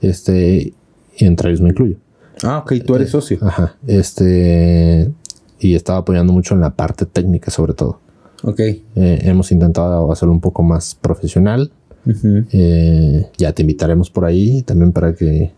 este, 0.01 0.73
y 1.17 1.25
entre 1.25 1.49
ellos 1.49 1.61
me 1.61 1.69
incluyo. 1.69 1.97
Ah, 2.43 2.59
ok, 2.59 2.73
tú 2.85 2.95
eres 2.95 3.09
socio. 3.09 3.37
Ajá. 3.41 3.75
Este. 3.85 5.11
Y 5.59 5.75
estaba 5.75 5.99
apoyando 5.99 6.31
mucho 6.31 6.55
en 6.55 6.61
la 6.61 6.69
parte 6.75 7.05
técnica, 7.05 7.51
sobre 7.51 7.73
todo. 7.73 7.99
Ok. 8.43 8.59
Eh, 8.61 8.83
hemos 8.95 9.51
intentado 9.51 10.09
hacerlo 10.11 10.31
un 10.33 10.39
poco 10.39 10.63
más 10.63 10.95
profesional. 10.95 11.71
Eh, 12.53 13.29
ya 13.37 13.51
te 13.51 13.61
invitaremos 13.63 14.09
por 14.09 14.23
ahí 14.25 14.61
también 14.63 14.93
para 14.93 15.13
que. 15.13 15.51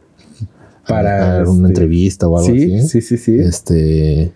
Para, 0.88 1.36
hacer 1.36 1.48
una 1.48 1.68
este, 1.68 1.68
entrevista 1.68 2.28
o 2.28 2.38
algo 2.40 2.52
Sí, 2.52 2.76
así. 2.76 2.88
sí, 2.88 3.02
sí, 3.02 3.18
sí. 3.18 3.36
Este. 3.40 4.32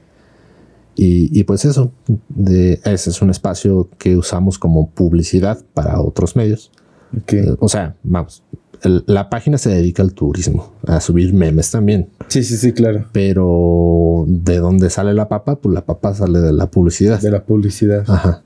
Y, 0.95 1.39
y 1.39 1.43
pues 1.45 1.65
eso. 1.65 1.91
De, 2.29 2.79
ese 2.85 3.09
es 3.09 3.21
un 3.23 3.31
espacio 3.31 3.89
que 3.97 4.15
usamos 4.15 4.59
como 4.59 4.91
publicidad 4.91 5.59
para 5.73 5.99
otros 5.99 6.35
medios. 6.35 6.71
Ok. 7.17 7.33
Eh, 7.33 7.55
O 7.59 7.67
sea, 7.67 7.95
vamos, 8.03 8.43
la 8.83 9.29
página 9.29 9.57
se 9.57 9.69
dedica 9.69 10.03
al 10.03 10.13
turismo, 10.13 10.73
a 10.87 10.99
subir 10.99 11.33
memes 11.33 11.71
también. 11.71 12.09
Sí, 12.27 12.43
sí, 12.43 12.57
sí, 12.57 12.73
claro. 12.73 13.05
Pero 13.11 14.25
de 14.27 14.57
dónde 14.57 14.89
sale 14.89 15.13
la 15.13 15.27
papa, 15.27 15.57
pues 15.57 15.73
la 15.73 15.85
papa 15.85 16.13
sale 16.13 16.39
de 16.39 16.53
la 16.53 16.69
publicidad. 16.69 17.21
De 17.21 17.31
la 17.31 17.43
publicidad. 17.43 18.03
Ajá. 18.07 18.43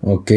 Ok. 0.00 0.30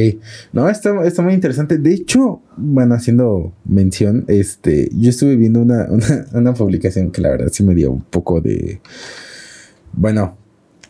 No, 0.53 0.69
está, 0.69 1.05
está 1.05 1.21
muy 1.21 1.33
interesante. 1.33 1.77
De 1.77 1.93
hecho, 1.93 2.41
bueno, 2.57 2.95
haciendo 2.95 3.53
mención, 3.65 4.25
este, 4.27 4.89
yo 4.93 5.09
estuve 5.09 5.35
viendo 5.35 5.61
una, 5.61 5.87
una, 5.89 6.25
una 6.33 6.53
publicación 6.53 7.11
que 7.11 7.21
la 7.21 7.29
verdad 7.29 7.49
sí 7.51 7.63
me 7.63 7.75
dio 7.75 7.91
un 7.91 8.01
poco 8.01 8.41
de. 8.41 8.81
Bueno, 9.93 10.37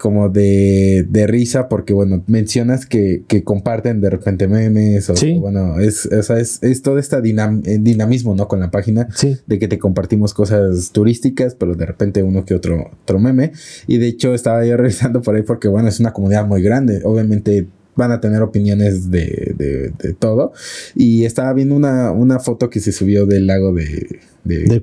como 0.01 0.29
de, 0.29 1.05
de 1.07 1.27
risa 1.27 1.69
porque, 1.69 1.93
bueno, 1.93 2.23
mencionas 2.25 2.87
que, 2.87 3.23
que, 3.27 3.43
comparten 3.43 4.01
de 4.01 4.09
repente 4.09 4.47
memes 4.47 5.11
o, 5.11 5.13
bueno, 5.39 5.79
es, 5.79 6.07
o 6.07 6.23
sea, 6.23 6.39
es, 6.39 6.57
es 6.63 6.81
todo 6.81 6.97
este 6.97 7.21
dinamismo, 7.21 8.35
¿no? 8.35 8.47
Con 8.47 8.59
la 8.61 8.71
página 8.71 9.09
sí. 9.13 9.37
de 9.45 9.59
que 9.59 9.67
te 9.67 9.77
compartimos 9.77 10.33
cosas 10.33 10.91
turísticas, 10.91 11.53
pero 11.53 11.75
de 11.75 11.85
repente 11.85 12.23
uno 12.23 12.45
que 12.45 12.55
otro, 12.55 12.89
otro 13.03 13.19
meme. 13.19 13.51
Y 13.85 13.99
de 13.99 14.07
hecho 14.07 14.33
estaba 14.33 14.65
yo 14.65 14.75
revisando 14.77 15.21
por 15.21 15.35
ahí 15.35 15.43
porque, 15.43 15.67
bueno, 15.67 15.87
es 15.87 15.99
una 15.99 16.13
comunidad 16.13 16.47
muy 16.47 16.63
grande. 16.63 17.01
Obviamente 17.03 17.67
van 17.95 18.11
a 18.11 18.19
tener 18.19 18.41
opiniones 18.41 19.11
de, 19.11 19.53
de, 19.55 19.93
de 19.99 20.13
todo. 20.13 20.51
Y 20.95 21.25
estaba 21.25 21.53
viendo 21.53 21.75
una, 21.75 22.09
una 22.11 22.39
foto 22.39 22.71
que 22.71 22.79
se 22.79 22.91
subió 22.91 23.27
del 23.27 23.45
lago 23.45 23.71
de, 23.71 24.19
de, 24.43 24.63
de 24.63 24.81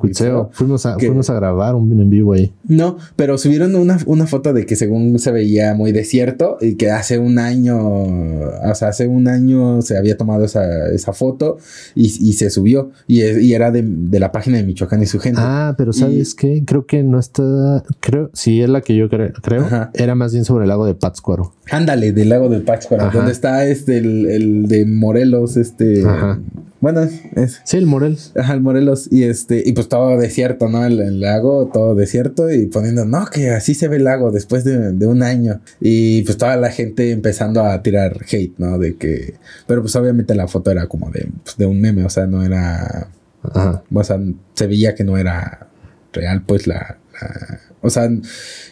Fuimos 0.52 0.86
a, 0.86 0.98
fuimos 0.98 1.30
a 1.30 1.34
grabar 1.34 1.74
un 1.74 1.90
en 2.00 2.11
vivo 2.11 2.32
ahí. 2.32 2.52
No, 2.66 2.98
pero 3.16 3.38
subieron 3.38 3.74
una, 3.74 3.98
una, 4.06 4.26
foto 4.26 4.52
de 4.52 4.66
que 4.66 4.76
según 4.76 5.18
se 5.18 5.32
veía 5.32 5.74
muy 5.74 5.92
desierto 5.92 6.59
y 6.61 6.76
que 6.76 6.90
hace 6.90 7.18
un 7.18 7.38
año, 7.38 7.78
o 7.78 8.74
sea, 8.74 8.88
hace 8.88 9.06
un 9.06 9.26
año 9.26 9.82
se 9.82 9.96
había 9.96 10.16
tomado 10.16 10.44
esa, 10.44 10.88
esa 10.90 11.12
foto 11.12 11.59
y, 11.94 12.04
y, 12.04 12.34
se 12.34 12.50
subió 12.50 12.90
y, 13.06 13.24
y 13.24 13.54
era 13.54 13.70
de, 13.70 13.82
de, 13.84 14.20
la 14.20 14.32
página 14.32 14.59
de 14.59 14.64
Michoacán 14.64 15.02
y 15.02 15.06
su 15.06 15.18
gente. 15.18 15.40
Ah, 15.42 15.74
pero 15.76 15.92
¿sabes 15.92 16.34
qué? 16.34 16.62
Creo 16.64 16.86
que 16.86 17.02
no 17.02 17.18
está, 17.18 17.82
creo, 18.00 18.30
si 18.34 18.62
es 18.62 18.68
la 18.68 18.80
que 18.80 18.94
yo 18.94 19.09
creo, 19.09 19.32
creo 19.42 19.66
era 19.94 20.14
más 20.14 20.32
bien 20.32 20.44
sobre 20.44 20.64
el 20.64 20.68
lago 20.68 20.86
de 20.86 20.94
Pátzcuaro. 20.94 21.54
Ándale, 21.70 22.12
del 22.12 22.28
lago 22.28 22.48
de 22.48 22.61
Pátzcuaro, 22.61 23.11
donde 23.12 23.32
está 23.32 23.66
este, 23.66 23.98
el, 23.98 24.26
el 24.26 24.68
de 24.68 24.86
Morelos, 24.86 25.56
este... 25.56 26.04
Ajá. 26.06 26.38
Bueno, 26.80 27.00
es, 27.02 27.61
Sí, 27.64 27.76
el 27.76 27.86
Morelos. 27.86 28.32
Ajá, 28.36 28.54
el 28.54 28.61
Morelos. 28.61 29.09
Y 29.11 29.24
este, 29.24 29.47
y 29.49 29.72
pues 29.72 29.88
todo 29.88 30.18
desierto, 30.18 30.68
¿no? 30.68 30.84
El, 30.84 31.20
lago, 31.20 31.70
todo 31.72 31.94
desierto. 31.94 32.51
Y 32.51 32.66
poniendo, 32.66 33.05
no, 33.05 33.26
que 33.26 33.51
así 33.51 33.74
se 33.74 33.88
ve 33.88 33.96
el 33.96 34.05
lago 34.05 34.30
después 34.30 34.64
de, 34.64 35.07
un 35.07 35.22
año. 35.22 35.61
Y 35.80 36.22
pues 36.22 36.36
toda 36.36 36.57
la 36.57 36.70
gente 36.70 37.11
empezando 37.11 37.62
a 37.62 37.82
tirar 37.82 38.18
hate, 38.30 38.55
¿no? 38.59 38.78
De 38.78 38.96
que. 38.96 39.34
Pero 39.66 39.82
pues 39.82 39.94
obviamente 39.96 40.34
la 40.34 40.49
foto 40.49 40.70
era 40.70 40.86
como 40.86 41.11
de, 41.11 41.28
pues, 41.44 41.57
de 41.57 41.66
un 41.66 41.80
meme, 41.80 42.05
o 42.05 42.11
sea, 42.11 42.26
no 42.26 42.44
era. 42.44 43.09
Ajá. 43.42 43.82
O 43.92 44.05
sea, 44.05 44.20
se 44.55 44.66
veía 44.66 44.94
que 44.94 45.05
no 45.05 45.16
era 45.16 45.68
real, 46.12 46.42
pues 46.46 46.66
la, 46.66 46.99
la 47.20 47.61
o 47.80 47.90
sea, 47.90 48.11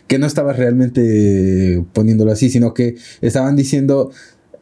que 0.07 0.19
no 0.19 0.27
estaba 0.27 0.53
realmente 0.53 1.85
poniéndolo 1.93 2.33
así, 2.33 2.51
sino 2.51 2.75
que 2.75 2.97
estaban 3.21 3.57
diciendo 3.57 4.11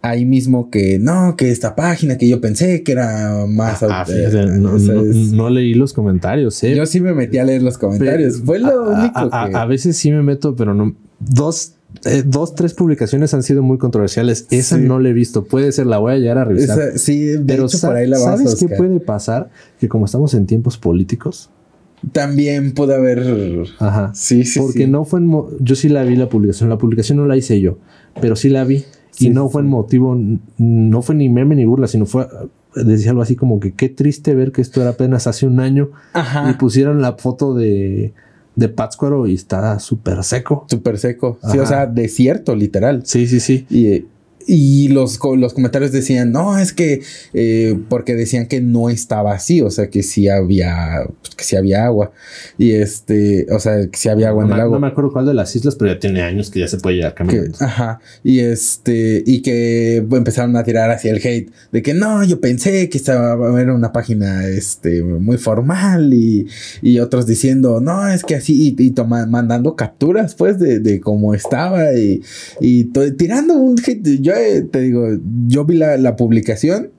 ahí 0.05 0.27
mismo 0.27 0.71
que 0.71 0.99
no, 0.99 1.35
que 1.35 1.51
esta 1.51 1.75
página 1.75 2.19
que 2.19 2.29
yo 2.29 2.41
pensé 2.41 2.83
que 2.83 2.93
era 2.93 3.47
más. 3.49 3.83
Ah, 3.83 4.05
no, 4.13 5.51
leí 5.51 5.73
los 5.73 5.95
comentarios, 5.95 6.63
¿eh? 6.63 6.77
Yo 6.77 6.85
sí 6.85 7.01
me 7.01 7.15
metí 7.15 7.39
a 7.39 7.45
leer 7.45 7.63
los 7.63 7.79
comentarios. 7.79 8.43
Fue 8.45 8.59
lo 8.59 8.91
único 8.91 9.31
que. 9.31 9.57
A, 9.57 9.65
veces 9.65 9.97
sí 9.97 10.11
me 10.11 10.23
meto, 10.23 10.55
pero 10.55 10.75
no. 10.75 10.95
Dos. 11.19 11.75
Eh, 12.05 12.25
dos, 12.27 12.55
tres 12.55 12.75
publicaciones 12.75 13.33
han 13.35 13.43
sido 13.43 13.63
muy 13.63 13.79
controversiales. 13.79 14.47
Esa 14.51 14.77
no 14.77 14.99
la 14.99 15.09
he 15.09 15.13
visto. 15.13 15.45
Puede 15.45 15.73
ser, 15.73 15.87
la 15.87 15.99
voy 15.99 16.13
a 16.13 16.17
llegar 16.19 16.39
a 16.39 16.45
revisar. 16.45 16.99
sí, 16.99 17.21
de 17.21 17.39
pero 17.41 17.67
hecho, 17.67 17.81
por 17.81 17.97
ahí 17.97 18.07
la 18.07 18.19
vas 18.19 18.41
¿Sabes 18.41 18.57
qué 18.57 18.69
puede 18.69 19.01
pasar? 19.01 19.49
Que 19.79 19.89
como 19.89 20.05
estamos 20.05 20.35
en 20.35 20.47
tiempos 20.47 20.77
políticos, 20.77 21.51
también 22.13 22.73
puede 22.73 22.95
haber. 22.95 23.67
Ajá. 23.79 24.11
Sí, 24.13 24.45
sí. 24.45 24.61
Porque 24.61 24.87
no 24.87 25.05
fue 25.05 25.21
en. 25.21 25.33
Yo 25.61 25.77
sí 25.77 25.89
la 25.89 26.03
vi 26.03 26.17
la 26.17 26.29
publicación. 26.29 26.69
La 26.69 26.79
publicación 26.79 27.17
no 27.17 27.27
la 27.27 27.37
hice 27.37 27.61
yo, 27.61 27.79
pero 28.21 28.37
sí 28.37 28.51
la 28.51 28.65
vi 28.65 28.85
y 29.19 29.31
no 29.31 29.49
fue 29.49 29.63
el 29.63 29.69
motivo, 29.69 30.19
no 30.59 31.03
fue 31.03 31.15
ni 31.15 31.29
meme 31.29 31.57
ni 31.57 31.65
burla, 31.65 31.87
sino 31.87 32.07
fue, 32.07 32.27
decía 32.75 33.11
algo 33.11 33.23
así 33.23 33.37
como 33.37 33.61
que 33.61 33.73
qué 33.73 33.89
triste 33.89 34.35
ver 34.35 34.53
que 34.53 34.63
esto 34.63 34.81
era 34.81 34.91
apenas 34.91 35.27
hace 35.27 35.47
un 35.47 35.61
año 35.61 35.91
y 36.51 36.53
pusieron 36.55 37.01
la 37.01 37.15
foto 37.15 37.55
de, 37.55 38.13
de 38.57 38.69
Pátzcuaro 38.69 39.27
y 39.27 39.35
está 39.35 39.79
súper 39.79 40.23
seco. 40.25 40.67
Súper 40.69 40.99
seco. 40.99 41.39
Sí, 41.51 41.59
o 41.59 41.67
sea, 41.67 41.87
desierto, 41.87 42.55
literal. 42.55 43.03
Sí, 43.05 43.27
sí, 43.27 43.41
sí. 43.41 43.67
Y 43.71 44.07
y 44.47 44.89
los, 44.89 45.19
los 45.37 45.55
comentarios 45.55 45.93
decían, 45.93 46.33
no, 46.33 46.59
es 46.59 46.73
que, 46.73 47.03
eh, 47.33 47.79
porque 47.89 48.15
decían 48.15 48.47
que 48.47 48.61
no 48.61 48.91
estaba 48.91 49.33
así, 49.33 49.61
o 49.61 49.71
sea, 49.71 49.89
que 49.89 50.03
sí 50.03 50.29
había, 50.29 51.07
pues, 51.23 51.35
que 51.35 51.45
sí 51.45 51.57
había 51.57 51.85
agua. 51.85 52.13
Y 52.59 52.73
este, 52.73 53.47
o 53.51 53.59
sea, 53.59 53.89
que 53.89 53.97
sí 53.97 54.09
había 54.09 54.29
agua 54.29 54.45
en 54.45 54.53
el 54.53 54.61
agua. 54.61 54.77
No 54.77 54.81
me 54.81 54.89
acuerdo 54.89 55.13
cuál 55.13 55.27
de 55.27 55.35
las 55.35 55.55
islas, 55.57 55.77
pero 55.77 55.93
ya 55.93 55.99
tiene 55.99 56.23
años 56.23 56.51
que 56.51 56.61
ya 56.61 56.69
se 56.69 56.79
puede 56.79 56.97
llegar 56.97 57.15
caminando. 57.15 57.57
ajá. 57.61 58.01
Y 58.23 58.41
este, 58.41 59.23
y 59.27 59.43
que 59.43 59.97
empezaron 59.97 60.57
a 60.57 60.65
tirar 60.65 60.91
hacia 60.91 61.13
el 61.13 61.19
hate, 61.25 61.51
de 61.73 61.83
que 61.83 61.95
no, 61.95 62.25
yo 62.25 62.41
pensé 62.41 62.89
que 62.89 62.99
estaba, 62.99 63.61
era 63.61 63.75
una 63.75 63.93
página, 63.93 64.47
este, 64.47 65.03
muy 65.03 65.39
formal 65.39 66.13
y, 66.13 66.47
y 66.83 66.99
otros 66.99 67.27
diciendo, 67.27 67.81
no, 67.81 68.09
es 68.09 68.25
que 68.25 68.35
así, 68.35 68.75
y, 68.79 68.83
y 68.83 68.95
mandando 69.29 69.77
capturas, 69.77 70.35
pues, 70.35 70.59
de, 70.59 70.81
de 70.81 71.01
cómo 71.01 71.35
estaba 71.35 71.95
y, 71.95 72.23
y 72.61 72.85
tirando 73.17 73.55
un 73.55 73.77
hate. 73.85 74.21
Yo 74.21 74.34
te 74.71 74.81
digo, 74.81 75.09
yo 75.47 75.65
vi 75.65 75.77
la, 75.77 76.17
publicación, 76.17 76.91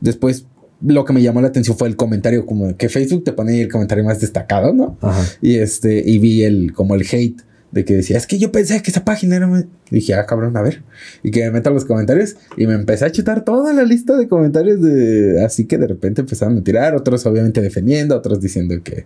después 0.00 0.46
lo 0.80 1.04
que 1.04 1.12
me 1.12 1.22
llamó 1.22 1.40
la 1.40 1.48
atención 1.48 1.76
fue 1.76 1.88
el 1.88 1.96
comentario, 1.96 2.46
como 2.46 2.76
que 2.76 2.88
Facebook 2.88 3.24
te 3.24 3.32
pone 3.32 3.60
el 3.60 3.70
comentario 3.70 4.04
más 4.04 4.20
destacado, 4.20 4.72
¿no? 4.72 4.96
Y 5.40 5.56
este, 5.56 6.02
y 6.04 6.18
vi 6.18 6.44
el, 6.44 6.72
como 6.72 6.94
el 6.94 7.02
hate 7.02 7.42
de 7.70 7.84
que 7.84 7.94
decía, 7.94 8.16
es 8.16 8.26
que 8.26 8.38
yo 8.38 8.50
pensé 8.50 8.80
que 8.82 8.90
esa 8.90 9.04
página 9.04 9.36
era... 9.36 9.66
Dije, 9.90 10.14
ah, 10.14 10.24
cabrón, 10.24 10.56
a 10.56 10.62
ver. 10.62 10.82
Y 11.22 11.30
que 11.30 11.44
me 11.44 11.50
metan 11.50 11.74
los 11.74 11.84
comentarios. 11.84 12.36
Y 12.56 12.66
me 12.66 12.74
empecé 12.74 13.04
a 13.04 13.12
chutar 13.12 13.44
toda 13.44 13.74
la 13.74 13.82
lista 13.82 14.16
de 14.16 14.26
comentarios 14.26 14.80
de... 14.80 15.44
Así 15.44 15.66
que 15.66 15.76
de 15.76 15.86
repente 15.86 16.22
empezaron 16.22 16.56
a 16.56 16.64
tirar, 16.64 16.94
otros 16.94 17.26
obviamente 17.26 17.60
defendiendo, 17.60 18.16
otros 18.16 18.40
diciendo 18.40 18.74
que... 18.82 19.04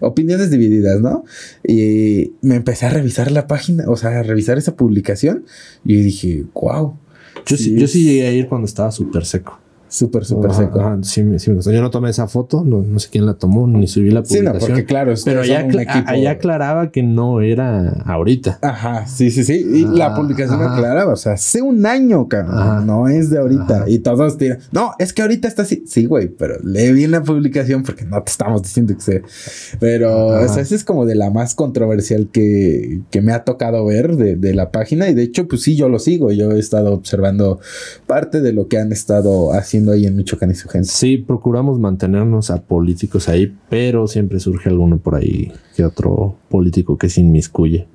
Opiniones 0.00 0.50
divididas, 0.50 1.00
¿no? 1.00 1.24
Y 1.66 2.32
me 2.42 2.56
empecé 2.56 2.86
a 2.86 2.90
revisar 2.90 3.30
la 3.30 3.46
página, 3.46 3.84
o 3.88 3.96
sea, 3.96 4.18
a 4.18 4.22
revisar 4.22 4.58
esa 4.58 4.76
publicación. 4.76 5.46
Y 5.82 6.02
dije, 6.02 6.44
wow. 6.54 6.98
Yo 7.46 7.56
sí, 7.56 7.74
yo 7.78 7.86
sí 7.86 8.04
llegué 8.04 8.26
a 8.26 8.32
ir 8.32 8.46
cuando 8.46 8.66
estaba 8.66 8.90
súper 8.90 9.24
seco. 9.24 9.58
Súper, 9.92 10.24
súper 10.24 10.54
seco. 10.54 10.80
sí, 11.02 11.22
sí 11.38 11.50
me 11.50 11.60
Yo 11.60 11.82
no 11.82 11.90
tomé 11.90 12.08
esa 12.08 12.26
foto, 12.26 12.64
no, 12.64 12.80
no 12.80 12.98
sé 12.98 13.10
quién 13.12 13.26
la 13.26 13.34
tomó, 13.34 13.66
ni 13.66 13.86
subí 13.86 14.10
la 14.10 14.22
publicación. 14.22 14.54
Sí, 14.54 14.58
no, 14.58 14.66
porque 14.66 14.86
claro, 14.86 15.12
pero 15.22 15.44
ya, 15.44 15.68
allá 16.06 16.30
aclaraba 16.30 16.90
que 16.90 17.02
no 17.02 17.42
era 17.42 17.90
ahorita. 18.06 18.58
Ajá, 18.62 19.06
sí, 19.06 19.30
sí, 19.30 19.44
sí. 19.44 19.52
Y 19.70 19.84
la 19.84 20.06
ah, 20.06 20.16
publicación 20.16 20.62
aclaraba, 20.62 21.12
o 21.12 21.16
sea, 21.16 21.32
hace 21.32 21.60
un 21.60 21.84
año, 21.84 22.26
cabrón. 22.26 22.86
No 22.86 23.06
es 23.06 23.28
de 23.28 23.38
ahorita. 23.38 23.84
Y 23.86 23.98
todos 23.98 24.38
tiran, 24.38 24.60
no, 24.72 24.92
es 24.98 25.12
que 25.12 25.20
ahorita 25.20 25.46
está 25.46 25.60
así. 25.60 25.84
Sí, 25.86 26.06
güey, 26.06 26.28
pero 26.28 26.54
lee 26.64 26.92
bien 26.92 27.10
la 27.10 27.22
publicación 27.22 27.82
porque 27.82 28.06
no 28.06 28.22
te 28.22 28.30
estamos 28.30 28.62
diciendo 28.62 28.94
que 28.94 29.02
sea. 29.02 29.20
Pero 29.78 30.28
o 30.28 30.38
esa 30.38 30.62
es 30.62 30.84
como 30.84 31.04
de 31.04 31.16
la 31.16 31.28
más 31.28 31.54
controversial 31.54 32.30
que, 32.32 33.02
que 33.10 33.20
me 33.20 33.32
ha 33.32 33.44
tocado 33.44 33.84
ver 33.84 34.16
de, 34.16 34.36
de 34.36 34.54
la 34.54 34.70
página. 34.70 35.10
Y 35.10 35.14
de 35.14 35.24
hecho, 35.24 35.46
pues 35.46 35.60
sí, 35.60 35.76
yo 35.76 35.90
lo 35.90 35.98
sigo. 35.98 36.32
Yo 36.32 36.52
he 36.52 36.58
estado 36.58 36.94
observando 36.94 37.60
parte 38.06 38.40
de 38.40 38.54
lo 38.54 38.68
que 38.68 38.78
han 38.78 38.90
estado 38.90 39.52
haciendo 39.52 39.81
ahí 39.90 40.06
en 40.06 40.16
Michoacán 40.16 40.50
y 40.50 40.54
su 40.54 40.68
gente. 40.68 40.88
Sí, 40.88 41.16
procuramos 41.16 41.80
mantenernos 41.80 42.50
a 42.50 42.62
políticos 42.62 43.28
ahí, 43.28 43.56
pero 43.68 44.06
siempre 44.06 44.38
surge 44.38 44.68
alguno 44.68 44.98
por 44.98 45.16
ahí 45.16 45.50
que 45.74 45.84
otro 45.84 46.36
político 46.48 46.96
que 46.96 47.08
se 47.08 47.22
inmiscuye. 47.22 47.86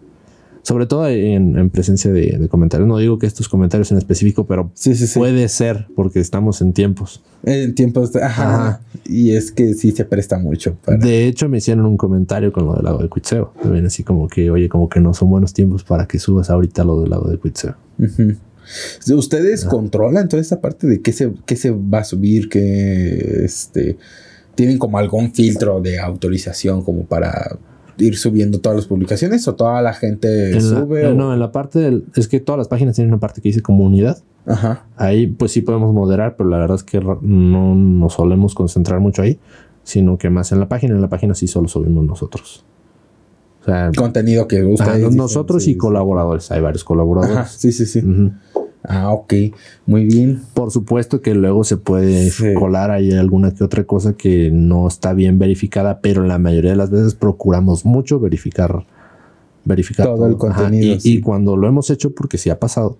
Sobre 0.67 0.85
todo 0.85 1.07
en, 1.07 1.69
presencia 1.69 2.11
de, 2.11 2.45
comentarios. 2.49 2.89
No 2.89 2.97
digo 2.97 3.17
que 3.17 3.25
estos 3.25 3.47
comentarios 3.47 3.89
en 3.93 3.99
específico, 3.99 4.45
pero 4.47 4.69
puede 5.15 5.47
ser 5.47 5.87
porque 5.95 6.19
estamos 6.19 6.59
en 6.59 6.73
tiempos. 6.73 7.23
En 7.43 7.73
tiempos, 7.73 8.13
ajá, 8.17 8.81
Y 9.05 9.31
es 9.31 9.53
que 9.53 9.75
sí 9.75 9.91
se 9.91 10.03
presta 10.03 10.37
mucho. 10.37 10.75
De 10.85 11.25
hecho, 11.25 11.47
me 11.47 11.59
hicieron 11.59 11.85
un 11.85 11.95
comentario 11.95 12.51
con 12.51 12.65
lo 12.65 12.75
del 12.75 12.83
lago 12.83 12.97
de 12.97 13.07
Cuitseo. 13.07 13.53
También 13.63 13.85
así 13.85 14.03
como 14.03 14.27
que, 14.27 14.51
oye, 14.51 14.67
como 14.67 14.89
que 14.89 14.99
no 14.99 15.13
son 15.13 15.29
buenos 15.29 15.53
tiempos 15.53 15.85
para 15.85 16.05
que 16.05 16.19
subas 16.19 16.49
ahorita 16.49 16.83
lo 16.83 16.99
del 16.99 17.11
lago 17.11 17.29
de 17.29 17.37
Cuitseo. 17.37 17.75
Ustedes 19.13 19.65
controlan 19.65 20.27
toda 20.29 20.41
esta 20.41 20.61
parte 20.61 20.87
de 20.87 21.01
qué 21.01 21.11
se, 21.11 21.33
qué 21.45 21.55
se 21.55 21.71
va 21.71 21.99
a 21.99 22.03
subir, 22.03 22.49
que 22.49 23.43
este, 23.45 23.97
tienen 24.55 24.77
como 24.77 24.97
algún 24.97 25.33
filtro 25.33 25.81
de 25.81 25.99
autorización 25.99 26.83
como 26.83 27.05
para 27.05 27.57
ir 27.97 28.17
subiendo 28.17 28.59
todas 28.59 28.75
las 28.75 28.85
publicaciones 28.85 29.47
o 29.47 29.55
toda 29.55 29.81
la 29.81 29.93
gente 29.93 30.59
sube. 30.61 31.13
No, 31.13 31.33
en 31.33 31.39
la 31.39 31.51
parte 31.51 31.79
del, 31.79 32.05
es 32.15 32.27
que 32.27 32.39
todas 32.39 32.57
las 32.57 32.67
páginas 32.67 32.95
tienen 32.95 33.13
una 33.13 33.19
parte 33.19 33.41
que 33.41 33.49
dice 33.49 33.61
comunidad. 33.61 34.19
Ajá. 34.45 34.85
Ahí 34.95 35.27
pues 35.27 35.51
sí 35.51 35.61
podemos 35.61 35.93
moderar, 35.93 36.35
pero 36.37 36.49
la 36.49 36.57
verdad 36.57 36.75
es 36.75 36.83
que 36.83 36.99
no 36.99 37.75
nos 37.75 38.13
solemos 38.13 38.55
concentrar 38.55 38.99
mucho 38.99 39.21
ahí, 39.21 39.39
sino 39.83 40.17
que 40.17 40.29
más 40.29 40.51
en 40.51 40.59
la 40.59 40.67
página. 40.67 40.95
En 40.95 41.01
la 41.01 41.09
página 41.09 41.33
sí 41.33 41.47
solo 41.47 41.67
subimos 41.67 42.05
nosotros. 42.05 42.65
O 43.61 43.65
sea, 43.65 43.91
contenido 43.95 44.47
que 44.47 44.63
ustedes. 44.63 45.13
nosotros 45.13 45.67
y 45.67 45.75
colaboradores. 45.75 46.51
Hay 46.51 46.61
varios 46.61 46.83
colaboradores. 46.83 47.49
sí, 47.51 47.71
sí, 47.71 47.85
sí. 47.85 48.01
Ah, 48.89 49.11
ok, 49.11 49.33
muy 49.85 50.05
bien. 50.05 50.41
Por 50.53 50.71
supuesto 50.71 51.21
que 51.21 51.35
luego 51.35 51.65
se 51.65 51.75
puede 51.75 52.31
Sí. 52.31 52.53
colar 52.53 52.89
ahí 52.89 53.11
alguna 53.11 53.53
que 53.53 53.63
otra 53.65 53.83
cosa 53.83 54.13
que 54.13 54.49
no 54.51 54.87
está 54.87 55.11
bien 55.13 55.37
verificada, 55.39 55.99
pero 55.99 56.23
la 56.23 56.39
mayoría 56.39 56.71
de 56.71 56.77
las 56.77 56.89
veces 56.89 57.13
procuramos 57.13 57.83
mucho 57.85 58.17
verificar, 58.21 58.85
verificar 59.65 60.05
Todo 60.05 60.25
el 60.27 60.31
Ajá, 60.35 60.37
contenido, 60.37 60.95
Y, 60.95 60.99
sí. 61.01 61.13
y 61.15 61.21
cuando 61.21 61.57
lo 61.57 61.67
hemos 61.67 61.89
hecho, 61.89 62.11
porque 62.15 62.37
sí 62.37 62.49
ha 62.49 62.59
pasado, 62.59 62.97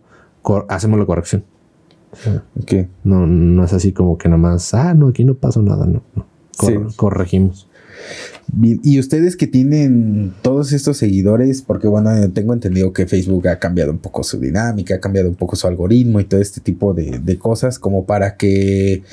hacemos 0.67 0.99
la 0.99 1.05
corrección. 1.05 1.43
Ok. 2.61 2.73
No, 3.05 3.25
no 3.25 3.63
es 3.63 3.71
así 3.71 3.93
como 3.93 4.17
que 4.17 4.27
nada 4.27 4.39
más, 4.41 4.73
ah, 4.73 4.93
no, 4.93 5.07
aquí 5.07 5.23
no 5.23 5.35
pasó 5.35 5.61
nada, 5.61 5.85
no. 5.85 6.01
no. 6.15 6.25
Cor-. 6.57 6.95
Corregimos. 6.97 7.67
Bien, 8.53 8.79
y 8.83 8.99
ustedes 8.99 9.35
que 9.35 9.45
tienen 9.47 10.33
todos 10.41 10.71
estos 10.71 10.97
seguidores, 10.97 11.61
porque 11.61 11.87
bueno, 11.87 12.09
tengo 12.31 12.53
entendido 12.53 12.93
que 12.93 13.05
Facebook 13.05 13.47
ha 13.49 13.59
cambiado 13.59 13.91
un 13.91 13.97
poco 13.99 14.23
su 14.23 14.39
dinámica, 14.39 14.95
ha 14.95 14.99
cambiado 14.99 15.29
un 15.29 15.35
poco 15.35 15.55
su 15.55 15.67
algoritmo 15.67 16.19
y 16.19 16.23
todo 16.25 16.39
este 16.39 16.61
tipo 16.61 16.93
de, 16.93 17.19
de 17.23 17.37
cosas, 17.37 17.77
como 17.77 18.05
para 18.05 18.37
que 18.37 19.03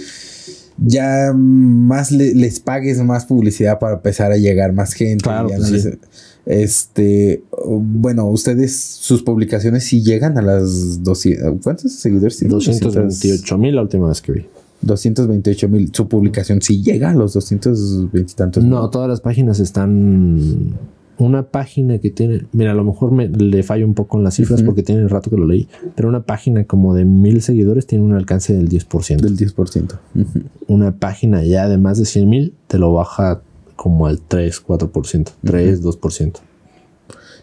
ya 0.76 1.32
más 1.35 2.11
le- 2.11 2.35
les 2.35 2.61
pagues 2.61 2.99
más 3.03 3.26
publicidad 3.26 3.78
para 3.78 3.95
empezar 3.97 4.32
a 4.32 4.37
llegar 4.37 4.72
más 4.72 4.93
gente. 4.93 5.22
Claro, 5.24 5.49
ya 5.49 5.57
pues 5.57 5.70
no 5.70 5.78
sí. 5.78 5.85
les- 5.89 5.99
este, 6.47 7.43
bueno, 7.66 8.26
ustedes, 8.28 8.76
sus 8.76 9.22
publicaciones 9.22 9.85
sí 9.85 10.03
llegan 10.03 10.37
a 10.37 10.43
las 10.43 11.03
200, 11.03 11.55
¿cuántos 11.62 11.93
seguidores 11.93 12.37
tienen? 12.37 12.51
228 12.59 13.57
mil 13.59 13.74
la 13.76 13.82
última 13.82 14.09
vez 14.09 14.20
que 14.20 14.32
vi. 14.32 14.47
228 14.87 15.68
mil. 15.68 15.91
Su 15.95 16.09
publicación 16.09 16.61
sí 16.62 16.82
llega 16.82 17.11
a 17.11 17.14
los 17.14 17.32
220 17.35 18.32
y 18.32 18.35
tantos. 18.35 18.64
No, 18.64 18.89
todas 18.91 19.09
las 19.09 19.20
páginas 19.20 19.61
están. 19.61 20.74
Una 21.16 21.45
página 21.45 21.99
que 21.99 22.11
tiene. 22.11 22.47
Mira, 22.53 22.72
a 22.72 22.74
lo 22.74 22.82
mejor 22.82 23.12
me, 23.12 23.28
le 23.28 23.62
fallo 23.62 23.87
un 23.87 23.95
poco 23.95 24.18
en 24.18 24.24
las 24.24 24.35
cifras 24.35 24.62
porque 24.62 24.82
tiene 24.82 25.07
rato 25.07 25.30
que 25.30 25.37
lo 25.37 25.47
leí. 25.47 25.68
Pero 25.95 26.09
una 26.09 26.22
página 26.24 26.64
como 26.64 26.93
de 26.95 27.05
mil 27.05 27.41
seguidores 27.41 27.87
tiene 27.87 28.05
un 28.05 28.14
alcance 28.14 28.53
del 28.53 28.68
10%. 28.68 29.20
Del 29.20 29.37
10%. 29.37 29.93
Ujú. 30.16 30.26
Una 30.66 30.93
página 30.97 31.45
ya 31.45 31.68
de 31.68 31.78
más 31.78 31.99
de 31.99 32.05
100 32.05 32.28
mil 32.28 32.55
te 32.66 32.78
lo 32.78 32.93
baja 32.93 33.43
como 33.76 34.07
al 34.09 34.20
3, 34.20 34.61
4%. 34.66 35.30
3, 35.45 35.82
2%. 35.85 36.32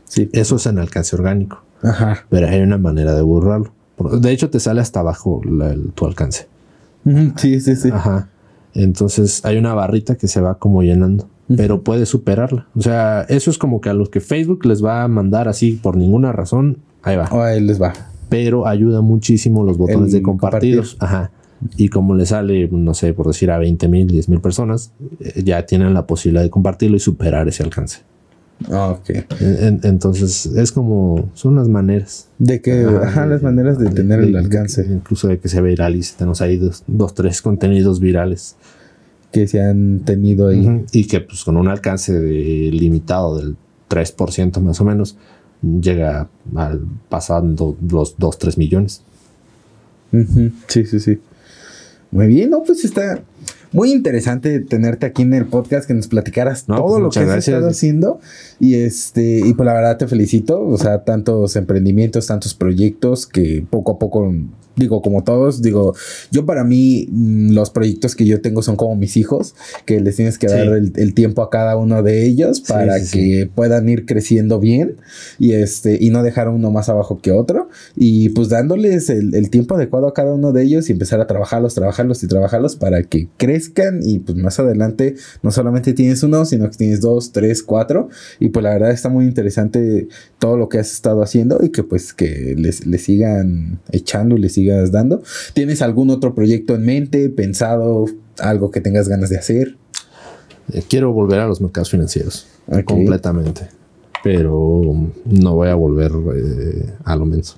Sí. 0.04 0.30
Eso 0.34 0.58
es 0.58 0.66
en 0.66 0.78
alcance 0.78 1.16
orgánico. 1.16 1.64
Ajá. 1.82 2.26
Pero 2.30 2.48
hay 2.50 2.60
una 2.60 2.78
manera 2.78 3.16
de 3.16 3.22
burlarlo. 3.22 3.72
Por- 3.96 4.20
De 4.20 4.32
hecho, 4.32 4.50
te 4.50 4.60
sale 4.60 4.82
hasta 4.82 5.00
abajo 5.00 5.42
la- 5.50 5.72
el- 5.72 5.92
tu 5.94 6.06
alcance. 6.06 6.48
Sí, 7.36 7.60
sí, 7.60 7.76
sí. 7.76 7.90
Ajá. 7.92 8.30
Entonces 8.74 9.44
hay 9.46 9.58
una 9.58 9.74
barrita 9.74 10.16
que 10.16 10.28
se 10.28 10.42
va 10.42 10.58
como 10.58 10.82
llenando, 10.84 11.30
pero 11.56 11.84
puede 11.84 12.06
superarla. 12.06 12.68
O 12.76 12.82
sea, 12.82 13.26
eso 13.28 13.52
es 13.52 13.58
como 13.58 13.82
que 13.82 13.90
a 13.90 13.94
los 13.94 14.10
que 14.10 14.22
Facebook 14.22 14.66
les 14.66 14.84
va 14.84 15.04
a 15.04 15.08
mandar 15.08 15.48
así 15.48 15.74
por 15.74 15.98
ninguna 15.98 16.32
razón, 16.32 16.78
ahí 17.04 17.18
va. 17.18 17.28
Oh, 17.32 17.42
ahí 17.42 17.60
les 17.60 17.82
va. 17.82 17.94
Pero 18.30 18.66
ayuda 18.66 19.02
muchísimo 19.02 19.64
los 19.64 19.78
botones 19.78 20.14
El 20.14 20.20
de 20.20 20.22
compartidos. 20.22 20.96
Ajá. 21.00 21.32
Y 21.78 21.90
como 21.90 22.16
le 22.16 22.26
sale, 22.26 22.68
no 22.72 22.94
sé, 22.94 23.14
por 23.14 23.28
decir 23.28 23.52
a 23.52 23.60
20 23.60 23.88
mil, 23.88 24.08
10 24.08 24.30
mil 24.30 24.42
personas, 24.42 24.94
eh, 25.20 25.44
ya 25.44 25.66
tienen 25.66 25.94
la 25.94 26.08
posibilidad 26.08 26.42
de 26.42 26.50
compartirlo 26.50 26.98
y 26.98 27.00
superar 27.00 27.48
ese 27.48 27.62
alcance. 27.62 28.00
Ah, 28.70 28.90
ok. 29.00 29.10
En- 29.40 29.64
en- 29.64 29.80
entonces 29.84 30.46
es 30.46 30.72
como, 30.72 31.30
son 31.34 31.56
las 31.56 31.68
maneras. 31.68 32.28
De 32.38 32.62
que, 32.62 32.86
ajá, 33.02 33.26
las 33.26 33.42
maneras 33.42 33.80
de 33.80 33.90
tener 33.90 34.20
el 34.20 34.36
alcance 34.36 34.86
Incluso 34.90 35.28
de 35.28 35.40
que 35.40 35.48
se 35.50 35.62
viralice. 35.62 36.16
Tenemos 36.18 36.42
ahí 36.42 36.58
dos, 36.58 36.84
dos, 36.88 37.14
tres 37.14 37.42
contenidos 37.42 38.00
virales. 38.00 38.56
que 39.32 39.48
se 39.48 39.62
han 39.62 40.02
tenido 40.02 40.50
ahí. 40.50 40.84
Y 40.92 41.08
que 41.08 41.22
pues 41.22 41.46
con 41.46 41.56
un 41.56 41.70
alcance 41.70 42.12
de- 42.12 42.70
limitado 42.74 43.38
del 43.38 43.56
3% 43.88 44.60
más 44.60 44.82
o 44.82 44.84
menos, 44.84 45.16
llega 45.62 46.28
al 46.54 46.82
pasando 47.08 47.78
los 47.90 48.16
2, 48.18 48.38
3 48.38 48.58
millones. 48.58 49.04
Ujú, 50.12 50.52
Sí, 50.68 50.86
sí, 50.86 51.00
sí. 51.00 51.20
Muy 52.12 52.28
bien, 52.28 52.50
no, 52.50 52.62
pues 52.64 52.84
está 52.84 53.22
muy 53.72 53.92
interesante 53.92 54.60
tenerte 54.60 55.06
aquí 55.06 55.22
en 55.22 55.34
el 55.34 55.46
podcast, 55.46 55.88
que 55.88 55.94
nos 55.94 56.08
platicaras 56.08 56.68
No, 56.68 56.76
todo 56.76 56.88
pues, 56.88 57.04
lo 57.04 57.10
que 57.10 57.20
has 57.20 57.26
gracias. 57.26 57.48
estado 57.56 57.70
haciendo. 57.70 58.20
Y 58.60 58.76
este, 58.76 59.40
y 59.46 59.54
pues 59.54 59.66
la 59.66 59.74
verdad 59.74 59.98
te 59.98 60.08
felicito. 60.08 60.62
O 60.62 60.78
sea, 60.78 61.04
tantos 61.04 61.56
emprendimientos, 61.56 62.28
tantos 62.28 62.54
proyectos 62.54 63.26
que 63.28 63.66
poco 63.70 63.94
a 63.94 64.00
poco, 64.00 64.34
digo, 64.82 65.02
como 65.02 65.24
todos, 65.24 65.62
digo, 65.62 65.96
yo 66.32 66.46
para 66.46 66.64
mí, 66.64 67.08
mm, 67.10 67.52
los 67.54 67.70
proyectos 67.70 68.16
que 68.16 68.26
yo 68.26 68.42
tengo 68.42 68.62
son 68.62 68.76
como 68.76 68.96
mis 68.96 69.18
hijos, 69.18 69.56
que 69.86 70.00
les 70.02 70.16
tienes 70.16 70.38
que 70.38 70.50
Sí. 70.50 70.56
dar 70.56 70.68
el, 70.74 70.92
el 70.96 71.14
tiempo 71.14 71.42
a 71.42 71.50
cada 71.50 71.78
uno 71.78 72.04
de 72.04 72.26
ellos 72.26 72.62
para 72.62 73.00
sí, 73.00 73.06
sí. 73.06 73.18
que 73.20 73.46
puedan 73.48 73.88
ir 73.90 74.06
creciendo 74.06 74.60
bien 74.60 74.98
y 75.40 75.54
este, 75.54 75.98
y 76.02 76.10
no 76.10 76.24
dejar 76.24 76.50
uno 76.50 76.72
más 76.72 76.90
abajo 76.90 77.20
que 77.22 77.32
otro. 77.32 77.70
Y 77.96 78.30
pues 78.30 78.50
dándoles 78.50 79.10
el, 79.10 79.34
el 79.36 79.50
tiempo 79.50 79.76
adecuado 79.76 80.08
a 80.08 80.14
cada 80.14 80.34
uno 80.34 80.52
de 80.52 80.64
ellos 80.64 80.90
y 80.90 80.94
empezar 80.94 81.22
a 81.22 81.28
trabajarlos, 81.28 81.76
trabajarlos 81.76 82.24
y 82.24 82.28
trabajarlos 82.28 82.76
para 82.76 83.04
que 83.04 83.28
crezcan 83.38 84.02
y 84.04 84.20
pues 84.20 84.38
más 84.38 84.60
adelante 84.60 85.16
no 85.44 85.52
solamente 85.52 85.94
tienes 85.94 86.24
uno, 86.24 86.46
sino 86.46 86.70
que 86.70 86.78
tienes 86.78 87.02
dos, 87.02 87.32
tres, 87.32 87.64
cuatro. 87.64 88.10
Y 88.40 88.50
pues 88.50 88.64
la 88.64 88.72
verdad 88.72 88.92
está 88.92 89.10
muy 89.10 89.26
interesante 89.26 90.08
todo 90.40 90.58
lo 90.58 90.70
que 90.70 90.80
has 90.80 90.92
estado 90.92 91.22
haciendo 91.22 91.60
y 91.64 91.70
que 91.70 91.84
pues 91.84 92.14
que 92.14 92.56
les, 92.58 92.86
les 92.88 93.04
sigan 93.04 93.80
echando 93.92 94.36
y 94.36 94.40
les 94.40 94.54
sigas 94.72 94.92
dando. 94.92 95.22
¿Tienes 95.54 95.82
algún 95.82 96.10
otro 96.10 96.34
proyecto 96.34 96.76
en 96.76 96.86
mente, 96.86 97.30
pensado, 97.30 98.06
algo 98.40 98.72
que 98.72 98.82
tengas 98.82 99.08
ganas 99.08 99.30
de 99.30 99.38
hacer? 99.38 99.78
Eh, 100.74 100.84
Quiero 100.90 101.12
volver 101.12 101.40
a 101.40 101.48
los 101.48 101.62
mercados 101.62 101.90
financieros 101.90 102.48
Ok. 102.68 102.84
completamente, 102.86 103.62
pero 104.24 104.82
no 105.26 105.56
voy 105.56 105.70
a 105.70 105.76
volver 105.76 106.12
eh, 106.36 106.94
a 107.04 107.16
lo 107.16 107.26
menso. 107.26 107.56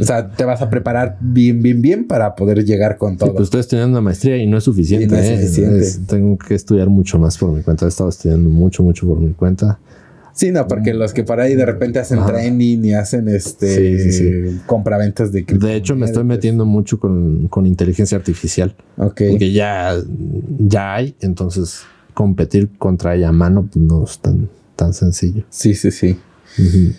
O 0.00 0.04
sea, 0.04 0.30
te 0.30 0.44
vas 0.46 0.62
a 0.62 0.70
preparar 0.70 1.18
bien, 1.20 1.60
bien, 1.62 1.82
bien 1.82 2.06
para 2.06 2.34
poder 2.34 2.64
llegar 2.64 2.96
con 2.96 3.12
Sí, 3.12 3.18
todo. 3.18 3.34
pues 3.34 3.44
estoy 3.44 3.60
estudiando 3.60 3.90
una 3.98 4.00
maestría 4.00 4.38
y 4.38 4.46
no 4.46 4.56
es 4.56 4.64
suficiente. 4.64 5.06
Sí, 5.06 5.12
no 5.14 5.18
es 5.20 5.26
¿eh? 5.28 5.36
suficiente. 5.36 5.78
Es- 5.80 6.00
tengo 6.06 6.38
que 6.38 6.54
estudiar 6.54 6.88
mucho 6.88 7.18
más 7.18 7.36
por 7.36 7.50
mi 7.52 7.62
cuenta. 7.62 7.84
He 7.84 7.88
estado 7.88 8.08
estudiando 8.08 8.48
mucho, 8.48 8.82
mucho 8.82 9.06
por 9.06 9.18
mi 9.20 9.32
cuenta. 9.34 9.78
Sí, 10.36 10.50
no, 10.50 10.68
porque 10.68 10.92
los 10.92 11.14
que 11.14 11.24
por 11.24 11.40
ahí 11.40 11.54
de 11.54 11.64
repente 11.64 11.98
hacen 11.98 12.22
training 12.26 12.84
y 12.84 12.92
hacen 12.92 13.26
este 13.26 14.02
Sí, 14.02 14.12
sí, 14.12 14.60
compraventas 14.66 15.32
de 15.32 15.44
De 15.44 15.74
hecho, 15.74 15.96
me 15.96 16.04
estoy 16.04 16.24
metiendo 16.24 16.66
mucho 16.66 17.00
con, 17.00 17.48
con 17.48 17.64
inteligencia 17.64 18.18
artificial. 18.18 18.76
Ok. 18.98 19.22
Porque 19.30 19.50
ya, 19.50 19.96
ya 20.58 20.94
hay, 20.94 21.16
entonces 21.20 21.80
competir 22.12 22.68
contra 22.76 23.14
ella 23.14 23.30
a 23.30 23.32
mano 23.32 23.66
pues, 23.72 23.82
no 23.82 24.04
es 24.04 24.18
tan, 24.18 24.50
tan 24.76 24.92
sencillo. 24.92 25.44
Sí, 25.48 25.74
sí, 25.74 25.90
sí. 25.90 26.18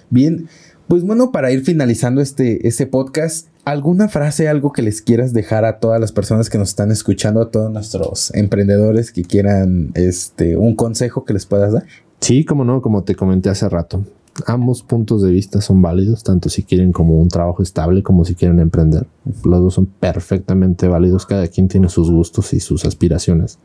Bien. 0.09 0.47
Pues 0.87 1.03
bueno, 1.03 1.31
para 1.31 1.51
ir 1.51 1.63
finalizando 1.63 2.21
este, 2.21 2.67
este 2.67 2.87
podcast, 2.87 3.49
¿alguna 3.65 4.07
frase, 4.07 4.47
algo 4.47 4.71
que 4.71 4.81
les 4.81 5.03
quieras 5.03 5.31
dejar 5.31 5.63
a 5.63 5.77
todas 5.77 6.01
las 6.01 6.11
personas 6.11 6.49
que 6.49 6.57
nos 6.57 6.69
están 6.69 6.89
escuchando, 6.89 7.39
a 7.41 7.51
todos 7.51 7.71
nuestros 7.71 8.33
emprendedores 8.33 9.11
que 9.11 9.21
quieran 9.21 9.91
este 9.93 10.57
un 10.57 10.75
consejo 10.75 11.23
que 11.23 11.33
les 11.33 11.45
puedas 11.45 11.73
dar? 11.73 11.85
Sí, 12.19 12.45
como 12.45 12.65
no, 12.65 12.81
como 12.81 13.03
te 13.03 13.15
comenté 13.15 13.49
hace 13.49 13.69
rato. 13.69 14.03
Ambos 14.45 14.83
puntos 14.83 15.21
de 15.23 15.31
vista 15.31 15.61
son 15.61 15.81
válidos, 15.81 16.23
tanto 16.23 16.49
si 16.49 16.63
quieren 16.63 16.91
como 16.91 17.19
un 17.19 17.27
trabajo 17.27 17.63
estable 17.63 18.03
como 18.03 18.23
si 18.23 18.35
quieren 18.35 18.59
emprender. 18.59 19.07
Los 19.43 19.61
dos 19.61 19.73
son 19.73 19.85
perfectamente 19.87 20.87
válidos, 20.87 21.25
cada 21.25 21.47
quien 21.47 21.67
tiene 21.67 21.89
sus 21.89 22.11
gustos 22.11 22.53
y 22.53 22.59
sus 22.59 22.85
aspiraciones. 22.85 23.59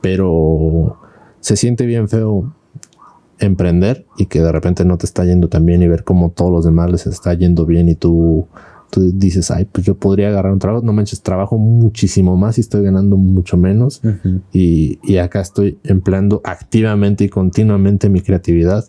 Pero 0.00 0.98
se 1.40 1.56
siente 1.56 1.86
bien 1.86 2.08
feo 2.08 2.52
emprender 3.40 4.06
y 4.16 4.26
que 4.26 4.42
de 4.42 4.52
repente 4.52 4.84
no 4.84 4.98
te 4.98 5.06
está 5.06 5.24
yendo 5.24 5.48
tan 5.48 5.64
bien 5.66 5.82
y 5.82 5.88
ver 5.88 6.04
cómo 6.04 6.30
todos 6.30 6.52
los 6.52 6.64
demás 6.64 6.90
les 6.90 7.06
está 7.06 7.34
yendo 7.34 7.66
bien 7.66 7.88
y 7.88 7.94
tú, 7.94 8.46
tú 8.90 9.10
dices, 9.14 9.50
ay, 9.50 9.66
pues 9.70 9.86
yo 9.86 9.96
podría 9.96 10.28
agarrar 10.28 10.52
un 10.52 10.58
trabajo. 10.58 10.84
No 10.84 10.92
manches, 10.92 11.22
trabajo 11.22 11.56
muchísimo 11.58 12.36
más 12.36 12.58
y 12.58 12.60
estoy 12.62 12.82
ganando 12.82 13.16
mucho 13.16 13.56
menos. 13.56 14.02
Y, 14.52 14.98
y 15.02 15.18
acá 15.18 15.40
estoy 15.40 15.78
empleando 15.84 16.40
activamente 16.44 17.24
y 17.24 17.28
continuamente 17.28 18.08
mi 18.08 18.20
creatividad 18.20 18.84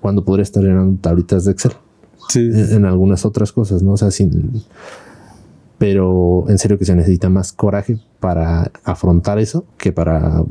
cuando 0.00 0.24
podría 0.24 0.42
estar 0.42 0.62
llenando 0.62 0.98
tablitas 1.00 1.44
de 1.44 1.52
Excel 1.52 1.72
Sí. 2.28 2.40
en, 2.40 2.72
en 2.72 2.84
algunas 2.84 3.24
otras 3.24 3.52
cosas, 3.52 3.82
¿no? 3.82 3.92
O 3.92 3.96
sea, 3.96 4.10
sin... 4.10 4.62
Pero 5.78 6.46
en 6.48 6.56
serio 6.58 6.78
que 6.78 6.86
se 6.86 6.94
necesita 6.94 7.28
más 7.28 7.52
coraje 7.52 7.98
para 8.18 8.72
afrontar 8.82 9.38
eso 9.38 9.66
que 9.76 9.92
para 9.92 10.42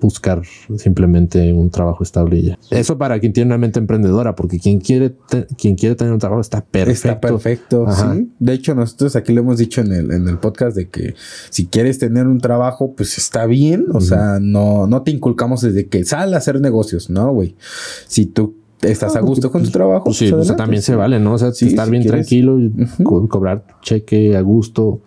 buscar 0.00 0.42
simplemente 0.76 1.52
un 1.52 1.70
trabajo 1.70 2.02
estable 2.02 2.38
y 2.38 2.42
ya. 2.46 2.58
Eso 2.70 2.98
para 2.98 3.18
quien 3.20 3.32
tiene 3.32 3.48
una 3.48 3.58
mente 3.58 3.78
emprendedora, 3.78 4.34
porque 4.34 4.58
quien 4.58 4.80
quiere, 4.80 5.10
te- 5.28 5.46
quien 5.58 5.74
quiere 5.76 5.94
tener 5.94 6.12
un 6.12 6.18
trabajo 6.18 6.40
está 6.40 6.64
perfecto. 6.64 7.08
Está 7.08 7.20
perfecto, 7.20 7.86
Ajá. 7.86 8.14
sí. 8.14 8.30
De 8.38 8.52
hecho, 8.52 8.74
nosotros 8.74 9.16
aquí 9.16 9.32
lo 9.32 9.40
hemos 9.40 9.58
dicho 9.58 9.80
en 9.80 9.92
el, 9.92 10.10
en 10.12 10.28
el 10.28 10.38
podcast 10.38 10.76
de 10.76 10.88
que 10.88 11.14
si 11.50 11.66
quieres 11.66 11.98
tener 11.98 12.26
un 12.26 12.38
trabajo, 12.40 12.94
pues 12.96 13.18
está 13.18 13.46
bien. 13.46 13.86
O 13.92 14.00
sea, 14.00 14.38
no, 14.40 14.86
no 14.86 15.02
te 15.02 15.10
inculcamos 15.10 15.60
desde 15.62 15.86
que 15.86 16.04
sal 16.04 16.34
a 16.34 16.38
hacer 16.38 16.60
negocios, 16.60 17.10
¿no, 17.10 17.32
güey? 17.32 17.54
Si 18.06 18.26
tú 18.26 18.54
estás 18.82 19.16
a 19.16 19.20
gusto 19.20 19.50
con 19.50 19.62
tu 19.62 19.70
trabajo, 19.70 20.04
Pues 20.04 20.18
sí, 20.18 20.30
pues 20.30 20.42
o 20.42 20.44
sea, 20.44 20.56
también 20.56 20.82
se 20.82 20.94
vale, 20.94 21.18
¿no? 21.18 21.32
O 21.34 21.38
sea, 21.38 21.52
Sí, 21.52 21.68
estar 21.68 21.86
si 21.86 21.90
bien 21.90 22.02
quieres. 22.02 22.26
tranquilo, 22.26 22.58
co- 23.02 23.26
cobrar 23.28 23.64
cheque 23.82 24.36
a 24.36 24.40
gusto, 24.42 25.00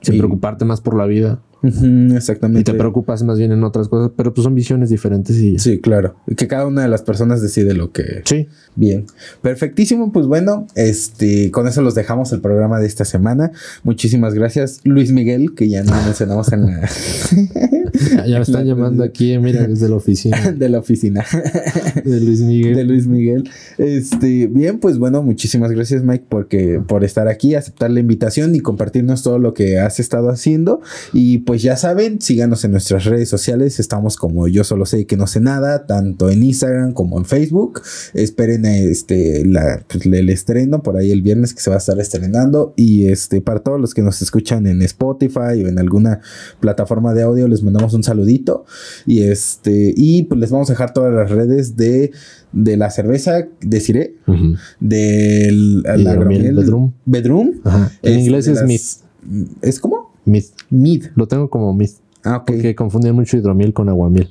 sin 0.00 0.18
preocuparte 0.18 0.64
más 0.64 0.80
por 0.80 0.96
la 0.96 1.06
vida. 1.06 1.40
Exactamente. 1.62 2.60
Y 2.60 2.72
te 2.72 2.78
preocupas 2.78 3.22
más 3.22 3.38
bien 3.38 3.52
en 3.52 3.62
otras 3.64 3.88
cosas, 3.88 4.10
pero 4.16 4.34
pues 4.34 4.44
son 4.44 4.54
visiones 4.54 4.90
diferentes 4.90 5.36
y 5.36 5.58
Sí, 5.58 5.80
claro. 5.80 6.16
Que 6.36 6.48
cada 6.48 6.66
una 6.66 6.82
de 6.82 6.88
las 6.88 7.02
personas 7.02 7.40
decide 7.40 7.74
lo 7.74 7.92
que. 7.92 8.22
Sí. 8.24 8.48
Bien. 8.74 9.06
Perfectísimo. 9.42 10.12
Pues 10.12 10.26
bueno, 10.26 10.66
este, 10.74 11.50
con 11.50 11.68
eso 11.68 11.82
los 11.82 11.94
dejamos 11.94 12.32
el 12.32 12.40
programa 12.40 12.80
de 12.80 12.86
esta 12.86 13.04
semana. 13.04 13.52
Muchísimas 13.84 14.34
gracias, 14.34 14.80
Luis 14.84 15.12
Miguel, 15.12 15.54
que 15.54 15.68
ya 15.68 15.84
no 15.84 15.92
mencionamos 16.04 16.52
en 16.52 16.66
la. 16.66 16.90
Ya, 18.26 18.36
me 18.36 18.42
están 18.42 18.66
llamando 18.66 19.04
aquí, 19.04 19.36
mira, 19.38 19.66
desde 19.66 19.88
la 19.88 19.96
oficina 19.96 20.52
de 20.56 20.68
la 20.68 20.78
oficina. 20.78 21.24
de 22.04 22.20
Luis 22.20 22.40
Miguel. 22.40 22.76
de 22.76 22.84
Luis 22.84 23.06
Miguel. 23.06 23.48
Este, 23.78 24.46
bien, 24.46 24.78
pues 24.78 24.98
bueno, 24.98 25.22
muchísimas 25.22 25.70
gracias, 25.70 26.02
Mike, 26.02 26.26
porque, 26.28 26.80
por 26.86 27.04
estar 27.04 27.28
aquí, 27.28 27.54
aceptar 27.54 27.90
la 27.90 28.00
invitación 28.00 28.54
y 28.54 28.60
compartirnos 28.60 29.22
todo 29.22 29.38
lo 29.38 29.54
que 29.54 29.78
has 29.78 30.00
estado 30.00 30.30
haciendo. 30.30 30.80
Y 31.12 31.38
pues 31.38 31.62
ya 31.62 31.76
saben, 31.76 32.20
síganos 32.20 32.64
en 32.64 32.72
nuestras 32.72 33.04
redes 33.04 33.28
sociales. 33.28 33.78
Estamos 33.78 34.16
como 34.16 34.48
yo 34.48 34.64
solo 34.64 34.86
sé 34.86 35.06
que 35.06 35.16
no 35.16 35.26
sé 35.26 35.40
nada, 35.40 35.86
tanto 35.86 36.30
en 36.30 36.42
Instagram 36.42 36.92
como 36.92 37.18
en 37.18 37.24
Facebook. 37.24 37.82
Esperen 38.14 38.64
este 38.64 39.44
la, 39.44 39.84
pues, 39.88 40.06
el 40.06 40.30
estreno 40.30 40.82
por 40.82 40.96
ahí 40.96 41.10
el 41.10 41.22
viernes 41.22 41.54
que 41.54 41.60
se 41.60 41.70
va 41.70 41.76
a 41.76 41.78
estar 41.78 41.98
estrenando. 41.98 42.74
Y 42.76 43.08
este, 43.08 43.40
para 43.40 43.60
todos 43.60 43.80
los 43.80 43.94
que 43.94 44.02
nos 44.02 44.22
escuchan 44.22 44.66
en 44.66 44.82
Spotify 44.82 45.62
o 45.64 45.68
en 45.68 45.78
alguna 45.78 46.20
plataforma 46.60 47.14
de 47.14 47.22
audio, 47.22 47.48
les 47.48 47.62
mandamos 47.62 47.81
un 47.92 48.02
saludito. 48.02 48.64
Y 49.06 49.22
este, 49.22 49.92
y 49.96 50.22
pues 50.24 50.40
les 50.40 50.50
vamos 50.50 50.70
a 50.70 50.74
dejar 50.74 50.92
todas 50.92 51.12
las 51.14 51.30
redes 51.30 51.76
de, 51.76 52.12
de 52.52 52.76
la 52.76 52.90
cerveza, 52.90 53.48
deciré, 53.60 54.16
Ujú. 54.26 54.54
del 54.80 55.82
la 55.82 55.96
Hidromiel 55.96 56.42
agromiel- 56.42 56.54
Bedroom. 56.56 56.92
Bedroom. 57.04 57.52
Ajá. 57.64 57.90
En 58.02 58.20
inglés 58.20 58.44
de 58.46 58.52
es 58.52 58.58
las- 58.58 58.66
Myth. 58.68 59.52
¿Es 59.62 59.80
como? 59.80 60.12
Myth. 60.24 60.50
Mid. 60.70 61.06
Lo 61.16 61.26
tengo 61.26 61.50
como 61.50 61.72
Myth. 61.74 61.96
Ah, 62.24 62.36
ok. 62.38 62.44
Porque 62.46 62.74
confundían 62.74 63.14
mucho 63.14 63.36
hidromiel 63.36 63.72
con 63.72 63.88
aguamiel. 63.88 64.28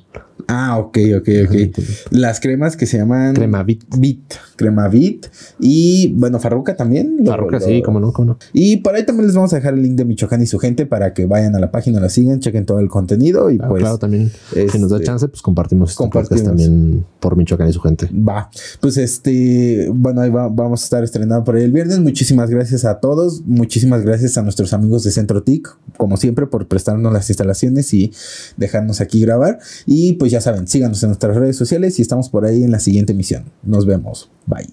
Ah, 0.48 0.76
ok, 0.78 0.98
ok, 1.18 1.28
ok. 1.46 1.78
Las 2.10 2.40
cremas 2.40 2.76
que 2.76 2.84
se 2.86 2.98
llaman 2.98 3.32
Cremavit. 3.34 3.84
Bit, 3.96 4.34
crema 4.56 4.88
Bit 4.88 5.26
y 5.60 6.12
bueno, 6.14 6.40
Farruca 6.40 6.74
también. 6.76 7.18
lo- 7.20 7.30
Farruca, 7.30 7.60
lo- 7.60 7.64
sí, 7.64 7.80
cómo 7.82 8.00
no, 8.00 8.12
cómo 8.12 8.32
no. 8.32 8.38
Y 8.52 8.78
por 8.78 8.94
ahí 8.96 9.06
también 9.06 9.26
les 9.28 9.36
vamos 9.36 9.52
a 9.52 9.56
dejar 9.56 9.74
el 9.74 9.82
link 9.82 9.94
de 9.94 10.04
Michoacán 10.04 10.42
y 10.42 10.46
su 10.46 10.58
gente 10.58 10.84
para 10.84 11.14
que 11.14 11.26
vayan 11.26 11.54
a 11.54 11.60
la 11.60 11.70
página, 11.70 12.00
la 12.00 12.08
sigan, 12.08 12.40
chequen 12.40 12.66
todo 12.66 12.80
el 12.80 12.88
contenido 12.88 13.50
y 13.52 13.58
Ah, 13.62 13.68
pues 13.68 13.82
claro, 13.82 13.98
también. 13.98 14.32
Si 14.52 14.78
nos 14.80 14.90
da 14.90 14.96
este, 14.96 15.06
chance, 15.06 15.28
pues 15.28 15.42
compartimos 15.42 15.90
este 15.90 15.98
compartimos. 16.02 16.42
también 16.44 17.04
por 17.20 17.36
Michoacán 17.36 17.68
y 17.68 17.72
su 17.72 17.80
gente. 17.80 18.08
Va, 18.12 18.50
pues 18.80 18.96
este, 18.96 19.88
bueno, 19.94 20.22
ahí 20.22 20.30
va- 20.30 20.48
vamos 20.48 20.82
a 20.82 20.84
estar 20.84 21.04
estrenando 21.04 21.44
por 21.44 21.54
ahí 21.54 21.62
el 21.62 21.72
viernes. 21.72 22.00
Muchísimas 22.00 22.50
gracias 22.50 22.84
a 22.84 22.98
todos, 22.98 23.42
muchísimas 23.46 24.02
gracias 24.02 24.36
a 24.38 24.42
nuestros 24.42 24.72
amigos 24.72 25.04
de 25.04 25.12
Centro 25.12 25.44
TIC, 25.44 25.68
como 25.96 26.16
siempre, 26.16 26.46
por 26.48 26.66
prestarnos 26.66 27.12
las 27.12 27.30
instalaciones 27.30 27.81
y 27.94 28.12
dejarnos 28.56 29.00
aquí 29.00 29.20
grabar. 29.20 29.58
Y 29.86 30.14
pues 30.14 30.30
ya 30.30 30.40
saben, 30.40 30.68
síganos 30.68 31.02
en 31.02 31.10
nuestras 31.10 31.36
redes 31.36 31.56
sociales 31.56 31.98
y 31.98 32.02
estamos 32.02 32.28
por 32.28 32.44
ahí 32.44 32.62
en 32.64 32.70
la 32.70 32.78
siguiente 32.78 33.12
emisión. 33.12 33.44
Nos 33.62 33.86
vemos. 33.86 34.30
Bye. 34.46 34.68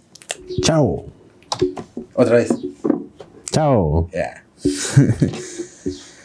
Chao. 0.61 1.05
Otra 2.13 2.35
vez. 2.35 2.49
Chao. 3.51 4.09
Yeah. 4.11 4.43